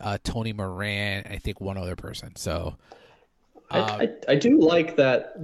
uh, 0.00 0.18
Tony 0.22 0.52
Moran, 0.52 1.22
and 1.24 1.34
I 1.34 1.38
think 1.38 1.60
one 1.60 1.76
other 1.76 1.96
person. 1.96 2.36
So 2.36 2.76
I, 3.70 3.78
Uh, 3.78 4.06
I, 4.28 4.32
I 4.32 4.34
do 4.36 4.60
like 4.60 4.96
that 4.96 5.36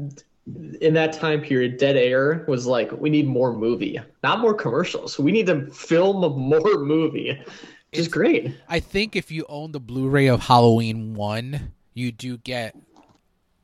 in 0.81 0.95
that 0.95 1.13
time 1.13 1.41
period, 1.41 1.77
Dead 1.77 1.97
Air 1.97 2.45
was 2.49 2.67
like, 2.67 2.91
we 2.93 3.11
need 3.11 3.27
more 3.27 3.53
movie, 3.53 4.01
not 4.23 4.41
more 4.41 4.55
commercials. 4.55 5.19
We 5.19 5.31
need 5.33 5.47
to 5.47 5.67
film 5.71 6.21
more 6.21 6.79
movie, 6.79 7.31
which 7.31 8.01
is 8.01 8.09
great. 8.09 8.55
I 8.69 8.81
think 8.81 9.15
if 9.15 9.31
you 9.31 9.47
own 9.49 9.73
the 9.73 9.81
Blu-ray 9.81 10.27
of 10.27 10.41
Halloween 10.41 11.15
one, 11.15 11.73
you 11.95 12.11
do 12.11 12.39
get 12.39 12.75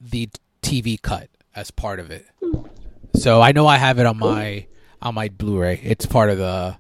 the 0.01 0.29
TV 0.63 1.01
cut 1.01 1.29
as 1.57 1.71
part 1.71 1.99
of 1.99 2.11
it. 2.11 2.27
So 3.17 3.41
I 3.41 3.53
know 3.53 3.67
I 3.67 3.77
have 3.79 3.99
it 3.99 4.07
on 4.07 4.19
my 4.19 4.67
on 5.03 5.15
my 5.15 5.29
Blu-ray. 5.29 5.81
It's 5.83 6.07
part 6.07 6.31
of 6.31 6.39
the 6.39 6.77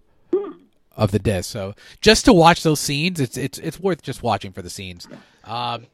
of 0.96 1.12
the 1.12 1.18
disc. 1.18 1.50
So 1.50 1.74
just 2.00 2.24
to 2.24 2.32
watch 2.32 2.62
those 2.62 2.80
scenes, 2.80 3.20
it's 3.20 3.36
it's 3.36 3.58
it's 3.58 3.78
worth 3.78 4.02
just 4.02 4.22
watching 4.22 4.52
for 4.52 4.62
the 4.62 4.70
scenes. 4.70 5.06
Um, 5.44 5.86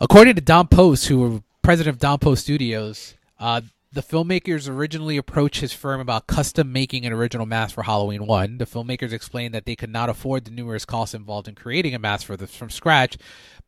according 0.00 0.36
to 0.36 0.40
Don 0.40 0.68
Post, 0.68 1.06
who 1.08 1.18
were 1.18 1.42
president 1.62 1.94
of 1.94 2.00
Don 2.00 2.18
Post 2.18 2.44
Studios, 2.44 3.14
uh, 3.40 3.60
the 3.90 4.02
filmmakers 4.02 4.68
originally 4.68 5.16
approached 5.16 5.60
his 5.60 5.72
firm 5.72 6.00
about 6.00 6.26
custom 6.26 6.72
making 6.72 7.06
an 7.06 7.12
original 7.12 7.46
mask 7.46 7.74
for 7.74 7.84
Halloween 7.84 8.26
1. 8.26 8.58
The 8.58 8.66
filmmakers 8.66 9.12
explained 9.12 9.54
that 9.54 9.64
they 9.64 9.76
could 9.76 9.90
not 9.90 10.10
afford 10.10 10.44
the 10.44 10.50
numerous 10.50 10.84
costs 10.84 11.14
involved 11.14 11.48
in 11.48 11.54
creating 11.54 11.94
a 11.94 11.98
mask 11.98 12.26
for 12.26 12.36
the, 12.36 12.46
from 12.46 12.68
scratch, 12.68 13.16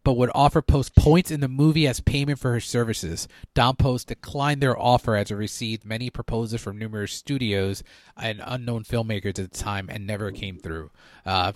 but 0.04 0.14
would 0.14 0.30
offer 0.34 0.60
Post 0.60 0.94
points 0.94 1.30
in 1.30 1.40
the 1.40 1.48
movie 1.48 1.86
as 1.86 2.00
payment 2.00 2.38
for 2.38 2.52
her 2.52 2.60
services. 2.60 3.28
Don 3.54 3.76
Post 3.76 4.08
declined 4.08 4.62
their 4.62 4.78
offer 4.78 5.16
as 5.16 5.30
it 5.30 5.36
received 5.36 5.84
many 5.86 6.10
proposals 6.10 6.60
from 6.60 6.78
numerous 6.78 7.12
studios 7.12 7.82
and 8.16 8.42
unknown 8.44 8.84
filmmakers 8.84 9.38
at 9.38 9.50
the 9.50 9.58
time 9.58 9.88
and 9.90 10.06
never 10.06 10.30
came 10.32 10.58
through. 10.58 10.90
Uh, 11.24 11.52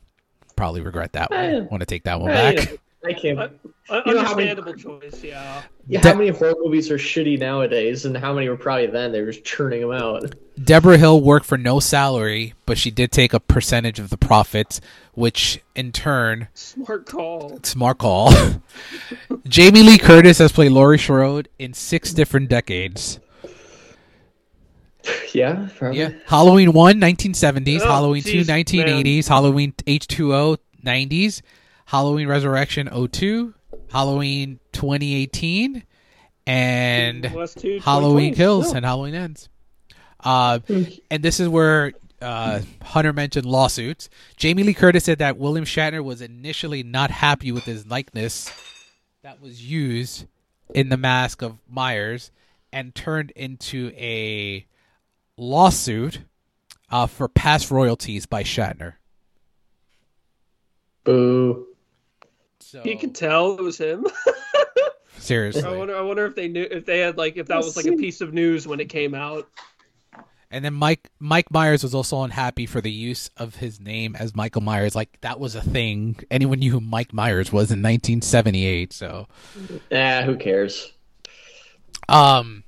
probably 0.56 0.80
regret 0.80 1.12
that 1.12 1.30
one. 1.30 1.68
Want 1.70 1.80
to 1.80 1.86
take 1.86 2.04
that 2.04 2.18
one 2.20 2.30
back. 2.30 2.78
I 3.04 3.12
can't. 3.12 3.38
Uh, 3.38 4.00
You 4.06 4.14
know 4.14 4.22
how 4.22 4.34
many- 4.34 4.54
choice, 4.80 5.22
yeah. 5.22 5.62
Yeah, 5.86 6.00
De- 6.00 6.08
how 6.08 6.14
many 6.14 6.30
horror 6.30 6.54
movies 6.62 6.90
are 6.90 6.96
shitty 6.96 7.38
nowadays, 7.38 8.06
and 8.06 8.16
how 8.16 8.32
many 8.32 8.48
were 8.48 8.56
probably 8.56 8.86
then? 8.86 9.12
They 9.12 9.20
were 9.20 9.30
just 9.32 9.44
churning 9.44 9.82
them 9.82 9.92
out. 9.92 10.34
Debra 10.62 10.96
Hill 10.96 11.20
worked 11.20 11.44
for 11.44 11.58
no 11.58 11.80
salary, 11.80 12.54
but 12.64 12.78
she 12.78 12.90
did 12.90 13.12
take 13.12 13.34
a 13.34 13.40
percentage 13.40 13.98
of 13.98 14.08
the 14.08 14.16
profits, 14.16 14.80
which 15.12 15.60
in 15.74 15.92
turn, 15.92 16.48
Smart 16.54 17.04
call. 17.04 17.60
smart 17.62 17.98
call. 17.98 18.32
Jamie 19.48 19.82
Lee 19.82 19.98
Curtis 19.98 20.38
has 20.38 20.50
played 20.52 20.72
Laurie 20.72 20.98
Strode 20.98 21.48
in 21.58 21.74
six 21.74 22.12
different 22.14 22.48
decades. 22.48 23.18
Yeah, 25.34 25.68
probably. 25.76 25.98
Yeah. 25.98 26.10
Halloween 26.26 26.72
1, 26.72 26.98
1970s. 27.00 27.80
Oh, 27.82 27.86
Halloween 27.88 28.22
2, 28.22 28.40
jeez, 28.40 28.44
1980s. 28.46 29.28
Halloween 29.28 29.72
H2O, 29.86 30.56
90s. 30.82 31.42
Halloween 31.94 32.26
Resurrection 32.26 32.88
02. 33.12 33.54
Halloween 33.92 34.58
2018. 34.72 35.84
And 36.44 37.24
Plus 37.30 37.54
two, 37.54 37.78
Halloween 37.78 38.34
Kills 38.34 38.72
No. 38.72 38.78
and 38.78 38.84
Halloween 38.84 39.14
Ends. 39.14 39.48
Uh, 40.18 40.58
and 41.08 41.22
this 41.22 41.38
is 41.38 41.48
where 41.48 41.92
uh, 42.20 42.62
Hunter 42.82 43.12
mentioned 43.12 43.46
lawsuits. 43.46 44.08
Jamie 44.36 44.64
Lee 44.64 44.74
Curtis 44.74 45.04
said 45.04 45.18
that 45.20 45.36
William 45.36 45.64
Shatner 45.64 46.02
was 46.02 46.20
initially 46.20 46.82
not 46.82 47.12
happy 47.12 47.52
with 47.52 47.62
his 47.62 47.86
likeness 47.86 48.50
that 49.22 49.40
was 49.40 49.64
used 49.64 50.26
in 50.74 50.88
the 50.88 50.96
mask 50.96 51.42
of 51.42 51.58
Myers 51.70 52.32
and 52.72 52.92
turned 52.92 53.30
into 53.36 53.92
a 53.96 54.66
lawsuit 55.36 56.22
uh, 56.90 57.06
for 57.06 57.28
past 57.28 57.70
royalties 57.70 58.26
by 58.26 58.42
Shatner. 58.42 58.94
Boo. 61.04 61.68
So 62.64 62.82
You 62.84 62.96
can 62.98 63.12
tell 63.12 63.58
it 63.58 63.62
was 63.62 63.78
him. 63.78 64.06
seriously, 65.18 65.62
I 65.62 65.76
wonder. 65.76 65.96
I 65.96 66.00
wonder 66.00 66.24
if 66.24 66.34
they 66.34 66.48
knew 66.48 66.66
if 66.70 66.86
they 66.86 67.00
had 67.00 67.18
like 67.18 67.36
if 67.36 67.46
that 67.48 67.58
was 67.58 67.76
like 67.76 67.86
a 67.86 67.96
piece 67.96 68.20
of 68.20 68.32
news 68.32 68.66
when 68.66 68.80
it 68.80 68.88
came 68.88 69.14
out. 69.14 69.48
and 70.50 70.64
then 70.64 70.72
Mike 70.72 71.10
Mike 71.18 71.50
Myers 71.50 71.82
was 71.82 71.94
also 71.94 72.22
unhappy 72.22 72.64
for 72.64 72.80
the 72.80 72.90
use 72.90 73.28
of 73.36 73.56
his 73.56 73.80
name 73.80 74.16
as 74.16 74.34
Michael 74.34 74.62
Myers. 74.62 74.94
Like 74.94 75.20
that 75.20 75.38
was 75.38 75.54
a 75.54 75.60
thing. 75.60 76.16
Anyone 76.30 76.58
knew 76.58 76.70
who 76.70 76.80
Mike 76.80 77.12
Myers 77.12 77.52
was 77.52 77.70
in 77.70 77.82
1978. 77.82 78.92
So. 78.92 79.28
Ah, 79.92 80.22
who 80.24 80.36
cares? 80.36 80.90
Um, 82.08 82.64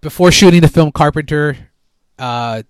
before 0.00 0.30
shooting 0.30 0.60
the 0.60 0.68
film, 0.68 0.92
Carpenter 0.92 1.56
uh, 2.18 2.62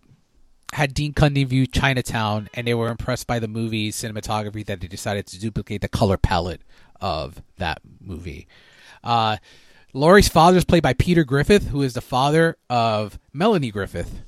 had 0.77 0.93
Dean 0.93 1.15
Cundey 1.15 1.47
view 1.47 1.67
Chinatown, 1.67 2.51
and 2.53 2.67
they 2.67 2.75
were 2.75 2.89
impressed 2.91 3.27
by 3.27 3.39
the 3.39 3.49
movie's 3.49 3.97
cinematography 3.97 4.65
that 4.67 4.79
they 4.79 4.87
decided 4.87 5.27
to 5.27 5.41
duplicate 5.41 5.81
the 5.81 5.89
color 5.89 6.19
palette 6.19 6.61
of 7.01 7.41
that 7.57 7.81
movie. 7.99 8.47
Uh, 9.03 9.39
Laurie's 9.95 10.29
father 10.29 10.59
is 10.59 10.67
played 10.67 10.83
by 10.83 10.93
Peter 10.93 11.25
Griffith, 11.25 11.69
who 11.69 11.81
is 11.81 11.95
the 11.95 12.03
father 12.03 12.59
of 12.69 13.19
Melanie 13.33 13.71
Griffith. 13.71 14.21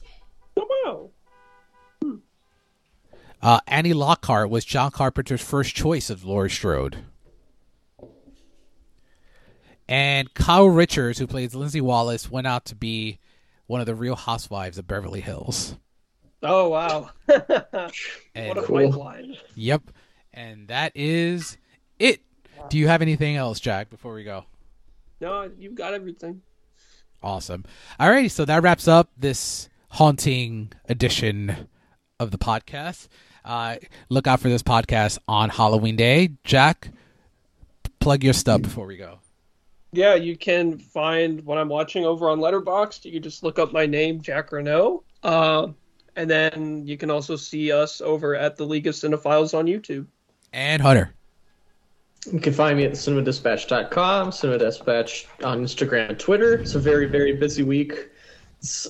Uh, 3.42 3.60
Annie 3.66 3.92
Lockhart 3.92 4.48
was 4.48 4.64
John 4.64 4.90
Carpenter's 4.90 5.42
first 5.42 5.76
choice 5.76 6.08
of 6.08 6.24
Laurie 6.24 6.48
Strode. 6.48 7.04
And 9.86 10.32
Kyle 10.32 10.70
Richards, 10.70 11.18
who 11.18 11.26
plays 11.26 11.54
Lindsay 11.54 11.82
Wallace, 11.82 12.30
went 12.30 12.46
out 12.46 12.64
to 12.64 12.74
be 12.74 13.18
one 13.66 13.80
of 13.80 13.86
the 13.86 13.94
real 13.94 14.16
housewives 14.16 14.78
of 14.78 14.86
Beverly 14.86 15.20
Hills. 15.20 15.76
Oh 16.42 16.68
wow! 16.68 17.10
And, 18.34 18.48
what 18.48 18.58
a 18.58 18.62
Cool. 18.62 18.90
pipeline. 18.90 19.36
Yep. 19.56 19.82
And 20.32 20.68
that 20.68 20.92
is 20.94 21.56
it. 21.98 22.20
Do 22.70 22.78
you 22.78 22.88
have 22.88 23.02
anything 23.02 23.36
else, 23.36 23.58
Jack, 23.60 23.90
before 23.90 24.14
we 24.14 24.24
go? 24.24 24.44
No, 25.20 25.50
you've 25.58 25.74
got 25.74 25.94
everything. 25.94 26.42
Awesome. 27.22 27.64
Alrighty, 27.98 28.30
so 28.30 28.44
that 28.44 28.62
wraps 28.62 28.86
up 28.86 29.10
this 29.16 29.68
haunting 29.90 30.72
edition 30.88 31.68
of 32.20 32.30
the 32.30 32.38
podcast. 32.38 33.08
Uh, 33.44 33.76
look 34.08 34.26
out 34.26 34.38
for 34.40 34.48
this 34.48 34.62
podcast 34.62 35.18
on 35.26 35.48
Halloween 35.50 35.96
Day. 35.96 36.30
Jack, 36.44 36.90
plug 37.98 38.22
your 38.22 38.32
stuff 38.34 38.62
before 38.62 38.86
we 38.86 38.96
go. 38.96 39.18
Yeah, 39.92 40.14
you 40.14 40.36
can 40.36 40.78
find 40.78 41.44
what 41.44 41.58
I'm 41.58 41.68
watching 41.68 42.04
over 42.04 42.28
on 42.28 42.38
Letterboxd. 42.40 43.04
You 43.06 43.12
can 43.12 43.22
just 43.22 43.42
look 43.42 43.58
up 43.58 43.72
my 43.72 43.86
name, 43.86 44.20
Jack 44.20 44.52
Renault. 44.52 45.02
Uh, 45.22 45.68
and 46.18 46.28
then 46.28 46.84
you 46.84 46.98
can 46.98 47.10
also 47.10 47.36
see 47.36 47.70
us 47.70 48.00
over 48.00 48.34
at 48.34 48.56
the 48.56 48.66
League 48.66 48.88
of 48.88 48.94
Cinephiles 48.96 49.56
on 49.56 49.66
YouTube. 49.66 50.06
And 50.52 50.82
Hunter. 50.82 51.14
You 52.32 52.40
can 52.40 52.52
find 52.52 52.76
me 52.76 52.84
at 52.84 52.92
cinemadispatch.com, 52.92 54.32
Cinema 54.32 54.58
Dispatch 54.58 55.28
on 55.44 55.62
Instagram 55.62 56.10
and 56.10 56.18
Twitter. 56.18 56.54
It's 56.54 56.74
a 56.74 56.80
very, 56.80 57.06
very 57.06 57.36
busy 57.36 57.62
week 57.62 58.10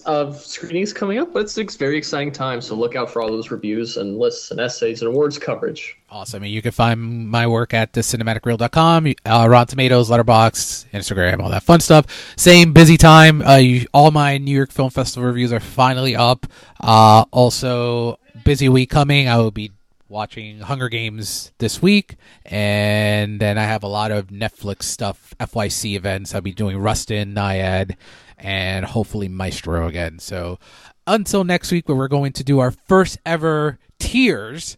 of 0.06 0.36
screenings 0.40 0.92
coming 0.94 1.18
up, 1.18 1.32
but 1.32 1.42
it's 1.42 1.58
a 1.58 1.64
very 1.64 1.98
exciting 1.98 2.32
time. 2.32 2.60
So 2.60 2.74
look 2.74 2.96
out 2.96 3.10
for 3.10 3.20
all 3.20 3.28
those 3.28 3.50
reviews 3.50 3.98
and 3.98 4.18
lists 4.18 4.50
and 4.50 4.58
essays 4.58 5.02
and 5.02 5.08
awards 5.08 5.38
coverage. 5.38 5.96
Awesome. 6.10 6.42
And 6.42 6.50
you 6.50 6.62
can 6.62 6.72
find 6.72 7.28
my 7.28 7.46
work 7.46 7.74
at 7.74 7.92
the 7.92 8.00
thecinematicreel.com, 8.00 9.14
uh, 9.26 9.46
Rotten 9.48 9.66
Tomatoes, 9.68 10.08
Letterboxd, 10.08 10.90
Instagram, 10.92 11.42
all 11.42 11.50
that 11.50 11.62
fun 11.62 11.80
stuff. 11.80 12.06
Same 12.36 12.72
busy 12.72 12.96
time. 12.96 13.42
Uh, 13.42 13.56
you, 13.56 13.86
all 13.92 14.10
my 14.10 14.38
New 14.38 14.56
York 14.56 14.70
Film 14.70 14.88
Festival 14.88 15.26
reviews 15.26 15.52
are 15.52 15.60
finally 15.60 16.16
up. 16.16 16.46
Uh, 16.80 17.26
also, 17.30 18.18
busy 18.44 18.70
week 18.70 18.88
coming. 18.88 19.28
I 19.28 19.36
will 19.36 19.50
be 19.50 19.72
watching 20.08 20.60
Hunger 20.60 20.88
Games 20.88 21.52
this 21.58 21.82
week. 21.82 22.16
And 22.46 23.38
then 23.40 23.58
I 23.58 23.64
have 23.64 23.82
a 23.82 23.88
lot 23.88 24.10
of 24.10 24.28
Netflix 24.28 24.84
stuff, 24.84 25.34
FYC 25.38 25.94
events. 25.94 26.34
I'll 26.34 26.40
be 26.40 26.52
doing 26.52 26.78
Rustin, 26.78 27.34
Nyad, 27.34 27.96
and 28.38 28.84
hopefully 28.84 29.28
Maestro 29.28 29.86
again. 29.86 30.18
So 30.18 30.58
until 31.06 31.44
next 31.44 31.72
week, 31.72 31.88
where 31.88 31.96
we're 31.96 32.08
going 32.08 32.32
to 32.34 32.44
do 32.44 32.58
our 32.58 32.70
first 32.70 33.18
ever 33.24 33.78
tiers 33.98 34.76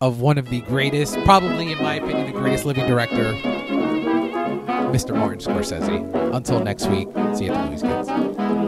of 0.00 0.20
one 0.20 0.38
of 0.38 0.50
the 0.50 0.60
greatest, 0.62 1.16
probably 1.24 1.72
in 1.72 1.82
my 1.82 1.94
opinion, 1.94 2.26
the 2.26 2.38
greatest 2.38 2.64
living 2.64 2.86
director, 2.86 3.32
Mr. 4.92 5.16
Martin 5.16 5.38
Scorsese. 5.38 6.34
Until 6.34 6.60
next 6.60 6.86
week, 6.86 7.08
see 7.34 7.46
you 7.46 7.52
at 7.52 7.56
the 7.56 7.64
movies, 7.64 7.82
kids. 7.82 8.63